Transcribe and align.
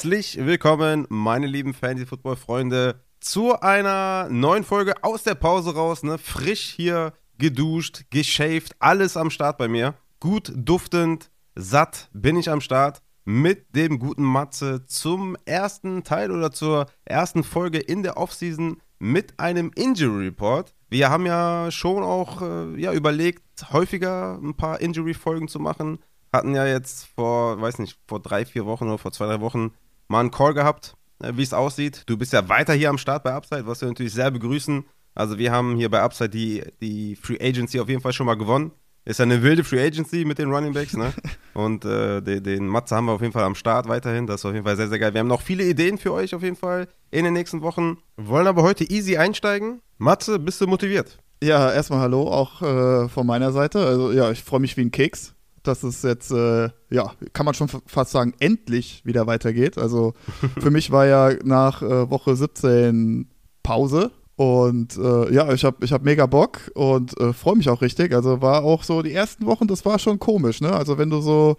Herzlich 0.00 0.38
willkommen, 0.38 1.06
meine 1.10 1.46
lieben 1.46 1.74
Fantasy-Football-Freunde, 1.74 3.02
zu 3.20 3.60
einer 3.60 4.30
neuen 4.30 4.64
Folge 4.64 4.94
aus 5.04 5.24
der 5.24 5.34
Pause 5.34 5.74
raus. 5.74 6.02
Ne? 6.02 6.16
Frisch 6.16 6.72
hier 6.74 7.12
geduscht, 7.36 8.04
geschäft, 8.08 8.74
alles 8.78 9.18
am 9.18 9.28
Start 9.28 9.58
bei 9.58 9.68
mir. 9.68 9.92
Gut 10.18 10.54
duftend, 10.56 11.30
satt 11.54 12.08
bin 12.14 12.38
ich 12.38 12.48
am 12.48 12.62
Start 12.62 13.02
mit 13.26 13.76
dem 13.76 13.98
guten 13.98 14.22
Matze 14.22 14.86
zum 14.86 15.36
ersten 15.44 16.02
Teil 16.02 16.30
oder 16.30 16.50
zur 16.50 16.86
ersten 17.04 17.44
Folge 17.44 17.78
in 17.78 18.02
der 18.02 18.16
Offseason 18.16 18.80
mit 18.98 19.38
einem 19.38 19.70
Injury 19.74 20.28
Report. 20.28 20.74
Wir 20.88 21.10
haben 21.10 21.26
ja 21.26 21.70
schon 21.70 22.02
auch 22.02 22.40
äh, 22.40 22.80
ja, 22.80 22.94
überlegt, 22.94 23.70
häufiger 23.70 24.40
ein 24.42 24.54
paar 24.54 24.80
Injury-Folgen 24.80 25.48
zu 25.48 25.60
machen. 25.60 25.98
Hatten 26.32 26.54
ja 26.54 26.64
jetzt 26.64 27.04
vor, 27.14 27.60
weiß 27.60 27.80
nicht, 27.80 27.98
vor 28.08 28.20
drei, 28.20 28.46
vier 28.46 28.64
Wochen 28.64 28.84
oder 28.84 28.96
vor 28.96 29.12
zwei, 29.12 29.26
drei 29.26 29.42
Wochen 29.42 29.72
mal 30.10 30.20
einen 30.20 30.30
Call 30.30 30.52
gehabt, 30.52 30.96
äh, 31.22 31.32
wie 31.36 31.42
es 31.42 31.54
aussieht. 31.54 32.02
Du 32.06 32.18
bist 32.18 32.32
ja 32.32 32.48
weiter 32.48 32.74
hier 32.74 32.90
am 32.90 32.98
Start 32.98 33.22
bei 33.22 33.32
Upside, 33.32 33.66
was 33.66 33.80
wir 33.80 33.88
natürlich 33.88 34.12
sehr 34.12 34.30
begrüßen. 34.30 34.84
Also 35.14 35.38
wir 35.38 35.52
haben 35.52 35.76
hier 35.76 35.88
bei 35.88 36.02
Upside 36.02 36.30
die, 36.30 36.62
die 36.80 37.16
Free 37.16 37.38
Agency 37.40 37.80
auf 37.80 37.88
jeden 37.88 38.02
Fall 38.02 38.12
schon 38.12 38.26
mal 38.26 38.36
gewonnen. 38.36 38.72
Ist 39.06 39.18
ja 39.18 39.24
eine 39.24 39.42
wilde 39.42 39.64
Free 39.64 39.84
Agency 39.84 40.24
mit 40.24 40.38
den 40.38 40.50
Running 40.50 40.74
Backs, 40.74 40.94
ne? 40.94 41.12
Und 41.54 41.84
äh, 41.84 42.20
den, 42.20 42.42
den 42.42 42.66
Matze 42.66 42.94
haben 42.94 43.06
wir 43.06 43.12
auf 43.12 43.20
jeden 43.22 43.32
Fall 43.32 43.44
am 43.44 43.54
Start 43.54 43.88
weiterhin. 43.88 44.26
Das 44.26 44.42
ist 44.42 44.44
auf 44.44 44.52
jeden 44.52 44.64
Fall 44.64 44.76
sehr, 44.76 44.88
sehr 44.88 44.98
geil. 44.98 45.14
Wir 45.14 45.20
haben 45.20 45.26
noch 45.26 45.40
viele 45.40 45.64
Ideen 45.64 45.96
für 45.96 46.12
euch 46.12 46.34
auf 46.34 46.42
jeden 46.42 46.56
Fall 46.56 46.88
in 47.10 47.24
den 47.24 47.32
nächsten 47.32 47.62
Wochen. 47.62 47.98
Wollen 48.16 48.46
aber 48.46 48.62
heute 48.62 48.84
easy 48.84 49.16
einsteigen. 49.16 49.80
Matze, 49.98 50.38
bist 50.38 50.60
du 50.60 50.66
motiviert? 50.66 51.18
Ja, 51.42 51.72
erstmal 51.72 52.00
hallo, 52.00 52.30
auch 52.30 52.60
äh, 52.60 53.08
von 53.08 53.26
meiner 53.26 53.52
Seite. 53.52 53.84
Also 53.86 54.12
ja, 54.12 54.30
ich 54.30 54.42
freue 54.42 54.60
mich 54.60 54.76
wie 54.76 54.82
ein 54.82 54.90
Keks, 54.90 55.34
dass 55.62 55.82
es 55.82 56.02
jetzt, 56.02 56.30
äh, 56.30 56.70
ja, 56.90 57.12
kann 57.32 57.46
man 57.46 57.54
schon 57.54 57.68
fast 57.86 58.12
sagen, 58.12 58.34
endlich 58.38 59.04
wieder 59.04 59.26
weitergeht. 59.26 59.78
Also 59.78 60.14
für 60.60 60.70
mich 60.70 60.90
war 60.90 61.06
ja 61.06 61.32
nach 61.44 61.82
äh, 61.82 62.10
Woche 62.10 62.36
17 62.36 63.28
Pause 63.62 64.10
und 64.40 64.96
äh, 64.96 65.34
ja, 65.34 65.52
ich 65.52 65.66
habe 65.66 65.84
ich 65.84 65.92
hab 65.92 66.02
mega 66.02 66.24
Bock 66.24 66.70
und 66.74 67.14
äh, 67.20 67.34
freue 67.34 67.56
mich 67.56 67.68
auch 67.68 67.82
richtig. 67.82 68.14
Also 68.14 68.40
war 68.40 68.64
auch 68.64 68.84
so 68.84 69.02
die 69.02 69.12
ersten 69.12 69.44
Wochen, 69.44 69.66
das 69.66 69.84
war 69.84 69.98
schon 69.98 70.18
komisch, 70.18 70.62
ne? 70.62 70.72
Also 70.72 70.96
wenn 70.96 71.10
du 71.10 71.20
so 71.20 71.58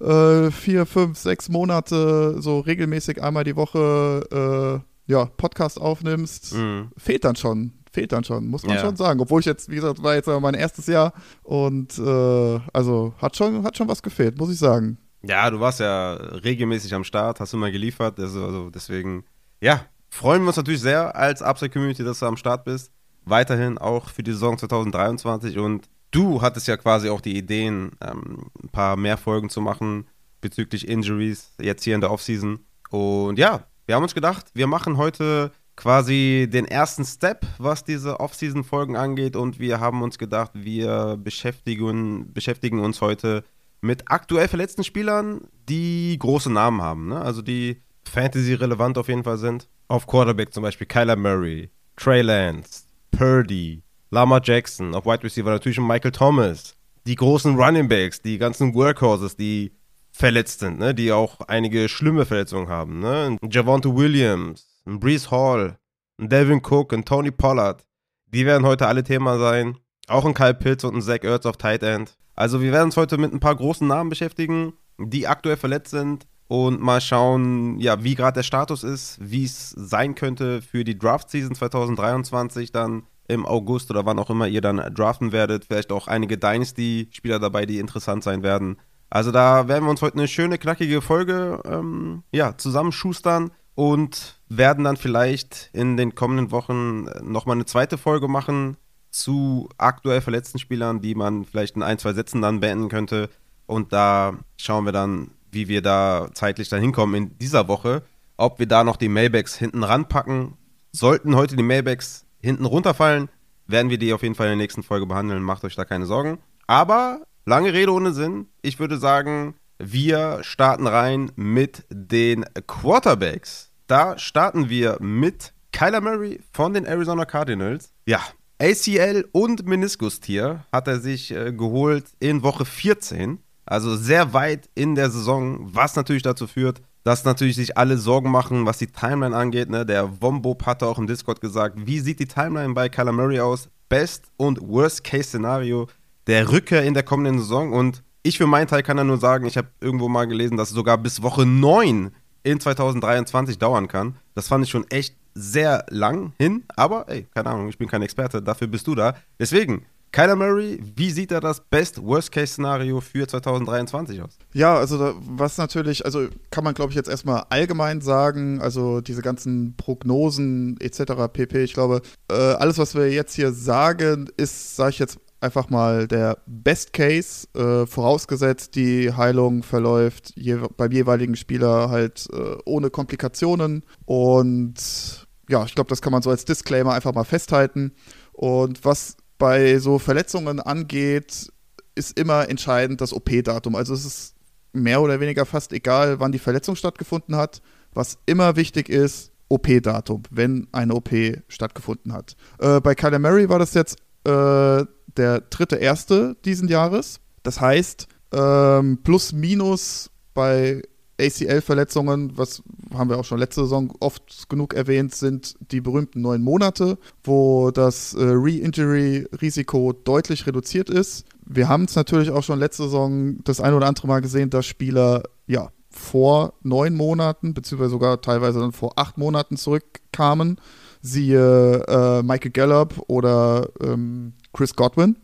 äh, 0.00 0.50
vier, 0.50 0.86
fünf, 0.86 1.18
sechs 1.18 1.50
Monate 1.50 2.40
so 2.40 2.60
regelmäßig 2.60 3.22
einmal 3.22 3.44
die 3.44 3.54
Woche 3.54 4.82
äh, 5.06 5.12
ja, 5.12 5.26
Podcast 5.26 5.78
aufnimmst, 5.78 6.54
mhm. 6.54 6.88
fehlt 6.96 7.24
dann 7.24 7.36
schon. 7.36 7.72
Fehlt 7.92 8.12
dann 8.12 8.24
schon, 8.24 8.48
muss 8.48 8.64
man 8.64 8.76
ja. 8.76 8.80
schon 8.80 8.96
sagen. 8.96 9.20
Obwohl 9.20 9.40
ich 9.40 9.46
jetzt, 9.46 9.68
wie 9.68 9.74
gesagt, 9.74 10.02
war 10.02 10.14
jetzt 10.14 10.26
mein 10.26 10.54
erstes 10.54 10.86
Jahr 10.86 11.12
und 11.42 11.98
äh, 11.98 12.60
also 12.72 13.14
hat 13.18 13.36
schon, 13.36 13.62
hat 13.64 13.76
schon 13.76 13.88
was 13.88 14.02
gefehlt, 14.02 14.38
muss 14.38 14.50
ich 14.50 14.58
sagen. 14.58 14.98
Ja, 15.22 15.50
du 15.50 15.60
warst 15.60 15.80
ja 15.80 16.14
regelmäßig 16.14 16.94
am 16.94 17.04
Start, 17.04 17.38
hast 17.38 17.52
immer 17.52 17.70
geliefert, 17.70 18.18
also, 18.18 18.44
also 18.44 18.70
deswegen, 18.70 19.24
ja, 19.60 19.84
freuen 20.08 20.42
wir 20.42 20.48
uns 20.48 20.56
natürlich 20.56 20.80
sehr 20.80 21.14
als 21.14 21.42
Upside-Community, 21.42 22.02
dass 22.02 22.18
du 22.18 22.26
am 22.26 22.36
Start 22.36 22.64
bist. 22.64 22.90
Weiterhin 23.24 23.78
auch 23.78 24.08
für 24.08 24.22
die 24.22 24.32
Saison 24.32 24.58
2023 24.58 25.58
und 25.58 25.88
du 26.10 26.42
hattest 26.42 26.66
ja 26.66 26.76
quasi 26.76 27.08
auch 27.08 27.20
die 27.20 27.36
Ideen, 27.36 27.92
ähm, 28.00 28.50
ein 28.62 28.68
paar 28.70 28.96
mehr 28.96 29.16
Folgen 29.16 29.48
zu 29.48 29.60
machen 29.60 30.06
bezüglich 30.40 30.88
Injuries 30.88 31.52
jetzt 31.60 31.84
hier 31.84 31.94
in 31.94 32.00
der 32.00 32.10
Offseason. 32.10 32.60
Und 32.90 33.38
ja, 33.38 33.64
wir 33.86 33.94
haben 33.94 34.02
uns 34.02 34.14
gedacht, 34.14 34.46
wir 34.54 34.66
machen 34.66 34.96
heute 34.96 35.52
quasi 35.76 36.48
den 36.52 36.66
ersten 36.66 37.04
Step, 37.04 37.46
was 37.58 37.84
diese 37.84 38.20
Offseason-Folgen 38.20 38.96
angeht. 38.96 39.36
Und 39.36 39.58
wir 39.58 39.80
haben 39.80 40.02
uns 40.02 40.18
gedacht, 40.18 40.52
wir 40.54 41.16
beschäftigen, 41.16 42.32
beschäftigen 42.32 42.80
uns 42.80 43.00
heute 43.00 43.44
mit 43.80 44.04
aktuell 44.06 44.48
verletzten 44.48 44.84
Spielern, 44.84 45.42
die 45.68 46.16
große 46.18 46.50
Namen 46.50 46.82
haben. 46.82 47.08
Ne? 47.08 47.20
Also 47.20 47.42
die 47.42 47.82
Fantasy-relevant 48.04 48.98
auf 48.98 49.08
jeden 49.08 49.24
Fall 49.24 49.38
sind. 49.38 49.68
Auf 49.88 50.06
Quarterback 50.06 50.54
zum 50.54 50.62
Beispiel 50.62 50.86
Kyler 50.86 51.16
Murray, 51.16 51.70
Trey 51.96 52.22
Lance, 52.22 52.84
Purdy, 53.10 53.82
Lama 54.10 54.40
Jackson, 54.42 54.94
auf 54.94 55.04
Wide 55.04 55.22
Receiver 55.22 55.50
natürlich 55.50 55.80
Michael 55.80 56.12
Thomas. 56.12 56.76
Die 57.06 57.16
großen 57.16 57.56
Running 57.56 57.88
Backs, 57.88 58.22
die 58.22 58.38
ganzen 58.38 58.74
Workhorses, 58.74 59.36
die 59.36 59.72
verletzt 60.12 60.60
sind, 60.60 60.78
ne? 60.78 60.94
die 60.94 61.10
auch 61.10 61.40
einige 61.40 61.88
schlimme 61.88 62.24
Verletzungen 62.24 62.68
haben. 62.68 63.00
Ne? 63.00 63.38
Javonte 63.50 63.94
Williams, 63.94 64.71
Brees 64.84 65.30
Hall, 65.30 65.78
Devin 66.18 66.60
Cook 66.64 66.92
und 66.92 67.06
Tony 67.06 67.30
Pollard. 67.30 67.86
Die 68.26 68.46
werden 68.46 68.66
heute 68.66 68.86
alle 68.86 69.04
Thema 69.04 69.38
sein. 69.38 69.78
Auch 70.08 70.24
ein 70.24 70.34
Kyle 70.34 70.54
Pitts 70.54 70.84
und 70.84 70.96
ein 70.96 71.02
Zach 71.02 71.22
Ertz 71.22 71.46
auf 71.46 71.56
Tight 71.56 71.82
End. 71.82 72.16
Also 72.34 72.60
wir 72.60 72.72
werden 72.72 72.86
uns 72.86 72.96
heute 72.96 73.18
mit 73.18 73.32
ein 73.32 73.40
paar 73.40 73.54
großen 73.54 73.86
Namen 73.86 74.10
beschäftigen, 74.10 74.72
die 74.98 75.28
aktuell 75.28 75.56
verletzt 75.56 75.90
sind 75.90 76.26
und 76.48 76.80
mal 76.80 77.00
schauen, 77.00 77.78
ja, 77.78 78.02
wie 78.02 78.14
gerade 78.14 78.36
der 78.36 78.42
Status 78.42 78.82
ist, 78.82 79.18
wie 79.20 79.44
es 79.44 79.70
sein 79.70 80.14
könnte 80.14 80.60
für 80.62 80.84
die 80.84 80.98
Draft-Season 80.98 81.54
2023 81.54 82.72
dann 82.72 83.04
im 83.28 83.46
August 83.46 83.90
oder 83.90 84.04
wann 84.04 84.18
auch 84.18 84.30
immer 84.30 84.48
ihr 84.48 84.60
dann 84.60 84.76
draften 84.94 85.32
werdet. 85.32 85.64
Vielleicht 85.66 85.92
auch 85.92 86.08
einige 86.08 86.38
Dynasty-Spieler 86.38 87.38
dabei, 87.38 87.66
die 87.66 87.78
interessant 87.78 88.24
sein 88.24 88.42
werden. 88.42 88.76
Also 89.08 89.30
da 89.30 89.68
werden 89.68 89.84
wir 89.84 89.90
uns 89.90 90.02
heute 90.02 90.18
eine 90.18 90.28
schöne, 90.28 90.58
knackige 90.58 91.00
Folge 91.00 91.60
ähm, 91.64 92.22
ja, 92.32 92.56
zusammenschustern 92.56 93.50
und 93.74 94.41
werden 94.56 94.84
dann 94.84 94.96
vielleicht 94.96 95.70
in 95.72 95.96
den 95.96 96.14
kommenden 96.14 96.50
Wochen 96.50 97.04
nochmal 97.22 97.56
eine 97.56 97.64
zweite 97.64 97.98
Folge 97.98 98.28
machen 98.28 98.76
zu 99.10 99.68
aktuell 99.78 100.20
verletzten 100.20 100.58
Spielern, 100.58 101.00
die 101.00 101.14
man 101.14 101.44
vielleicht 101.44 101.76
in 101.76 101.82
ein, 101.82 101.98
zwei 101.98 102.12
Sätzen 102.12 102.40
dann 102.42 102.60
beenden 102.60 102.88
könnte. 102.88 103.28
Und 103.66 103.92
da 103.92 104.38
schauen 104.56 104.84
wir 104.84 104.92
dann, 104.92 105.32
wie 105.50 105.68
wir 105.68 105.82
da 105.82 106.28
zeitlich 106.34 106.68
dann 106.68 106.80
hinkommen 106.80 107.14
in 107.14 107.38
dieser 107.38 107.68
Woche. 107.68 108.02
Ob 108.36 108.58
wir 108.58 108.66
da 108.66 108.84
noch 108.84 108.96
die 108.96 109.08
Mailbacks 109.08 109.56
hinten 109.56 109.84
ranpacken. 109.84 110.54
Sollten 110.92 111.36
heute 111.36 111.56
die 111.56 111.62
Mailbacks 111.62 112.26
hinten 112.40 112.64
runterfallen, 112.64 113.28
werden 113.66 113.90
wir 113.90 113.98
die 113.98 114.12
auf 114.12 114.22
jeden 114.22 114.34
Fall 114.34 114.48
in 114.48 114.58
der 114.58 114.64
nächsten 114.64 114.82
Folge 114.82 115.06
behandeln. 115.06 115.42
Macht 115.42 115.64
euch 115.64 115.76
da 115.76 115.84
keine 115.84 116.06
Sorgen. 116.06 116.38
Aber 116.66 117.22
lange 117.46 117.72
Rede 117.72 117.92
ohne 117.92 118.12
Sinn. 118.12 118.48
Ich 118.60 118.78
würde 118.78 118.98
sagen, 118.98 119.54
wir 119.78 120.40
starten 120.42 120.86
rein 120.86 121.32
mit 121.36 121.84
den 121.90 122.44
Quarterbacks. 122.66 123.71
Da 123.92 124.16
starten 124.16 124.70
wir 124.70 124.96
mit 125.00 125.52
Kyler 125.70 126.00
Murray 126.00 126.40
von 126.54 126.72
den 126.72 126.86
Arizona 126.86 127.26
Cardinals. 127.26 127.92
Ja, 128.06 128.22
ACL 128.58 129.28
und 129.32 129.66
Meniskustier 129.66 130.64
hat 130.72 130.88
er 130.88 130.98
sich 130.98 131.30
äh, 131.30 131.52
geholt 131.52 132.06
in 132.18 132.42
Woche 132.42 132.64
14. 132.64 133.38
Also 133.66 133.94
sehr 133.94 134.32
weit 134.32 134.70
in 134.74 134.94
der 134.94 135.10
Saison, 135.10 135.58
was 135.74 135.94
natürlich 135.94 136.22
dazu 136.22 136.46
führt, 136.46 136.80
dass 137.04 137.26
natürlich 137.26 137.56
sich 137.56 137.76
alle 137.76 137.98
Sorgen 137.98 138.30
machen, 138.30 138.64
was 138.64 138.78
die 138.78 138.86
Timeline 138.86 139.36
angeht. 139.36 139.68
Ne? 139.68 139.84
Der 139.84 140.22
Wombob 140.22 140.64
hatte 140.64 140.86
auch 140.86 140.96
im 140.96 141.06
Discord 141.06 141.42
gesagt, 141.42 141.76
wie 141.84 142.00
sieht 142.00 142.18
die 142.18 142.24
Timeline 142.24 142.72
bei 142.72 142.88
Kyler 142.88 143.12
Murray 143.12 143.40
aus? 143.40 143.68
Best- 143.90 144.32
und 144.38 144.58
Worst-Case-Szenario 144.62 145.86
der 146.28 146.50
Rückkehr 146.50 146.82
in 146.82 146.94
der 146.94 147.02
kommenden 147.02 147.40
Saison. 147.40 147.74
Und 147.74 148.02
ich 148.22 148.38
für 148.38 148.46
meinen 148.46 148.68
Teil 148.68 148.82
kann 148.82 148.96
da 148.96 149.04
nur 149.04 149.18
sagen, 149.18 149.44
ich 149.44 149.58
habe 149.58 149.68
irgendwo 149.82 150.08
mal 150.08 150.26
gelesen, 150.26 150.56
dass 150.56 150.70
sogar 150.70 150.96
bis 150.96 151.22
Woche 151.22 151.44
9 151.44 152.10
in 152.42 152.60
2023 152.60 153.58
dauern 153.58 153.88
kann. 153.88 154.16
Das 154.34 154.48
fand 154.48 154.64
ich 154.64 154.70
schon 154.70 154.88
echt 154.90 155.16
sehr 155.34 155.86
lang 155.88 156.32
hin, 156.38 156.64
aber 156.76 157.08
ey, 157.08 157.26
keine 157.34 157.50
Ahnung, 157.50 157.68
ich 157.68 157.78
bin 157.78 157.88
kein 157.88 158.02
Experte, 158.02 158.42
dafür 158.42 158.66
bist 158.66 158.86
du 158.86 158.94
da. 158.94 159.14
Deswegen, 159.38 159.86
Kyler 160.12 160.36
Murray, 160.36 160.78
wie 160.94 161.10
sieht 161.10 161.32
er 161.32 161.40
das 161.40 161.60
Best-Worst-Case-Szenario 161.60 163.00
für 163.00 163.26
2023 163.26 164.20
aus? 164.20 164.36
Ja, 164.52 164.76
also 164.76 164.98
da, 164.98 165.14
was 165.16 165.56
natürlich, 165.56 166.04
also 166.04 166.28
kann 166.50 166.64
man 166.64 166.74
glaube 166.74 166.90
ich 166.90 166.96
jetzt 166.96 167.08
erstmal 167.08 167.44
allgemein 167.48 168.02
sagen, 168.02 168.60
also 168.60 169.00
diese 169.00 169.22
ganzen 169.22 169.74
Prognosen 169.78 170.78
etc. 170.80 171.32
pp. 171.32 171.64
Ich 171.64 171.72
glaube, 171.72 172.02
äh, 172.30 172.34
alles, 172.34 172.76
was 172.76 172.94
wir 172.94 173.10
jetzt 173.10 173.34
hier 173.34 173.52
sagen, 173.52 174.28
ist, 174.36 174.76
sage 174.76 174.90
ich 174.90 174.98
jetzt 174.98 175.18
einfach 175.42 175.70
mal 175.70 176.06
der 176.06 176.38
Best 176.46 176.92
Case, 176.92 177.48
äh, 177.54 177.86
vorausgesetzt 177.86 178.74
die 178.74 179.12
Heilung 179.12 179.62
verläuft 179.62 180.32
je, 180.36 180.58
beim 180.76 180.92
jeweiligen 180.92 181.36
Spieler 181.36 181.90
halt 181.90 182.28
äh, 182.32 182.56
ohne 182.64 182.90
Komplikationen 182.90 183.84
und 184.04 185.26
ja, 185.48 185.64
ich 185.64 185.74
glaube, 185.74 185.88
das 185.88 186.00
kann 186.00 186.12
man 186.12 186.22
so 186.22 186.30
als 186.30 186.44
Disclaimer 186.44 186.92
einfach 186.94 187.12
mal 187.12 187.24
festhalten. 187.24 187.92
Und 188.32 188.84
was 188.84 189.16
bei 189.38 189.78
so 189.78 189.98
Verletzungen 189.98 190.60
angeht, 190.60 191.52
ist 191.94 192.18
immer 192.18 192.48
entscheidend 192.48 193.00
das 193.00 193.12
OP-Datum. 193.12 193.74
Also 193.74 193.92
es 193.92 194.04
ist 194.04 194.34
mehr 194.72 195.02
oder 195.02 195.20
weniger 195.20 195.44
fast 195.44 195.72
egal, 195.72 196.20
wann 196.20 196.32
die 196.32 196.38
Verletzung 196.38 196.76
stattgefunden 196.76 197.36
hat. 197.36 197.60
Was 197.92 198.18
immer 198.24 198.56
wichtig 198.56 198.88
ist, 198.88 199.32
OP-Datum, 199.48 200.22
wenn 200.30 200.68
eine 200.72 200.94
OP 200.94 201.10
stattgefunden 201.48 202.12
hat. 202.12 202.36
Äh, 202.58 202.80
bei 202.80 202.94
Kyler 202.94 203.18
Murray 203.18 203.48
war 203.50 203.58
das 203.58 203.74
jetzt 203.74 203.98
äh, 204.24 204.84
der 205.16 205.40
dritte 205.50 205.76
erste 205.76 206.36
diesen 206.44 206.68
Jahres. 206.68 207.20
Das 207.42 207.60
heißt, 207.60 208.08
ähm, 208.32 208.98
plus 209.02 209.32
minus 209.32 210.10
bei 210.34 210.82
ACL-Verletzungen, 211.20 212.36
was 212.36 212.62
haben 212.94 213.10
wir 213.10 213.18
auch 213.18 213.24
schon 213.24 213.38
letzte 213.38 213.62
Saison 213.62 213.92
oft 214.00 214.48
genug 214.48 214.74
erwähnt, 214.74 215.14
sind 215.14 215.54
die 215.70 215.80
berühmten 215.80 216.20
neun 216.20 216.42
Monate, 216.42 216.98
wo 217.22 217.70
das 217.70 218.14
äh, 218.14 218.22
Re-Injury-Risiko 218.22 219.92
deutlich 219.92 220.46
reduziert 220.46 220.90
ist. 220.90 221.26
Wir 221.44 221.68
haben 221.68 221.84
es 221.84 221.94
natürlich 221.94 222.30
auch 222.30 222.42
schon 222.42 222.58
letzte 222.58 222.84
Saison 222.84 223.36
das 223.44 223.60
ein 223.60 223.74
oder 223.74 223.86
andere 223.86 224.06
Mal 224.06 224.20
gesehen, 224.20 224.50
dass 224.50 224.66
Spieler 224.66 225.22
ja 225.46 225.70
vor 225.90 226.54
neun 226.62 226.94
Monaten, 226.94 227.54
beziehungsweise 227.54 227.90
sogar 227.90 228.20
teilweise 228.20 228.60
dann 228.60 228.72
vor 228.72 228.92
acht 228.96 229.18
Monaten 229.18 229.56
zurückkamen. 229.56 230.56
Siehe 231.02 231.84
äh, 231.86 232.22
Michael 232.22 232.52
Gallup 232.52 233.02
oder 233.08 233.68
ähm, 233.82 234.32
Chris 234.52 234.74
Godwin. 234.74 235.16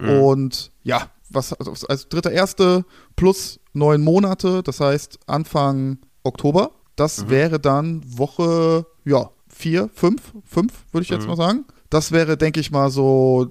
Mhm. 0.00 0.08
Und 0.08 0.72
ja, 0.82 1.10
was 1.28 1.52
also, 1.52 1.86
also 1.86 2.06
dritter 2.08 2.32
erste 2.32 2.84
plus 3.16 3.60
neun 3.72 4.02
Monate, 4.02 4.62
das 4.62 4.80
heißt 4.80 5.18
Anfang 5.26 5.98
Oktober. 6.22 6.72
Das 6.96 7.24
mhm. 7.24 7.30
wäre 7.30 7.60
dann 7.60 8.02
Woche, 8.06 8.86
ja, 9.04 9.30
vier, 9.48 9.88
fünf, 9.94 10.32
fünf, 10.44 10.72
würde 10.92 11.04
ich 11.04 11.10
jetzt 11.10 11.22
mhm. 11.22 11.28
mal 11.28 11.36
sagen. 11.36 11.64
Das 11.88 12.12
wäre, 12.12 12.36
denke 12.36 12.60
ich 12.60 12.70
mal, 12.70 12.90
so, 12.90 13.50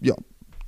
ja, 0.00 0.14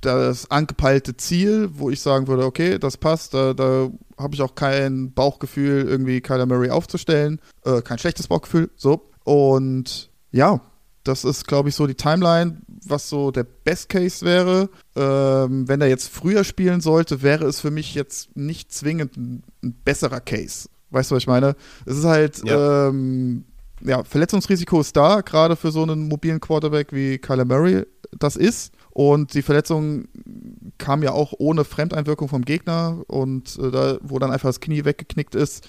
das 0.01 0.49
angepeilte 0.51 1.17
Ziel, 1.17 1.69
wo 1.73 1.89
ich 1.89 2.01
sagen 2.01 2.27
würde, 2.27 2.45
okay, 2.45 2.79
das 2.79 2.97
passt, 2.97 3.33
da, 3.33 3.53
da 3.53 3.89
habe 4.17 4.35
ich 4.35 4.41
auch 4.41 4.55
kein 4.55 5.13
Bauchgefühl, 5.13 5.87
irgendwie 5.87 6.21
Kyler 6.21 6.45
Murray 6.45 6.69
aufzustellen. 6.69 7.39
Äh, 7.65 7.81
kein 7.81 7.97
schlechtes 7.97 8.27
Bauchgefühl, 8.27 8.69
so. 8.75 9.09
Und 9.23 10.06
ja, 10.31 10.61
das 11.03 11.23
ist, 11.23 11.47
glaube 11.47 11.69
ich, 11.69 11.75
so 11.75 11.87
die 11.87 11.95
Timeline, 11.95 12.57
was 12.85 13.09
so 13.09 13.31
der 13.31 13.43
Best 13.43 13.89
Case 13.89 14.25
wäre. 14.25 14.69
Ähm, 14.95 15.67
wenn 15.67 15.81
er 15.81 15.87
jetzt 15.87 16.09
früher 16.09 16.43
spielen 16.43 16.81
sollte, 16.81 17.21
wäre 17.21 17.45
es 17.45 17.61
für 17.61 17.71
mich 17.71 17.95
jetzt 17.95 18.35
nicht 18.35 18.71
zwingend 18.73 19.15
ein, 19.15 19.43
besserer 19.83 20.19
Case. 20.19 20.69
Weißt 20.89 21.11
du, 21.11 21.15
was 21.15 21.23
ich 21.23 21.27
meine? 21.27 21.55
Es 21.85 21.97
ist 21.97 22.05
halt, 22.05 22.43
ja. 22.45 22.89
Ähm, 22.89 23.45
ja, 23.81 24.03
Verletzungsrisiko 24.03 24.81
ist 24.81 24.95
da, 24.95 25.21
gerade 25.21 25.55
für 25.55 25.71
so 25.71 25.83
einen 25.83 26.07
mobilen 26.07 26.39
Quarterback 26.39 26.91
wie 26.91 27.19
Kyler 27.19 27.45
Murray 27.45 27.85
das 28.17 28.35
ist. 28.35 28.73
Und 28.89 29.33
die 29.33 29.43
Verletzung 29.43 30.07
kam 30.77 31.03
ja 31.03 31.11
auch 31.11 31.33
ohne 31.37 31.63
Fremdeinwirkung 31.63 32.29
vom 32.29 32.43
Gegner 32.43 33.03
und 33.07 33.57
äh, 33.59 33.71
da, 33.71 33.97
wo 34.01 34.19
dann 34.19 34.31
einfach 34.31 34.49
das 34.49 34.59
Knie 34.59 34.85
weggeknickt 34.85 35.35
ist. 35.35 35.67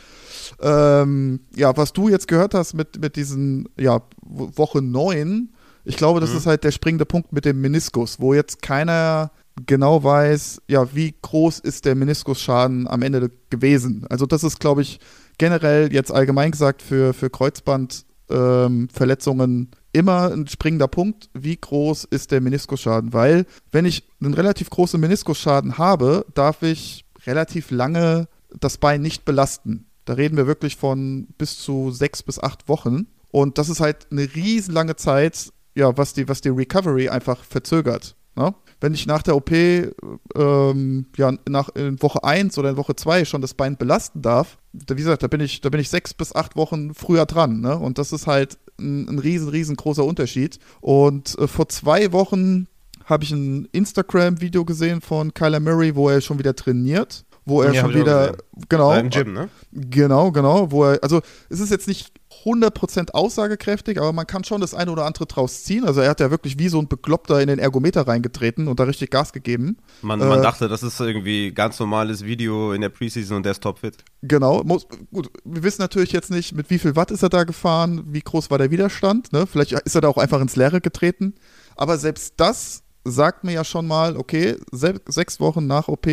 Ähm, 0.60 1.40
ja, 1.55 1.76
was 1.76 1.93
du 1.93 2.08
jetzt 2.08 2.28
gehört 2.28 2.55
hast 2.55 2.75
mit, 2.75 3.00
mit 3.00 3.16
diesen, 3.16 3.69
ja, 3.78 4.02
Woche 4.22 4.82
9, 4.82 5.50
ich 5.84 5.96
glaube, 5.96 6.20
das 6.20 6.31
mhm. 6.31 6.37
ist 6.37 6.46
halt 6.46 6.64
der 6.64 6.70
springende 6.70 7.06
Punkt 7.06 7.32
mit 7.32 7.44
dem 7.44 7.60
Meniskus, 7.60 8.20
wo 8.20 8.34
jetzt 8.34 8.62
keiner 8.62 9.31
genau 9.66 10.05
weiß, 10.05 10.62
ja, 10.69 10.94
wie 10.94 11.14
groß 11.20 11.58
ist 11.60 11.84
der 11.84 11.94
Meniskusschaden 11.94 12.87
am 12.87 13.02
Ende 13.02 13.31
gewesen. 13.50 14.06
Also 14.08 14.26
das 14.26 14.44
ist, 14.44 14.60
glaube 14.60 14.82
ich, 14.82 15.00
generell 15.38 15.93
jetzt 15.93 16.12
allgemein 16.12 16.50
gesagt 16.50 16.82
für, 16.82 17.14
für 17.14 17.31
Kreuzbandverletzungen 17.31 19.50
ähm, 19.50 19.69
immer 19.98 20.32
ein 20.32 20.46
springender 20.46 20.88
Punkt, 20.88 21.28
wie 21.34 21.56
groß 21.56 22.04
ist 22.04 22.30
der 22.30 22.40
Meniskusschaden. 22.40 23.12
Weil 23.12 23.46
wenn 23.72 23.84
ich 23.84 24.08
einen 24.22 24.34
relativ 24.34 24.70
großen 24.70 25.00
Meniskusschaden 25.00 25.76
habe, 25.76 26.24
darf 26.34 26.62
ich 26.62 27.04
relativ 27.26 27.70
lange 27.70 28.28
das 28.58 28.78
Bein 28.78 29.02
nicht 29.02 29.24
belasten. 29.24 29.86
Da 30.04 30.14
reden 30.14 30.36
wir 30.36 30.46
wirklich 30.46 30.76
von 30.76 31.26
bis 31.36 31.58
zu 31.58 31.90
sechs 31.90 32.22
bis 32.22 32.38
acht 32.38 32.68
Wochen. 32.68 33.08
Und 33.30 33.58
das 33.58 33.68
ist 33.68 33.80
halt 33.80 34.06
eine 34.10 34.22
riesenlange 34.34 34.96
Zeit, 34.96 35.52
ja, 35.74 35.96
was 35.96 36.14
die, 36.14 36.28
was 36.28 36.40
die 36.40 36.48
Recovery 36.48 37.08
einfach 37.08 37.44
verzögert. 37.44 38.16
Ne? 38.36 38.54
Wenn 38.80 38.94
ich 38.94 39.06
nach 39.06 39.22
der 39.22 39.36
OP 39.36 39.50
ähm, 39.50 41.06
ja, 41.16 41.32
nach, 41.48 41.68
in 41.70 42.00
Woche 42.00 42.22
1 42.22 42.56
oder 42.56 42.70
in 42.70 42.76
Woche 42.76 42.94
2 42.94 43.24
schon 43.24 43.42
das 43.42 43.54
Bein 43.54 43.76
belasten 43.76 44.22
darf, 44.22 44.58
da, 44.72 44.96
wie 44.96 45.00
gesagt, 45.00 45.24
da 45.24 45.26
bin 45.26 45.40
ich, 45.40 45.60
da 45.60 45.68
bin 45.68 45.80
ich 45.80 45.90
sechs 45.90 46.14
bis 46.14 46.34
acht 46.34 46.56
Wochen 46.56 46.94
früher 46.94 47.26
dran. 47.26 47.60
Ne? 47.60 47.76
Und 47.76 47.98
das 47.98 48.12
ist 48.12 48.28
halt 48.28 48.56
ein, 48.78 49.08
ein 49.08 49.19
riesen, 49.19 49.48
riesengroßer 49.48 50.04
Unterschied. 50.04 50.58
Und 50.80 51.38
äh, 51.38 51.46
vor 51.46 51.69
zwei 51.69 52.12
Wochen 52.12 52.66
habe 53.04 53.25
ich 53.25 53.32
ein 53.32 53.69
Instagram-Video 53.72 54.64
gesehen 54.64 55.00
von 55.00 55.32
Kyler 55.32 55.60
Murray, 55.60 55.94
wo 55.96 56.08
er 56.08 56.20
schon 56.20 56.38
wieder 56.38 56.54
trainiert 56.54 57.25
wo 57.48 57.62
er 57.62 57.72
ja, 57.72 57.80
schon 57.80 57.94
wieder 57.94 58.36
genau 58.68 58.92
im 58.92 59.10
Gym, 59.10 59.32
ne? 59.32 59.48
Genau, 59.72 60.30
genau, 60.32 60.70
wo 60.70 60.84
er 60.84 61.02
also 61.02 61.20
es 61.48 61.60
ist 61.60 61.70
jetzt 61.70 61.88
nicht 61.88 62.12
100% 62.44 63.12
aussagekräftig, 63.12 63.98
aber 63.98 64.12
man 64.12 64.26
kann 64.26 64.44
schon 64.44 64.60
das 64.60 64.74
eine 64.74 64.90
oder 64.92 65.06
andere 65.06 65.26
draus 65.26 65.64
ziehen. 65.64 65.84
Also 65.84 66.00
er 66.00 66.10
hat 66.10 66.20
ja 66.20 66.30
wirklich 66.30 66.58
wie 66.58 66.68
so 66.68 66.78
ein 66.78 66.88
Bekloppter 66.88 67.40
in 67.40 67.48
den 67.48 67.58
Ergometer 67.58 68.06
reingetreten 68.06 68.68
und 68.68 68.78
da 68.78 68.84
richtig 68.84 69.10
Gas 69.10 69.32
gegeben. 69.32 69.78
Man, 70.02 70.18
man 70.18 70.38
äh, 70.38 70.42
dachte, 70.42 70.68
das 70.68 70.82
ist 70.82 71.00
irgendwie 71.00 71.52
ganz 71.52 71.78
normales 71.80 72.24
Video 72.24 72.72
in 72.72 72.80
der 72.80 72.90
Preseason 72.90 73.38
und 73.38 73.42
der 73.44 73.52
ist 73.52 73.62
topfit. 73.62 74.04
Genau. 74.22 74.62
Muss, 74.62 74.86
gut, 75.12 75.30
wir 75.44 75.62
wissen 75.62 75.82
natürlich 75.82 76.12
jetzt 76.12 76.30
nicht, 76.30 76.54
mit 76.54 76.70
wie 76.70 76.78
viel 76.78 76.96
Watt 76.96 77.10
ist 77.10 77.22
er 77.22 77.28
da 77.28 77.44
gefahren, 77.44 78.04
wie 78.06 78.20
groß 78.20 78.50
war 78.50 78.58
der 78.58 78.70
Widerstand. 78.70 79.32
Ne? 79.32 79.46
Vielleicht 79.46 79.72
ist 79.72 79.94
er 79.94 80.02
da 80.02 80.08
auch 80.08 80.18
einfach 80.18 80.40
ins 80.40 80.56
Leere 80.56 80.80
getreten. 80.80 81.34
Aber 81.76 81.98
selbst 81.98 82.34
das 82.36 82.82
sagt 83.10 83.44
mir 83.44 83.52
ja 83.52 83.64
schon 83.64 83.87
mal, 83.87 84.16
okay, 84.16 84.56
sechs 84.70 85.40
Wochen 85.40 85.66
nach 85.66 85.88
OP 85.88 86.06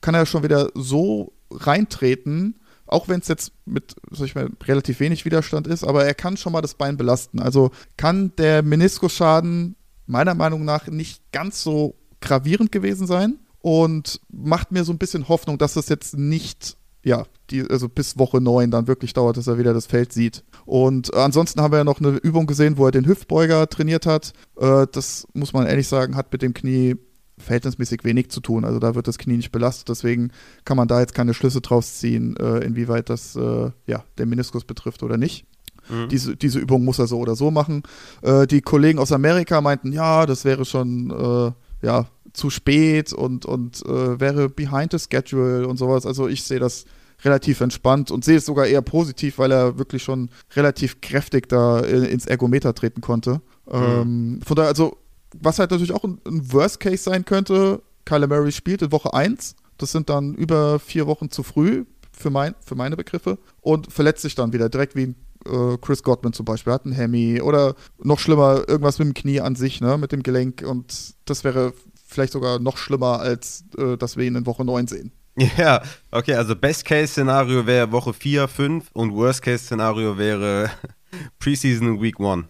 kann 0.00 0.14
er 0.14 0.26
schon 0.26 0.42
wieder 0.42 0.70
so 0.74 1.32
reintreten, 1.50 2.60
auch 2.86 3.08
wenn 3.08 3.20
es 3.20 3.28
jetzt 3.28 3.52
mit, 3.64 3.94
sag 4.10 4.26
ich 4.26 4.34
mal, 4.34 4.48
relativ 4.64 5.00
wenig 5.00 5.24
Widerstand 5.24 5.66
ist, 5.66 5.84
aber 5.84 6.04
er 6.04 6.14
kann 6.14 6.36
schon 6.36 6.52
mal 6.52 6.60
das 6.60 6.74
Bein 6.74 6.96
belasten. 6.96 7.40
Also 7.40 7.70
kann 7.96 8.32
der 8.36 8.62
Meniskusschaden 8.62 9.76
meiner 10.06 10.34
Meinung 10.34 10.64
nach 10.64 10.88
nicht 10.88 11.22
ganz 11.32 11.62
so 11.62 11.94
gravierend 12.20 12.72
gewesen 12.72 13.06
sein 13.06 13.38
und 13.60 14.20
macht 14.28 14.72
mir 14.72 14.84
so 14.84 14.92
ein 14.92 14.98
bisschen 14.98 15.28
Hoffnung, 15.28 15.58
dass 15.58 15.74
das 15.74 15.88
jetzt 15.88 16.16
nicht, 16.16 16.76
ja, 17.02 17.24
die, 17.50 17.68
also 17.68 17.88
bis 17.88 18.18
Woche 18.18 18.40
9 18.40 18.70
dann 18.70 18.86
wirklich 18.86 19.12
dauert, 19.12 19.36
dass 19.36 19.46
er 19.46 19.58
wieder 19.58 19.74
das 19.74 19.86
Feld 19.86 20.12
sieht. 20.12 20.44
Und 20.66 21.14
ansonsten 21.14 21.60
haben 21.60 21.72
wir 21.72 21.78
ja 21.78 21.84
noch 21.84 22.00
eine 22.00 22.10
Übung 22.10 22.46
gesehen, 22.46 22.76
wo 22.76 22.86
er 22.86 22.92
den 22.92 23.06
Hüftbeuger 23.06 23.68
trainiert 23.68 24.06
hat. 24.06 24.32
Äh, 24.58 24.86
das 24.92 25.26
muss 25.32 25.52
man 25.52 25.66
ehrlich 25.66 25.88
sagen, 25.88 26.16
hat 26.16 26.32
mit 26.32 26.42
dem 26.42 26.54
Knie 26.54 26.96
verhältnismäßig 27.38 28.04
wenig 28.04 28.30
zu 28.30 28.40
tun. 28.40 28.64
Also 28.64 28.78
da 28.78 28.94
wird 28.94 29.08
das 29.08 29.18
Knie 29.18 29.36
nicht 29.36 29.52
belastet. 29.52 29.88
Deswegen 29.88 30.30
kann 30.64 30.76
man 30.76 30.88
da 30.88 31.00
jetzt 31.00 31.14
keine 31.14 31.32
Schlüsse 31.32 31.62
draus 31.62 31.98
ziehen, 31.98 32.36
äh, 32.36 32.58
inwieweit 32.58 33.08
das 33.08 33.34
äh, 33.34 33.70
ja, 33.86 34.04
den 34.18 34.28
Meniskus 34.28 34.64
betrifft 34.64 35.02
oder 35.02 35.16
nicht. 35.16 35.46
Mhm. 35.88 36.08
Diese, 36.10 36.36
diese 36.36 36.58
Übung 36.58 36.84
muss 36.84 36.98
er 36.98 37.06
so 37.06 37.18
oder 37.18 37.34
so 37.34 37.50
machen. 37.50 37.82
Äh, 38.20 38.46
die 38.46 38.60
Kollegen 38.60 38.98
aus 38.98 39.10
Amerika 39.10 39.62
meinten, 39.62 39.92
ja, 39.92 40.26
das 40.26 40.44
wäre 40.44 40.66
schon 40.66 41.10
äh, 41.10 41.86
ja, 41.86 42.06
zu 42.32 42.50
spät 42.50 43.12
und, 43.12 43.46
und 43.46 43.84
äh, 43.86 44.20
wäre 44.20 44.48
behind 44.48 44.92
the 44.92 44.98
schedule 44.98 45.66
und 45.66 45.76
sowas. 45.76 46.06
Also 46.06 46.28
ich 46.28 46.44
sehe 46.44 46.60
das 46.60 46.84
relativ 47.24 47.60
entspannt 47.60 48.10
und 48.10 48.24
sehe 48.24 48.36
es 48.36 48.46
sogar 48.46 48.66
eher 48.66 48.82
positiv, 48.82 49.38
weil 49.38 49.52
er 49.52 49.78
wirklich 49.78 50.02
schon 50.02 50.30
relativ 50.54 51.00
kräftig 51.00 51.48
da 51.48 51.80
ins 51.80 52.26
Ergometer 52.26 52.74
treten 52.74 53.00
konnte. 53.00 53.40
Mhm. 53.66 53.72
Ähm, 53.72 54.40
von 54.44 54.56
daher, 54.56 54.70
also 54.70 54.96
was 55.38 55.58
halt 55.58 55.70
natürlich 55.70 55.92
auch 55.92 56.04
ein, 56.04 56.18
ein 56.26 56.52
Worst 56.52 56.80
Case 56.80 57.02
sein 57.02 57.24
könnte, 57.24 57.82
Kyler 58.04 58.26
Murray 58.26 58.52
spielt 58.52 58.82
in 58.82 58.92
Woche 58.92 59.12
1. 59.14 59.54
Das 59.78 59.92
sind 59.92 60.08
dann 60.10 60.34
über 60.34 60.78
vier 60.78 61.06
Wochen 61.06 61.30
zu 61.30 61.42
früh 61.42 61.84
für, 62.12 62.30
mein, 62.30 62.54
für 62.64 62.74
meine 62.74 62.96
Begriffe 62.96 63.38
und 63.60 63.92
verletzt 63.92 64.22
sich 64.22 64.34
dann 64.34 64.52
wieder 64.52 64.68
direkt 64.68 64.96
wie 64.96 65.14
äh, 65.46 65.78
Chris 65.80 66.02
Godwin 66.02 66.32
zum 66.32 66.44
Beispiel, 66.44 66.72
hat 66.72 66.84
einen 66.84 66.94
Hemi 66.94 67.40
oder 67.40 67.74
noch 68.02 68.18
schlimmer, 68.18 68.68
irgendwas 68.68 68.98
mit 68.98 69.08
dem 69.08 69.14
Knie 69.14 69.40
an 69.40 69.54
sich, 69.54 69.80
ne, 69.80 69.96
mit 69.96 70.12
dem 70.12 70.22
Gelenk 70.22 70.62
und 70.66 71.14
das 71.24 71.44
wäre 71.44 71.72
vielleicht 72.10 72.32
sogar 72.32 72.58
noch 72.58 72.76
schlimmer, 72.76 73.20
als 73.20 73.64
äh, 73.78 73.96
dass 73.96 74.16
wir 74.16 74.24
ihn 74.24 74.36
in 74.36 74.46
Woche 74.46 74.64
9 74.64 74.86
sehen. 74.86 75.12
Ja, 75.56 75.82
okay, 76.10 76.34
also 76.34 76.56
Best-Case-Szenario 76.56 77.66
wäre 77.66 77.90
Woche 77.92 78.12
4, 78.12 78.48
5 78.48 78.90
und 78.92 79.14
Worst-Case-Szenario 79.14 80.18
wäre 80.18 80.70
Preseason 81.38 82.00
Week 82.00 82.20
1. 82.20 82.46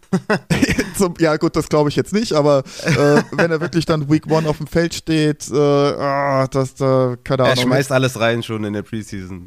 ja, 1.18 1.36
gut, 1.36 1.56
das 1.56 1.68
glaube 1.68 1.90
ich 1.90 1.96
jetzt 1.96 2.12
nicht, 2.12 2.32
aber 2.32 2.64
äh, 2.84 3.22
wenn 3.32 3.50
er 3.50 3.60
wirklich 3.60 3.86
dann 3.86 4.10
Week 4.10 4.26
1 4.30 4.46
auf 4.46 4.58
dem 4.58 4.66
Feld 4.66 4.94
steht, 4.94 5.48
äh, 5.50 5.54
oh, 5.54 6.46
das, 6.50 6.80
äh, 6.80 7.16
keine 7.22 7.44
Ahnung. 7.44 7.56
Er 7.56 7.56
schmeißt 7.56 7.92
alles 7.92 8.18
rein 8.18 8.42
schon 8.42 8.64
in 8.64 8.72
der 8.72 8.82
Preseason. 8.82 9.46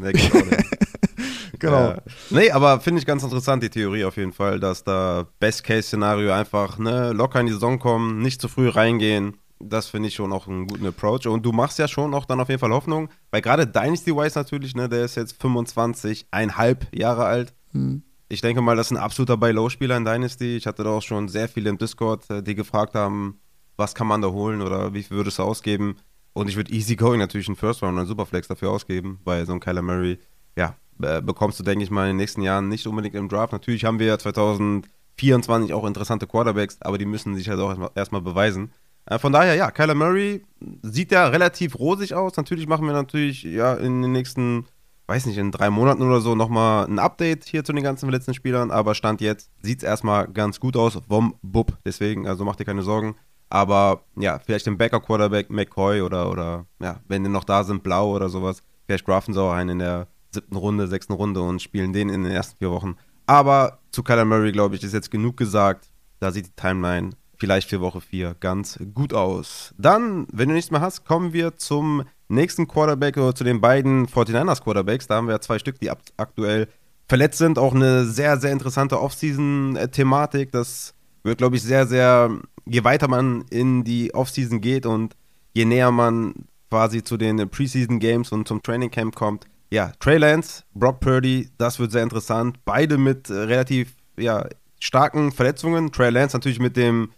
genau. 1.60 1.90
Ja. 1.90 1.98
Nee, 2.30 2.52
aber 2.52 2.80
finde 2.80 3.00
ich 3.00 3.06
ganz 3.06 3.24
interessant, 3.24 3.64
die 3.64 3.70
Theorie 3.70 4.06
auf 4.06 4.18
jeden 4.18 4.34
Fall, 4.34 4.60
dass 4.60 4.84
da 4.84 5.28
Best-Case-Szenario 5.40 6.32
einfach 6.32 6.78
ne, 6.78 7.12
locker 7.14 7.40
in 7.40 7.48
die 7.48 7.54
Saison 7.54 7.80
kommen, 7.80 8.20
nicht 8.22 8.40
zu 8.40 8.48
früh 8.48 8.70
reingehen 8.70 9.38
das 9.70 9.88
finde 9.88 10.10
ich 10.10 10.16
schon 10.16 10.32
auch 10.34 10.48
einen 10.48 10.68
guten 10.68 10.86
Approach. 10.86 11.28
Und 11.28 11.46
du 11.46 11.52
machst 11.52 11.80
ja 11.80 11.88
schon 11.88 12.14
auch 12.14 12.26
dann 12.26 12.40
auf 12.40 12.50
jeden 12.50 12.60
Fall 12.60 12.72
Hoffnung, 12.72 13.10
weil 13.32 13.42
gerade 13.42 13.68
Dynasty 13.68 14.16
Wise 14.16 14.38
natürlich, 14.38 14.76
ne, 14.76 14.90
der 14.90 15.06
ist 15.06 15.16
jetzt 15.16 15.42
25,5 15.42 16.78
Jahre 16.92 17.26
alt. 17.26 17.54
Hm. 17.72 18.04
Ich 18.30 18.42
denke 18.42 18.62
mal, 18.62 18.76
das 18.76 18.88
ist 18.88 18.92
ein 18.92 18.98
absoluter 18.98 19.38
Buy-Low-Spieler 19.38 19.98
in 19.98 20.06
Dynasty. 20.06 20.56
Ich 20.56 20.66
hatte 20.66 20.84
da 20.84 20.92
auch 20.92 21.02
schon 21.02 21.28
sehr 21.28 21.48
viele 21.48 21.70
im 21.70 21.78
Discord, 21.78 22.30
äh, 22.30 22.42
die 22.42 22.56
gefragt 22.56 22.96
haben, 22.96 23.40
was 23.78 23.96
kann 23.96 24.08
man 24.08 24.22
da 24.22 24.30
holen 24.30 24.62
oder 24.62 24.94
wie 24.94 25.04
viel 25.04 25.18
würdest 25.18 25.40
du 25.40 25.44
ausgeben? 25.44 25.98
Und 26.34 26.50
ich 26.50 26.56
würde 26.56 26.72
easy 26.72 26.96
going 26.96 27.20
natürlich 27.20 27.48
einen 27.48 27.56
First 27.56 27.82
Round 27.82 27.94
oder 27.94 28.02
einen 28.02 28.08
Superflex 28.08 28.48
dafür 28.48 28.72
ausgeben, 28.72 29.20
weil 29.24 29.46
so 29.46 29.54
ein 29.54 29.60
Kyler 29.60 29.82
Murray, 29.82 30.18
ja, 30.56 30.76
bekommst 30.98 31.60
du, 31.60 31.64
denke 31.64 31.84
ich 31.84 31.92
mal, 31.92 32.04
in 32.04 32.12
den 32.12 32.18
nächsten 32.18 32.42
Jahren 32.42 32.70
nicht 32.70 32.88
unbedingt 32.88 33.16
im 33.16 33.30
Draft. 33.30 33.54
Natürlich 33.54 33.86
haben 33.86 34.00
wir 34.00 34.08
ja 34.08 34.18
2024 34.18 35.74
auch 35.74 35.86
interessante 35.86 36.28
Quarterbacks, 36.28 36.82
aber 36.82 36.98
die 36.98 37.06
müssen 37.06 37.36
sich 37.36 37.50
halt 37.50 37.60
auch 37.60 37.70
erstmal, 37.70 37.92
erstmal 37.96 38.22
beweisen. 38.22 38.72
Äh, 39.06 39.20
von 39.20 39.34
daher, 39.34 39.56
ja, 39.56 39.72
Kyler 39.72 39.96
Murray 39.96 40.44
sieht 40.82 41.12
ja 41.12 41.28
relativ 41.28 41.78
rosig 41.80 42.14
aus. 42.14 42.38
Natürlich 42.38 42.68
machen 42.68 42.86
wir 42.86 42.94
natürlich 42.94 43.44
ja 43.44 43.74
in 43.76 44.02
den 44.02 44.12
nächsten, 44.12 44.66
weiß 45.08 45.26
nicht, 45.26 45.38
in 45.38 45.52
drei 45.52 45.70
Monaten 45.70 46.02
oder 46.02 46.22
so 46.22 46.36
nochmal 46.36 46.86
ein 46.86 47.00
Update 47.00 47.46
hier 47.46 47.64
zu 47.64 47.74
den 47.74 47.84
ganzen 47.84 48.06
verletzten 48.08 48.34
Spielern. 48.34 48.72
Aber 48.72 48.96
Stand 48.96 49.22
jetzt 49.22 49.52
sieht 49.62 49.80
es 49.80 49.84
erstmal 49.84 50.28
ganz 50.28 50.60
gut 50.60 50.78
aus. 50.78 51.00
Vom 51.08 51.36
Bub. 51.42 51.78
Deswegen, 51.86 52.28
also 52.28 52.46
macht 52.46 52.60
dir 52.60 52.66
keine 52.66 52.84
Sorgen. 52.84 53.16
Aber 53.50 54.04
ja, 54.16 54.40
vielleicht 54.40 54.66
im 54.68 54.78
Backup-Quarterback 54.78 55.50
McCoy 55.50 56.02
oder, 56.02 56.32
oder 56.32 56.66
ja, 56.82 57.02
wenn 57.08 57.24
die 57.24 57.30
noch 57.30 57.44
da 57.44 57.64
sind, 57.64 57.84
Blau 57.84 58.16
oder 58.16 58.30
sowas. 58.30 58.64
Vielleicht 58.86 59.08
draften 59.08 59.34
sie 59.34 59.42
auch 59.42 59.52
einen 59.52 59.72
in 59.72 59.80
der 59.80 60.08
siebten 60.32 60.56
Runde, 60.56 60.88
sechsten 60.88 61.14
Runde 61.14 61.42
und 61.42 61.62
spielen 61.62 61.94
den 61.94 62.10
in 62.10 62.24
den 62.24 62.32
ersten 62.32 62.58
vier 62.58 62.72
Wochen. 62.72 62.96
Aber 63.28 63.80
zu 63.92 64.02
Kyler 64.02 64.26
Murray, 64.26 64.52
glaube 64.52 64.76
ich, 64.76 64.84
ist 64.84 64.94
jetzt 64.94 65.12
genug 65.12 65.38
gesagt. 65.38 65.90
Da 66.20 66.32
sieht 66.32 66.48
die 66.48 66.56
Timeline 66.56 67.12
vielleicht 67.44 67.70
für 67.70 67.82
Woche 67.82 68.00
4 68.00 68.38
ganz 68.40 68.80
gut 68.94 69.14
aus. 69.14 69.74
Dann, 69.78 70.28
wenn 70.32 70.48
du 70.48 70.56
nichts 70.56 70.72
mehr 70.72 70.80
hast, 70.80 71.04
kommen 71.04 71.34
wir 71.34 71.58
zum 71.58 72.04
nächsten 72.30 72.70
Quarterback 72.70 73.18
oder 73.18 73.36
zu 73.36 73.44
den 73.44 73.60
beiden 73.60 74.08
49ers 74.08 74.64
Quarterbacks. 74.64 75.08
Da 75.08 75.16
haben 75.16 75.28
wir 75.28 75.42
zwei 75.42 75.60
Stück, 75.60 75.78
die 75.82 75.92
aktuell 75.92 76.70
verletzt 77.10 77.40
sind. 77.40 77.60
Auch 77.60 77.76
eine 77.76 78.06
sehr, 78.06 78.38
sehr 78.38 78.54
interessante 78.54 79.02
Offseason-Thematik. 79.02 80.54
Das 80.54 80.94
wird, 81.24 81.38
glaube 81.38 81.58
ich, 81.58 81.64
sehr, 81.64 81.86
sehr, 81.86 82.32
je 82.66 82.86
weiter 82.86 83.10
man 83.10 83.44
in 83.50 83.84
die 83.84 84.14
Offseason 84.14 84.62
geht 84.62 84.86
und 84.86 85.18
je 85.52 85.66
näher 85.66 85.92
man 85.92 86.46
quasi 86.70 87.04
zu 87.04 87.18
den 87.18 87.50
Preseason 87.50 88.00
Games 88.00 88.32
und 88.32 88.48
zum 88.48 88.64
Training 88.64 88.90
Camp 88.90 89.16
kommt. 89.16 89.48
Ja, 89.70 89.92
Trey 90.00 90.18
Lance, 90.18 90.64
Brock 90.74 91.02
Purdy, 91.02 91.50
das 91.58 91.78
wird 91.78 91.92
sehr 91.92 92.04
interessant. 92.04 92.58
Beide 92.64 92.98
mit 92.98 93.30
äh, 93.30 93.34
relativ 93.34 93.96
ja, 94.18 94.48
starken 94.80 95.34
Verletzungen. 95.34 95.92
Trey 95.92 96.10
Lance 96.10 96.38
natürlich 96.38 96.60
mit 96.60 96.78
dem 96.78 97.10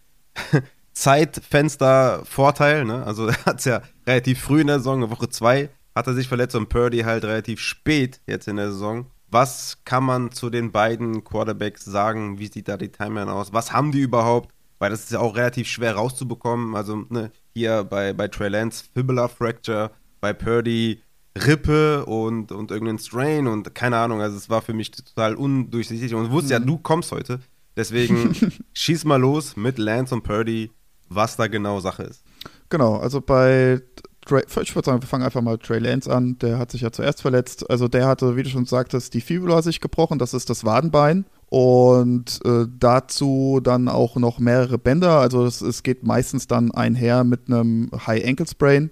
Zeitfenster-Vorteil. 0.94 2.86
Ne? 2.86 3.04
Also 3.06 3.28
er 3.28 3.46
hat 3.46 3.60
es 3.60 3.66
ja 3.66 3.82
relativ 4.08 4.42
früh 4.42 4.62
in 4.62 4.68
der 4.68 4.80
Saison, 4.80 5.10
Woche 5.10 5.30
2 5.30 5.70
hat 5.96 6.08
er 6.08 6.14
sich 6.14 6.28
verletzt 6.28 6.56
und 6.56 6.70
Purdy 6.70 7.00
halt 7.00 7.24
relativ 7.24 7.60
spät 7.60 8.20
jetzt 8.28 8.48
in 8.48 8.58
der 8.58 8.72
Saison. 8.72 9.08
Was 9.30 9.80
kann 9.86 10.04
man 10.04 10.32
zu 10.32 10.50
den 10.50 10.72
beiden 10.72 11.24
Quarterbacks 11.24 11.86
sagen? 11.86 12.38
Wie 12.38 12.48
sieht 12.48 12.68
da 12.68 12.78
die 12.78 12.92
Timeline 12.92 13.32
aus? 13.32 13.54
Was 13.54 13.72
haben 13.72 13.92
die 13.92 14.02
überhaupt? 14.02 14.54
Weil 14.78 14.90
das 14.90 15.06
ist 15.06 15.12
ja 15.12 15.20
auch 15.20 15.36
relativ 15.36 15.68
schwer 15.68 15.96
rauszubekommen. 15.96 16.76
Also 16.76 17.06
ne, 17.10 17.32
hier 17.54 17.86
bei, 17.86 18.14
bei 18.14 18.28
Trey 18.28 18.50
Lance 18.50 18.84
Fibula 18.94 19.30
Fracture, 19.30 19.92
bei 20.20 20.34
Purdy 20.34 21.02
Rippe 21.38 22.06
und, 22.06 22.52
und 22.52 22.72
irgendeinen 22.72 23.00
Strain 23.00 23.48
und 23.48 23.74
keine 23.74 23.98
Ahnung. 23.98 24.22
Also 24.22 24.38
es 24.38 24.50
war 24.50 24.62
für 24.62 24.74
mich 24.74 24.92
total 24.92 25.36
undurchsichtig 25.36 26.14
und 26.14 26.32
wusste 26.32 26.60
mhm. 26.60 26.62
ja, 26.62 26.68
du 26.68 26.78
kommst 26.78 27.12
heute. 27.12 27.40
Deswegen 27.76 28.36
schieß 28.74 29.06
mal 29.06 29.20
los 29.20 29.56
mit 29.56 29.78
Lance 29.78 30.14
und 30.14 30.24
Purdy, 30.24 30.72
was 31.10 31.36
da 31.36 31.48
genau 31.48 31.80
Sache 31.80 32.04
ist. 32.04 32.24
Genau, 32.70 32.96
also 32.98 33.22
bei 33.22 33.82
Trey, 34.26 34.44
ich 34.62 34.76
würde 34.76 34.86
sagen, 34.86 35.02
wir 35.02 35.08
fangen 35.08 35.24
einfach 35.24 35.42
mal 35.42 35.58
Trey 35.58 35.80
Lance 35.80 36.12
an. 36.12 36.38
Der 36.40 36.58
hat 36.58 36.72
sich 36.72 36.82
ja 36.82 36.92
zuerst 36.92 37.22
verletzt. 37.22 37.70
Also 37.70 37.88
der 37.88 38.08
hatte, 38.08 38.36
wie 38.36 38.44
du 38.44 38.50
schon 38.50 38.66
sagtest, 38.66 39.14
die 39.14 39.22
Fibula 39.22 39.62
sich 39.62 39.82
gebrochen. 39.82 40.18
Das 40.18 40.34
ist 40.34 40.50
das 40.50 40.66
Wadenbein. 40.66 41.26
Und 41.50 42.40
äh, 42.44 42.66
dazu 42.68 43.60
dann 43.62 43.88
auch 43.88 44.16
noch 44.16 44.40
mehrere 44.40 44.80
Bänder. 44.80 45.20
Also 45.20 45.46
es, 45.46 45.62
es 45.62 45.84
geht 45.84 46.04
meistens 46.04 46.48
dann 46.48 46.72
einher 46.72 47.24
mit 47.24 47.48
einem 47.48 47.92
High 48.08 48.26
Ankle 48.26 48.48
Sprain. 48.48 48.90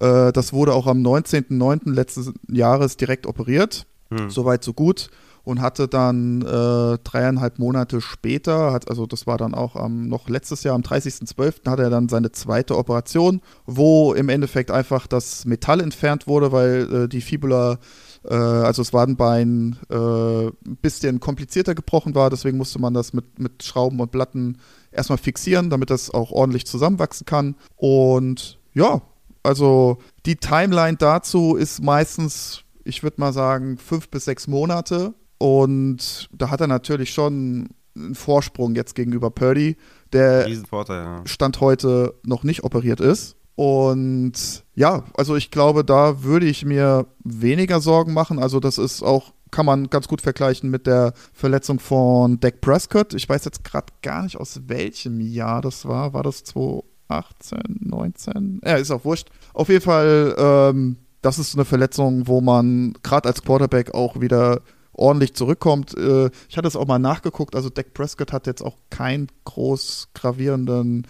Äh, 0.00 0.32
das 0.32 0.52
wurde 0.52 0.74
auch 0.74 0.88
am 0.88 1.02
19.09. 1.02 1.92
letztes 1.92 2.32
Jahres 2.50 2.96
direkt 2.96 3.26
operiert. 3.26 3.86
Hm. 4.10 4.28
Soweit, 4.28 4.64
so 4.64 4.72
gut 4.72 5.08
und 5.44 5.60
hatte 5.60 5.88
dann 5.88 6.42
äh, 6.42 6.98
dreieinhalb 7.04 7.58
Monate 7.58 8.00
später, 8.00 8.72
hat, 8.72 8.88
also 8.88 9.06
das 9.06 9.26
war 9.26 9.36
dann 9.36 9.54
auch 9.54 9.76
ähm, 9.76 10.08
noch 10.08 10.28
letztes 10.28 10.64
Jahr, 10.64 10.74
am 10.74 10.80
30.12. 10.82 11.70
hatte 11.70 11.82
er 11.82 11.90
dann 11.90 12.08
seine 12.08 12.32
zweite 12.32 12.76
Operation, 12.76 13.40
wo 13.66 14.14
im 14.14 14.28
Endeffekt 14.28 14.70
einfach 14.70 15.06
das 15.06 15.44
Metall 15.44 15.80
entfernt 15.80 16.26
wurde, 16.26 16.50
weil 16.50 17.04
äh, 17.04 17.08
die 17.08 17.20
Fibula, 17.20 17.78
äh, 18.24 18.34
also 18.34 18.82
das 18.82 18.92
Wadenbein, 18.92 19.76
ein 19.90 20.48
äh, 20.48 20.50
bisschen 20.80 21.20
komplizierter 21.20 21.74
gebrochen 21.74 22.14
war. 22.14 22.30
Deswegen 22.30 22.56
musste 22.56 22.80
man 22.80 22.94
das 22.94 23.12
mit, 23.12 23.38
mit 23.38 23.62
Schrauben 23.62 24.00
und 24.00 24.10
Platten 24.10 24.58
erstmal 24.92 25.18
fixieren, 25.18 25.70
damit 25.70 25.90
das 25.90 26.10
auch 26.10 26.30
ordentlich 26.30 26.66
zusammenwachsen 26.66 27.26
kann. 27.26 27.56
Und 27.76 28.58
ja, 28.72 29.02
also 29.42 29.98
die 30.24 30.36
Timeline 30.36 30.96
dazu 30.96 31.54
ist 31.54 31.82
meistens, 31.82 32.64
ich 32.84 33.02
würde 33.02 33.20
mal 33.20 33.32
sagen, 33.32 33.76
fünf 33.78 34.08
bis 34.08 34.24
sechs 34.24 34.46
Monate. 34.48 35.14
Und 35.44 36.30
da 36.32 36.48
hat 36.48 36.62
er 36.62 36.66
natürlich 36.68 37.10
schon 37.10 37.68
einen 37.94 38.14
Vorsprung 38.14 38.74
jetzt 38.74 38.94
gegenüber 38.94 39.28
Purdy, 39.30 39.76
der 40.10 40.48
ja. 40.48 41.20
Stand 41.26 41.60
heute 41.60 42.14
noch 42.24 42.44
nicht 42.44 42.64
operiert 42.64 42.98
ist. 42.98 43.36
Und 43.54 44.64
ja, 44.74 45.04
also 45.14 45.36
ich 45.36 45.50
glaube, 45.50 45.84
da 45.84 46.22
würde 46.22 46.46
ich 46.46 46.64
mir 46.64 47.08
weniger 47.22 47.82
Sorgen 47.82 48.14
machen. 48.14 48.38
Also 48.38 48.58
das 48.58 48.78
ist 48.78 49.02
auch, 49.02 49.34
kann 49.50 49.66
man 49.66 49.90
ganz 49.90 50.08
gut 50.08 50.22
vergleichen 50.22 50.70
mit 50.70 50.86
der 50.86 51.12
Verletzung 51.34 51.78
von 51.78 52.40
Dak 52.40 52.62
Prescott. 52.62 53.12
Ich 53.12 53.28
weiß 53.28 53.44
jetzt 53.44 53.64
gerade 53.64 53.92
gar 54.00 54.22
nicht, 54.22 54.38
aus 54.38 54.62
welchem 54.66 55.20
Jahr 55.20 55.60
das 55.60 55.86
war. 55.86 56.14
War 56.14 56.22
das 56.22 56.42
2018, 56.44 57.58
19? 57.80 58.62
Ja, 58.64 58.76
ist 58.76 58.90
auch 58.90 59.04
wurscht. 59.04 59.28
Auf 59.52 59.68
jeden 59.68 59.84
Fall, 59.84 60.34
ähm, 60.38 60.96
das 61.20 61.38
ist 61.38 61.54
eine 61.54 61.66
Verletzung, 61.66 62.26
wo 62.28 62.40
man 62.40 62.94
gerade 63.02 63.28
als 63.28 63.42
Quarterback 63.42 63.92
auch 63.92 64.22
wieder 64.22 64.62
ordentlich 64.94 65.34
zurückkommt. 65.34 65.96
Äh, 65.96 66.30
ich 66.48 66.56
hatte 66.56 66.68
es 66.68 66.76
auch 66.76 66.86
mal 66.86 66.98
nachgeguckt, 66.98 67.54
also 67.54 67.68
Dak 67.68 67.94
Prescott 67.94 68.32
hat 68.32 68.46
jetzt 68.46 68.62
auch 68.62 68.76
keinen 68.90 69.28
groß 69.44 70.08
gravierenden, 70.14 71.06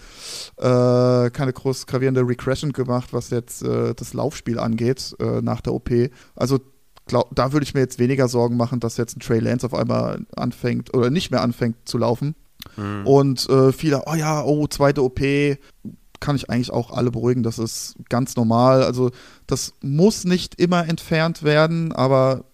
äh, 0.56 1.30
keine 1.30 1.52
groß 1.52 1.86
gravierende 1.86 2.26
Regression 2.26 2.72
gemacht, 2.72 3.12
was 3.12 3.30
jetzt 3.30 3.62
äh, 3.62 3.94
das 3.94 4.14
Laufspiel 4.14 4.58
angeht 4.58 5.14
äh, 5.20 5.40
nach 5.40 5.60
der 5.60 5.74
OP. 5.74 5.90
Also 6.34 6.60
glaub, 7.06 7.34
da 7.34 7.52
würde 7.52 7.64
ich 7.64 7.74
mir 7.74 7.80
jetzt 7.80 7.98
weniger 7.98 8.28
Sorgen 8.28 8.56
machen, 8.56 8.80
dass 8.80 8.96
jetzt 8.96 9.16
ein 9.16 9.20
Trey 9.20 9.40
Lance 9.40 9.66
auf 9.66 9.74
einmal 9.74 10.26
anfängt 10.36 10.94
oder 10.94 11.10
nicht 11.10 11.30
mehr 11.30 11.42
anfängt 11.42 11.76
zu 11.84 11.98
laufen. 11.98 12.34
Mhm. 12.76 13.06
Und 13.06 13.48
äh, 13.48 13.72
viele, 13.72 14.02
oh 14.06 14.14
ja, 14.14 14.42
oh, 14.44 14.66
zweite 14.66 15.02
OP, 15.02 15.20
kann 16.20 16.36
ich 16.36 16.48
eigentlich 16.48 16.72
auch 16.72 16.90
alle 16.90 17.10
beruhigen. 17.10 17.42
Das 17.42 17.58
ist 17.58 17.96
ganz 18.08 18.36
normal. 18.36 18.82
Also 18.82 19.10
das 19.46 19.74
muss 19.82 20.24
nicht 20.24 20.58
immer 20.58 20.88
entfernt 20.88 21.42
werden, 21.42 21.92
aber 21.92 22.44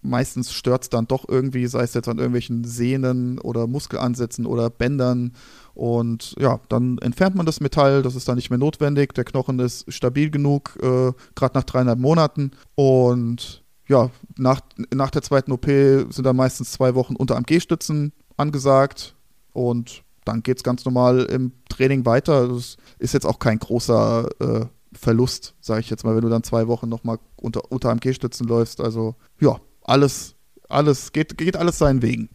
meistens 0.00 0.52
stört 0.52 0.84
es 0.84 0.90
dann 0.90 1.06
doch 1.06 1.28
irgendwie, 1.28 1.66
sei 1.66 1.82
es 1.82 1.94
jetzt 1.94 2.08
an 2.08 2.18
irgendwelchen 2.18 2.64
Sehnen 2.64 3.38
oder 3.38 3.66
Muskelansätzen 3.66 4.46
oder 4.46 4.70
Bändern. 4.70 5.32
Und 5.74 6.34
ja, 6.38 6.60
dann 6.68 6.98
entfernt 6.98 7.34
man 7.34 7.46
das 7.46 7.60
Metall, 7.60 8.02
das 8.02 8.14
ist 8.14 8.28
dann 8.28 8.36
nicht 8.36 8.50
mehr 8.50 8.58
notwendig. 8.58 9.14
Der 9.14 9.24
Knochen 9.24 9.58
ist 9.58 9.90
stabil 9.92 10.30
genug, 10.30 10.76
äh, 10.82 11.12
gerade 11.34 11.54
nach 11.54 11.64
dreieinhalb 11.64 11.98
Monaten. 11.98 12.52
Und 12.74 13.64
ja, 13.88 14.10
nach, 14.36 14.60
nach 14.94 15.10
der 15.10 15.22
zweiten 15.22 15.52
OP 15.52 15.66
sind 15.66 16.24
dann 16.24 16.36
meistens 16.36 16.72
zwei 16.72 16.94
Wochen 16.94 17.16
unter 17.16 17.36
AMG-Stützen 17.36 18.12
angesagt. 18.36 19.16
Und 19.52 20.02
dann 20.24 20.42
geht 20.42 20.58
es 20.58 20.62
ganz 20.62 20.84
normal 20.84 21.24
im 21.24 21.52
Training 21.68 22.06
weiter. 22.06 22.48
Das 22.48 22.76
ist 22.98 23.14
jetzt 23.14 23.26
auch 23.26 23.38
kein 23.38 23.58
großer 23.58 24.28
äh, 24.40 24.66
Verlust, 24.92 25.54
sage 25.60 25.80
ich 25.80 25.90
jetzt 25.90 26.04
mal, 26.04 26.14
wenn 26.14 26.22
du 26.22 26.28
dann 26.28 26.42
zwei 26.44 26.68
Wochen 26.68 26.88
nochmal 26.88 27.18
unter, 27.36 27.72
unter 27.72 27.90
AMG-Stützen 27.90 28.46
läufst. 28.46 28.80
Also 28.80 29.16
ja, 29.40 29.58
alles, 29.84 30.36
alles, 30.68 31.12
geht, 31.12 31.36
geht 31.36 31.56
alles 31.56 31.78
seinen 31.78 32.02
Wegen. 32.02 32.30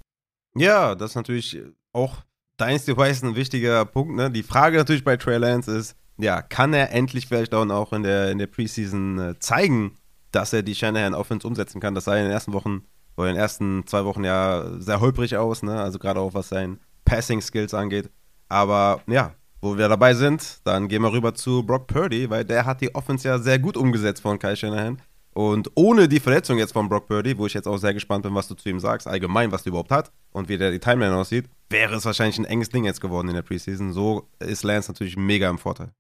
Ja, 0.56 0.96
das 0.96 1.12
ist 1.12 1.16
natürlich 1.16 1.62
auch 1.94 2.24
Dynasty-wise 2.60 3.26
ein 3.26 3.36
wichtiger 3.36 3.86
Punkt. 3.86 4.16
Ne? 4.16 4.32
Die 4.32 4.44
Frage 4.44 4.78
natürlich 4.78 5.04
bei 5.04 5.18
Trey 5.18 5.38
Lance 5.38 5.72
ist, 5.72 5.96
ja, 6.18 6.42
kann 6.42 6.74
er 6.74 6.92
endlich 6.92 7.28
vielleicht 7.28 7.54
auch 7.54 7.94
in 7.94 8.04
der, 8.04 8.32
in 8.32 8.40
der 8.40 8.48
Preseason 8.48 9.20
äh, 9.20 9.40
zeigen, 9.40 9.96
dass 10.32 10.52
er 10.54 10.64
die 10.64 10.74
Shanahan 10.74 11.14
Offense 11.14 11.46
umsetzen 11.46 11.80
kann? 11.80 11.94
Das 11.94 12.06
sah 12.06 12.16
in 12.16 12.24
den 12.24 12.32
ersten 12.32 12.54
Wochen 12.54 12.84
oder 13.16 13.30
in 13.30 13.36
den 13.36 13.42
ersten 13.42 13.86
zwei 13.86 14.04
Wochen 14.06 14.24
ja 14.24 14.66
sehr 14.80 15.00
holprig 15.00 15.38
aus, 15.38 15.64
ne? 15.64 15.80
also 15.80 16.00
gerade 16.00 16.20
auch 16.20 16.34
was 16.34 16.50
sein 16.50 16.80
Passing-Skills 17.06 17.74
angeht. 17.74 18.10
Aber 18.50 19.02
ja, 19.08 19.36
wo 19.62 19.78
wir 19.78 19.90
dabei 19.90 20.14
sind, 20.14 20.60
dann 20.66 20.88
gehen 20.88 21.02
wir 21.02 21.12
rüber 21.12 21.34
zu 21.34 21.64
Brock 21.64 21.88
Purdy, 21.88 22.30
weil 22.30 22.46
der 22.46 22.66
hat 22.66 22.82
die 22.82 22.94
Offense 22.96 23.28
ja 23.28 23.40
sehr 23.40 23.60
gut 23.60 23.78
umgesetzt 23.78 24.22
von 24.22 24.40
Kai 24.40 24.56
Shanahan. 24.56 25.02
Und 25.38 25.70
ohne 25.76 26.08
die 26.08 26.20
Verletzung 26.20 26.58
jetzt 26.58 26.74
von 26.74 26.90
Brock 26.90 27.06
Purdy, 27.06 27.38
wo 27.38 27.46
ich 27.46 27.54
jetzt 27.54 27.68
auch 27.68 27.78
sehr 27.78 27.94
gespannt 27.94 28.24
bin, 28.24 28.34
was 28.34 28.48
du 28.48 28.56
zu 28.56 28.70
ihm 28.70 28.80
sagst, 28.80 29.06
allgemein, 29.06 29.52
was 29.52 29.62
du 29.62 29.70
überhaupt 29.70 29.92
hat 29.92 30.12
und 30.32 30.50
wie 30.50 30.58
der 30.58 30.72
die 30.72 30.80
Timeline 30.80 31.16
aussieht, 31.16 31.46
wäre 31.70 31.94
es 31.94 32.06
wahrscheinlich 32.06 32.40
ein 32.40 32.46
enges 32.46 32.70
Ding 32.70 32.86
jetzt 32.86 33.02
geworden 33.02 33.28
in 33.28 33.36
der 33.36 33.44
Preseason. 33.44 33.94
So 33.94 34.28
ist 34.40 34.64
Lance 34.64 34.92
natürlich 34.92 35.16
mega 35.16 35.48
im 35.48 35.60
Vorteil. 35.60 35.92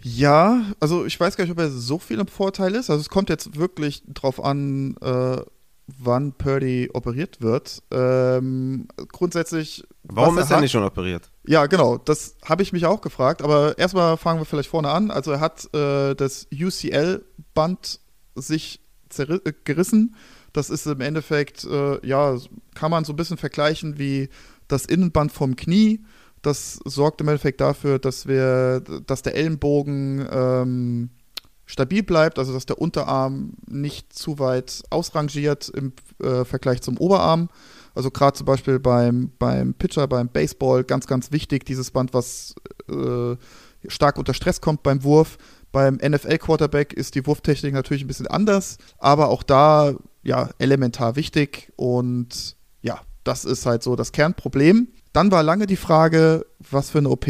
Ja, 0.00 0.64
also 0.80 1.04
ich 1.04 1.20
weiß 1.20 1.36
gar 1.36 1.44
nicht, 1.44 1.52
ob 1.52 1.58
er 1.58 1.68
so 1.68 1.98
viel 1.98 2.18
im 2.18 2.26
Vorteil 2.26 2.74
ist. 2.74 2.88
Also 2.88 3.02
es 3.02 3.10
kommt 3.10 3.28
jetzt 3.28 3.58
wirklich 3.58 4.02
drauf 4.08 4.42
an, 4.42 4.96
äh, 5.02 5.42
wann 5.98 6.32
Purdy 6.32 6.88
operiert 6.94 7.42
wird. 7.42 7.82
Ähm, 7.90 8.88
grundsätzlich. 9.12 9.84
Warum 10.04 10.38
ist 10.38 10.48
er, 10.48 10.56
hat, 10.56 10.62
nicht 10.62 10.72
schon 10.72 10.84
operiert? 10.84 11.30
Ja, 11.46 11.66
genau. 11.66 11.98
Das 11.98 12.38
habe 12.46 12.62
ich 12.62 12.72
mich 12.72 12.86
auch 12.86 13.02
gefragt. 13.02 13.42
Aber 13.42 13.76
erstmal 13.76 14.16
fangen 14.16 14.40
wir 14.40 14.46
vielleicht 14.46 14.70
vorne 14.70 14.88
an. 14.88 15.10
Also 15.10 15.32
er 15.32 15.40
hat 15.40 15.68
äh, 15.74 16.14
das 16.14 16.46
UCL-Band 16.50 18.00
sich 18.36 18.80
gerissen. 19.64 20.14
Das 20.52 20.70
ist 20.70 20.86
im 20.86 21.00
Endeffekt, 21.00 21.64
äh, 21.64 22.06
ja, 22.06 22.36
kann 22.74 22.90
man 22.90 23.04
so 23.04 23.12
ein 23.12 23.16
bisschen 23.16 23.36
vergleichen 23.36 23.98
wie 23.98 24.28
das 24.68 24.86
Innenband 24.86 25.32
vom 25.32 25.56
Knie. 25.56 26.04
Das 26.42 26.80
sorgt 26.84 27.20
im 27.20 27.28
Endeffekt 27.28 27.60
dafür, 27.60 27.98
dass 27.98 28.26
wir, 28.26 28.80
dass 29.06 29.22
der 29.22 29.34
Ellenbogen 29.34 30.26
ähm, 30.30 31.10
stabil 31.66 32.02
bleibt, 32.02 32.38
also 32.38 32.52
dass 32.52 32.66
der 32.66 32.80
Unterarm 32.80 33.54
nicht 33.66 34.12
zu 34.12 34.38
weit 34.38 34.82
ausrangiert 34.90 35.68
im 35.68 35.92
äh, 36.22 36.44
Vergleich 36.44 36.80
zum 36.80 36.96
Oberarm. 36.98 37.48
Also 37.94 38.10
gerade 38.10 38.36
zum 38.36 38.46
Beispiel 38.46 38.78
beim, 38.78 39.32
beim 39.38 39.74
Pitcher, 39.74 40.06
beim 40.06 40.28
Baseball, 40.28 40.84
ganz, 40.84 41.06
ganz 41.06 41.32
wichtig, 41.32 41.64
dieses 41.64 41.90
Band, 41.90 42.14
was 42.14 42.54
äh, 42.88 43.36
stark 43.88 44.18
unter 44.18 44.34
Stress 44.34 44.60
kommt 44.60 44.82
beim 44.82 45.02
Wurf. 45.02 45.38
Beim 45.76 45.96
NFL-Quarterback 45.96 46.94
ist 46.94 47.16
die 47.16 47.26
Wurftechnik 47.26 47.74
natürlich 47.74 48.02
ein 48.02 48.06
bisschen 48.06 48.26
anders, 48.26 48.78
aber 48.96 49.28
auch 49.28 49.42
da 49.42 49.94
ja 50.22 50.48
elementar 50.58 51.16
wichtig 51.16 51.70
und 51.76 52.56
ja, 52.80 53.02
das 53.24 53.44
ist 53.44 53.66
halt 53.66 53.82
so 53.82 53.94
das 53.94 54.12
Kernproblem. 54.12 54.88
Dann 55.12 55.30
war 55.30 55.42
lange 55.42 55.66
die 55.66 55.76
Frage, 55.76 56.46
was 56.60 56.88
für 56.88 56.96
eine 56.96 57.10
OP 57.10 57.26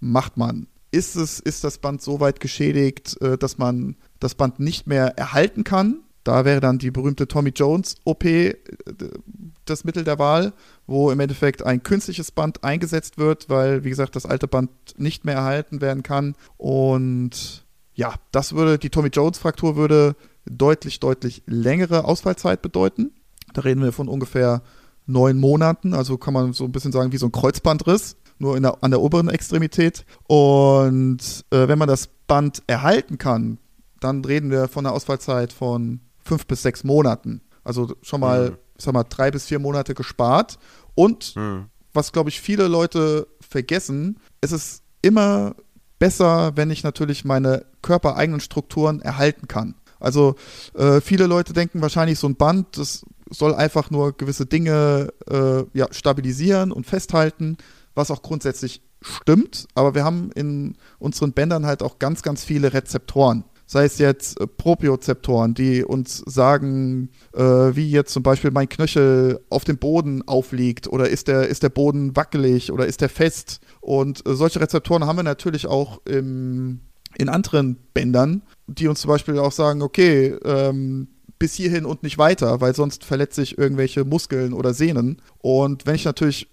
macht 0.00 0.36
man? 0.36 0.66
Ist, 0.90 1.14
es, 1.14 1.38
ist 1.38 1.62
das 1.62 1.78
Band 1.78 2.02
so 2.02 2.18
weit 2.18 2.40
geschädigt, 2.40 3.16
äh, 3.22 3.38
dass 3.38 3.56
man 3.56 3.94
das 4.18 4.34
Band 4.34 4.58
nicht 4.58 4.88
mehr 4.88 5.16
erhalten 5.16 5.62
kann? 5.62 6.00
Da 6.30 6.44
wäre 6.44 6.60
dann 6.60 6.78
die 6.78 6.92
berühmte 6.92 7.26
Tommy 7.26 7.50
Jones 7.50 7.96
OP 8.04 8.24
äh, 8.24 8.54
das 9.64 9.82
Mittel 9.82 10.04
der 10.04 10.20
Wahl, 10.20 10.52
wo 10.86 11.10
im 11.10 11.18
Endeffekt 11.18 11.66
ein 11.66 11.82
künstliches 11.82 12.30
Band 12.30 12.62
eingesetzt 12.62 13.18
wird, 13.18 13.48
weil, 13.48 13.82
wie 13.82 13.90
gesagt, 13.90 14.14
das 14.14 14.26
alte 14.26 14.46
Band 14.46 14.70
nicht 14.96 15.24
mehr 15.24 15.34
erhalten 15.34 15.80
werden 15.80 16.04
kann. 16.04 16.36
Und 16.56 17.64
ja, 17.94 18.14
das 18.30 18.52
würde, 18.52 18.78
die 18.78 18.90
Tommy 18.90 19.08
Jones 19.08 19.38
Fraktur 19.38 19.74
würde 19.74 20.14
deutlich, 20.48 21.00
deutlich 21.00 21.42
längere 21.46 22.04
Ausfallzeit 22.04 22.62
bedeuten. 22.62 23.10
Da 23.52 23.62
reden 23.62 23.82
wir 23.82 23.90
von 23.90 24.06
ungefähr 24.06 24.62
neun 25.06 25.36
Monaten, 25.36 25.94
also 25.94 26.16
kann 26.16 26.32
man 26.32 26.52
so 26.52 26.62
ein 26.62 26.70
bisschen 26.70 26.92
sagen 26.92 27.10
wie 27.10 27.18
so 27.18 27.26
ein 27.26 27.32
Kreuzbandriss, 27.32 28.14
nur 28.38 28.60
der, 28.60 28.84
an 28.84 28.92
der 28.92 29.00
oberen 29.00 29.30
Extremität. 29.30 30.04
Und 30.28 31.44
äh, 31.50 31.66
wenn 31.66 31.78
man 31.80 31.88
das 31.88 32.06
Band 32.28 32.62
erhalten 32.68 33.18
kann, 33.18 33.58
dann 33.98 34.24
reden 34.24 34.52
wir 34.52 34.68
von 34.68 34.86
einer 34.86 34.94
Ausfallzeit 34.94 35.52
von 35.52 35.98
fünf 36.24 36.46
bis 36.46 36.62
sechs 36.62 36.84
Monaten. 36.84 37.40
Also 37.64 37.94
schon 38.02 38.20
mal, 38.20 38.50
mhm. 38.50 38.56
ich 38.76 38.84
sag 38.84 38.94
mal, 38.94 39.04
drei 39.04 39.30
bis 39.30 39.46
vier 39.46 39.58
Monate 39.58 39.94
gespart. 39.94 40.58
Und 40.94 41.36
mhm. 41.36 41.66
was, 41.92 42.12
glaube 42.12 42.30
ich, 42.30 42.40
viele 42.40 42.68
Leute 42.68 43.26
vergessen, 43.40 44.18
es 44.40 44.52
ist 44.52 44.82
immer 45.02 45.54
besser, 45.98 46.56
wenn 46.56 46.70
ich 46.70 46.82
natürlich 46.82 47.24
meine 47.24 47.66
körpereigenen 47.82 48.40
Strukturen 48.40 49.00
erhalten 49.02 49.48
kann. 49.48 49.74
Also 50.00 50.34
äh, 50.74 51.00
viele 51.00 51.26
Leute 51.26 51.52
denken 51.52 51.82
wahrscheinlich, 51.82 52.18
so 52.18 52.26
ein 52.26 52.36
Band, 52.36 52.78
das 52.78 53.04
soll 53.30 53.54
einfach 53.54 53.90
nur 53.90 54.16
gewisse 54.16 54.46
Dinge 54.46 55.12
äh, 55.30 55.64
ja, 55.74 55.86
stabilisieren 55.92 56.72
und 56.72 56.86
festhalten, 56.86 57.58
was 57.94 58.10
auch 58.10 58.22
grundsätzlich 58.22 58.82
stimmt. 59.02 59.66
Aber 59.74 59.94
wir 59.94 60.04
haben 60.04 60.32
in 60.32 60.76
unseren 60.98 61.32
Bändern 61.32 61.66
halt 61.66 61.82
auch 61.82 61.98
ganz, 61.98 62.22
ganz 62.22 62.44
viele 62.44 62.72
Rezeptoren 62.72 63.44
sei 63.70 63.84
es 63.84 63.98
jetzt 63.98 64.40
äh, 64.40 64.48
Propriozeptoren, 64.48 65.54
die 65.54 65.84
uns 65.84 66.24
sagen, 66.26 67.08
äh, 67.32 67.40
wie 67.40 67.88
jetzt 67.88 68.12
zum 68.12 68.24
Beispiel 68.24 68.50
mein 68.50 68.68
Knöchel 68.68 69.38
auf 69.48 69.62
dem 69.62 69.78
Boden 69.78 70.26
aufliegt 70.26 70.88
oder 70.88 71.08
ist 71.08 71.28
der, 71.28 71.46
ist 71.46 71.62
der 71.62 71.68
Boden 71.68 72.16
wackelig 72.16 72.72
oder 72.72 72.86
ist 72.86 73.00
der 73.00 73.08
fest. 73.08 73.60
Und 73.80 74.26
äh, 74.26 74.34
solche 74.34 74.60
Rezeptoren 74.60 75.06
haben 75.06 75.18
wir 75.18 75.22
natürlich 75.22 75.68
auch 75.68 76.00
im, 76.04 76.80
in 77.16 77.28
anderen 77.28 77.76
Bändern, 77.94 78.42
die 78.66 78.88
uns 78.88 79.02
zum 79.02 79.08
Beispiel 79.08 79.38
auch 79.38 79.52
sagen, 79.52 79.82
okay, 79.82 80.34
ähm, 80.44 81.06
bis 81.38 81.54
hierhin 81.54 81.84
und 81.84 82.02
nicht 82.02 82.18
weiter, 82.18 82.60
weil 82.60 82.74
sonst 82.74 83.04
verletze 83.04 83.40
ich 83.40 83.56
irgendwelche 83.56 84.04
Muskeln 84.04 84.52
oder 84.52 84.74
Sehnen. 84.74 85.22
Und 85.38 85.86
wenn 85.86 85.94
ich 85.94 86.04
natürlich 86.04 86.48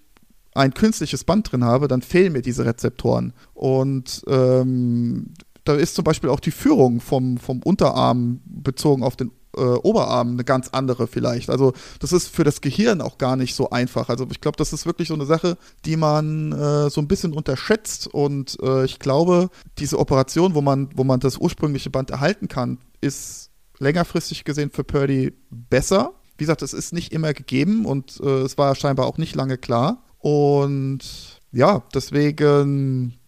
ein 0.54 0.74
künstliches 0.74 1.24
Band 1.24 1.50
drin 1.50 1.64
habe, 1.64 1.88
dann 1.88 2.02
fehlen 2.02 2.32
mir 2.32 2.42
diese 2.42 2.64
Rezeptoren. 2.64 3.32
Und 3.54 4.22
ähm, 4.28 5.34
da 5.68 5.74
ist 5.74 5.94
zum 5.94 6.04
Beispiel 6.04 6.30
auch 6.30 6.40
die 6.40 6.50
Führung 6.50 7.00
vom, 7.00 7.36
vom 7.36 7.60
Unterarm 7.62 8.40
bezogen 8.46 9.02
auf 9.02 9.16
den 9.16 9.30
äh, 9.54 9.60
Oberarm 9.60 10.32
eine 10.32 10.44
ganz 10.44 10.68
andere 10.68 11.06
vielleicht. 11.06 11.50
Also 11.50 11.74
das 12.00 12.12
ist 12.12 12.28
für 12.28 12.44
das 12.44 12.62
Gehirn 12.62 13.02
auch 13.02 13.18
gar 13.18 13.36
nicht 13.36 13.54
so 13.54 13.68
einfach. 13.70 14.08
Also 14.08 14.26
ich 14.30 14.40
glaube, 14.40 14.56
das 14.56 14.72
ist 14.72 14.86
wirklich 14.86 15.08
so 15.08 15.14
eine 15.14 15.26
Sache, 15.26 15.58
die 15.84 15.96
man 15.96 16.52
äh, 16.52 16.88
so 16.88 17.00
ein 17.02 17.08
bisschen 17.08 17.34
unterschätzt. 17.34 18.06
Und 18.06 18.56
äh, 18.62 18.84
ich 18.86 18.98
glaube, 18.98 19.50
diese 19.78 19.98
Operation, 19.98 20.54
wo 20.54 20.62
man, 20.62 20.88
wo 20.94 21.04
man 21.04 21.20
das 21.20 21.36
ursprüngliche 21.36 21.90
Band 21.90 22.10
erhalten 22.10 22.48
kann, 22.48 22.78
ist 23.00 23.50
längerfristig 23.78 24.44
gesehen 24.44 24.70
für 24.70 24.84
Purdy 24.84 25.34
besser. 25.50 26.14
Wie 26.38 26.44
gesagt, 26.44 26.62
es 26.62 26.72
ist 26.72 26.94
nicht 26.94 27.12
immer 27.12 27.34
gegeben 27.34 27.84
und 27.84 28.20
äh, 28.22 28.42
es 28.42 28.56
war 28.56 28.74
scheinbar 28.74 29.06
auch 29.06 29.18
nicht 29.18 29.34
lange 29.34 29.58
klar. 29.58 30.04
Und 30.18 31.00
ja, 31.52 31.82
deswegen 31.92 33.18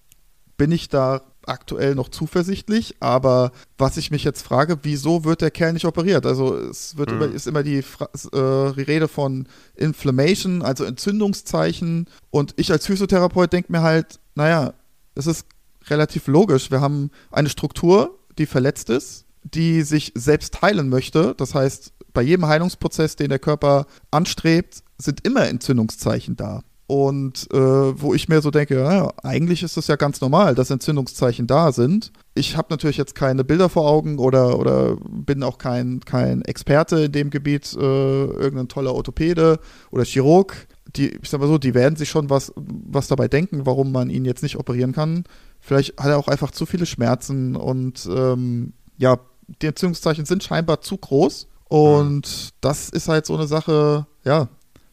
bin 0.56 0.72
ich 0.72 0.88
da 0.88 1.22
aktuell 1.50 1.94
noch 1.94 2.08
zuversichtlich, 2.08 2.96
aber 3.00 3.52
was 3.76 3.96
ich 3.96 4.10
mich 4.10 4.24
jetzt 4.24 4.42
frage, 4.42 4.78
wieso 4.82 5.24
wird 5.24 5.42
der 5.42 5.50
Kerl 5.50 5.72
nicht 5.72 5.84
operiert? 5.84 6.24
Also 6.24 6.56
es 6.56 6.96
wird 6.96 7.10
mhm. 7.10 7.16
immer, 7.16 7.34
ist 7.34 7.46
immer 7.46 7.62
die, 7.62 7.82
Fra 7.82 8.06
äh, 8.06 8.72
die 8.74 8.82
Rede 8.82 9.08
von 9.08 9.46
Inflammation, 9.74 10.62
also 10.62 10.84
Entzündungszeichen 10.84 12.06
und 12.30 12.54
ich 12.56 12.70
als 12.70 12.86
Physiotherapeut 12.86 13.52
denke 13.52 13.72
mir 13.72 13.82
halt, 13.82 14.20
naja, 14.34 14.74
es 15.14 15.26
ist 15.26 15.46
relativ 15.88 16.26
logisch, 16.28 16.70
wir 16.70 16.80
haben 16.80 17.10
eine 17.30 17.48
Struktur, 17.48 18.18
die 18.38 18.46
verletzt 18.46 18.88
ist, 18.88 19.26
die 19.42 19.82
sich 19.82 20.12
selbst 20.14 20.62
heilen 20.62 20.88
möchte, 20.88 21.34
das 21.36 21.54
heißt, 21.54 21.92
bei 22.12 22.22
jedem 22.22 22.46
Heilungsprozess, 22.46 23.16
den 23.16 23.28
der 23.28 23.38
Körper 23.38 23.86
anstrebt, 24.10 24.82
sind 24.98 25.26
immer 25.26 25.48
Entzündungszeichen 25.48 26.36
da. 26.36 26.62
Und 26.90 27.46
äh, 27.52 27.56
wo 27.56 28.14
ich 28.14 28.28
mir 28.28 28.42
so 28.42 28.50
denke, 28.50 28.80
ja, 28.80 29.12
eigentlich 29.22 29.62
ist 29.62 29.76
es 29.76 29.86
ja 29.86 29.94
ganz 29.94 30.20
normal, 30.20 30.56
dass 30.56 30.70
Entzündungszeichen 30.70 31.46
da 31.46 31.70
sind. 31.70 32.10
Ich 32.34 32.56
habe 32.56 32.66
natürlich 32.70 32.96
jetzt 32.96 33.14
keine 33.14 33.44
Bilder 33.44 33.68
vor 33.68 33.88
Augen 33.88 34.18
oder, 34.18 34.58
oder 34.58 34.96
bin 35.08 35.44
auch 35.44 35.58
kein, 35.58 36.00
kein 36.00 36.42
Experte 36.42 37.02
in 37.02 37.12
dem 37.12 37.30
Gebiet, 37.30 37.72
äh, 37.74 37.78
irgendein 37.80 38.66
toller 38.66 38.92
Orthopäde 38.92 39.60
oder 39.92 40.04
Chirurg. 40.04 40.66
Die, 40.96 41.10
ich 41.10 41.30
sag 41.30 41.38
mal 41.38 41.46
so, 41.46 41.58
die 41.58 41.74
werden 41.74 41.94
sich 41.94 42.08
schon 42.08 42.28
was, 42.28 42.52
was 42.56 43.06
dabei 43.06 43.28
denken, 43.28 43.66
warum 43.66 43.92
man 43.92 44.10
ihn 44.10 44.24
jetzt 44.24 44.42
nicht 44.42 44.56
operieren 44.56 44.90
kann. 44.90 45.22
Vielleicht 45.60 45.96
hat 45.96 46.08
er 46.08 46.18
auch 46.18 46.26
einfach 46.26 46.50
zu 46.50 46.66
viele 46.66 46.86
Schmerzen 46.86 47.54
und 47.54 48.08
ähm, 48.12 48.72
ja, 48.98 49.20
die 49.62 49.66
Entzündungszeichen 49.68 50.24
sind 50.24 50.42
scheinbar 50.42 50.80
zu 50.80 50.96
groß. 50.96 51.46
Und 51.68 52.26
mhm. 52.26 52.50
das 52.60 52.88
ist 52.88 53.06
halt 53.06 53.26
so 53.26 53.36
eine 53.36 53.46
Sache, 53.46 54.08
ja, 54.24 54.48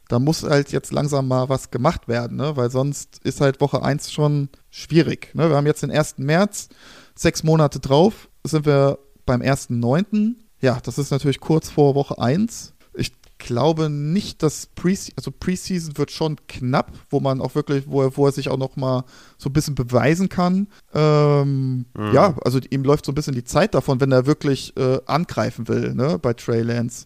da 0.07 0.19
muss 0.19 0.43
halt 0.43 0.71
jetzt 0.71 0.91
langsam 0.91 1.27
mal 1.27 1.49
was 1.49 1.71
gemacht 1.71 2.07
werden, 2.07 2.37
ne? 2.37 2.55
weil 2.55 2.71
sonst 2.71 3.19
ist 3.23 3.41
halt 3.41 3.61
Woche 3.61 3.83
1 3.83 4.11
schon 4.11 4.49
schwierig. 4.69 5.33
Ne? 5.33 5.49
Wir 5.49 5.55
haben 5.55 5.65
jetzt 5.65 5.83
den 5.83 5.91
1. 5.91 6.17
März, 6.19 6.69
sechs 7.15 7.43
Monate 7.43 7.79
drauf, 7.79 8.29
sind 8.43 8.65
wir 8.65 8.99
beim 9.25 9.41
1.9. 9.41 10.35
Ja, 10.61 10.79
das 10.83 10.97
ist 10.97 11.11
natürlich 11.11 11.39
kurz 11.39 11.69
vor 11.69 11.95
Woche 11.95 12.19
1. 12.19 12.73
Ich 12.95 13.11
glaube 13.37 13.89
nicht, 13.89 14.41
dass 14.41 14.67
Preseason, 14.67 15.13
also 15.17 15.31
Preseason 15.31 15.97
wird 15.97 16.11
schon 16.11 16.37
knapp, 16.47 16.93
wo 17.09 17.19
man 17.19 17.41
auch 17.41 17.53
wirklich, 17.53 17.85
wo 17.87 18.01
er, 18.01 18.17
wo 18.17 18.25
er 18.25 18.31
sich 18.31 18.49
auch 18.49 18.57
noch 18.57 18.75
mal 18.75 19.03
so 19.37 19.49
ein 19.49 19.53
bisschen 19.53 19.75
beweisen 19.75 20.29
kann. 20.29 20.67
Ähm, 20.93 21.85
mhm. 21.95 22.13
Ja, 22.13 22.35
also 22.43 22.59
ihm 22.69 22.83
läuft 22.83 23.05
so 23.05 23.11
ein 23.11 23.15
bisschen 23.15 23.35
die 23.35 23.43
Zeit 23.43 23.75
davon, 23.75 23.99
wenn 23.99 24.11
er 24.11 24.25
wirklich 24.25 24.75
äh, 24.77 24.99
angreifen 25.05 25.67
will, 25.67 25.93
ne, 25.93 26.17
bei 26.17 26.33
Trey 26.33 26.61
Lance. 26.61 27.05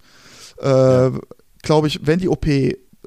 Äh, 0.62 0.68
ja. 0.68 1.12
Glaube 1.64 1.88
ich, 1.88 2.08
wenn 2.08 2.20
die 2.20 2.30
OP 2.30 2.48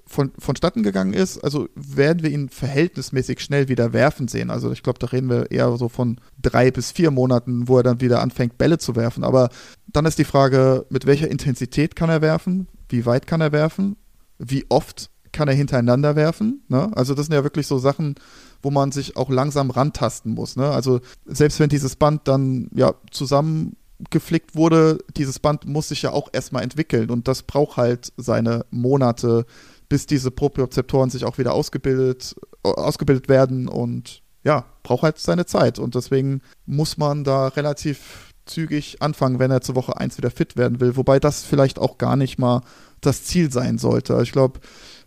von, 0.06 0.32
vonstatten 0.38 0.82
gegangen 0.82 1.14
ist, 1.14 1.38
also 1.38 1.68
werden 1.74 2.22
wir 2.22 2.30
ihn 2.30 2.48
verhältnismäßig 2.48 3.40
schnell 3.40 3.68
wieder 3.68 3.92
werfen 3.92 4.28
sehen. 4.28 4.50
Also 4.50 4.70
ich 4.70 4.82
glaube, 4.82 4.98
da 4.98 5.06
reden 5.06 5.30
wir 5.30 5.50
eher 5.50 5.74
so 5.76 5.88
von 5.88 6.18
drei 6.40 6.70
bis 6.70 6.92
vier 6.92 7.10
Monaten, 7.10 7.68
wo 7.68 7.78
er 7.78 7.82
dann 7.82 8.00
wieder 8.00 8.20
anfängt, 8.20 8.58
Bälle 8.58 8.78
zu 8.78 8.96
werfen. 8.96 9.24
Aber 9.24 9.48
dann 9.86 10.06
ist 10.06 10.18
die 10.18 10.24
Frage, 10.24 10.86
mit 10.90 11.06
welcher 11.06 11.30
Intensität 11.30 11.96
kann 11.96 12.10
er 12.10 12.22
werfen? 12.22 12.68
Wie 12.88 13.06
weit 13.06 13.26
kann 13.26 13.40
er 13.40 13.52
werfen? 13.52 13.96
Wie 14.38 14.66
oft 14.68 15.10
kann 15.32 15.48
er 15.48 15.54
hintereinander 15.54 16.16
werfen? 16.16 16.62
Ne? 16.68 16.90
Also 16.94 17.14
das 17.14 17.26
sind 17.26 17.34
ja 17.34 17.44
wirklich 17.44 17.66
so 17.66 17.78
Sachen, 17.78 18.14
wo 18.62 18.70
man 18.70 18.92
sich 18.92 19.16
auch 19.16 19.30
langsam 19.30 19.70
rantasten 19.70 20.32
muss. 20.32 20.56
Ne? 20.56 20.68
Also 20.68 21.00
selbst 21.26 21.60
wenn 21.60 21.68
dieses 21.68 21.96
Band 21.96 22.28
dann 22.28 22.68
ja 22.74 22.94
zusammengeflickt 23.10 24.54
wurde, 24.54 24.98
dieses 25.16 25.38
Band 25.38 25.66
muss 25.66 25.88
sich 25.88 26.02
ja 26.02 26.12
auch 26.12 26.28
erstmal 26.32 26.62
entwickeln 26.62 27.10
und 27.10 27.28
das 27.28 27.42
braucht 27.42 27.76
halt 27.76 28.12
seine 28.16 28.64
Monate, 28.70 29.44
bis 29.88 30.06
diese 30.06 30.30
Propriozeptoren 30.30 31.10
sich 31.10 31.24
auch 31.24 31.38
wieder 31.38 31.52
ausgebildet, 31.52 32.34
ausgebildet 32.62 33.28
werden 33.28 33.68
und 33.68 34.22
ja, 34.42 34.66
braucht 34.82 35.02
halt 35.02 35.18
seine 35.18 35.46
Zeit. 35.46 35.78
Und 35.78 35.94
deswegen 35.94 36.42
muss 36.66 36.96
man 36.96 37.24
da 37.24 37.48
relativ 37.48 38.34
zügig 38.46 39.00
anfangen, 39.00 39.38
wenn 39.38 39.50
er 39.50 39.62
zur 39.62 39.74
Woche 39.74 39.96
1 39.96 40.18
wieder 40.18 40.30
fit 40.30 40.56
werden 40.56 40.80
will. 40.80 40.96
Wobei 40.96 41.18
das 41.18 41.44
vielleicht 41.44 41.78
auch 41.78 41.98
gar 41.98 42.16
nicht 42.16 42.38
mal 42.38 42.60
das 43.00 43.24
Ziel 43.24 43.50
sein 43.50 43.78
sollte. 43.78 44.18
Ich 44.22 44.32
glaube, 44.32 44.60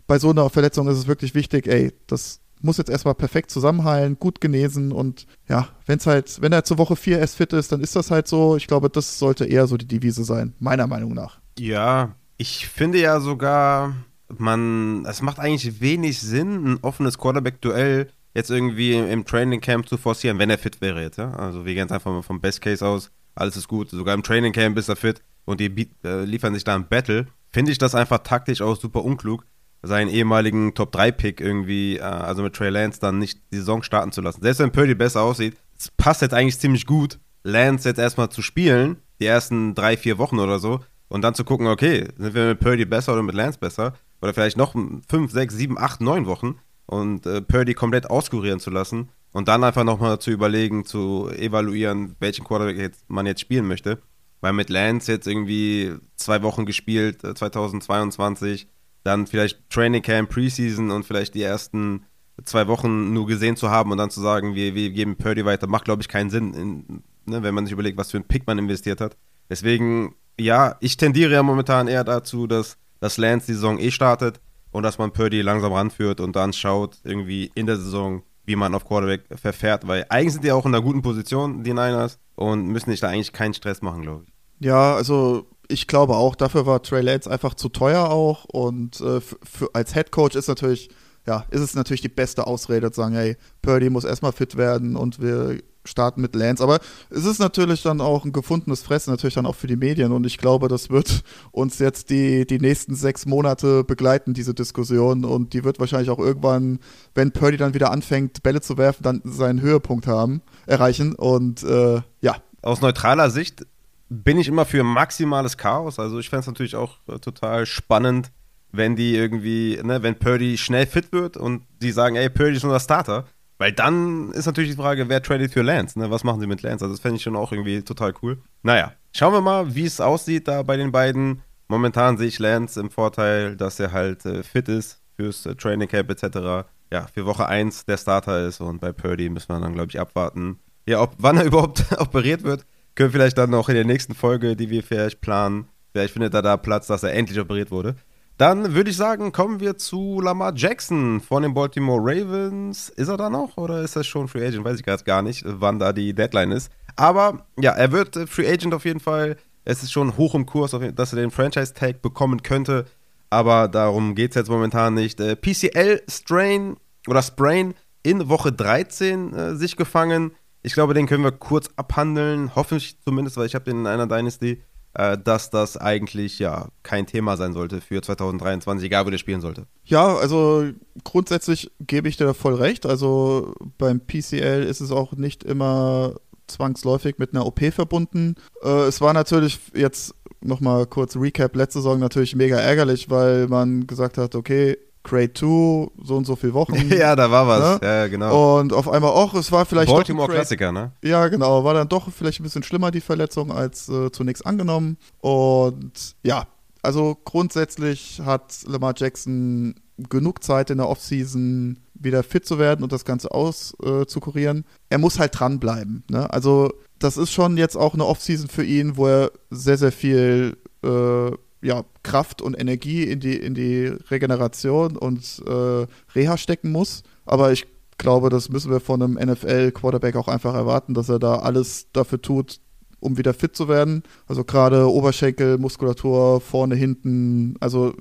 bei 0.06 0.18
so 0.18 0.30
einer 0.30 0.50
Verletzung 0.50 0.88
ist 0.88 0.98
es 0.98 1.06
wirklich 1.06 1.34
wichtig, 1.34 1.66
ey, 1.68 1.92
das 2.06 2.40
muss 2.60 2.78
jetzt 2.78 2.90
erstmal 2.90 3.14
perfekt 3.14 3.50
zusammenheilen, 3.50 4.18
gut 4.18 4.40
genesen 4.40 4.90
und 4.90 5.26
ja, 5.48 5.68
wenn 5.86 5.98
es 5.98 6.06
halt, 6.06 6.40
wenn 6.42 6.52
er 6.52 6.64
zur 6.64 6.78
Woche 6.78 6.96
4 6.96 7.20
erst 7.20 7.36
fit 7.36 7.52
ist, 7.52 7.70
dann 7.70 7.80
ist 7.80 7.94
das 7.94 8.10
halt 8.10 8.26
so. 8.26 8.56
Ich 8.56 8.66
glaube, 8.66 8.90
das 8.90 9.18
sollte 9.18 9.44
eher 9.44 9.68
so 9.68 9.76
die 9.76 9.86
Devise 9.86 10.24
sein, 10.24 10.54
meiner 10.58 10.88
Meinung 10.88 11.14
nach. 11.14 11.38
Ja, 11.58 12.16
ich 12.36 12.66
finde 12.66 13.00
ja 13.00 13.20
sogar, 13.20 13.94
man, 14.36 15.04
es 15.06 15.22
macht 15.22 15.38
eigentlich 15.38 15.80
wenig 15.80 16.20
Sinn, 16.20 16.72
ein 16.72 16.78
offenes 16.82 17.18
Quarterback-Duell 17.18 18.08
jetzt 18.34 18.50
irgendwie 18.50 18.92
im 18.94 19.24
Training 19.24 19.60
Camp 19.60 19.88
zu 19.88 19.96
forcieren, 19.96 20.38
wenn 20.38 20.50
er 20.50 20.58
fit 20.58 20.80
wäre 20.80 21.02
jetzt, 21.02 21.18
ja. 21.18 21.32
Also 21.32 21.64
wir 21.64 21.74
gehen 21.74 21.84
jetzt 21.84 21.92
einfach 21.92 22.12
mal 22.12 22.22
vom 22.22 22.40
Best 22.40 22.60
Case 22.60 22.86
aus, 22.86 23.10
alles 23.34 23.56
ist 23.56 23.68
gut, 23.68 23.90
sogar 23.90 24.14
im 24.14 24.22
Training 24.22 24.52
Camp 24.52 24.76
ist 24.78 24.88
er 24.88 24.96
fit 24.96 25.22
und 25.44 25.60
die 25.60 25.88
äh, 26.04 26.24
liefern 26.24 26.54
sich 26.54 26.64
da 26.64 26.74
ein 26.74 26.88
Battle. 26.88 27.26
Finde 27.50 27.72
ich 27.72 27.78
das 27.78 27.94
einfach 27.94 28.18
taktisch 28.18 28.60
auch 28.60 28.78
super 28.78 29.04
unklug, 29.04 29.44
seinen 29.82 30.10
ehemaligen 30.10 30.74
Top-3-Pick 30.74 31.40
irgendwie, 31.40 31.96
äh, 31.96 32.02
also 32.02 32.42
mit 32.42 32.54
Trey 32.54 32.68
Lance, 32.70 33.00
dann 33.00 33.18
nicht 33.18 33.40
die 33.52 33.56
Saison 33.56 33.82
starten 33.82 34.12
zu 34.12 34.20
lassen. 34.20 34.42
Selbst 34.42 34.58
wenn 34.58 34.72
Purdy 34.72 34.94
besser 34.94 35.22
aussieht, 35.22 35.56
es 35.78 35.90
passt 35.96 36.22
jetzt 36.22 36.34
eigentlich 36.34 36.58
ziemlich 36.58 36.86
gut, 36.86 37.18
Lance 37.44 37.88
jetzt 37.88 37.98
erstmal 37.98 38.28
zu 38.28 38.42
spielen, 38.42 38.98
die 39.20 39.26
ersten 39.26 39.74
drei, 39.74 39.96
vier 39.96 40.18
Wochen 40.18 40.38
oder 40.38 40.58
so, 40.58 40.80
Und 41.08 41.22
dann 41.22 41.34
zu 41.34 41.44
gucken, 41.44 41.66
okay, 41.66 42.06
sind 42.18 42.34
wir 42.34 42.48
mit 42.48 42.60
Purdy 42.60 42.84
besser 42.84 43.14
oder 43.14 43.22
mit 43.22 43.34
Lance 43.34 43.58
besser? 43.58 43.94
Oder 44.20 44.34
vielleicht 44.34 44.56
noch 44.56 44.74
fünf, 45.08 45.32
sechs, 45.32 45.54
sieben, 45.54 45.78
acht, 45.78 46.00
neun 46.00 46.26
Wochen 46.26 46.58
und 46.86 47.26
äh, 47.26 47.40
Purdy 47.40 47.74
komplett 47.74 48.10
auskurieren 48.10 48.60
zu 48.60 48.70
lassen 48.70 49.10
und 49.32 49.48
dann 49.48 49.62
einfach 49.62 49.84
nochmal 49.84 50.18
zu 50.18 50.30
überlegen, 50.30 50.84
zu 50.84 51.28
evaluieren, 51.30 52.16
welchen 52.18 52.44
Quarterback 52.44 52.78
jetzt, 52.78 53.08
man 53.08 53.26
jetzt 53.26 53.40
spielen 53.40 53.66
möchte. 53.66 54.00
Weil 54.40 54.52
mit 54.52 54.70
Lance 54.70 55.10
jetzt 55.10 55.26
irgendwie 55.26 55.94
zwei 56.14 56.42
Wochen 56.42 56.64
gespielt, 56.64 57.22
2022, 57.22 58.62
äh, 58.62 58.66
dann 59.02 59.26
vielleicht 59.26 59.68
Training 59.70 60.02
Camp, 60.02 60.30
Preseason 60.30 60.90
und 60.90 61.04
vielleicht 61.04 61.34
die 61.34 61.42
ersten 61.42 62.04
zwei 62.44 62.68
Wochen 62.68 63.12
nur 63.12 63.26
gesehen 63.26 63.56
zu 63.56 63.70
haben 63.70 63.90
und 63.90 63.98
dann 63.98 64.10
zu 64.10 64.20
sagen, 64.20 64.54
wir, 64.54 64.74
wir 64.74 64.90
geben 64.90 65.16
Purdy 65.16 65.44
weiter, 65.44 65.66
macht, 65.66 65.84
glaube 65.84 66.02
ich, 66.02 66.08
keinen 66.08 66.30
Sinn, 66.30 66.54
in, 66.54 67.02
ne, 67.26 67.42
wenn 67.42 67.54
man 67.54 67.66
sich 67.66 67.72
überlegt, 67.72 67.98
was 67.98 68.10
für 68.10 68.18
ein 68.18 68.28
Pick 68.28 68.46
man 68.46 68.58
investiert 68.58 69.00
hat. 69.00 69.16
Deswegen, 69.50 70.14
ja, 70.38 70.76
ich 70.80 70.96
tendiere 70.96 71.32
ja 71.32 71.42
momentan 71.42 71.88
eher 71.88 72.04
dazu, 72.04 72.46
dass, 72.46 72.76
dass 73.00 73.16
Lance 73.16 73.46
die 73.46 73.54
Saison 73.54 73.78
eh 73.78 73.90
startet 73.90 74.40
und 74.70 74.82
dass 74.82 74.98
man 74.98 75.12
Purdy 75.12 75.40
langsam 75.40 75.72
ranführt 75.72 76.20
und 76.20 76.36
dann 76.36 76.52
schaut, 76.52 76.98
irgendwie 77.04 77.50
in 77.54 77.66
der 77.66 77.76
Saison, 77.76 78.22
wie 78.44 78.56
man 78.56 78.74
auf 78.74 78.84
Quarterback 78.84 79.24
verfährt, 79.38 79.86
weil 79.86 80.06
eigentlich 80.08 80.34
sind 80.34 80.44
die 80.44 80.52
auch 80.52 80.66
in 80.66 80.74
einer 80.74 80.82
guten 80.82 81.02
Position, 81.02 81.62
die 81.62 81.72
Niners, 81.72 82.18
und 82.34 82.68
müssen 82.68 82.90
sich 82.90 83.00
da 83.00 83.08
eigentlich 83.08 83.32
keinen 83.32 83.54
Stress 83.54 83.82
machen, 83.82 84.02
glaube 84.02 84.24
ich. 84.26 84.32
Ja, 84.64 84.94
also 84.94 85.46
ich 85.68 85.86
glaube 85.86 86.16
auch, 86.16 86.34
dafür 86.34 86.66
war 86.66 86.82
Trey 86.82 87.02
Lance 87.02 87.30
einfach 87.30 87.54
zu 87.54 87.68
teuer 87.68 88.10
auch 88.10 88.44
und 88.44 89.00
äh, 89.00 89.20
für, 89.20 89.68
als 89.72 89.92
Head 89.94 90.10
Coach 90.10 90.34
ist 90.34 90.48
natürlich, 90.48 90.88
ja, 91.28 91.44
ist 91.50 91.60
es 91.60 91.74
natürlich 91.74 92.00
die 92.00 92.08
beste 92.08 92.46
Ausrede 92.46 92.90
zu 92.90 93.02
sagen, 93.02 93.14
hey, 93.14 93.36
Purdy 93.60 93.90
muss 93.90 94.04
erstmal 94.04 94.32
fit 94.32 94.56
werden 94.56 94.96
und 94.96 95.20
wir 95.20 95.58
starten 95.84 96.22
mit 96.22 96.34
Lance. 96.34 96.62
Aber 96.62 96.80
es 97.10 97.26
ist 97.26 97.38
natürlich 97.38 97.82
dann 97.82 98.00
auch 98.00 98.24
ein 98.24 98.32
gefundenes 98.32 98.80
Fressen, 98.80 99.10
natürlich 99.10 99.34
dann 99.34 99.44
auch 99.44 99.54
für 99.54 99.66
die 99.66 99.76
Medien. 99.76 100.12
Und 100.12 100.24
ich 100.24 100.38
glaube, 100.38 100.68
das 100.68 100.88
wird 100.88 101.22
uns 101.52 101.78
jetzt 101.80 102.08
die, 102.08 102.46
die 102.46 102.58
nächsten 102.58 102.94
sechs 102.94 103.26
Monate 103.26 103.84
begleiten, 103.84 104.32
diese 104.32 104.54
Diskussion. 104.54 105.26
Und 105.26 105.52
die 105.52 105.64
wird 105.64 105.78
wahrscheinlich 105.80 106.08
auch 106.08 106.18
irgendwann, 106.18 106.78
wenn 107.14 107.30
Purdy 107.30 107.58
dann 107.58 107.74
wieder 107.74 107.90
anfängt, 107.90 108.42
Bälle 108.42 108.62
zu 108.62 108.78
werfen, 108.78 109.02
dann 109.02 109.20
seinen 109.24 109.60
Höhepunkt 109.60 110.06
haben, 110.06 110.40
erreichen. 110.64 111.14
Und 111.14 111.62
äh, 111.62 112.00
ja. 112.22 112.36
Aus 112.62 112.80
neutraler 112.80 113.28
Sicht 113.28 113.66
bin 114.08 114.38
ich 114.38 114.48
immer 114.48 114.64
für 114.64 114.82
maximales 114.82 115.58
Chaos. 115.58 115.98
Also 115.98 116.18
ich 116.18 116.30
fände 116.30 116.40
es 116.40 116.46
natürlich 116.46 116.74
auch 116.74 116.96
äh, 117.06 117.18
total 117.18 117.66
spannend, 117.66 118.30
wenn 118.72 118.96
die 118.96 119.14
irgendwie, 119.14 119.80
ne, 119.82 120.02
wenn 120.02 120.18
Purdy 120.18 120.58
schnell 120.58 120.86
fit 120.86 121.12
wird 121.12 121.36
und 121.36 121.62
die 121.80 121.92
sagen, 121.92 122.16
ey, 122.16 122.28
Purdy 122.28 122.56
ist 122.56 122.64
unser 122.64 122.80
Starter 122.80 123.26
weil 123.58 123.72
dann 123.72 124.30
ist 124.30 124.46
natürlich 124.46 124.70
die 124.70 124.76
Frage, 124.76 125.08
wer 125.08 125.20
tradet 125.20 125.52
für 125.52 125.62
Lance? 125.62 125.98
Ne? 125.98 126.10
Was 126.10 126.24
machen 126.24 126.40
sie 126.40 126.46
mit 126.46 126.62
Lance? 126.62 126.84
Also 126.84 126.94
das 126.94 127.00
fände 127.00 127.16
ich 127.16 127.22
schon 127.22 127.36
auch 127.36 127.52
irgendwie 127.52 127.82
total 127.82 128.14
cool. 128.22 128.38
Naja, 128.62 128.92
schauen 129.12 129.32
wir 129.32 129.40
mal, 129.40 129.74
wie 129.74 129.84
es 129.84 130.00
aussieht 130.00 130.46
da 130.46 130.62
bei 130.62 130.76
den 130.76 130.92
beiden. 130.92 131.42
Momentan 131.66 132.16
sehe 132.16 132.28
ich 132.28 132.38
Lance 132.38 132.80
im 132.80 132.90
Vorteil, 132.90 133.56
dass 133.56 133.80
er 133.80 133.92
halt 133.92 134.24
äh, 134.24 134.42
fit 134.44 134.68
ist 134.68 135.02
fürs 135.16 135.44
äh, 135.44 135.56
Training 135.56 135.88
Camp 135.88 136.08
etc. 136.08 136.68
Ja, 136.90 137.08
für 137.12 137.26
Woche 137.26 137.46
1 137.46 137.84
der 137.84 137.98
Starter 137.98 138.46
ist 138.46 138.60
und 138.60 138.80
bei 138.80 138.92
Purdy 138.92 139.28
müssen 139.28 139.48
wir 139.48 139.60
dann, 139.60 139.74
glaube 139.74 139.90
ich, 139.90 140.00
abwarten. 140.00 140.60
Ja, 140.86 141.02
ob, 141.02 141.14
wann 141.18 141.36
er 141.36 141.44
überhaupt 141.46 141.84
operiert 141.98 142.44
wird, 142.44 142.64
können 142.94 143.12
wir 143.12 143.18
vielleicht 143.18 143.38
dann 143.38 143.50
noch 143.50 143.68
in 143.68 143.74
der 143.74 143.84
nächsten 143.84 144.14
Folge, 144.14 144.54
die 144.54 144.70
wir 144.70 144.84
vielleicht 144.84 145.20
planen. 145.20 145.66
Vielleicht 145.92 146.12
findet 146.12 146.32
er 146.32 146.42
da 146.42 146.56
Platz, 146.56 146.86
dass 146.86 147.02
er 147.02 147.12
endlich 147.12 147.40
operiert 147.40 147.72
wurde. 147.72 147.96
Dann 148.38 148.72
würde 148.72 148.90
ich 148.90 148.96
sagen, 148.96 149.32
kommen 149.32 149.58
wir 149.58 149.78
zu 149.78 150.20
Lamar 150.20 150.52
Jackson 150.54 151.20
von 151.20 151.42
den 151.42 151.54
Baltimore 151.54 152.00
Ravens. 152.00 152.88
Ist 152.88 153.08
er 153.08 153.16
da 153.16 153.28
noch 153.28 153.56
oder 153.56 153.82
ist 153.82 153.96
er 153.96 154.04
schon 154.04 154.28
Free 154.28 154.46
Agent? 154.46 154.64
Weiß 154.64 154.78
ich 154.78 154.84
gerade 154.84 155.02
gar 155.02 155.22
nicht, 155.22 155.42
wann 155.44 155.80
da 155.80 155.92
die 155.92 156.14
Deadline 156.14 156.52
ist. 156.52 156.70
Aber 156.94 157.46
ja, 157.58 157.72
er 157.72 157.90
wird 157.90 158.16
äh, 158.16 158.28
Free 158.28 158.48
Agent 158.48 158.74
auf 158.74 158.84
jeden 158.84 159.00
Fall. 159.00 159.36
Es 159.64 159.82
ist 159.82 159.90
schon 159.90 160.16
hoch 160.16 160.36
im 160.36 160.46
Kurs, 160.46 160.70
dass 160.70 161.12
er 161.12 161.16
den 161.16 161.32
Franchise-Tag 161.32 162.00
bekommen 162.00 162.44
könnte. 162.44 162.84
Aber 163.28 163.66
darum 163.66 164.14
geht 164.14 164.30
es 164.30 164.36
jetzt 164.36 164.50
momentan 164.50 164.94
nicht. 164.94 165.18
Äh, 165.18 165.34
PCL-Strain 165.34 166.76
oder 167.08 167.22
Sprain 167.22 167.74
in 168.04 168.28
Woche 168.28 168.52
13 168.52 169.34
äh, 169.34 169.56
sich 169.56 169.74
gefangen. 169.76 170.30
Ich 170.62 170.74
glaube, 170.74 170.94
den 170.94 171.08
können 171.08 171.24
wir 171.24 171.32
kurz 171.32 171.70
abhandeln. 171.74 172.54
Hoffentlich 172.54 173.00
zumindest, 173.02 173.36
weil 173.36 173.46
ich 173.46 173.56
habe 173.56 173.64
den 173.64 173.80
in 173.80 173.86
einer 173.88 174.06
Dynasty 174.06 174.62
dass 174.94 175.50
das 175.50 175.76
eigentlich 175.76 176.38
ja 176.38 176.68
kein 176.82 177.06
Thema 177.06 177.36
sein 177.36 177.52
sollte 177.52 177.80
für 177.80 178.02
2023, 178.02 178.86
egal 178.86 179.06
wo 179.06 179.10
der 179.10 179.18
spielen 179.18 179.40
sollte. 179.40 179.66
Ja, 179.84 180.16
also 180.16 180.64
grundsätzlich 181.04 181.70
gebe 181.80 182.08
ich 182.08 182.16
dir 182.16 182.34
voll 182.34 182.54
recht. 182.54 182.84
Also 182.84 183.54
beim 183.78 184.00
PCL 184.00 184.64
ist 184.68 184.80
es 184.80 184.90
auch 184.90 185.12
nicht 185.12 185.44
immer 185.44 186.14
zwangsläufig 186.48 187.18
mit 187.18 187.32
einer 187.32 187.46
OP 187.46 187.60
verbunden. 187.72 188.34
Äh, 188.62 188.86
es 188.86 189.00
war 189.00 189.12
natürlich 189.12 189.60
jetzt 189.74 190.14
nochmal 190.40 190.86
kurz 190.86 191.16
Recap, 191.16 191.54
letzte 191.56 191.80
Saison 191.80 191.98
natürlich 191.98 192.34
mega 192.34 192.56
ärgerlich, 192.56 193.10
weil 193.10 193.48
man 193.48 193.86
gesagt 193.86 194.18
hat, 194.18 194.34
okay, 194.34 194.76
Grade 195.02 195.32
2, 195.32 195.90
so 196.02 196.16
und 196.16 196.26
so 196.26 196.36
viele 196.36 196.54
Wochen. 196.54 196.90
ja, 196.96 197.16
da 197.16 197.30
war 197.30 197.46
was. 197.46 197.80
Ne? 197.80 197.86
Ja, 197.86 198.06
genau. 198.08 198.58
Und 198.58 198.72
auf 198.72 198.88
einmal 198.88 199.10
auch, 199.10 199.34
es 199.34 199.50
war 199.52 199.64
vielleicht. 199.64 199.90
Baltimore 199.90 200.28
Klassiker, 200.28 200.72
ne? 200.72 200.92
Ja, 201.02 201.28
genau. 201.28 201.64
War 201.64 201.74
dann 201.74 201.88
doch 201.88 202.10
vielleicht 202.12 202.40
ein 202.40 202.44
bisschen 202.44 202.62
schlimmer, 202.62 202.90
die 202.90 203.00
Verletzung, 203.00 203.52
als 203.52 203.88
äh, 203.88 204.10
zunächst 204.10 204.44
angenommen. 204.46 204.98
Und 205.20 206.16
ja, 206.22 206.46
also 206.82 207.16
grundsätzlich 207.24 208.20
hat 208.24 208.64
Lamar 208.66 208.94
Jackson 208.96 209.74
genug 210.08 210.44
Zeit 210.44 210.70
in 210.70 210.78
der 210.78 210.88
Offseason 210.88 211.78
wieder 211.94 212.22
fit 212.22 212.46
zu 212.46 212.58
werden 212.58 212.82
und 212.82 212.92
das 212.92 213.04
Ganze 213.04 213.32
auszukurieren. 213.32 214.58
Äh, 214.58 214.90
er 214.90 214.98
muss 214.98 215.18
halt 215.18 215.38
dranbleiben. 215.38 216.04
Ne? 216.08 216.30
Also, 216.32 216.72
das 216.98 217.16
ist 217.16 217.32
schon 217.32 217.56
jetzt 217.56 217.76
auch 217.76 217.94
eine 217.94 218.06
Offseason 218.06 218.48
für 218.48 218.64
ihn, 218.64 218.96
wo 218.96 219.06
er 219.06 219.32
sehr, 219.50 219.76
sehr 219.76 219.92
viel 219.92 220.56
äh, 220.84 221.30
ja, 221.60 221.84
Kraft 222.02 222.42
und 222.42 222.58
Energie 222.58 223.04
in 223.04 223.20
die, 223.20 223.36
in 223.36 223.54
die 223.54 223.86
Regeneration 223.86 224.96
und 224.96 225.42
äh, 225.46 225.86
Reha 226.14 226.36
stecken 226.36 226.70
muss. 226.70 227.02
Aber 227.26 227.52
ich 227.52 227.66
glaube, 227.98 228.30
das 228.30 228.48
müssen 228.48 228.70
wir 228.70 228.80
von 228.80 229.02
einem 229.02 229.14
NFL-Quarterback 229.14 230.16
auch 230.16 230.28
einfach 230.28 230.54
erwarten, 230.54 230.94
dass 230.94 231.08
er 231.08 231.18
da 231.18 231.36
alles 231.36 231.88
dafür 231.92 232.22
tut, 232.22 232.60
um 233.00 233.18
wieder 233.18 233.34
fit 233.34 233.56
zu 233.56 233.68
werden. 233.68 234.02
Also 234.26 234.44
gerade 234.44 234.90
Oberschenkel, 234.90 235.58
Muskulatur, 235.58 236.40
vorne, 236.40 236.76
hinten, 236.76 237.56
also 237.60 237.94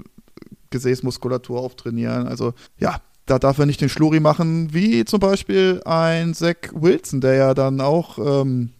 Gesäßmuskulatur 0.70 1.60
auftrainieren. 1.60 2.28
Also 2.28 2.54
ja, 2.80 3.02
da 3.26 3.40
darf 3.40 3.58
er 3.58 3.66
nicht 3.66 3.82
den 3.82 3.90
Schluri 3.90 4.20
machen, 4.20 4.74
wie 4.74 5.04
zum 5.06 5.20
Beispiel 5.20 5.82
ein 5.86 6.34
Zach 6.34 6.56
Wilson, 6.74 7.22
der 7.22 7.34
ja 7.34 7.54
dann 7.54 7.82
auch, 7.82 8.18
ähm, 8.20 8.72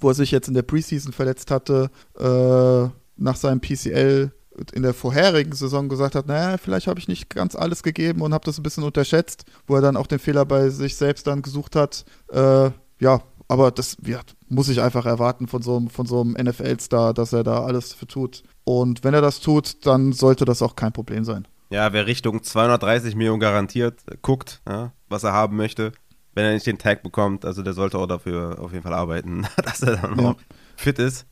wo 0.00 0.08
er 0.10 0.14
sich 0.14 0.30
jetzt 0.30 0.48
in 0.48 0.54
der 0.54 0.62
Preseason 0.62 1.12
verletzt 1.12 1.50
hatte, 1.50 1.90
äh, 2.18 2.88
nach 3.18 3.36
seinem 3.36 3.60
PCL 3.60 4.32
in 4.72 4.82
der 4.82 4.94
vorherigen 4.94 5.52
Saison 5.52 5.88
gesagt 5.88 6.14
hat, 6.14 6.26
naja, 6.26 6.58
vielleicht 6.58 6.88
habe 6.88 6.98
ich 6.98 7.08
nicht 7.08 7.30
ganz 7.30 7.54
alles 7.54 7.82
gegeben 7.82 8.22
und 8.22 8.34
habe 8.34 8.44
das 8.44 8.58
ein 8.58 8.62
bisschen 8.62 8.84
unterschätzt, 8.84 9.44
wo 9.66 9.76
er 9.76 9.82
dann 9.82 9.96
auch 9.96 10.06
den 10.06 10.18
Fehler 10.18 10.44
bei 10.44 10.68
sich 10.70 10.96
selbst 10.96 11.26
dann 11.26 11.42
gesucht 11.42 11.76
hat. 11.76 12.04
Äh, 12.32 12.70
ja, 13.00 13.22
aber 13.46 13.70
das 13.70 13.96
ja, 14.04 14.20
muss 14.48 14.68
ich 14.68 14.80
einfach 14.80 15.06
erwarten 15.06 15.46
von 15.46 15.62
so, 15.62 15.80
von 15.90 16.06
so 16.06 16.20
einem 16.20 16.32
NFL-Star, 16.32 17.14
dass 17.14 17.32
er 17.32 17.44
da 17.44 17.64
alles 17.64 17.94
für 17.94 18.06
tut. 18.06 18.42
Und 18.64 19.04
wenn 19.04 19.14
er 19.14 19.22
das 19.22 19.40
tut, 19.40 19.86
dann 19.86 20.12
sollte 20.12 20.44
das 20.44 20.60
auch 20.60 20.76
kein 20.76 20.92
Problem 20.92 21.24
sein. 21.24 21.46
Ja, 21.70 21.92
wer 21.92 22.06
Richtung 22.06 22.42
230 22.42 23.14
Millionen 23.14 23.40
garantiert 23.40 24.00
guckt, 24.22 24.62
ja, 24.68 24.92
was 25.08 25.24
er 25.24 25.32
haben 25.32 25.56
möchte, 25.56 25.92
wenn 26.34 26.44
er 26.44 26.52
nicht 26.52 26.66
den 26.66 26.78
Tag 26.78 27.02
bekommt, 27.02 27.44
also 27.44 27.62
der 27.62 27.74
sollte 27.74 27.98
auch 27.98 28.06
dafür 28.06 28.58
auf 28.60 28.72
jeden 28.72 28.82
Fall 28.82 28.94
arbeiten, 28.94 29.46
dass 29.64 29.82
er 29.82 29.96
dann 29.96 30.18
ja. 30.18 30.30
auch 30.30 30.36
fit 30.76 30.98
ist. 30.98 31.26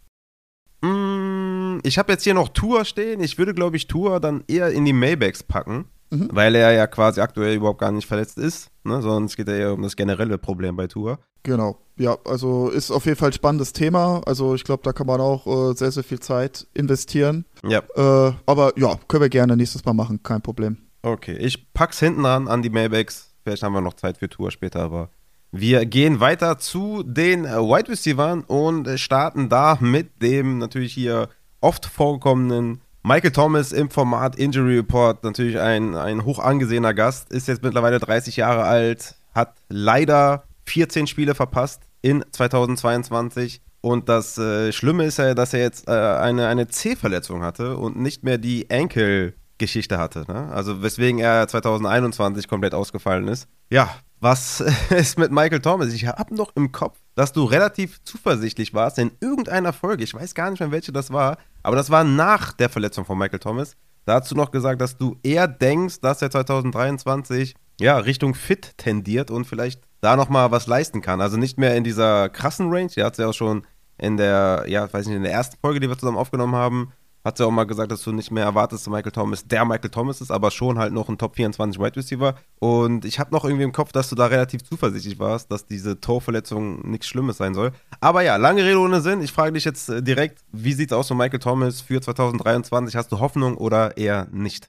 Ich 1.84 1.98
habe 1.98 2.12
jetzt 2.12 2.24
hier 2.24 2.34
noch 2.34 2.48
Tour 2.48 2.84
stehen. 2.84 3.20
Ich 3.20 3.38
würde, 3.38 3.54
glaube 3.54 3.76
ich, 3.76 3.86
Tour 3.86 4.20
dann 4.20 4.44
eher 4.48 4.70
in 4.70 4.84
die 4.84 4.92
Maybachs 4.92 5.42
packen, 5.42 5.86
mhm. 6.10 6.28
weil 6.32 6.54
er 6.54 6.72
ja 6.72 6.86
quasi 6.86 7.20
aktuell 7.20 7.56
überhaupt 7.56 7.80
gar 7.80 7.92
nicht 7.92 8.06
verletzt 8.06 8.38
ist. 8.38 8.70
Ne? 8.84 9.02
Sondern 9.02 9.24
es 9.24 9.36
geht 9.36 9.48
ja 9.48 9.54
eher 9.54 9.74
um 9.74 9.82
das 9.82 9.96
generelle 9.96 10.38
Problem 10.38 10.76
bei 10.76 10.86
Tour. 10.86 11.18
Genau. 11.42 11.78
Ja, 11.96 12.18
also 12.24 12.68
ist 12.68 12.90
auf 12.90 13.06
jeden 13.06 13.16
Fall 13.16 13.30
ein 13.30 13.32
spannendes 13.32 13.72
Thema. 13.72 14.20
Also 14.26 14.54
ich 14.54 14.64
glaube, 14.64 14.82
da 14.82 14.92
kann 14.92 15.06
man 15.06 15.20
auch 15.20 15.46
äh, 15.46 15.74
sehr, 15.74 15.92
sehr 15.92 16.02
viel 16.02 16.20
Zeit 16.20 16.66
investieren. 16.74 17.44
Ja. 17.64 17.82
Äh, 17.94 18.32
aber 18.46 18.72
ja, 18.76 18.98
können 19.08 19.22
wir 19.22 19.28
gerne 19.28 19.56
nächstes 19.56 19.84
Mal 19.84 19.94
machen, 19.94 20.22
kein 20.22 20.42
Problem. 20.42 20.78
Okay, 21.02 21.36
ich 21.36 21.72
pack's 21.72 22.00
hinten 22.00 22.24
ran 22.24 22.48
an 22.48 22.62
die 22.62 22.70
Maybachs. 22.70 23.34
Vielleicht 23.44 23.62
haben 23.62 23.74
wir 23.74 23.80
noch 23.80 23.94
Zeit 23.94 24.18
für 24.18 24.28
Tour 24.28 24.50
später, 24.50 24.80
aber 24.80 25.10
wir 25.52 25.86
gehen 25.86 26.18
weiter 26.18 26.58
zu 26.58 27.04
den 27.04 27.44
äh, 27.44 27.56
Wide 27.58 27.90
Receivers 27.90 28.42
und 28.48 28.98
starten 28.98 29.48
da 29.48 29.78
mit 29.80 30.20
dem 30.20 30.58
natürlich 30.58 30.92
hier 30.92 31.28
oft 31.60 31.86
vorkommenden 31.86 32.80
Michael 33.02 33.30
Thomas 33.30 33.70
im 33.70 33.88
Format 33.88 34.34
Injury 34.34 34.78
Report. 34.78 35.22
Natürlich 35.22 35.60
ein, 35.60 35.94
ein 35.94 36.24
hoch 36.24 36.40
angesehener 36.40 36.92
Gast, 36.92 37.32
ist 37.32 37.46
jetzt 37.46 37.62
mittlerweile 37.62 38.00
30 38.00 38.36
Jahre 38.36 38.64
alt, 38.64 39.14
hat 39.32 39.54
leider 39.68 40.44
14 40.64 41.06
Spiele 41.06 41.36
verpasst 41.36 41.82
in 42.02 42.24
2022. 42.32 43.62
Und 43.80 44.08
das 44.08 44.36
äh, 44.38 44.72
Schlimme 44.72 45.04
ist 45.04 45.18
ja, 45.18 45.34
dass 45.34 45.54
er 45.54 45.60
jetzt 45.60 45.86
äh, 45.86 45.92
eine, 45.92 46.48
eine 46.48 46.66
C-Verletzung 46.66 47.42
hatte 47.42 47.76
und 47.76 47.96
nicht 47.96 48.24
mehr 48.24 48.38
die 48.38 48.68
Enkel-Geschichte 48.68 49.98
hatte. 49.98 50.24
Ne? 50.26 50.48
Also 50.52 50.82
weswegen 50.82 51.20
er 51.20 51.46
2021 51.46 52.48
komplett 52.48 52.74
ausgefallen 52.74 53.28
ist. 53.28 53.46
Ja, 53.70 53.94
was 54.18 54.60
ist 54.90 55.16
mit 55.16 55.30
Michael 55.30 55.60
Thomas? 55.60 55.92
Ich 55.92 56.06
habe 56.06 56.34
noch 56.34 56.56
im 56.56 56.72
Kopf, 56.72 56.98
dass 57.16 57.32
du 57.32 57.44
relativ 57.44 58.02
zuversichtlich 58.04 58.74
warst 58.74 58.98
in 58.98 59.10
irgendeiner 59.20 59.72
Folge. 59.72 60.04
Ich 60.04 60.14
weiß 60.14 60.34
gar 60.34 60.50
nicht 60.50 60.60
mehr, 60.60 60.70
welche 60.70 60.92
das 60.92 61.10
war, 61.10 61.38
aber 61.64 61.74
das 61.74 61.90
war 61.90 62.04
nach 62.04 62.52
der 62.52 62.68
Verletzung 62.68 63.04
von 63.04 63.18
Michael 63.18 63.40
Thomas. 63.40 63.74
Da 64.04 64.20
hast 64.20 64.30
du 64.30 64.36
noch 64.36 64.52
gesagt, 64.52 64.80
dass 64.80 64.96
du 64.96 65.16
eher 65.24 65.48
denkst, 65.48 66.00
dass 66.00 66.22
er 66.22 66.30
2023 66.30 67.56
ja, 67.80 67.96
Richtung 67.98 68.34
fit 68.34 68.78
tendiert 68.78 69.30
und 69.30 69.46
vielleicht 69.46 69.82
da 70.00 70.14
nochmal 70.14 70.50
was 70.50 70.66
leisten 70.66 71.02
kann. 71.02 71.20
Also 71.20 71.36
nicht 71.36 71.58
mehr 71.58 71.74
in 71.74 71.84
dieser 71.84 72.28
krassen 72.28 72.70
Range. 72.70 72.90
Der 72.94 73.06
hat 73.06 73.14
es 73.14 73.18
ja 73.18 73.28
auch 73.28 73.34
schon 73.34 73.66
in 73.98 74.16
der, 74.16 74.64
ja, 74.68 74.90
weiß 74.92 75.06
nicht, 75.06 75.16
in 75.16 75.22
der 75.22 75.32
ersten 75.32 75.56
Folge, 75.60 75.80
die 75.80 75.88
wir 75.88 75.98
zusammen 75.98 76.18
aufgenommen 76.18 76.54
haben, 76.54 76.92
hat 77.26 77.38
sie 77.38 77.44
auch 77.44 77.50
mal 77.50 77.64
gesagt, 77.64 77.90
dass 77.90 78.04
du 78.04 78.12
nicht 78.12 78.30
mehr 78.30 78.44
erwartest, 78.44 78.86
dass 78.86 78.92
Michael 78.92 79.10
Thomas 79.10 79.46
der 79.48 79.64
Michael 79.64 79.90
Thomas 79.90 80.20
ist, 80.20 80.30
aber 80.30 80.52
schon 80.52 80.78
halt 80.78 80.92
noch 80.92 81.08
ein 81.08 81.18
Top 81.18 81.34
24 81.34 81.80
Wide 81.80 81.96
Receiver. 81.96 82.36
Und 82.60 83.04
ich 83.04 83.18
habe 83.18 83.34
noch 83.34 83.44
irgendwie 83.44 83.64
im 83.64 83.72
Kopf, 83.72 83.90
dass 83.90 84.08
du 84.08 84.14
da 84.14 84.26
relativ 84.26 84.62
zuversichtlich 84.62 85.18
warst, 85.18 85.50
dass 85.50 85.66
diese 85.66 86.00
Torverletzung 86.00 86.88
nichts 86.88 87.08
Schlimmes 87.08 87.38
sein 87.38 87.52
soll. 87.52 87.72
Aber 88.00 88.22
ja, 88.22 88.36
lange 88.36 88.64
Rede 88.64 88.78
ohne 88.78 89.00
Sinn. 89.00 89.22
Ich 89.22 89.32
frage 89.32 89.54
dich 89.54 89.64
jetzt 89.64 89.88
äh, 89.88 90.04
direkt, 90.04 90.44
wie 90.52 90.72
sieht 90.72 90.92
es 90.92 90.96
aus 90.96 91.10
mit 91.10 91.18
Michael 91.18 91.40
Thomas 91.40 91.80
für 91.80 92.00
2023? 92.00 92.94
Hast 92.94 93.10
du 93.10 93.18
Hoffnung 93.18 93.56
oder 93.56 93.96
eher 93.96 94.28
nicht? 94.30 94.68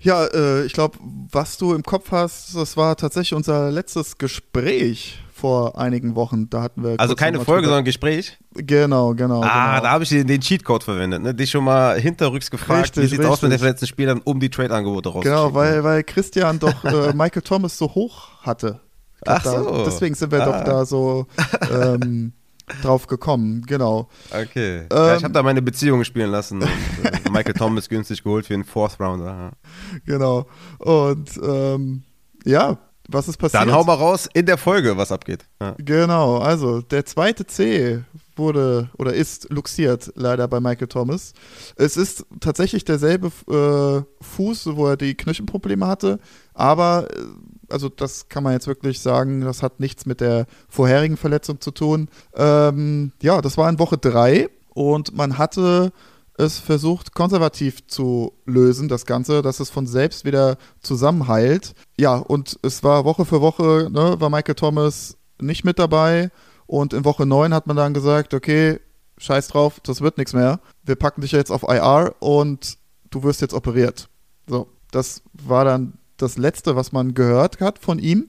Ja, 0.00 0.26
äh, 0.26 0.64
ich 0.64 0.72
glaube, 0.72 0.98
was 1.30 1.58
du 1.58 1.74
im 1.74 1.82
Kopf 1.82 2.12
hast, 2.12 2.54
das 2.54 2.76
war 2.76 2.96
tatsächlich 2.96 3.34
unser 3.34 3.70
letztes 3.70 4.16
Gespräch 4.18 5.18
vor 5.38 5.78
einigen 5.78 6.14
Wochen. 6.14 6.50
Da 6.50 6.62
hatten 6.62 6.82
wir. 6.84 6.98
Also 6.98 7.14
keine 7.14 7.40
Folge, 7.40 7.66
sondern 7.66 7.84
Gespräch? 7.84 8.38
Genau, 8.54 9.14
genau. 9.14 9.42
Ah, 9.42 9.70
genau. 9.70 9.82
da 9.82 9.90
habe 9.90 10.04
ich 10.04 10.10
den 10.10 10.40
Cheatcode 10.40 10.84
verwendet, 10.84 11.22
ne? 11.22 11.34
Dich 11.34 11.50
schon 11.50 11.64
mal 11.64 11.98
hinterrücks 11.98 12.50
gefragt, 12.50 12.96
richtig, 12.96 13.04
wie 13.04 13.06
sieht 13.06 13.20
es 13.20 13.26
aus 13.26 13.42
mit 13.42 13.52
den 13.52 13.58
verletzten 13.58 13.86
Spielern, 13.86 14.20
um 14.24 14.40
die 14.40 14.50
Trade-Angebote 14.50 15.08
rauszuschicken. 15.08 15.36
Genau, 15.36 15.54
weil, 15.54 15.84
weil 15.84 16.04
Christian 16.04 16.58
doch 16.58 16.84
äh, 16.84 17.12
Michael 17.14 17.42
Thomas 17.42 17.78
so 17.78 17.94
hoch 17.94 18.28
hatte. 18.42 18.80
Ach 19.26 19.42
da, 19.42 19.50
so. 19.50 19.84
Deswegen 19.84 20.14
sind 20.14 20.30
wir 20.30 20.42
ah. 20.42 20.44
doch 20.44 20.64
da 20.64 20.84
so 20.84 21.26
ähm, 21.72 22.32
drauf 22.82 23.06
gekommen, 23.06 23.62
genau. 23.66 24.08
Okay. 24.30 24.78
Ähm, 24.80 24.86
ja, 24.90 25.16
ich 25.16 25.24
habe 25.24 25.34
da 25.34 25.42
meine 25.42 25.62
Beziehung 25.62 26.04
spielen 26.04 26.30
lassen 26.30 26.62
und 26.62 26.68
äh, 27.04 27.30
Michael 27.30 27.54
Thomas 27.54 27.88
günstig 27.88 28.22
geholt 28.22 28.46
für 28.46 28.54
den 28.54 28.64
Fourth 28.64 28.98
Rounder. 29.00 29.52
Genau. 30.04 30.46
Und 30.78 31.30
ähm, 31.42 32.02
ja, 32.44 32.78
was 33.08 33.26
ist 33.26 33.38
passiert? 33.38 33.62
Dann 33.62 33.72
hau 33.72 33.84
mal 33.84 33.94
raus 33.94 34.28
in 34.34 34.44
der 34.44 34.58
Folge, 34.58 34.96
was 34.96 35.10
abgeht. 35.10 35.46
Ja. 35.60 35.74
Genau, 35.78 36.38
also 36.38 36.82
der 36.82 37.06
zweite 37.06 37.46
C 37.46 38.04
wurde 38.36 38.90
oder 38.98 39.14
ist 39.14 39.50
luxiert 39.50 40.12
leider 40.14 40.46
bei 40.46 40.60
Michael 40.60 40.88
Thomas. 40.88 41.32
Es 41.76 41.96
ist 41.96 42.26
tatsächlich 42.40 42.84
derselbe 42.84 43.28
äh, 43.50 44.24
Fuß, 44.24 44.76
wo 44.76 44.88
er 44.88 44.96
die 44.96 45.14
Knöchelprobleme 45.14 45.86
hatte, 45.86 46.20
aber 46.54 47.08
äh, 47.10 47.22
also 47.70 47.88
das 47.88 48.28
kann 48.28 48.42
man 48.42 48.52
jetzt 48.52 48.66
wirklich 48.66 49.00
sagen, 49.00 49.40
das 49.42 49.62
hat 49.62 49.80
nichts 49.80 50.06
mit 50.06 50.20
der 50.20 50.46
vorherigen 50.68 51.16
Verletzung 51.16 51.60
zu 51.60 51.70
tun. 51.70 52.08
Ähm, 52.34 53.12
ja, 53.22 53.40
das 53.40 53.56
war 53.56 53.68
in 53.68 53.78
Woche 53.78 53.98
drei 53.98 54.48
und 54.74 55.16
man 55.16 55.38
hatte 55.38 55.92
es 56.38 56.58
versucht, 56.58 57.14
konservativ 57.14 57.86
zu 57.88 58.32
lösen, 58.46 58.88
das 58.88 59.06
Ganze, 59.06 59.42
dass 59.42 59.58
es 59.58 59.70
von 59.70 59.86
selbst 59.86 60.24
wieder 60.24 60.56
zusammenheilt. 60.80 61.74
Ja, 61.98 62.14
und 62.14 62.58
es 62.62 62.84
war 62.84 63.04
Woche 63.04 63.24
für 63.24 63.40
Woche, 63.40 63.88
ne, 63.90 64.20
war 64.20 64.30
Michael 64.30 64.54
Thomas 64.54 65.16
nicht 65.40 65.64
mit 65.64 65.78
dabei. 65.80 66.30
Und 66.66 66.92
in 66.92 67.04
Woche 67.04 67.26
9 67.26 67.52
hat 67.52 67.66
man 67.66 67.76
dann 67.76 67.92
gesagt, 67.92 68.34
okay, 68.34 68.78
scheiß 69.16 69.48
drauf, 69.48 69.80
das 69.80 70.00
wird 70.00 70.16
nichts 70.16 70.32
mehr. 70.32 70.60
Wir 70.84 70.94
packen 70.94 71.22
dich 71.22 71.32
jetzt 71.32 71.50
auf 71.50 71.64
IR 71.64 72.14
und 72.20 72.78
du 73.10 73.24
wirst 73.24 73.40
jetzt 73.40 73.54
operiert. 73.54 74.08
So, 74.46 74.68
das 74.92 75.22
war 75.32 75.64
dann 75.64 75.94
das 76.18 76.36
Letzte, 76.36 76.76
was 76.76 76.92
man 76.92 77.14
gehört 77.14 77.60
hat 77.60 77.78
von 77.78 77.98
ihm. 77.98 78.28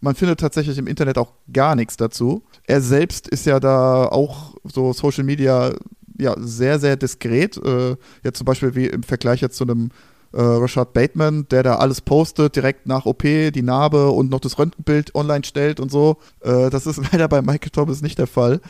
Man 0.00 0.14
findet 0.14 0.40
tatsächlich 0.40 0.78
im 0.78 0.86
Internet 0.86 1.18
auch 1.18 1.32
gar 1.52 1.76
nichts 1.76 1.96
dazu. 1.96 2.42
Er 2.66 2.80
selbst 2.80 3.28
ist 3.28 3.46
ja 3.46 3.60
da 3.60 4.06
auch 4.06 4.54
so 4.64 4.92
Social 4.92 5.24
Media 5.24 5.72
ja 6.18 6.34
sehr, 6.38 6.78
sehr 6.78 6.96
diskret. 6.96 7.56
Äh, 7.56 7.96
jetzt 8.22 8.38
zum 8.38 8.44
Beispiel 8.44 8.74
wie 8.74 8.86
im 8.86 9.02
Vergleich 9.02 9.40
jetzt 9.40 9.56
zu 9.56 9.64
einem 9.64 9.90
äh, 10.32 10.40
Rashad 10.40 10.92
Bateman, 10.92 11.46
der 11.50 11.62
da 11.62 11.76
alles 11.76 12.00
postet, 12.00 12.56
direkt 12.56 12.86
nach 12.86 13.04
OP, 13.04 13.22
die 13.22 13.62
Narbe 13.62 14.10
und 14.10 14.30
noch 14.30 14.40
das 14.40 14.58
Röntgenbild 14.58 15.14
online 15.14 15.44
stellt 15.44 15.80
und 15.80 15.90
so. 15.90 16.18
Äh, 16.40 16.70
das 16.70 16.86
ist 16.86 17.00
leider 17.12 17.28
bei 17.28 17.42
Michael 17.42 17.70
Thomas 17.70 18.02
nicht 18.02 18.18
der 18.18 18.26
Fall. 18.26 18.60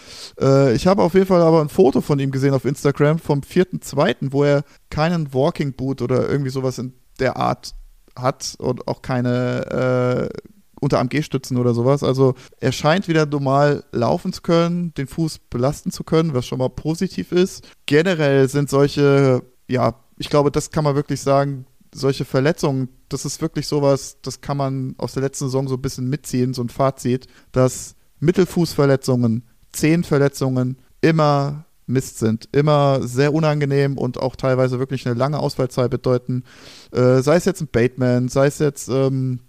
Äh, 0.40 0.74
ich 0.74 0.86
habe 0.86 1.02
auf 1.02 1.14
jeden 1.14 1.26
Fall 1.26 1.42
aber 1.42 1.60
ein 1.60 1.68
Foto 1.68 2.00
von 2.00 2.18
ihm 2.18 2.30
gesehen 2.30 2.54
auf 2.54 2.64
Instagram 2.64 3.18
vom 3.18 3.40
4.2., 3.40 4.28
wo 4.30 4.44
er 4.44 4.64
keinen 4.88 5.34
Walking 5.34 5.74
Boot 5.74 6.02
oder 6.02 6.28
irgendwie 6.28 6.50
sowas 6.50 6.78
in 6.78 6.94
der 7.18 7.36
Art 7.36 7.74
hat 8.22 8.54
und 8.58 8.88
auch 8.88 9.02
keine 9.02 10.30
äh, 10.32 10.38
unter 10.80 10.98
AMG-Stützen 10.98 11.56
oder 11.56 11.74
sowas. 11.74 12.02
Also 12.02 12.34
er 12.58 12.72
scheint 12.72 13.06
wieder 13.06 13.26
normal 13.26 13.84
laufen 13.92 14.32
zu 14.32 14.42
können, 14.42 14.94
den 14.94 15.06
Fuß 15.06 15.38
belasten 15.50 15.90
zu 15.90 16.04
können, 16.04 16.34
was 16.34 16.46
schon 16.46 16.58
mal 16.58 16.70
positiv 16.70 17.32
ist. 17.32 17.68
Generell 17.86 18.48
sind 18.48 18.70
solche, 18.70 19.42
ja, 19.68 19.94
ich 20.18 20.30
glaube, 20.30 20.50
das 20.50 20.70
kann 20.70 20.84
man 20.84 20.94
wirklich 20.94 21.20
sagen, 21.20 21.66
solche 21.94 22.24
Verletzungen, 22.24 22.88
das 23.08 23.24
ist 23.24 23.42
wirklich 23.42 23.66
sowas, 23.66 24.18
das 24.22 24.40
kann 24.40 24.56
man 24.56 24.94
aus 24.98 25.12
der 25.12 25.22
letzten 25.22 25.46
Saison 25.46 25.68
so 25.68 25.74
ein 25.74 25.82
bisschen 25.82 26.08
mitziehen, 26.08 26.54
so 26.54 26.62
ein 26.62 26.68
Fazit, 26.68 27.26
dass 27.52 27.94
Mittelfußverletzungen, 28.20 29.44
Zehenverletzungen 29.72 30.78
immer 31.00 31.64
Mist 31.90 32.18
sind. 32.18 32.48
Immer 32.52 33.00
sehr 33.02 33.34
unangenehm 33.34 33.98
und 33.98 34.18
auch 34.18 34.36
teilweise 34.36 34.78
wirklich 34.78 35.06
eine 35.06 35.18
lange 35.18 35.38
Ausfallzeit 35.38 35.90
bedeuten. 35.90 36.44
Äh, 36.92 37.20
sei 37.20 37.36
es 37.36 37.44
jetzt 37.44 37.60
ein 37.60 37.68
Bateman, 37.68 38.28
sei 38.28 38.46
es 38.46 38.58
jetzt 38.58 38.88
ähm, 38.88 39.40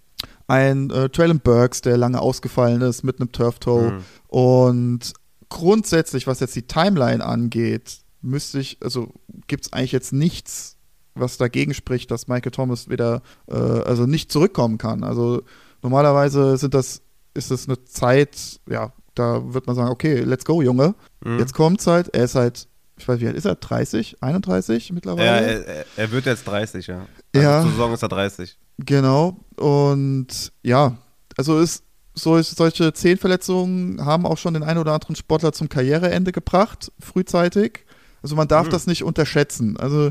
ein 0.46 0.90
äh, 0.90 1.08
Traylon 1.08 1.40
Burks, 1.40 1.80
der 1.80 1.96
lange 1.96 2.20
ausgefallen 2.20 2.82
ist 2.82 3.02
mit 3.02 3.20
einem 3.20 3.32
Turf 3.32 3.58
Toe. 3.58 3.92
Mhm. 3.92 4.04
Und 4.28 5.12
grundsätzlich, 5.48 6.26
was 6.26 6.40
jetzt 6.40 6.56
die 6.56 6.66
Timeline 6.66 7.24
angeht, 7.24 7.98
müsste 8.20 8.60
ich, 8.60 8.78
also 8.82 9.12
gibt 9.46 9.66
es 9.66 9.72
eigentlich 9.72 9.92
jetzt 9.92 10.12
nichts, 10.12 10.76
was 11.14 11.36
dagegen 11.36 11.74
spricht, 11.74 12.10
dass 12.10 12.28
Michael 12.28 12.52
Thomas 12.52 12.88
wieder, 12.88 13.22
äh, 13.48 13.54
also 13.54 14.06
nicht 14.06 14.32
zurückkommen 14.32 14.78
kann. 14.78 15.04
Also 15.04 15.42
normalerweise 15.82 16.56
sind 16.56 16.74
das, 16.74 17.02
ist 17.34 17.50
das 17.50 17.68
eine 17.68 17.84
Zeit, 17.84 18.60
ja, 18.68 18.92
da 19.14 19.54
wird 19.54 19.66
man 19.66 19.76
sagen, 19.76 19.90
okay, 19.90 20.20
let's 20.20 20.44
go, 20.44 20.62
Junge. 20.62 20.94
Mhm. 21.24 21.38
Jetzt 21.38 21.54
kommt's 21.54 21.86
halt, 21.86 22.14
er 22.14 22.24
ist 22.24 22.34
halt, 22.34 22.68
ich 22.96 23.06
weiß, 23.06 23.20
wie 23.20 23.26
alt 23.26 23.36
ist 23.36 23.44
er? 23.44 23.54
30? 23.54 24.22
31 24.22 24.92
mittlerweile? 24.92 25.26
Ja, 25.26 25.36
er, 25.36 25.84
er 25.96 26.10
wird 26.12 26.26
jetzt 26.26 26.44
30, 26.44 26.86
ja. 26.86 27.06
Also 27.34 27.48
ja. 27.48 27.62
Zur 27.62 27.70
Saison 27.70 27.94
ist 27.94 28.02
er 28.02 28.08
30. 28.08 28.58
Genau. 28.78 29.36
Und 29.56 30.52
ja, 30.62 30.98
also 31.36 31.58
ist 31.58 31.84
so, 32.14 32.40
solche 32.42 32.92
Zehnverletzungen 32.92 34.04
haben 34.04 34.26
auch 34.26 34.38
schon 34.38 34.54
den 34.54 34.62
einen 34.62 34.78
oder 34.78 34.92
anderen 34.92 35.16
Sportler 35.16 35.52
zum 35.52 35.68
Karriereende 35.68 36.32
gebracht, 36.32 36.92
frühzeitig. 37.00 37.86
Also 38.22 38.36
man 38.36 38.48
darf 38.48 38.66
mhm. 38.66 38.70
das 38.70 38.86
nicht 38.86 39.02
unterschätzen. 39.02 39.76
Also 39.76 40.10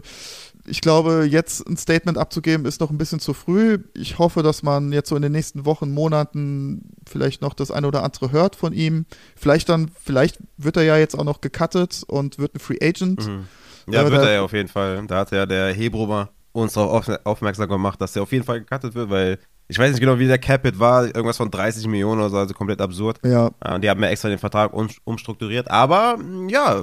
ich 0.72 0.80
glaube, 0.80 1.28
jetzt 1.30 1.68
ein 1.68 1.76
Statement 1.76 2.18
abzugeben, 2.18 2.66
ist 2.66 2.80
noch 2.80 2.90
ein 2.90 2.98
bisschen 2.98 3.20
zu 3.20 3.34
früh. 3.34 3.78
Ich 3.94 4.20
hoffe, 4.20 4.42
dass 4.42 4.64
man 4.64 4.94
jetzt 4.94 5.10
so 5.10 5.18
in 5.18 5.22
den 5.22 5.34
nächsten 5.34 5.66
Wochen, 5.66 5.92
Monaten 5.92 6.94
vielleicht 7.06 7.42
noch 7.42 7.54
das 7.54 7.72
eine 7.72 7.88
oder 7.88 8.04
andere 8.04 8.32
hört 8.32 8.56
von 8.56 8.72
ihm. 8.72 9.06
Vielleicht 9.36 9.68
dann, 9.68 9.92
vielleicht 10.02 10.40
wird 10.56 10.78
er 10.78 10.84
ja 10.84 10.98
jetzt 10.98 11.20
auch 11.20 11.26
noch 11.26 11.42
gecuttet 11.42 12.04
und 12.08 12.40
wird 12.40 12.56
ein 12.56 12.60
Free 12.60 12.78
Agent. 12.82 13.28
Mhm. 13.28 13.48
Ja, 13.88 14.10
wird 14.10 14.24
er 14.24 14.32
ja 14.32 14.42
auf 14.44 14.54
jeden 14.54 14.70
Fall. 14.70 15.06
Da 15.08 15.18
hat 15.18 15.32
ja 15.32 15.46
der 15.46 15.74
Hebrumer 15.74 16.30
uns 16.54 16.74
darauf 16.74 17.10
aufmerksam 17.26 17.68
gemacht, 17.68 18.00
dass 18.00 18.16
er 18.16 18.24
auf 18.24 18.32
jeden 18.32 18.46
Fall 18.46 18.62
gecuttet 18.62 18.96
wird, 18.96 19.10
weil 19.10 19.40
ich 19.68 19.78
weiß 19.78 19.92
nicht 19.92 20.00
genau, 20.00 20.20
wie 20.20 20.28
der 20.28 20.38
Capit 20.38 20.80
war, 20.80 21.06
irgendwas 21.06 21.38
von 21.38 21.52
30 21.52 21.88
Millionen 21.88 22.22
oder 22.22 22.30
so, 22.30 22.38
also 22.38 22.54
komplett 22.54 22.80
absurd. 22.80 23.20
Ja. 23.26 23.52
Und 23.74 23.84
die 23.84 23.90
haben 23.90 24.02
ja 24.04 24.10
extra 24.10 24.30
den 24.30 24.38
Vertrag 24.38 24.72
umstrukturiert. 25.04 25.70
Aber 25.70 26.18
ja, 26.48 26.82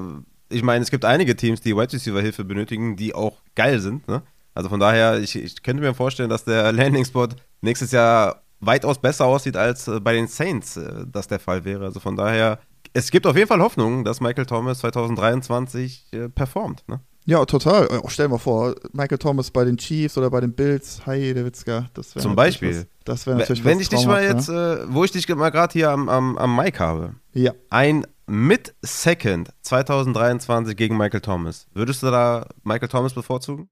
ich 0.49 0.63
meine, 0.63 0.83
es 0.83 0.91
gibt 0.91 1.05
einige 1.05 1.37
Teams, 1.37 1.61
die 1.61 1.77
Wide 1.77 1.93
Receiver 1.93 2.21
Hilfe 2.21 2.45
benötigen, 2.45 2.97
die 2.97 3.15
auch 3.15 3.39
geil 3.55 3.81
sind. 3.81 4.09
Ne? 4.09 4.23
Also 4.55 4.69
von 4.69 4.81
daher, 4.81 5.19
ich, 5.21 5.37
ich 5.37 5.63
könnte 5.63 5.83
mir 5.83 5.95
vorstellen, 5.95 6.31
dass 6.31 6.45
der 6.45 6.73
Landing 6.73 7.05
Spot 7.05 7.29
nächstes 7.61 7.93
Jahr 7.93 8.43
weitaus 8.61 8.99
besser 8.99 9.27
aussieht 9.27 9.57
als 9.57 9.89
äh, 9.89 10.01
bei 10.01 10.15
den 10.15 10.27
Saints 10.27 10.77
äh, 10.77 11.05
das 11.11 11.29
der 11.29 11.39
Fall 11.39 11.65
wäre. 11.65 11.85
Also 11.85 12.01
von 12.01 12.17
daher, 12.17 12.59
es 12.93 13.11
gibt 13.11 13.27
auf 13.27 13.37
jeden 13.37 13.49
Fall 13.49 13.61
Hoffnung, 13.61 14.05
dass 14.05 14.21
Michael 14.21 14.47
Thomas 14.47 14.81
2023 14.81 16.07
äh, 16.13 16.29
performt. 16.29 16.83
Ne? 16.89 17.01
Ja, 17.29 17.45
total. 17.45 17.89
Oh, 18.03 18.09
stell 18.09 18.27
dir 18.27 18.33
mal 18.33 18.39
vor, 18.39 18.75
Michael 18.93 19.19
Thomas 19.19 19.51
bei 19.51 19.65
den 19.65 19.77
Chiefs 19.77 20.17
oder 20.17 20.31
bei 20.31 20.41
den 20.41 20.55
Bills, 20.55 21.03
hi, 21.05 21.35
der 21.35 21.45
Witzka. 21.45 21.91
Das 21.93 22.11
Zum 22.11 22.35
Beispiel. 22.35 22.71
Was, 22.75 22.87
das 23.05 23.27
wäre 23.27 23.37
natürlich 23.37 23.65
Wenn 23.65 23.81
ich 23.81 23.91
dich 23.91 24.07
mal 24.07 24.25
jetzt, 24.25 24.49
ne? 24.49 24.87
äh, 24.89 24.95
wo 24.95 25.05
ich 25.05 25.13
dich 25.13 25.29
mal 25.29 25.51
gerade 25.51 25.73
hier 25.75 25.91
am, 25.91 26.09
am, 26.09 26.39
am 26.39 26.57
Mic 26.57 26.79
habe. 26.79 27.17
Ja. 27.35 27.53
Ein 27.69 28.07
Mid-Second 28.29 29.51
2023 29.62 30.77
gegen 30.77 30.97
Michael 30.97 31.21
Thomas. 31.21 31.67
Würdest 31.73 32.03
du 32.03 32.11
da 32.11 32.47
Michael 32.62 32.88
Thomas 32.88 33.14
bevorzugen? 33.14 33.69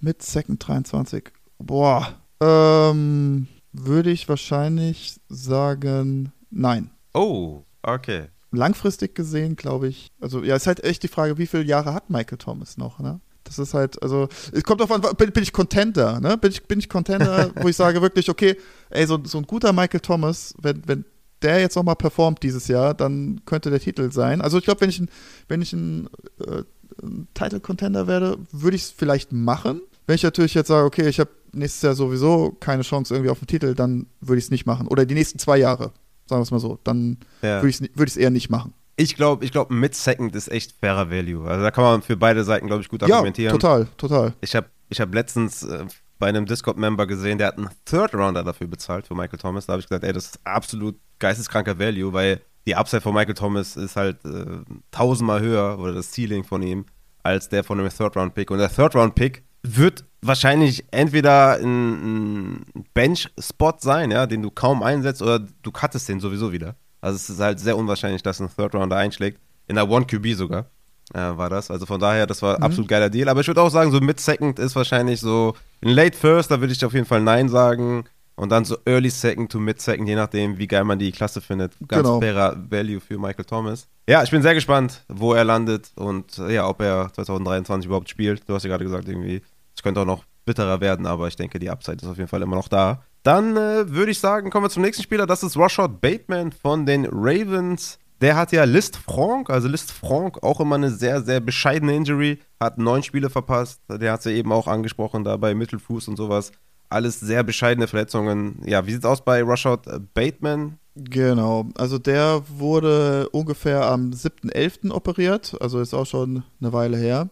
Mid-Second 0.00 0.66
23. 0.66 1.30
Boah. 1.58 2.14
Ähm, 2.40 3.48
würde 3.72 4.10
ich 4.10 4.28
wahrscheinlich 4.28 5.20
sagen, 5.28 6.32
nein. 6.50 6.90
Oh, 7.14 7.64
okay 7.82 8.28
langfristig 8.52 9.14
gesehen, 9.14 9.56
glaube 9.56 9.88
ich, 9.88 10.10
also 10.20 10.42
ja, 10.42 10.56
ist 10.56 10.66
halt 10.66 10.84
echt 10.84 11.02
die 11.02 11.08
Frage, 11.08 11.38
wie 11.38 11.46
viele 11.46 11.64
Jahre 11.64 11.94
hat 11.94 12.10
Michael 12.10 12.38
Thomas 12.38 12.76
noch, 12.76 12.98
ne? 12.98 13.20
Das 13.44 13.58
ist 13.58 13.74
halt, 13.74 14.00
also, 14.02 14.28
es 14.52 14.62
kommt 14.64 14.80
darauf 14.80 14.92
an, 14.92 15.16
bin, 15.16 15.32
bin, 15.32 15.42
ich 15.42 15.52
Contender, 15.52 16.20
ne? 16.20 16.36
Bin 16.36 16.50
ich, 16.50 16.62
bin 16.68 16.78
ich 16.78 16.88
Contender, 16.88 17.50
wo 17.60 17.68
ich 17.68 17.76
sage 17.76 18.02
wirklich, 18.02 18.28
okay, 18.28 18.56
ey, 18.90 19.06
so, 19.06 19.18
so 19.24 19.38
ein 19.38 19.46
guter 19.46 19.72
Michael 19.72 20.00
Thomas, 20.00 20.54
wenn, 20.60 20.82
wenn 20.86 21.04
der 21.42 21.60
jetzt 21.60 21.76
nochmal 21.76 21.96
performt 21.96 22.42
dieses 22.42 22.68
Jahr, 22.68 22.94
dann 22.94 23.40
könnte 23.46 23.70
der 23.70 23.80
Titel 23.80 24.12
sein. 24.12 24.40
Also 24.40 24.58
ich 24.58 24.64
glaube, 24.64 24.80
wenn 24.82 24.90
ich 24.90 25.00
ein, 25.00 25.08
wenn 25.48 25.62
ich 25.62 25.72
ein, 25.72 26.08
äh, 26.40 26.62
ein 27.02 27.28
Title 27.34 27.60
Contender 27.60 28.06
werde, 28.06 28.38
würde 28.52 28.76
ich 28.76 28.82
es 28.82 28.90
vielleicht 28.90 29.32
machen. 29.32 29.80
Wenn 30.06 30.16
ich 30.16 30.22
natürlich 30.22 30.54
jetzt 30.54 30.68
sage, 30.68 30.86
okay, 30.86 31.08
ich 31.08 31.20
habe 31.20 31.30
nächstes 31.52 31.82
Jahr 31.82 31.94
sowieso 31.94 32.56
keine 32.60 32.82
Chance 32.82 33.14
irgendwie 33.14 33.30
auf 33.30 33.38
den 33.38 33.46
Titel, 33.46 33.74
dann 33.74 34.06
würde 34.20 34.38
ich 34.38 34.44
es 34.44 34.50
nicht 34.50 34.66
machen. 34.66 34.86
Oder 34.86 35.06
die 35.06 35.14
nächsten 35.14 35.38
zwei 35.38 35.56
Jahre, 35.56 35.92
sagen 36.26 36.40
wir 36.40 36.42
es 36.42 36.50
mal 36.50 36.60
so, 36.60 36.78
dann 36.84 37.18
ja. 37.42 37.58
würde 37.62 37.68
ich 37.68 37.80
es 37.80 37.90
würd 37.94 38.16
eher 38.16 38.30
nicht 38.30 38.50
machen. 38.50 38.74
Ich 38.96 39.16
glaube, 39.16 39.44
ich 39.44 39.52
glaube, 39.52 39.72
mit 39.72 39.94
Second 39.94 40.36
ist 40.36 40.48
echt 40.48 40.74
fairer 40.78 41.10
Value. 41.10 41.48
Also 41.48 41.62
da 41.62 41.70
kann 41.70 41.84
man 41.84 42.02
für 42.02 42.16
beide 42.16 42.44
Seiten, 42.44 42.66
glaube 42.66 42.82
ich, 42.82 42.88
gut 42.88 43.02
argumentieren. 43.02 43.52
Ja, 43.54 43.58
total, 43.58 43.88
total. 43.96 44.34
Ich 44.42 44.54
habe 44.54 44.66
ich 44.90 45.00
hab 45.00 45.14
letztens 45.14 45.62
äh, 45.62 45.86
bei 46.20 46.28
einem 46.28 46.46
Discord-Member 46.46 47.06
gesehen, 47.06 47.38
der 47.38 47.48
hat 47.48 47.58
einen 47.58 47.70
Third-Rounder 47.86 48.44
dafür 48.44 48.68
bezahlt 48.68 49.06
für 49.06 49.14
Michael 49.14 49.38
Thomas. 49.38 49.66
Da 49.66 49.72
habe 49.72 49.80
ich 49.80 49.88
gesagt, 49.88 50.04
ey, 50.04 50.12
das 50.12 50.26
ist 50.26 50.40
absolut 50.44 50.96
geisteskranker 51.18 51.78
Value, 51.78 52.12
weil 52.12 52.40
die 52.66 52.76
Upside 52.76 53.00
von 53.00 53.14
Michael 53.14 53.34
Thomas 53.34 53.76
ist 53.76 53.96
halt 53.96 54.24
äh, 54.24 54.58
tausendmal 54.90 55.40
höher 55.40 55.78
oder 55.78 55.94
das 55.94 56.12
Ceiling 56.12 56.44
von 56.44 56.62
ihm 56.62 56.84
als 57.22 57.48
der 57.48 57.64
von 57.64 57.80
einem 57.80 57.88
Third-Round-Pick. 57.88 58.50
Und 58.50 58.58
der 58.58 58.70
Third-Round-Pick 58.70 59.42
wird 59.62 60.04
wahrscheinlich 60.22 60.84
entweder 60.90 61.54
ein, 61.54 62.64
Bench-Spot 62.94 63.76
sein, 63.78 64.10
ja, 64.10 64.26
den 64.26 64.42
du 64.42 64.50
kaum 64.50 64.82
einsetzt, 64.82 65.22
oder 65.22 65.38
du 65.38 65.72
cuttest 65.72 66.08
den 66.08 66.20
sowieso 66.20 66.52
wieder. 66.52 66.76
Also 67.00 67.16
es 67.16 67.30
ist 67.30 67.40
halt 67.40 67.58
sehr 67.58 67.76
unwahrscheinlich, 67.76 68.22
dass 68.22 68.40
ein 68.40 68.50
Third-Rounder 68.54 68.96
einschlägt. 68.96 69.40
In 69.66 69.76
der 69.76 69.88
One-QB 69.88 70.34
sogar 70.34 70.66
äh, 71.14 71.18
war 71.18 71.50
das. 71.50 71.70
Also 71.70 71.86
von 71.86 72.00
daher, 72.00 72.26
das 72.26 72.42
war 72.42 72.58
mhm. 72.58 72.64
absolut 72.64 72.88
geiler 72.88 73.10
Deal. 73.10 73.28
Aber 73.28 73.40
ich 73.40 73.46
würde 73.46 73.62
auch 73.62 73.70
sagen, 73.70 73.90
so 73.90 74.00
Mid-Second 74.00 74.58
ist 74.58 74.76
wahrscheinlich 74.76 75.20
so 75.20 75.54
in 75.80 75.90
Late 75.90 76.16
First, 76.16 76.50
da 76.50 76.60
würde 76.60 76.72
ich 76.72 76.84
auf 76.84 76.92
jeden 76.92 77.06
Fall 77.06 77.20
Nein 77.20 77.48
sagen. 77.48 78.04
Und 78.36 78.50
dann 78.50 78.64
so 78.64 78.78
Early 78.86 79.10
Second 79.10 79.52
to 79.52 79.58
Mid 79.58 79.82
Second, 79.82 80.08
je 80.08 80.14
nachdem, 80.14 80.56
wie 80.56 80.66
geil 80.66 80.84
man 80.84 80.98
die 80.98 81.12
Klasse 81.12 81.42
findet. 81.42 81.74
Ganz 81.86 82.04
genau. 82.04 82.20
fairer 82.20 82.56
Value 82.70 82.98
für 82.98 83.18
Michael 83.18 83.44
Thomas. 83.44 83.86
Ja, 84.08 84.22
ich 84.22 84.30
bin 84.30 84.40
sehr 84.40 84.54
gespannt, 84.54 85.04
wo 85.08 85.34
er 85.34 85.44
landet 85.44 85.92
und 85.96 86.38
äh, 86.38 86.54
ja, 86.54 86.66
ob 86.66 86.80
er 86.80 87.12
2023 87.12 87.86
überhaupt 87.86 88.08
spielt. 88.08 88.48
Du 88.48 88.54
hast 88.54 88.62
ja 88.62 88.70
gerade 88.70 88.84
gesagt, 88.84 89.08
irgendwie, 89.08 89.42
es 89.76 89.82
könnte 89.82 90.00
auch 90.00 90.06
noch 90.06 90.24
bitterer 90.46 90.80
werden, 90.80 91.06
aber 91.06 91.28
ich 91.28 91.36
denke, 91.36 91.58
die 91.58 91.68
Upside 91.68 91.98
ist 91.98 92.08
auf 92.08 92.16
jeden 92.16 92.28
Fall 92.28 92.40
immer 92.40 92.56
noch 92.56 92.68
da. 92.68 93.02
Dann 93.22 93.56
äh, 93.56 93.90
würde 93.90 94.10
ich 94.10 94.18
sagen, 94.18 94.50
kommen 94.50 94.64
wir 94.64 94.70
zum 94.70 94.82
nächsten 94.82 95.02
Spieler. 95.02 95.26
Das 95.26 95.42
ist 95.42 95.56
Rashad 95.58 96.00
Bateman 96.00 96.52
von 96.52 96.86
den 96.86 97.06
Ravens. 97.12 97.98
Der 98.20 98.36
hat 98.36 98.52
ja 98.52 98.64
List 98.64 98.96
Frank, 98.96 99.48
also 99.48 99.66
List 99.68 99.92
Frank, 99.92 100.42
auch 100.42 100.60
immer 100.60 100.74
eine 100.74 100.90
sehr, 100.90 101.22
sehr 101.22 101.40
bescheidene 101.40 101.94
Injury. 101.94 102.38
Hat 102.60 102.76
neun 102.76 103.02
Spiele 103.02 103.30
verpasst. 103.30 103.80
Der 103.88 104.12
hat 104.12 104.22
sie 104.22 104.30
ja 104.30 104.36
eben 104.36 104.52
auch 104.52 104.66
angesprochen, 104.66 105.24
da 105.24 105.36
bei 105.36 105.54
Mittelfuß 105.54 106.08
und 106.08 106.16
sowas 106.16 106.52
alles 106.90 107.20
sehr 107.20 107.42
bescheidene 107.44 107.86
Verletzungen. 107.86 108.60
Ja, 108.66 108.84
wie 108.86 108.90
sieht 108.90 109.00
es 109.00 109.06
aus 109.06 109.24
bei 109.24 109.42
Rashad 109.42 109.86
Bateman? 110.12 110.78
Genau, 110.96 111.68
also 111.78 111.98
der 111.98 112.42
wurde 112.48 113.28
ungefähr 113.30 113.86
am 113.86 114.10
7.11. 114.10 114.90
operiert, 114.90 115.56
also 115.60 115.80
ist 115.80 115.94
auch 115.94 116.04
schon 116.04 116.42
eine 116.60 116.72
Weile 116.72 116.96
her. 116.96 117.30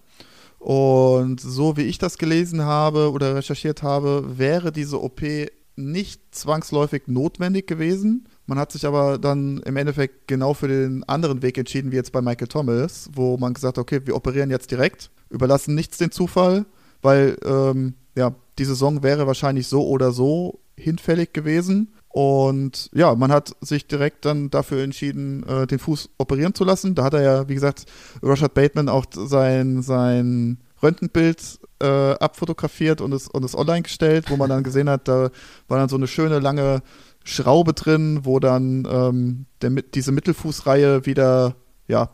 Und 0.59 1.40
so 1.40 1.77
wie 1.77 1.83
ich 1.83 1.98
das 1.98 2.18
gelesen 2.18 2.62
habe 2.62 3.11
oder 3.11 3.35
recherchiert 3.35 3.83
habe, 3.83 4.38
wäre 4.38 4.72
diese 4.72 5.03
OP 5.03 5.22
nicht 5.77 6.35
zwangsläufig 6.35 7.03
notwendig 7.07 7.66
gewesen. 7.66 8.29
Man 8.49 8.59
hat 8.59 8.73
sich 8.73 8.87
aber 8.87 9.19
dann 9.19 9.59
im 9.59 9.77
Endeffekt 9.77 10.27
genau 10.27 10.55
für 10.55 10.69
den 10.69 11.05
anderen 11.05 11.43
Weg 11.43 11.59
entschieden, 11.59 11.93
wie 11.93 11.97
jetzt 11.97 12.13
bei 12.13 12.23
Michael 12.23 12.49
Thomas, 12.49 13.11
wo 13.13 13.37
man 13.37 13.53
gesagt 13.53 13.77
hat, 13.77 13.83
okay, 13.83 14.01
wir 14.07 14.17
operieren 14.17 14.49
jetzt 14.49 14.71
direkt, 14.71 15.11
überlassen 15.29 15.75
nichts 15.75 15.99
den 15.99 16.11
Zufall, 16.11 16.65
weil 17.03 17.37
ähm, 17.45 17.93
ja, 18.17 18.35
die 18.59 18.65
Saison 18.65 19.03
wäre 19.03 19.27
wahrscheinlich 19.27 19.67
so 19.67 19.87
oder 19.87 20.13
so 20.13 20.61
hinfällig 20.79 21.35
gewesen. 21.35 21.93
Und 22.09 22.89
ja, 22.95 23.15
man 23.15 23.31
hat 23.31 23.55
sich 23.61 23.87
direkt 23.87 24.25
dann 24.25 24.49
dafür 24.49 24.83
entschieden, 24.83 25.47
äh, 25.47 25.67
den 25.67 25.79
Fuß 25.79 26.09
operieren 26.17 26.55
zu 26.55 26.65
lassen. 26.65 26.95
Da 26.95 27.05
hat 27.05 27.13
er 27.13 27.23
ja, 27.23 27.49
wie 27.51 27.55
gesagt, 27.55 27.85
Rashad 28.23 28.55
Bateman 28.55 28.89
auch 28.89 29.05
sein, 29.13 29.83
sein 29.83 30.57
Röntgenbild 30.83 31.61
äh, 31.81 31.87
abfotografiert 31.87 33.03
und 33.03 33.13
es, 33.13 33.29
und 33.29 33.45
es 33.45 33.55
online 33.55 33.83
gestellt, 33.83 34.31
wo 34.31 34.37
man 34.37 34.49
dann 34.49 34.63
gesehen 34.63 34.89
hat, 34.89 35.07
da 35.07 35.31
war 35.69 35.79
dann 35.79 35.89
so 35.91 35.97
eine 35.97 36.07
schöne 36.07 36.39
lange 36.39 36.83
Schraube 37.29 37.75
drin, 37.75 38.21
wo 38.23 38.41
dann 38.41 38.88
ähm, 38.91 39.47
der, 39.61 39.71
diese 39.71 40.12
Mittelfußreihe 40.12 41.05
wieder 41.05 41.57
ja, 41.87 42.11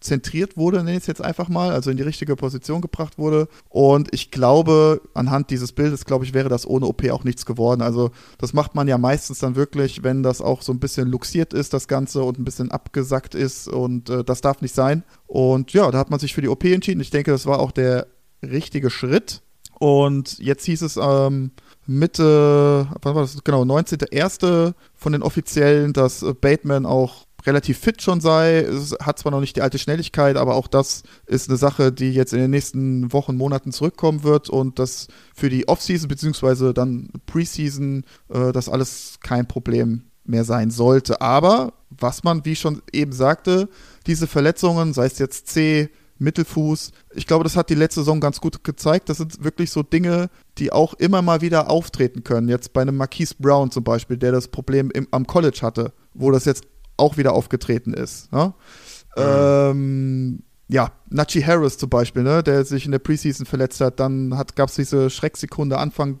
zentriert 0.00 0.56
wurde, 0.56 0.78
nenne 0.78 0.92
ich 0.92 1.02
es 1.02 1.06
jetzt 1.06 1.22
einfach 1.22 1.48
mal, 1.48 1.72
also 1.72 1.90
in 1.90 1.98
die 1.98 2.02
richtige 2.02 2.36
Position 2.36 2.80
gebracht 2.80 3.18
wurde. 3.18 3.48
Und 3.68 4.14
ich 4.14 4.30
glaube, 4.30 5.02
anhand 5.12 5.50
dieses 5.50 5.72
Bildes, 5.72 6.06
glaube 6.06 6.24
ich, 6.24 6.32
wäre 6.32 6.48
das 6.48 6.66
ohne 6.66 6.86
OP 6.86 7.06
auch 7.10 7.24
nichts 7.24 7.44
geworden. 7.44 7.82
Also 7.82 8.12
das 8.38 8.54
macht 8.54 8.74
man 8.74 8.88
ja 8.88 8.96
meistens 8.96 9.40
dann 9.40 9.56
wirklich, 9.56 10.02
wenn 10.02 10.22
das 10.22 10.40
auch 10.40 10.62
so 10.62 10.72
ein 10.72 10.80
bisschen 10.80 11.08
luxiert 11.08 11.52
ist, 11.52 11.74
das 11.74 11.86
Ganze, 11.86 12.22
und 12.22 12.38
ein 12.38 12.44
bisschen 12.44 12.70
abgesackt 12.70 13.34
ist. 13.34 13.68
Und 13.68 14.08
äh, 14.08 14.24
das 14.24 14.40
darf 14.40 14.62
nicht 14.62 14.74
sein. 14.74 15.02
Und 15.26 15.74
ja, 15.74 15.90
da 15.90 15.98
hat 15.98 16.10
man 16.10 16.18
sich 16.18 16.34
für 16.34 16.42
die 16.42 16.48
OP 16.48 16.64
entschieden. 16.64 17.00
Ich 17.00 17.10
denke, 17.10 17.30
das 17.30 17.44
war 17.44 17.58
auch 17.58 17.72
der 17.72 18.06
richtige 18.42 18.88
Schritt. 18.88 19.42
Und 19.78 20.38
jetzt 20.38 20.64
hieß 20.64 20.80
es 20.80 20.96
ähm, 20.96 21.50
Mitte, 21.86 22.88
wann 23.02 23.14
war 23.14 23.22
das? 23.22 23.42
Genau, 23.44 23.62
19.01. 23.62 24.74
von 24.94 25.12
den 25.12 25.22
Offiziellen, 25.22 25.92
dass 25.92 26.24
Bateman 26.40 26.86
auch 26.86 27.26
relativ 27.46 27.78
fit 27.78 28.02
schon 28.02 28.20
sei. 28.20 28.58
Es 28.58 28.96
hat 29.00 29.18
zwar 29.18 29.32
noch 29.32 29.40
nicht 29.40 29.56
die 29.56 29.62
alte 29.62 29.78
Schnelligkeit, 29.78 30.36
aber 30.36 30.56
auch 30.56 30.66
das 30.66 31.02
ist 31.26 31.48
eine 31.48 31.56
Sache, 31.56 31.92
die 31.92 32.12
jetzt 32.12 32.32
in 32.32 32.40
den 32.40 32.50
nächsten 32.50 33.12
Wochen, 33.12 33.36
Monaten 33.36 33.72
zurückkommen 33.72 34.24
wird 34.24 34.50
und 34.50 34.78
das 34.78 35.06
für 35.34 35.48
die 35.48 35.68
Offseason 35.68 36.08
beziehungsweise 36.08 36.74
dann 36.74 37.08
Preseason 37.26 38.04
äh, 38.28 38.52
das 38.52 38.68
alles 38.68 39.18
kein 39.20 39.46
Problem 39.46 40.02
mehr 40.24 40.44
sein 40.44 40.70
sollte. 40.70 41.20
Aber 41.20 41.72
was 41.90 42.24
man, 42.24 42.44
wie 42.44 42.52
ich 42.52 42.60
schon 42.60 42.82
eben 42.92 43.12
sagte, 43.12 43.68
diese 44.06 44.26
Verletzungen, 44.26 44.92
sei 44.92 45.06
es 45.06 45.18
jetzt 45.18 45.46
C, 45.48 45.90
Mittelfuß. 46.18 46.92
Ich 47.14 47.26
glaube, 47.26 47.44
das 47.44 47.56
hat 47.56 47.70
die 47.70 47.74
letzte 47.74 48.00
Saison 48.00 48.20
ganz 48.20 48.40
gut 48.40 48.64
gezeigt. 48.64 49.08
Das 49.08 49.18
sind 49.18 49.42
wirklich 49.44 49.70
so 49.70 49.82
Dinge, 49.82 50.30
die 50.58 50.72
auch 50.72 50.94
immer 50.94 51.22
mal 51.22 51.40
wieder 51.40 51.70
auftreten 51.70 52.24
können. 52.24 52.48
Jetzt 52.48 52.72
bei 52.72 52.82
einem 52.82 52.96
Marquise 52.96 53.34
Brown 53.38 53.70
zum 53.70 53.84
Beispiel, 53.84 54.16
der 54.16 54.32
das 54.32 54.48
Problem 54.48 54.90
im, 54.90 55.06
am 55.10 55.26
College 55.26 55.60
hatte, 55.62 55.92
wo 56.14 56.30
das 56.30 56.44
jetzt 56.44 56.64
auch 56.96 57.16
wieder 57.16 57.32
aufgetreten 57.32 57.92
ist. 57.92 58.32
Ne? 58.32 58.54
Mhm. 59.16 59.22
Ähm, 59.22 60.42
ja, 60.68 60.92
Nachi 61.10 61.42
Harris 61.42 61.78
zum 61.78 61.90
Beispiel, 61.90 62.22
ne, 62.22 62.42
der 62.42 62.64
sich 62.64 62.86
in 62.86 62.92
der 62.92 62.98
Preseason 62.98 63.46
verletzt 63.46 63.80
hat, 63.80 64.00
dann 64.00 64.30
gab 64.56 64.68
es 64.68 64.74
diese 64.74 65.10
Schrecksekunde 65.10 65.78
Anfang 65.78 66.18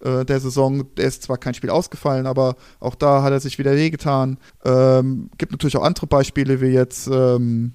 äh, 0.00 0.24
der 0.24 0.40
Saison. 0.40 0.84
Der 0.96 1.06
ist 1.06 1.22
zwar 1.22 1.38
kein 1.38 1.54
Spiel 1.54 1.70
ausgefallen, 1.70 2.26
aber 2.26 2.56
auch 2.80 2.94
da 2.94 3.22
hat 3.22 3.32
er 3.32 3.40
sich 3.40 3.58
wieder 3.58 3.72
wehgetan. 3.74 4.38
Ähm, 4.64 5.30
gibt 5.38 5.52
natürlich 5.52 5.76
auch 5.76 5.84
andere 5.84 6.06
Beispiele, 6.06 6.60
wie 6.60 6.66
jetzt, 6.66 7.06
ähm, 7.06 7.74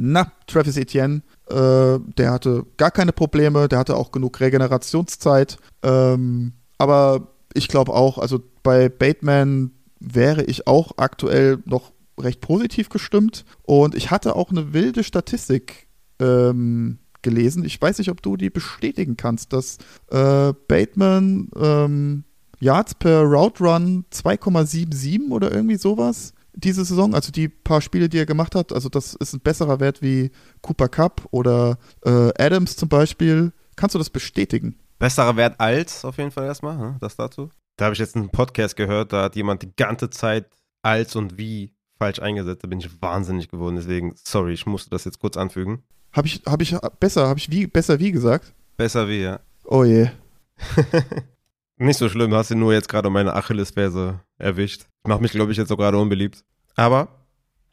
na, 0.00 0.30
Travis 0.46 0.76
Etienne, 0.76 1.22
äh, 1.48 1.98
der 2.16 2.30
hatte 2.30 2.64
gar 2.76 2.92
keine 2.92 3.12
Probleme, 3.12 3.68
der 3.68 3.80
hatte 3.80 3.96
auch 3.96 4.12
genug 4.12 4.38
Regenerationszeit. 4.40 5.58
Ähm, 5.82 6.52
aber 6.78 7.34
ich 7.52 7.66
glaube 7.68 7.92
auch, 7.92 8.18
also 8.18 8.40
bei 8.62 8.88
Bateman, 8.88 9.72
wäre 10.00 10.44
ich 10.44 10.68
auch 10.68 10.92
aktuell 10.96 11.58
noch 11.64 11.92
recht 12.18 12.40
positiv 12.40 12.88
gestimmt. 12.88 13.44
Und 13.62 13.96
ich 13.96 14.10
hatte 14.12 14.36
auch 14.36 14.50
eine 14.50 14.72
wilde 14.72 15.02
Statistik 15.02 15.88
ähm, 16.20 16.98
gelesen. 17.22 17.64
Ich 17.64 17.80
weiß 17.80 17.98
nicht, 17.98 18.10
ob 18.10 18.22
du 18.22 18.36
die 18.36 18.50
bestätigen 18.50 19.16
kannst, 19.16 19.52
dass 19.52 19.78
äh, 20.10 20.52
Bateman 20.68 21.48
ähm, 21.56 22.24
Yards 22.60 22.94
per 22.94 23.22
Route 23.22 23.64
Run 23.64 24.04
2,77 24.12 25.30
oder 25.30 25.52
irgendwie 25.52 25.76
sowas 25.76 26.32
diese 26.58 26.84
Saison, 26.84 27.14
also 27.14 27.30
die 27.30 27.48
paar 27.48 27.80
Spiele, 27.80 28.08
die 28.08 28.18
er 28.18 28.26
gemacht 28.26 28.54
hat, 28.54 28.72
also 28.72 28.88
das 28.88 29.14
ist 29.14 29.34
ein 29.34 29.40
besserer 29.40 29.80
Wert 29.80 30.02
wie 30.02 30.30
Cooper 30.60 30.88
Cup 30.88 31.26
oder 31.30 31.78
äh, 32.04 32.30
Adams 32.36 32.76
zum 32.76 32.88
Beispiel. 32.88 33.52
Kannst 33.76 33.94
du 33.94 33.98
das 33.98 34.10
bestätigen? 34.10 34.76
Besserer 34.98 35.36
Wert 35.36 35.60
als 35.60 36.04
auf 36.04 36.18
jeden 36.18 36.32
Fall 36.32 36.46
erstmal, 36.46 36.78
hm, 36.78 36.96
das 37.00 37.16
dazu. 37.16 37.50
Da 37.76 37.84
habe 37.84 37.92
ich 37.92 38.00
jetzt 38.00 38.16
einen 38.16 38.30
Podcast 38.30 38.76
gehört, 38.76 39.12
da 39.12 39.24
hat 39.24 39.36
jemand 39.36 39.62
die 39.62 39.72
ganze 39.76 40.10
Zeit 40.10 40.46
als 40.82 41.14
und 41.14 41.38
wie 41.38 41.72
falsch 41.98 42.18
eingesetzt. 42.20 42.64
Da 42.64 42.68
bin 42.68 42.80
ich 42.80 43.00
wahnsinnig 43.00 43.48
geworden. 43.48 43.76
Deswegen, 43.76 44.14
sorry, 44.16 44.52
ich 44.52 44.66
musste 44.66 44.90
das 44.90 45.04
jetzt 45.04 45.20
kurz 45.20 45.36
anfügen. 45.36 45.82
Habe 46.12 46.26
ich, 46.26 46.42
hab 46.44 46.60
ich 46.60 46.76
besser, 46.98 47.28
habe 47.28 47.38
ich 47.38 47.50
wie, 47.50 47.66
besser 47.66 48.00
wie 48.00 48.10
gesagt? 48.10 48.52
Besser 48.76 49.08
wie, 49.08 49.22
ja. 49.22 49.40
Oh 49.64 49.84
je. 49.84 50.10
Nicht 51.78 51.96
so 51.96 52.08
schlimm, 52.08 52.34
hast 52.34 52.50
du 52.50 52.56
nur 52.56 52.72
jetzt 52.72 52.88
gerade 52.88 53.08
meine 53.08 53.34
Achillesferse 53.34 54.20
erwischt. 54.36 54.86
Ich 55.04 55.08
mache 55.08 55.22
mich, 55.22 55.30
glaube 55.30 55.52
ich, 55.52 55.58
jetzt 55.58 55.70
auch 55.70 55.76
gerade 55.76 55.98
unbeliebt. 55.98 56.44
Aber 56.74 57.08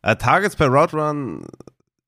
äh, 0.03 0.15
Targets 0.15 0.55
per 0.55 0.67
Route 0.67 0.95
Run 0.95 1.45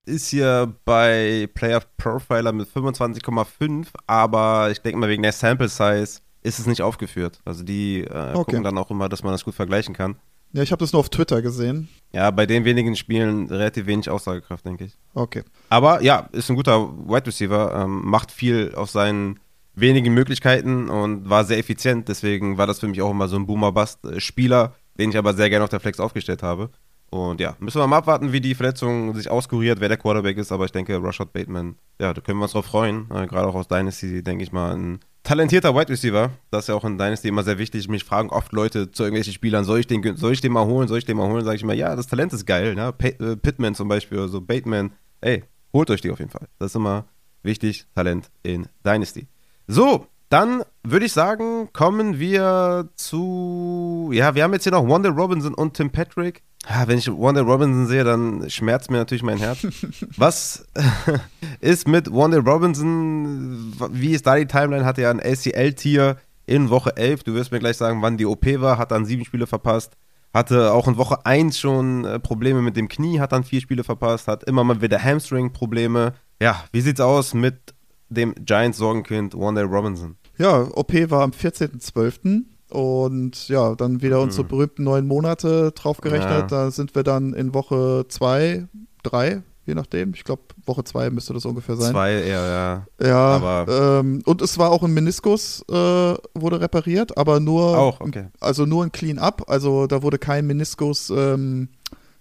ist 0.05 0.29
hier 0.29 0.73
bei 0.85 1.49
Player 1.53 1.81
Profiler 1.97 2.51
mit 2.51 2.69
25,5, 2.69 3.87
aber 4.05 4.69
ich 4.71 4.79
denke 4.81 4.99
mal 4.99 5.09
wegen 5.09 5.23
der 5.23 5.31
Sample 5.31 5.67
Size 5.67 6.21
ist 6.43 6.59
es 6.59 6.65
nicht 6.67 6.81
aufgeführt. 6.81 7.41
Also 7.43 7.63
die 7.63 8.01
äh, 8.01 8.07
okay. 8.07 8.33
gucken 8.33 8.63
dann 8.63 8.77
auch 8.77 8.91
immer, 8.91 9.09
dass 9.09 9.23
man 9.23 9.33
das 9.33 9.43
gut 9.43 9.55
vergleichen 9.55 9.93
kann. 9.93 10.15
Ja, 10.53 10.63
ich 10.63 10.71
habe 10.71 10.79
das 10.79 10.93
nur 10.93 11.01
auf 11.01 11.09
Twitter 11.09 11.41
gesehen. 11.41 11.89
Ja, 12.13 12.31
bei 12.31 12.45
den 12.45 12.63
wenigen 12.63 12.95
Spielen 12.95 13.47
relativ 13.47 13.85
wenig 13.85 14.09
Aussagekraft, 14.09 14.65
denke 14.65 14.85
ich. 14.85 14.93
Okay. 15.13 15.43
Aber 15.69 16.01
ja, 16.01 16.29
ist 16.31 16.49
ein 16.49 16.55
guter 16.55 16.87
Wide 16.89 17.27
Receiver, 17.27 17.83
ähm, 17.83 18.05
macht 18.05 18.31
viel 18.31 18.73
auf 18.75 18.89
seinen 18.89 19.39
wenigen 19.77 20.13
Möglichkeiten 20.13 20.89
und 20.89 21.29
war 21.29 21.45
sehr 21.45 21.59
effizient. 21.59 22.09
Deswegen 22.09 22.57
war 22.57 22.67
das 22.67 22.79
für 22.79 22.87
mich 22.87 23.01
auch 23.01 23.11
immer 23.11 23.27
so 23.27 23.35
ein 23.37 23.45
Boomer-Bust-Spieler. 23.45 24.75
den 24.97 25.11
ich 25.11 25.17
aber 25.17 25.33
sehr 25.35 25.49
gerne 25.49 25.63
auf 25.63 25.69
der 25.69 25.79
Flex 25.79 25.99
aufgestellt 25.99 26.41
habe. 26.41 26.71
Und 27.09 27.39
ja, 27.39 27.55
müssen 27.59 27.79
wir 27.79 27.87
mal 27.87 27.99
abwarten, 27.99 28.33
wie 28.33 28.41
die 28.41 28.55
Verletzung 28.55 29.15
sich 29.15 29.29
auskuriert, 29.29 29.79
wer 29.79 29.87
der 29.87 29.97
Quarterback 29.97 30.37
ist. 30.37 30.51
Aber 30.51 30.65
ich 30.65 30.71
denke, 30.71 31.01
Rashad 31.01 31.31
Bateman, 31.31 31.75
ja, 32.01 32.13
da 32.13 32.19
können 32.19 32.39
wir 32.39 32.43
uns 32.43 32.51
drauf 32.51 32.65
freuen. 32.65 33.07
Äh, 33.11 33.27
Gerade 33.27 33.47
auch 33.47 33.55
aus 33.55 33.67
Dynasty, 33.67 34.23
denke 34.23 34.43
ich 34.43 34.51
mal, 34.51 34.75
ein 34.75 34.99
talentierter 35.23 35.73
Wide 35.75 35.89
Receiver. 35.89 36.31
Das 36.51 36.65
ist 36.65 36.69
ja 36.69 36.75
auch 36.75 36.83
in 36.83 36.97
Dynasty 36.97 37.29
immer 37.29 37.43
sehr 37.43 37.59
wichtig. 37.59 37.87
Mich 37.87 38.03
fragen 38.03 38.29
oft 38.29 38.51
Leute 38.51 38.91
zu 38.91 39.03
irgendwelchen 39.03 39.33
Spielern, 39.33 39.63
soll 39.63 39.79
ich 39.79 39.87
den, 39.87 40.17
soll 40.17 40.33
ich 40.33 40.41
den 40.41 40.51
mal 40.51 40.65
holen, 40.65 40.87
soll 40.87 40.97
ich 40.97 41.05
den 41.05 41.17
mal 41.17 41.27
holen? 41.29 41.45
Sage 41.45 41.55
ich 41.55 41.63
immer, 41.63 41.73
ja, 41.73 41.95
das 41.95 42.07
Talent 42.07 42.33
ist 42.33 42.45
geil. 42.45 42.75
Ne? 42.75 42.93
Äh, 42.99 43.35
Pittman 43.37 43.75
zum 43.75 43.87
Beispiel 43.87 44.17
oder 44.17 44.27
so, 44.27 44.41
Bateman. 44.41 44.91
Ey, 45.21 45.43
holt 45.73 45.89
euch 45.89 46.01
die 46.01 46.11
auf 46.11 46.19
jeden 46.19 46.31
Fall. 46.31 46.47
Das 46.59 46.71
ist 46.71 46.75
immer 46.75 47.05
wichtig, 47.41 47.85
Talent 47.95 48.29
in 48.43 48.67
Dynasty. 48.85 49.27
So, 49.67 50.07
dann 50.29 50.63
würde 50.83 51.05
ich 51.05 51.13
sagen, 51.13 51.69
kommen 51.73 52.19
wir 52.19 52.89
zu. 52.95 54.09
Ja, 54.13 54.33
wir 54.33 54.43
haben 54.43 54.53
jetzt 54.53 54.63
hier 54.63 54.71
noch 54.71 54.87
Wanda 54.87 55.09
Robinson 55.09 55.53
und 55.53 55.73
Tim 55.73 55.89
Patrick. 55.89 56.41
Ja, 56.69 56.87
wenn 56.87 56.97
ich 56.97 57.07
Wanda 57.07 57.41
Robinson 57.41 57.85
sehe, 57.87 58.03
dann 58.03 58.49
schmerzt 58.49 58.89
mir 58.89 58.97
natürlich 58.97 59.23
mein 59.23 59.37
Herz. 59.37 59.65
Was 60.17 60.67
ist 61.59 61.87
mit 61.87 62.11
Wanda 62.11 62.39
Robinson? 62.39 63.73
Wie 63.91 64.11
ist 64.11 64.25
da 64.25 64.35
die 64.35 64.47
Timeline? 64.47 64.85
Hat 64.85 64.97
er 64.97 65.09
ein 65.09 65.21
ACL-Tier 65.21 66.17
in 66.45 66.69
Woche 66.69 66.95
11. 66.95 67.23
Du 67.23 67.33
wirst 67.33 67.51
mir 67.51 67.59
gleich 67.59 67.77
sagen, 67.77 68.01
wann 68.01 68.17
die 68.17 68.25
OP 68.25 68.45
war. 68.59 68.77
Hat 68.77 68.91
dann 68.91 69.05
sieben 69.05 69.25
Spiele 69.25 69.47
verpasst. 69.47 69.93
Hatte 70.33 70.71
auch 70.73 70.87
in 70.87 70.97
Woche 70.97 71.25
1 71.25 71.59
schon 71.59 72.05
äh, 72.05 72.19
Probleme 72.19 72.61
mit 72.61 72.75
dem 72.75 72.87
Knie. 72.87 73.19
Hat 73.19 73.31
dann 73.33 73.43
vier 73.43 73.61
Spiele 73.61 73.83
verpasst. 73.83 74.27
Hat 74.27 74.43
immer 74.45 74.63
mal 74.63 74.81
wieder 74.81 75.01
Hamstring-Probleme. 75.01 76.13
Ja, 76.41 76.63
wie 76.71 76.81
sieht's 76.81 77.01
aus 77.01 77.33
mit 77.33 77.73
dem 78.09 78.33
Giants-Sorgenkind 78.35 79.37
Wanda 79.37 79.63
Robinson? 79.63 80.15
Ja, 80.37 80.67
OP 80.73 80.93
war 81.09 81.23
am 81.23 81.31
14.12. 81.31 82.43
Und 82.69 83.47
ja, 83.47 83.75
dann 83.75 84.01
wieder 84.01 84.19
unsere 84.19 84.43
mhm. 84.43 84.49
berühmten 84.49 84.83
neun 84.83 85.07
Monate 85.07 85.71
draufgerechnet. 85.71 86.29
Ja. 86.29 86.47
Da 86.47 86.71
sind 86.71 86.95
wir 86.95 87.03
dann 87.03 87.33
in 87.33 87.53
Woche 87.53 88.05
zwei, 88.09 88.67
drei, 89.03 89.41
je 89.65 89.73
nachdem. 89.73 90.13
Ich 90.13 90.25
glaube, 90.25 90.41
Woche 90.65 90.83
zwei 90.83 91.09
müsste 91.09 91.33
das 91.33 91.45
ungefähr 91.45 91.77
sein. 91.77 91.91
Zwei 91.91 92.13
eher, 92.13 92.85
ja. 92.99 93.07
Ja, 93.07 93.17
aber 93.17 93.99
ähm, 94.01 94.21
und 94.25 94.41
es 94.41 94.57
war 94.57 94.71
auch 94.71 94.83
ein 94.83 94.93
Meniskus, 94.93 95.63
äh, 95.69 95.73
wurde 95.73 96.59
repariert, 96.59 97.17
aber 97.17 97.39
nur, 97.39 97.77
auch, 97.77 98.01
okay. 98.01 98.27
also 98.41 98.65
nur 98.65 98.83
ein 98.83 98.91
Clean-Up. 98.91 99.45
Also 99.47 99.87
da 99.87 100.03
wurde 100.03 100.19
kein 100.19 100.45
Meniskus 100.45 101.09
ähm, 101.09 101.69